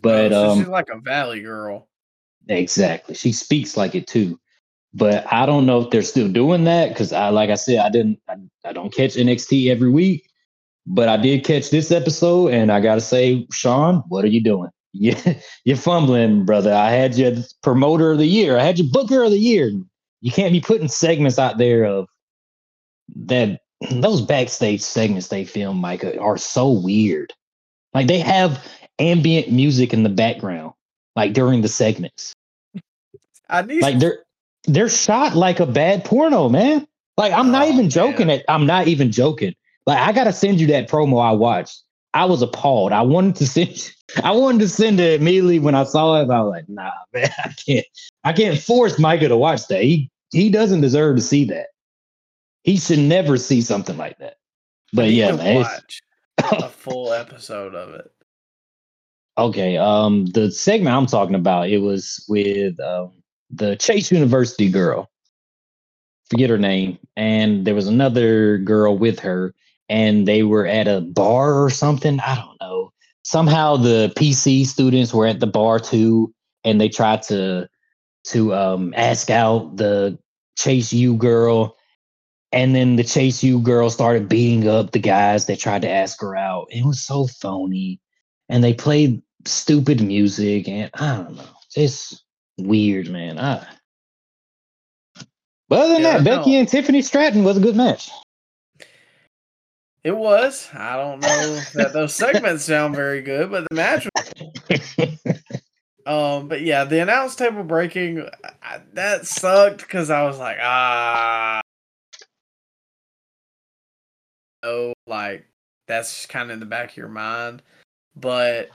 But 0.00 0.32
Oh, 0.32 0.46
so 0.46 0.50
um, 0.50 0.58
she's 0.58 0.68
like 0.68 0.88
a 0.88 0.98
valley 0.98 1.40
girl. 1.42 1.88
Exactly. 2.48 3.14
She 3.14 3.32
speaks 3.32 3.76
like 3.76 3.94
it 3.94 4.06
too. 4.06 4.38
But 4.94 5.30
I 5.32 5.46
don't 5.46 5.64
know 5.64 5.80
if 5.80 5.90
they're 5.90 6.02
still 6.02 6.28
doing 6.28 6.64
that 6.64 6.90
because 6.90 7.12
I, 7.12 7.30
like 7.30 7.50
I 7.50 7.54
said, 7.54 7.78
I 7.78 7.88
didn't, 7.88 8.20
I, 8.28 8.36
I 8.64 8.72
don't 8.72 8.94
catch 8.94 9.14
NXT 9.14 9.70
every 9.70 9.90
week, 9.90 10.28
but 10.86 11.08
I 11.08 11.16
did 11.16 11.44
catch 11.44 11.70
this 11.70 11.90
episode, 11.90 12.52
and 12.52 12.70
I 12.70 12.80
gotta 12.80 13.00
say, 13.00 13.46
Shawn, 13.52 14.04
what 14.08 14.24
are 14.24 14.28
you 14.28 14.42
doing? 14.42 14.70
You, 14.94 15.16
you're 15.64 15.78
fumbling, 15.78 16.44
brother. 16.44 16.74
I 16.74 16.90
had 16.90 17.16
you 17.16 17.42
promoter 17.62 18.12
of 18.12 18.18
the 18.18 18.26
year. 18.26 18.58
I 18.58 18.62
had 18.62 18.78
you 18.78 18.90
booker 18.92 19.22
of 19.22 19.30
the 19.30 19.38
year. 19.38 19.72
You 20.20 20.30
can't 20.30 20.52
be 20.52 20.60
putting 20.60 20.88
segments 20.88 21.38
out 21.38 21.56
there 21.56 21.86
of 21.86 22.08
that 23.16 23.60
those 23.90 24.20
backstage 24.20 24.82
segments 24.82 25.28
they 25.28 25.46
film, 25.46 25.78
Micah, 25.78 26.18
are 26.20 26.36
so 26.36 26.70
weird. 26.70 27.32
Like 27.94 28.06
they 28.06 28.18
have 28.18 28.62
ambient 28.98 29.50
music 29.50 29.92
in 29.92 30.02
the 30.02 30.08
background, 30.08 30.72
like 31.16 31.32
during 31.32 31.62
the 31.62 31.68
segments. 31.68 32.34
I 33.48 33.62
need 33.62 33.82
Like 33.82 33.98
they're 33.98 34.24
they're 34.64 34.88
shot 34.88 35.34
like 35.34 35.60
a 35.60 35.66
bad 35.66 36.04
porno, 36.04 36.48
man. 36.48 36.86
Like 37.16 37.32
I'm 37.32 37.50
not 37.50 37.66
Oh, 37.66 37.72
even 37.72 37.90
joking. 37.90 38.30
It 38.30 38.44
I'm 38.48 38.66
not 38.66 38.88
even 38.88 39.12
joking. 39.12 39.54
Like 39.86 39.98
I 39.98 40.12
gotta 40.12 40.32
send 40.32 40.60
you 40.60 40.66
that 40.68 40.88
promo 40.88 41.22
I 41.22 41.32
watched. 41.32 41.82
I 42.14 42.24
was 42.26 42.42
appalled. 42.42 42.92
I 42.92 43.02
wanted 43.02 43.36
to 43.36 43.46
send 43.48 43.92
I 44.22 44.32
wanted 44.32 44.60
to 44.60 44.68
send 44.68 45.00
it 45.00 45.20
immediately 45.20 45.58
when 45.58 45.74
I 45.74 45.84
saw 45.84 46.20
it. 46.20 46.26
But 46.28 46.36
I 46.36 46.40
was 46.42 46.50
like, 46.50 46.68
nah, 46.68 46.90
man, 47.12 47.30
I 47.44 47.52
can't 47.66 47.86
I 48.24 48.32
can't 48.32 48.58
force 48.58 48.98
Micah 48.98 49.28
to 49.28 49.36
watch 49.36 49.66
that. 49.68 49.82
He 49.82 50.10
he 50.30 50.50
doesn't 50.50 50.80
deserve 50.80 51.16
to 51.16 51.22
see 51.22 51.44
that. 51.46 51.68
He 52.64 52.76
should 52.76 53.00
never 53.00 53.36
see 53.36 53.60
something 53.60 53.96
like 53.96 54.18
that. 54.18 54.36
But 54.92 55.10
yeah, 55.10 55.32
man. 55.32 55.56
watch 55.56 56.02
a 56.38 56.68
full 56.68 57.12
episode 57.12 57.74
of 57.74 57.94
it. 57.94 58.10
Okay. 59.38 59.76
Um, 59.76 60.26
the 60.26 60.50
segment 60.50 60.94
I'm 60.94 61.06
talking 61.06 61.34
about, 61.34 61.68
it 61.70 61.78
was 61.78 62.24
with 62.28 62.78
um 62.80 63.12
the 63.52 63.76
Chase 63.76 64.10
University 64.10 64.68
girl. 64.68 65.10
Forget 66.30 66.50
her 66.50 66.58
name. 66.58 66.98
And 67.16 67.66
there 67.66 67.74
was 67.74 67.88
another 67.88 68.58
girl 68.58 68.96
with 68.96 69.20
her, 69.20 69.54
and 69.88 70.26
they 70.26 70.42
were 70.42 70.66
at 70.66 70.88
a 70.88 71.00
bar 71.00 71.62
or 71.62 71.70
something. 71.70 72.20
I 72.20 72.36
don't 72.36 72.60
know. 72.60 72.92
Somehow 73.24 73.76
the 73.76 74.12
PC 74.16 74.66
students 74.66 75.12
were 75.12 75.26
at 75.26 75.40
the 75.40 75.46
bar 75.46 75.78
too, 75.78 76.32
and 76.64 76.80
they 76.80 76.88
tried 76.88 77.22
to 77.24 77.68
to 78.24 78.54
um 78.54 78.94
ask 78.96 79.30
out 79.30 79.76
the 79.76 80.18
Chase 80.56 80.92
U 80.92 81.16
girl. 81.16 81.76
And 82.52 82.74
then 82.74 82.96
the 82.96 83.04
Chase 83.04 83.42
U 83.42 83.60
girl 83.60 83.88
started 83.90 84.28
beating 84.28 84.68
up 84.68 84.92
the 84.92 84.98
guys 84.98 85.46
that 85.46 85.58
tried 85.58 85.82
to 85.82 85.90
ask 85.90 86.20
her 86.20 86.36
out. 86.36 86.66
It 86.70 86.84
was 86.84 87.00
so 87.00 87.26
phony 87.26 87.98
and 88.48 88.62
they 88.62 88.74
played 88.74 89.22
stupid 89.46 90.02
music 90.02 90.68
and 90.68 90.90
I 90.94 91.16
don't 91.16 91.36
know. 91.36 91.44
It's 91.74 92.21
weird, 92.58 93.08
man. 93.08 93.38
I, 93.38 93.66
but 95.68 95.78
other 95.80 95.94
than 95.94 96.02
Yeah, 96.02 96.18
that. 96.18 96.24
Becky 96.24 96.56
and 96.56 96.68
Tiffany 96.68 97.02
Stratton 97.02 97.44
was 97.44 97.56
a 97.56 97.60
good 97.60 97.76
match. 97.76 98.10
It 100.04 100.16
was. 100.16 100.68
I 100.74 100.96
don't 100.96 101.20
know 101.20 101.60
that 101.74 101.92
those 101.92 102.14
segments 102.14 102.64
sound 102.64 102.96
very 102.96 103.22
good, 103.22 103.50
but 103.50 103.66
the 103.70 103.76
match. 103.76 104.08
Um, 106.04 106.48
but 106.48 106.62
yeah, 106.62 106.84
the 106.84 107.00
announce 107.00 107.36
table 107.36 107.62
breaking 107.62 108.28
I, 108.62 108.80
that 108.94 109.26
sucked 109.26 109.78
because 109.78 110.10
I 110.10 110.24
was 110.24 110.38
like, 110.38 110.58
ah, 110.60 111.60
oh, 114.64 114.94
like 115.06 115.46
that's 115.86 116.26
kind 116.26 116.50
of 116.50 116.54
in 116.54 116.60
the 116.60 116.66
back 116.66 116.90
of 116.90 116.96
your 116.96 117.08
mind. 117.08 117.62
But 118.16 118.70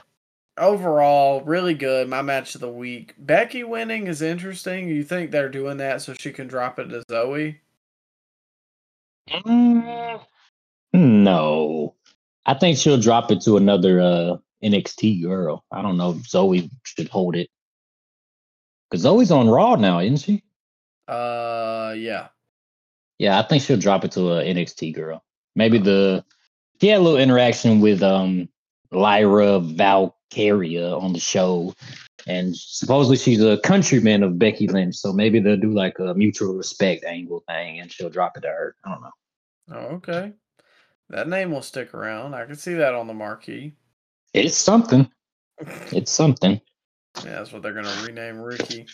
overall, 0.58 1.42
really 1.42 1.74
good. 1.74 2.08
My 2.08 2.22
match 2.22 2.54
of 2.54 2.60
the 2.60 2.68
week. 2.68 3.14
Becky 3.18 3.64
winning 3.64 4.06
is 4.06 4.22
interesting. 4.22 4.88
You 4.88 5.04
think 5.04 5.30
they're 5.30 5.48
doing 5.48 5.78
that 5.78 6.02
so 6.02 6.14
she 6.14 6.32
can 6.32 6.46
drop 6.46 6.78
it 6.78 6.88
to 6.88 7.02
Zoey? 7.10 7.56
Mm, 9.30 10.20
no, 10.94 11.94
I 12.46 12.54
think 12.54 12.78
she'll 12.78 13.00
drop 13.00 13.30
it 13.30 13.40
to 13.42 13.56
another 13.56 14.00
uh, 14.00 14.36
NXT 14.64 15.22
girl. 15.22 15.64
I 15.70 15.82
don't 15.82 15.98
know. 15.98 16.10
if 16.12 16.28
Zoey 16.28 16.70
should 16.84 17.08
hold 17.08 17.36
it 17.36 17.50
because 18.90 19.04
Zoey's 19.04 19.30
on 19.30 19.48
Raw 19.48 19.76
now, 19.76 20.00
isn't 20.00 20.18
she? 20.18 20.42
Uh, 21.06 21.94
yeah. 21.96 22.28
Yeah, 23.18 23.38
I 23.38 23.42
think 23.42 23.62
she'll 23.62 23.76
drop 23.76 24.04
it 24.04 24.12
to 24.12 24.32
a 24.34 24.44
NXT 24.44 24.94
girl. 24.94 25.22
Maybe 25.56 25.78
the 25.78 26.24
she 26.80 26.88
had 26.88 27.00
a 27.00 27.02
little 27.02 27.18
interaction 27.18 27.80
with 27.80 28.02
um 28.02 28.48
Lyra 28.92 29.58
Valkyria 30.30 30.94
on 30.96 31.12
the 31.12 31.20
show, 31.20 31.72
and 32.26 32.56
supposedly 32.56 33.16
she's 33.16 33.42
a 33.42 33.58
countryman 33.58 34.22
of 34.22 34.38
Becky 34.38 34.68
Lynch. 34.68 34.96
So 34.96 35.12
maybe 35.12 35.40
they'll 35.40 35.56
do 35.56 35.70
like 35.72 35.98
a 35.98 36.14
mutual 36.14 36.54
respect 36.54 37.04
angle 37.04 37.42
thing, 37.48 37.80
and 37.80 37.90
she'll 37.90 38.10
drop 38.10 38.36
it 38.36 38.40
to 38.42 38.48
her. 38.48 38.74
I 38.84 38.90
don't 38.90 39.02
know. 39.02 39.10
Oh, 39.70 39.94
okay. 39.96 40.32
That 41.10 41.28
name 41.28 41.50
will 41.50 41.62
stick 41.62 41.94
around. 41.94 42.34
I 42.34 42.44
can 42.44 42.56
see 42.56 42.74
that 42.74 42.94
on 42.94 43.06
the 43.06 43.14
marquee. 43.14 43.72
It's 44.34 44.56
something. 44.56 45.10
It's 45.92 46.12
something. 46.12 46.60
Yeah, 47.24 47.30
that's 47.38 47.50
what 47.52 47.62
they're 47.62 47.72
gonna 47.72 48.02
rename 48.06 48.38
Ricky. 48.38 48.86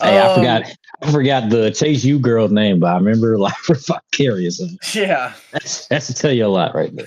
Hey, 0.00 0.16
I 0.20 0.26
Um, 0.28 0.38
forgot. 0.38 0.62
I 1.02 1.10
forgot 1.10 1.50
the 1.50 1.72
Chase 1.72 2.04
U 2.04 2.20
girl's 2.20 2.52
name, 2.52 2.78
but 2.78 2.92
I 2.92 2.96
remember 2.98 3.36
Lyra 3.36 3.54
Valkyria. 3.70 4.48
So 4.52 4.66
Yeah. 4.94 5.32
that's 5.50 5.88
that's 5.88 6.06
to 6.06 6.14
tell 6.14 6.30
you 6.30 6.46
a 6.46 6.46
lot 6.46 6.72
right 6.76 6.94
there. 6.94 7.06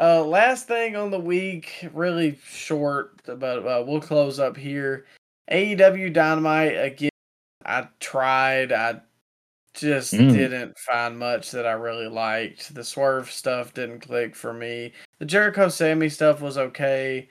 Uh, 0.00 0.24
last 0.24 0.66
thing 0.66 0.96
on 0.96 1.10
the 1.10 1.20
week, 1.20 1.86
really 1.92 2.38
short, 2.42 3.20
but 3.26 3.58
uh, 3.66 3.84
we'll 3.86 4.00
close 4.00 4.38
up 4.40 4.56
here. 4.56 5.04
AEW 5.50 6.10
Dynamite 6.12 6.72
again. 6.82 7.10
I 7.66 7.86
tried. 8.00 8.72
I 8.72 9.00
just 9.74 10.14
Mm. 10.14 10.32
didn't 10.32 10.78
find 10.78 11.18
much 11.18 11.50
that 11.50 11.66
I 11.66 11.72
really 11.72 12.08
liked. 12.08 12.74
The 12.74 12.82
swerve 12.82 13.30
stuff 13.30 13.74
didn't 13.74 14.00
click 14.00 14.34
for 14.34 14.54
me. 14.54 14.92
The 15.18 15.26
Jericho 15.26 15.68
Sammy 15.68 16.08
stuff 16.08 16.40
was 16.40 16.56
okay. 16.56 17.28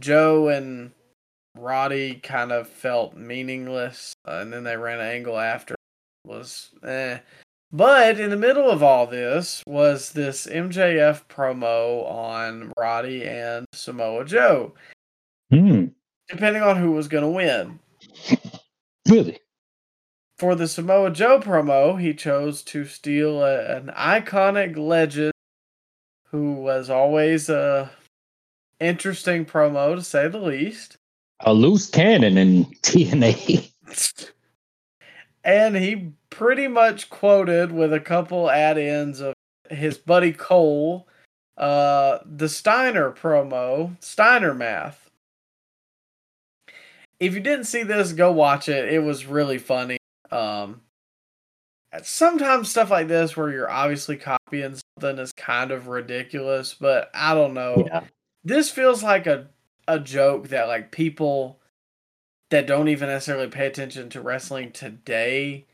Joe 0.00 0.48
and 0.48 0.90
Roddy 1.56 2.16
kind 2.16 2.50
of 2.50 2.68
felt 2.68 3.14
meaningless, 3.16 4.12
uh, 4.26 4.38
and 4.42 4.52
then 4.52 4.64
they 4.64 4.76
ran 4.76 4.98
an 5.00 5.06
angle 5.06 5.38
after. 5.38 5.76
Was 6.26 6.70
eh. 6.82 7.18
But 7.72 8.18
in 8.18 8.30
the 8.30 8.36
middle 8.36 8.68
of 8.68 8.82
all 8.82 9.06
this 9.06 9.62
was 9.66 10.10
this 10.12 10.46
MJF 10.46 11.26
promo 11.28 12.04
on 12.10 12.72
Roddy 12.76 13.24
and 13.24 13.64
Samoa 13.72 14.24
Joe, 14.24 14.74
Hmm. 15.50 15.86
depending 16.28 16.62
on 16.62 16.76
who 16.76 16.92
was 16.92 17.06
going 17.08 17.22
to 17.24 17.30
win. 17.30 17.78
Really? 19.08 19.38
For 20.38 20.54
the 20.54 20.66
Samoa 20.66 21.10
Joe 21.10 21.38
promo, 21.38 22.00
he 22.00 22.12
chose 22.14 22.62
to 22.64 22.84
steal 22.86 23.42
a, 23.44 23.76
an 23.76 23.86
iconic 23.96 24.76
legend 24.76 25.32
who 26.28 26.54
was 26.54 26.88
always 26.90 27.48
a 27.48 27.90
interesting 28.80 29.44
promo 29.44 29.94
to 29.94 30.02
say 30.02 30.26
the 30.28 30.38
least. 30.38 30.96
A 31.40 31.52
loose 31.52 31.88
cannon 31.90 32.36
in 32.38 32.64
TNA. 32.82 33.70
And 35.44 35.76
he 35.76 36.12
pretty 36.28 36.68
much 36.68 37.08
quoted 37.10 37.72
with 37.72 37.92
a 37.92 38.00
couple 38.00 38.50
add-ins 38.50 39.20
of 39.20 39.34
his 39.70 39.96
buddy 39.96 40.32
Cole, 40.32 41.08
uh, 41.56 42.18
the 42.24 42.48
Steiner 42.48 43.10
promo, 43.12 43.96
Steiner 44.02 44.54
math. 44.54 45.08
If 47.18 47.34
you 47.34 47.40
didn't 47.40 47.66
see 47.66 47.82
this, 47.82 48.12
go 48.12 48.32
watch 48.32 48.68
it. 48.68 48.92
It 48.92 49.00
was 49.00 49.26
really 49.26 49.58
funny. 49.58 49.98
Um, 50.30 50.80
sometimes 52.02 52.70
stuff 52.70 52.90
like 52.90 53.08
this, 53.08 53.36
where 53.36 53.50
you're 53.50 53.70
obviously 53.70 54.16
copying 54.16 54.78
something, 54.98 55.18
is 55.18 55.32
kind 55.32 55.70
of 55.70 55.88
ridiculous. 55.88 56.74
But 56.74 57.10
I 57.14 57.34
don't 57.34 57.54
know 57.54 57.84
Yeah. 57.86 58.04
this 58.44 58.70
feels 58.70 59.02
like 59.02 59.26
a 59.26 59.48
a 59.88 59.98
joke 59.98 60.48
that 60.48 60.68
like 60.68 60.92
people 60.92 61.59
that 62.50 62.66
don't 62.66 62.88
even 62.88 63.08
necessarily 63.08 63.48
pay 63.48 63.66
attention 63.66 64.10
to 64.10 64.20
wrestling 64.20 64.72
today 64.72 65.66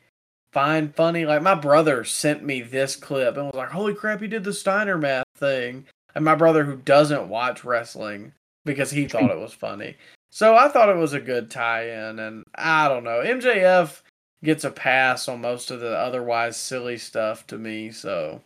find 0.57 0.95
funny. 0.95 1.27
Like 1.27 1.43
my 1.43 1.55
brother 1.55 2.03
sent 2.03 2.43
me 2.43 2.63
this 2.63 2.97
clip 2.97 3.37
and 3.37 3.45
was 3.47 3.55
like, 3.55 3.69
"Holy 3.69 3.93
crap, 3.93 4.23
he 4.23 4.27
did 4.27 4.43
the 4.43 4.55
Steiner 4.55 4.97
math 4.97 5.27
thing." 5.37 5.85
And 6.15 6.25
my 6.25 6.35
brother 6.35 6.65
who 6.65 6.77
doesn't 6.77 7.29
watch 7.29 7.63
wrestling 7.63 8.33
because 8.65 8.91
he 8.91 9.07
thought 9.07 9.31
it 9.31 9.39
was 9.39 9.53
funny. 9.53 9.97
So 10.31 10.57
I 10.57 10.69
thought 10.69 10.89
it 10.89 10.97
was 10.97 11.13
a 11.13 11.21
good 11.21 11.51
tie-in 11.51 12.19
and 12.19 12.43
I 12.55 12.89
don't 12.89 13.05
know. 13.05 13.21
MJF 13.21 14.01
gets 14.43 14.65
a 14.65 14.71
pass 14.71 15.29
on 15.29 15.43
most 15.43 15.71
of 15.71 15.81
the 15.81 15.95
otherwise 15.95 16.57
silly 16.57 16.97
stuff 16.97 17.47
to 17.49 17.59
me, 17.59 17.91
so 17.91 18.41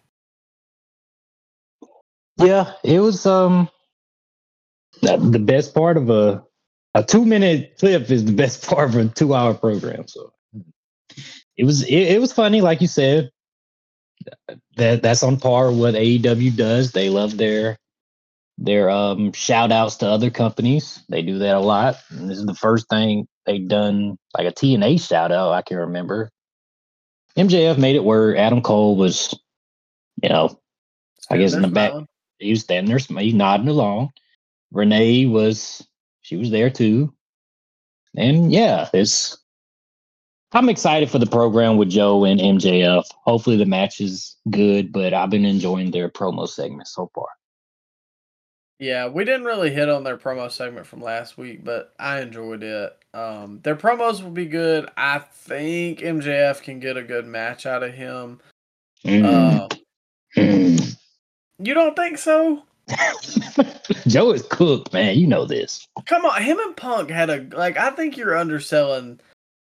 Yeah, 2.39 2.73
it 2.83 2.99
was 2.99 3.25
um 3.25 3.71
the 5.01 5.17
the 5.17 5.39
best 5.39 5.75
part 5.75 5.97
of 5.97 6.11
a 6.11 6.45
a 6.95 7.03
two 7.03 7.25
minute 7.25 7.77
clip 7.79 8.11
is 8.11 8.25
the 8.25 8.33
best 8.33 8.67
part 8.69 8.91
of 8.91 8.97
a 8.97 9.09
two 9.09 9.35
hour 9.35 9.55
program. 9.55 10.07
So 10.09 10.33
it 11.57 11.65
was 11.65 11.83
it, 11.83 11.93
it 12.15 12.21
was 12.21 12.33
funny, 12.33 12.61
like 12.61 12.81
you 12.81 12.89
said. 12.89 13.31
That 14.77 15.03
that's 15.03 15.23
on 15.23 15.39
par 15.39 15.71
with 15.71 15.79
what 15.79 15.95
AEW 15.95 16.55
does. 16.55 16.93
They 16.93 17.09
love 17.09 17.37
their 17.37 17.79
their 18.59 18.91
um 18.91 19.33
shout 19.33 19.73
outs 19.73 19.97
to 19.97 20.07
other 20.07 20.31
companies. 20.31 21.03
They 21.09 21.23
do 21.23 21.39
that 21.39 21.57
a 21.57 21.61
lot. 21.61 21.97
And 22.11 22.29
this 22.29 22.39
is 22.39 22.47
the 22.47 22.55
first 22.55 22.89
thing 22.89 23.27
they've 23.47 23.67
done 23.67 24.19
like 24.37 24.47
a 24.47 24.53
TNA 24.53 25.01
shout 25.07 25.33
out 25.33 25.53
I 25.53 25.63
can 25.63 25.79
remember. 25.79 26.31
MJF 27.37 27.79
made 27.79 27.97
it 27.97 28.05
where 28.05 28.37
Adam 28.37 28.61
Cole 28.61 28.97
was, 28.97 29.39
you 30.23 30.29
know, 30.29 30.61
I 31.31 31.39
guess 31.39 31.55
in 31.55 31.63
the 31.63 31.69
back 31.69 31.93
he 32.39 32.51
was 32.51 32.63
standing 32.63 32.91
there, 32.91 32.99
sm- 32.99 33.19
he 33.19 33.33
nodding 33.33 33.69
along. 33.69 34.11
Renee 34.73 35.27
was, 35.27 35.87
she 36.31 36.37
was 36.37 36.51
there 36.51 36.71
too. 36.71 37.13
And 38.17 38.53
yeah, 38.53 38.89
it's 38.95 39.37
I'm 40.53 40.69
excited 40.69 41.11
for 41.11 41.19
the 41.19 41.27
program 41.27 41.77
with 41.77 41.91
Joe 41.91 42.25
and 42.25 42.39
MJF. 42.39 43.05
Hopefully 43.25 43.57
the 43.57 43.67
match 43.67 44.01
is 44.01 44.37
good, 44.49 44.93
but 44.93 45.13
I've 45.13 45.31
been 45.31 45.45
enjoying 45.45 45.91
their 45.91 46.09
promo 46.09 46.49
segment 46.49 46.87
so 46.87 47.11
far. 47.15 47.27
Yeah, 48.79 49.09
we 49.09 49.25
didn't 49.25 49.45
really 49.45 49.71
hit 49.71 49.89
on 49.89 50.05
their 50.05 50.17
promo 50.17 50.51
segment 50.51 50.87
from 50.87 51.03
last 51.03 51.37
week, 51.37 51.65
but 51.65 51.95
I 51.99 52.21
enjoyed 52.21 52.63
it. 52.63 52.97
Um, 53.13 53.59
their 53.65 53.77
promos 53.77 54.23
will 54.23 54.31
be 54.31 54.47
good. 54.47 54.89
I 54.97 55.19
think 55.19 55.99
MJF 55.99 56.63
can 56.63 56.79
get 56.79 56.97
a 56.97 57.03
good 57.03 57.27
match 57.27 57.67
out 57.67 57.83
of 57.83 57.93
him. 57.93 58.41
Mm. 59.05 59.25
Uh, 59.25 59.69
Mm. 60.37 60.97
you 61.59 61.75
don't 61.75 61.97
think 61.97 62.17
so? 62.17 62.63
Joe 64.07 64.33
is 64.33 64.43
cooked, 64.51 64.93
man. 64.93 65.19
You 65.19 65.27
know 65.27 65.45
this. 65.45 65.87
Come 66.07 66.25
on, 66.25 66.43
him 66.43 66.59
and 66.59 66.77
Punk 66.77 67.11
had 67.11 67.31
a 67.31 67.47
like. 67.57 67.77
I 67.77 67.91
think 67.91 68.17
you're 68.17 68.37
underselling 68.37 69.21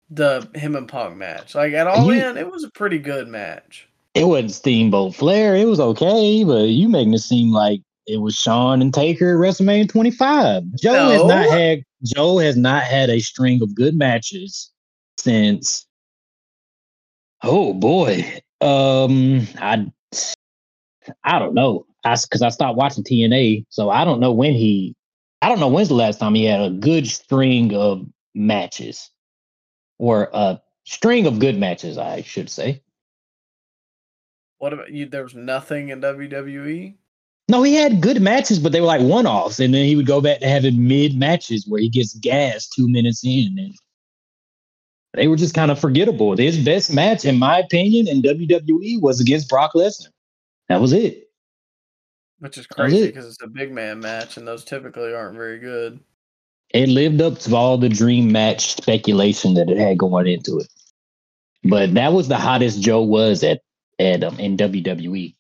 the 0.10 0.47
him 0.56 0.76
and 0.76 0.88
Punk 0.88 1.18
match. 1.18 1.56
Like 1.56 1.73
at 1.73 1.88
all 1.88 2.06
You- 2.14 2.23
in, 2.23 2.38
it 2.38 2.52
was 2.52 2.64
a 2.64 2.72
pretty 2.72 2.99
good 2.99 3.27
match. 3.27 3.88
It 4.14 4.26
wasn't 4.27 4.52
Steamboat 4.52 5.14
Flair. 5.14 5.56
It 5.57 5.65
was 5.65 5.80
okay, 5.80 6.43
but 6.45 6.69
you 6.69 6.88
making 6.88 7.14
it 7.14 7.19
seem 7.19 7.52
like 7.52 7.81
it 8.07 8.22
was 8.22 8.34
Shawn 8.35 8.81
and 8.81 8.93
Taker 8.93 9.31
at 9.31 9.49
WrestleMania 9.49 9.89
25. 9.89 10.64
Joe 10.80 11.10
has 11.10 11.26
not 11.26 11.49
had 11.49 11.84
Joe 12.03 12.38
has 12.38 12.56
not 12.56 12.84
had 12.84 13.10
a 13.10 13.19
string 13.19 13.61
of 13.61 13.76
good 13.76 13.95
matches 13.95 14.72
since. 15.18 15.85
Oh 17.43 17.73
boy, 17.73 18.39
um, 18.61 19.47
I 19.60 19.85
I 21.23 21.39
don't 21.39 21.53
know. 21.53 21.85
I 22.06 22.15
because 22.22 22.41
I 22.41 22.49
stopped 22.49 22.77
watching 22.77 23.03
TNA, 23.03 23.65
so 23.69 23.90
I 23.90 24.06
don't 24.06 24.19
know 24.19 24.32
when 24.32 24.53
he. 24.53 24.95
I 25.41 25.49
don't 25.49 25.60
know 25.60 25.68
when's 25.68 25.90
the 25.90 25.95
last 25.95 26.19
time 26.19 26.36
he 26.36 26.45
had 26.45 26.61
a 26.61 26.69
good 26.69 27.07
string 27.07 27.76
of 27.76 28.06
matches, 28.34 29.10
or 29.98 30.30
a 30.34 30.61
string 30.86 31.26
of 31.26 31.40
good 31.40 31.57
matches, 31.57 31.98
I 31.98 32.22
should 32.22 32.49
say. 32.49 32.82
What 34.60 34.73
about 34.73 34.91
you? 34.91 35.07
There 35.07 35.23
was 35.23 35.36
nothing 35.36 35.90
in? 35.90 35.99
WWE. 36.02 36.95
No, 37.48 37.61
he 37.61 37.76
had 37.76 38.02
good 38.02 38.22
matches, 38.22 38.57
but 38.57 38.72
they 38.72 38.82
were 38.82 38.88
like 38.88 39.02
one 39.02 39.27
offs, 39.27 39.60
and 39.60 39.73
then 39.73 39.86
he 39.86 39.95
would 39.95 40.07
go 40.07 40.22
back 40.22 40.40
to 40.40 40.48
having 40.48 40.88
mid 40.88 41.15
matches 41.15 41.65
where 41.68 41.82
he 41.82 41.90
gets 41.90 42.15
gas 42.15 42.68
two 42.68 42.88
minutes 42.90 43.23
in, 43.23 43.56
and 43.60 43.76
they 45.14 45.27
were 45.27 45.36
just 45.36 45.53
kind 45.53 45.72
of 45.72 45.80
forgettable. 45.80 46.36
His 46.36 46.64
best 46.64 46.94
match, 46.94 47.26
in 47.26 47.38
my 47.38 47.60
opinion, 47.60 48.07
in 48.07 48.22
WWE 48.22 49.02
was 49.02 49.19
against 49.19 49.49
Brock 49.49 49.73
Lesnar. 49.76 50.10
That 50.69 50.82
was 50.82 50.94
it. 50.94 51.24
Which 52.45 52.59
is 52.59 52.67
crazy 52.67 53.07
because 53.07 53.26
it's 53.26 53.41
a 53.41 53.47
big 53.47 53.72
man 53.72 54.01
match, 54.01 54.38
and 54.38 54.47
those 54.47 54.63
typically 54.63 55.11
aren't 55.15 55.35
very 55.35 55.57
good. 55.57 55.99
It 56.69 56.89
lived 56.89 57.19
up 57.19 57.39
to 57.39 57.55
all 57.55 57.80
the 57.80 57.89
dream 57.89 58.31
match 58.31 58.76
speculation 58.76 59.55
that 59.55 59.67
it 59.67 59.80
had 59.80 59.97
going 59.97 60.27
into 60.27 60.59
it. 60.59 60.67
But 61.63 61.95
that 61.95 62.13
was 62.13 62.27
the 62.27 62.38
hottest 62.38 62.84
Joe 62.84 63.01
was 63.01 63.43
at 63.43 63.61
at 63.97 64.23
um, 64.23 64.39
in 64.39 64.57
WWE. 64.57 65.34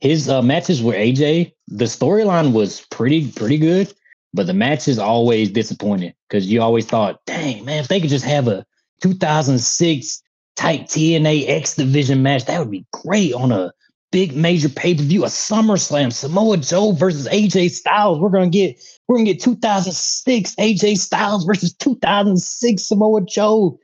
His 0.00 0.28
uh, 0.28 0.42
matches 0.42 0.82
were 0.82 0.92
AJ, 0.92 1.54
the 1.68 1.86
storyline 1.86 2.52
was 2.52 2.82
pretty 2.90 3.30
pretty 3.30 3.56
good, 3.56 3.94
but 4.34 4.46
the 4.46 4.52
matches 4.52 4.98
always 4.98 5.50
disappointed 5.50 6.14
because 6.28 6.46
you 6.46 6.60
always 6.60 6.84
thought, 6.84 7.24
dang 7.24 7.64
man, 7.64 7.78
if 7.78 7.88
they 7.88 8.02
could 8.02 8.10
just 8.10 8.26
have 8.26 8.48
a 8.48 8.66
2006 9.00 10.22
type 10.56 10.82
TNA 10.82 11.48
X 11.48 11.74
Division 11.74 12.22
match, 12.22 12.44
that 12.44 12.58
would 12.58 12.70
be 12.70 12.84
great 12.92 13.32
on 13.32 13.50
a 13.50 13.72
big 14.14 14.36
major 14.36 14.68
pay 14.68 14.94
per 14.94 15.02
view, 15.02 15.24
a 15.24 15.26
SummerSlam, 15.26 16.12
Samoa 16.12 16.56
Joe 16.58 16.92
versus 16.92 17.26
AJ 17.26 17.72
Styles. 17.72 18.20
We're 18.20 18.28
gonna 18.28 18.48
get 18.48 18.80
we're 19.08 19.16
gonna 19.16 19.32
get 19.32 19.40
2006 19.40 20.54
AJ 20.54 20.98
Styles 20.98 21.44
versus 21.44 21.72
2006 21.74 22.80
Samoa 22.80 23.22
Joe, 23.22 23.80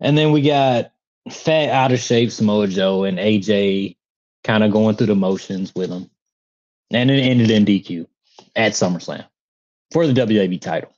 and 0.00 0.16
then 0.16 0.32
we 0.32 0.40
got 0.40 0.92
fat 1.30 1.68
out 1.68 1.92
of 1.92 1.98
shape 1.98 2.30
Samoa 2.30 2.68
Joe 2.68 3.04
and 3.04 3.18
AJ 3.18 3.98
kind 4.44 4.64
of 4.64 4.72
going 4.72 4.96
through 4.96 5.08
the 5.08 5.14
motions 5.14 5.74
with 5.76 5.90
him, 5.90 6.08
and 6.90 7.10
it 7.10 7.20
ended 7.20 7.50
in 7.50 7.66
DQ 7.66 8.06
at 8.56 8.72
SummerSlam 8.72 9.26
for 9.92 10.06
the 10.06 10.14
WWE 10.14 10.58
title. 10.58 10.90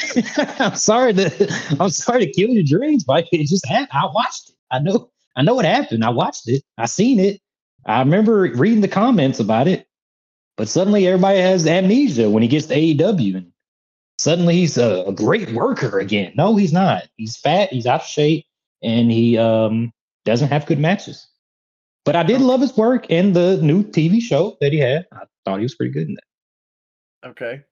I'm 0.58 0.76
sorry 0.76 1.12
to 1.14 1.76
I'm 1.80 1.90
sorry 1.90 2.26
to 2.26 2.32
kill 2.32 2.48
your 2.50 2.62
dreams, 2.62 3.04
but 3.04 3.26
it 3.32 3.46
just 3.46 3.66
happened. 3.66 3.90
I 3.92 4.06
watched 4.12 4.50
it. 4.50 4.56
I 4.70 4.78
know 4.78 5.10
I 5.36 5.42
know 5.42 5.54
what 5.54 5.64
happened. 5.64 6.04
I 6.04 6.10
watched 6.10 6.48
it. 6.48 6.62
I 6.78 6.86
seen 6.86 7.18
it. 7.18 7.40
I 7.86 7.98
remember 8.00 8.40
reading 8.54 8.80
the 8.80 8.88
comments 8.88 9.40
about 9.40 9.68
it. 9.68 9.86
But 10.56 10.68
suddenly 10.68 11.06
everybody 11.06 11.38
has 11.38 11.66
amnesia 11.66 12.28
when 12.30 12.42
he 12.42 12.48
gets 12.48 12.66
to 12.66 12.74
AEW 12.76 13.36
and 13.36 13.52
suddenly 14.18 14.56
he's 14.56 14.78
a, 14.78 15.04
a 15.06 15.12
great 15.12 15.50
worker 15.52 15.98
again. 15.98 16.32
No, 16.36 16.56
he's 16.56 16.72
not. 16.72 17.08
He's 17.16 17.36
fat, 17.36 17.72
he's 17.72 17.86
out 17.86 18.02
of 18.02 18.06
shape, 18.06 18.46
and 18.82 19.10
he 19.10 19.38
um 19.38 19.92
doesn't 20.24 20.48
have 20.48 20.66
good 20.66 20.78
matches. 20.78 21.26
But 22.04 22.16
I 22.16 22.22
did 22.22 22.40
love 22.40 22.60
his 22.60 22.76
work 22.76 23.10
in 23.10 23.32
the 23.32 23.58
new 23.58 23.84
TV 23.84 24.20
show 24.20 24.56
that 24.60 24.72
he 24.72 24.78
had. 24.78 25.06
I 25.12 25.24
thought 25.44 25.58
he 25.58 25.64
was 25.64 25.74
pretty 25.74 25.92
good 25.92 26.08
in 26.08 26.14
that. 26.14 27.28
Okay, 27.30 27.62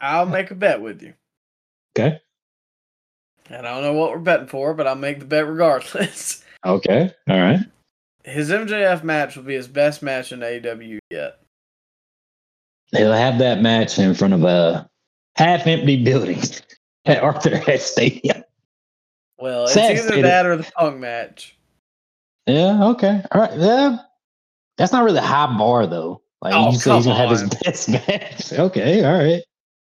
I'll 0.00 0.26
make 0.26 0.50
a 0.50 0.54
bet 0.54 0.80
with 0.80 1.02
you, 1.02 1.14
Okay. 1.98 2.20
and 3.50 3.66
I 3.66 3.72
don't 3.74 3.82
know 3.82 3.92
what 3.94 4.10
we're 4.10 4.18
betting 4.18 4.48
for, 4.48 4.74
but 4.74 4.86
I'll 4.86 4.94
make 4.96 5.18
the 5.20 5.24
bet 5.24 5.46
regardless. 5.48 6.42
Okay. 6.64 7.12
All 7.28 7.38
right. 7.40 7.60
His 8.24 8.50
MJF 8.50 9.04
match 9.04 9.36
will 9.36 9.44
be 9.44 9.54
his 9.54 9.68
best 9.68 10.02
match 10.02 10.32
in 10.32 10.40
AEW 10.40 10.98
yet. 11.10 11.38
They'll 12.90 13.12
have 13.12 13.38
that 13.38 13.60
match 13.60 14.00
in 14.00 14.14
front 14.14 14.34
of 14.34 14.42
a 14.42 14.88
half 15.36 15.64
empty 15.68 16.02
building 16.02 16.40
at 17.04 17.22
Arthur 17.22 17.54
Ashe 17.70 17.82
Stadium. 17.82 18.42
Well, 19.38 19.64
it's 19.64 19.74
Sad 19.74 19.92
either 19.92 20.02
state 20.08 20.18
of- 20.18 20.24
that 20.24 20.46
or 20.46 20.56
the 20.56 20.64
Punk 20.76 20.98
match. 20.98 21.56
Yeah, 22.46 22.84
okay. 22.88 23.22
All 23.30 23.40
right. 23.42 23.56
Yeah. 23.56 23.98
That's 24.76 24.90
not 24.92 25.04
really 25.04 25.18
a 25.18 25.22
high 25.22 25.56
bar 25.56 25.86
though. 25.86 26.22
Like 26.42 26.54
Oh, 26.54 26.72
you 26.72 26.78
say 26.78 26.96
he's 26.96 27.06
gonna 27.06 27.16
have 27.18 27.30
his 27.30 27.44
best 27.64 27.88
match. 27.90 28.52
Okay, 28.52 29.04
all 29.04 29.18
right. 29.18 29.42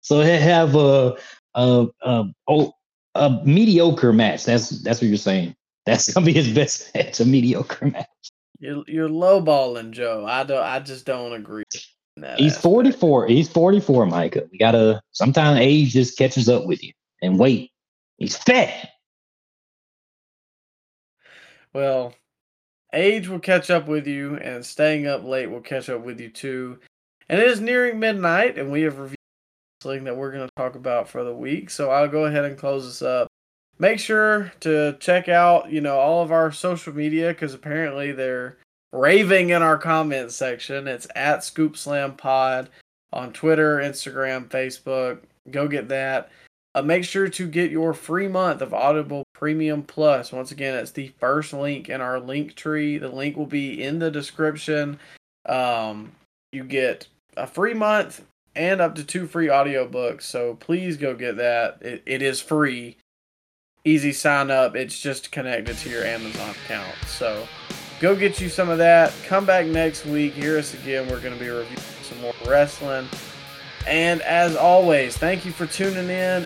So 0.02 0.20
he'll 0.20 0.38
have 0.40 0.74
a 0.74 1.16
a 1.58 1.86
a, 2.02 2.24
oh, 2.46 2.72
a 3.14 3.30
mediocre 3.44 4.12
match. 4.12 4.44
That's 4.44 4.70
that's 4.82 5.00
what 5.00 5.08
you're 5.08 5.16
saying. 5.16 5.54
That's 5.86 6.12
gonna 6.12 6.26
be 6.26 6.32
his 6.32 6.52
best 6.52 6.94
match, 6.94 7.20
a 7.20 7.24
mediocre 7.24 7.86
match. 7.86 8.06
You're 8.60 8.84
you're 8.86 9.08
lowballing 9.08 9.90
Joe. 9.90 10.24
I 10.26 10.44
don't. 10.44 10.62
I 10.62 10.80
just 10.80 11.04
don't 11.04 11.32
agree. 11.32 11.64
that 12.16 12.38
He's 12.38 12.52
aspect. 12.52 12.62
44. 12.62 13.26
He's 13.28 13.48
44, 13.48 14.06
Micah. 14.06 14.44
We 14.50 14.58
gotta 14.58 15.02
sometimes 15.12 15.60
age 15.60 15.92
just 15.92 16.16
catches 16.16 16.48
up 16.48 16.66
with 16.66 16.82
you. 16.82 16.92
And 17.22 17.38
wait, 17.38 17.72
he's 18.18 18.36
fat. 18.36 18.90
Well, 21.74 22.14
age 22.92 23.28
will 23.28 23.40
catch 23.40 23.70
up 23.70 23.88
with 23.88 24.06
you, 24.06 24.36
and 24.36 24.64
staying 24.64 25.06
up 25.06 25.24
late 25.24 25.50
will 25.50 25.60
catch 25.60 25.88
up 25.88 26.02
with 26.02 26.20
you 26.20 26.28
too. 26.28 26.78
And 27.28 27.40
it 27.40 27.46
is 27.46 27.60
nearing 27.60 27.98
midnight, 27.98 28.58
and 28.58 28.70
we 28.70 28.82
have 28.82 28.98
reviewed 28.98 29.17
wrestling 29.78 30.04
that 30.04 30.16
we're 30.16 30.32
going 30.32 30.46
to 30.46 30.54
talk 30.56 30.74
about 30.74 31.08
for 31.08 31.22
the 31.22 31.34
week. 31.34 31.70
So 31.70 31.90
I'll 31.90 32.08
go 32.08 32.24
ahead 32.24 32.44
and 32.44 32.58
close 32.58 32.84
this 32.84 33.02
up. 33.02 33.28
Make 33.78 34.00
sure 34.00 34.52
to 34.60 34.96
check 34.98 35.28
out, 35.28 35.70
you 35.70 35.80
know, 35.80 35.98
all 35.98 36.22
of 36.22 36.32
our 36.32 36.50
social 36.50 36.92
media 36.92 37.28
because 37.28 37.54
apparently 37.54 38.10
they're 38.10 38.58
raving 38.92 39.50
in 39.50 39.62
our 39.62 39.78
comment 39.78 40.32
section. 40.32 40.88
It's 40.88 41.06
at 41.14 41.44
Scoop 41.44 41.76
Slam 41.76 42.16
Pod 42.16 42.70
on 43.12 43.32
Twitter, 43.32 43.76
Instagram, 43.78 44.48
Facebook. 44.48 45.20
Go 45.50 45.68
get 45.68 45.88
that. 45.88 46.30
Uh, 46.74 46.82
make 46.82 47.04
sure 47.04 47.28
to 47.28 47.46
get 47.46 47.70
your 47.70 47.94
free 47.94 48.28
month 48.28 48.60
of 48.60 48.74
Audible 48.74 49.22
Premium 49.32 49.84
Plus. 49.84 50.32
Once 50.32 50.50
again, 50.50 50.74
it's 50.74 50.90
the 50.90 51.12
first 51.20 51.52
link 51.52 51.88
in 51.88 52.00
our 52.00 52.18
link 52.18 52.56
tree. 52.56 52.98
The 52.98 53.08
link 53.08 53.36
will 53.36 53.46
be 53.46 53.80
in 53.80 54.00
the 54.00 54.10
description. 54.10 54.98
Um, 55.46 56.12
you 56.50 56.64
get 56.64 57.06
a 57.36 57.46
free 57.46 57.74
month 57.74 58.22
and 58.58 58.80
up 58.80 58.96
to 58.96 59.04
two 59.04 59.26
free 59.26 59.46
audiobooks. 59.46 60.22
So 60.22 60.54
please 60.54 60.96
go 60.96 61.14
get 61.14 61.36
that. 61.36 61.78
It, 61.80 62.02
it 62.04 62.20
is 62.20 62.40
free. 62.40 62.98
Easy 63.84 64.12
sign 64.12 64.50
up. 64.50 64.76
It's 64.76 65.00
just 65.00 65.30
connected 65.30 65.78
to 65.78 65.88
your 65.88 66.04
Amazon 66.04 66.50
account. 66.50 66.94
So 67.06 67.46
go 68.00 68.16
get 68.16 68.40
you 68.40 68.48
some 68.48 68.68
of 68.68 68.78
that. 68.78 69.14
Come 69.26 69.46
back 69.46 69.66
next 69.66 70.04
week. 70.04 70.34
Hear 70.34 70.58
us 70.58 70.74
again. 70.74 71.08
We're 71.08 71.20
going 71.20 71.34
to 71.34 71.40
be 71.40 71.48
reviewing 71.48 71.78
some 72.02 72.20
more 72.20 72.34
wrestling. 72.46 73.08
And 73.86 74.20
as 74.22 74.56
always, 74.56 75.16
thank 75.16 75.46
you 75.46 75.52
for 75.52 75.66
tuning 75.66 76.10
in. 76.10 76.44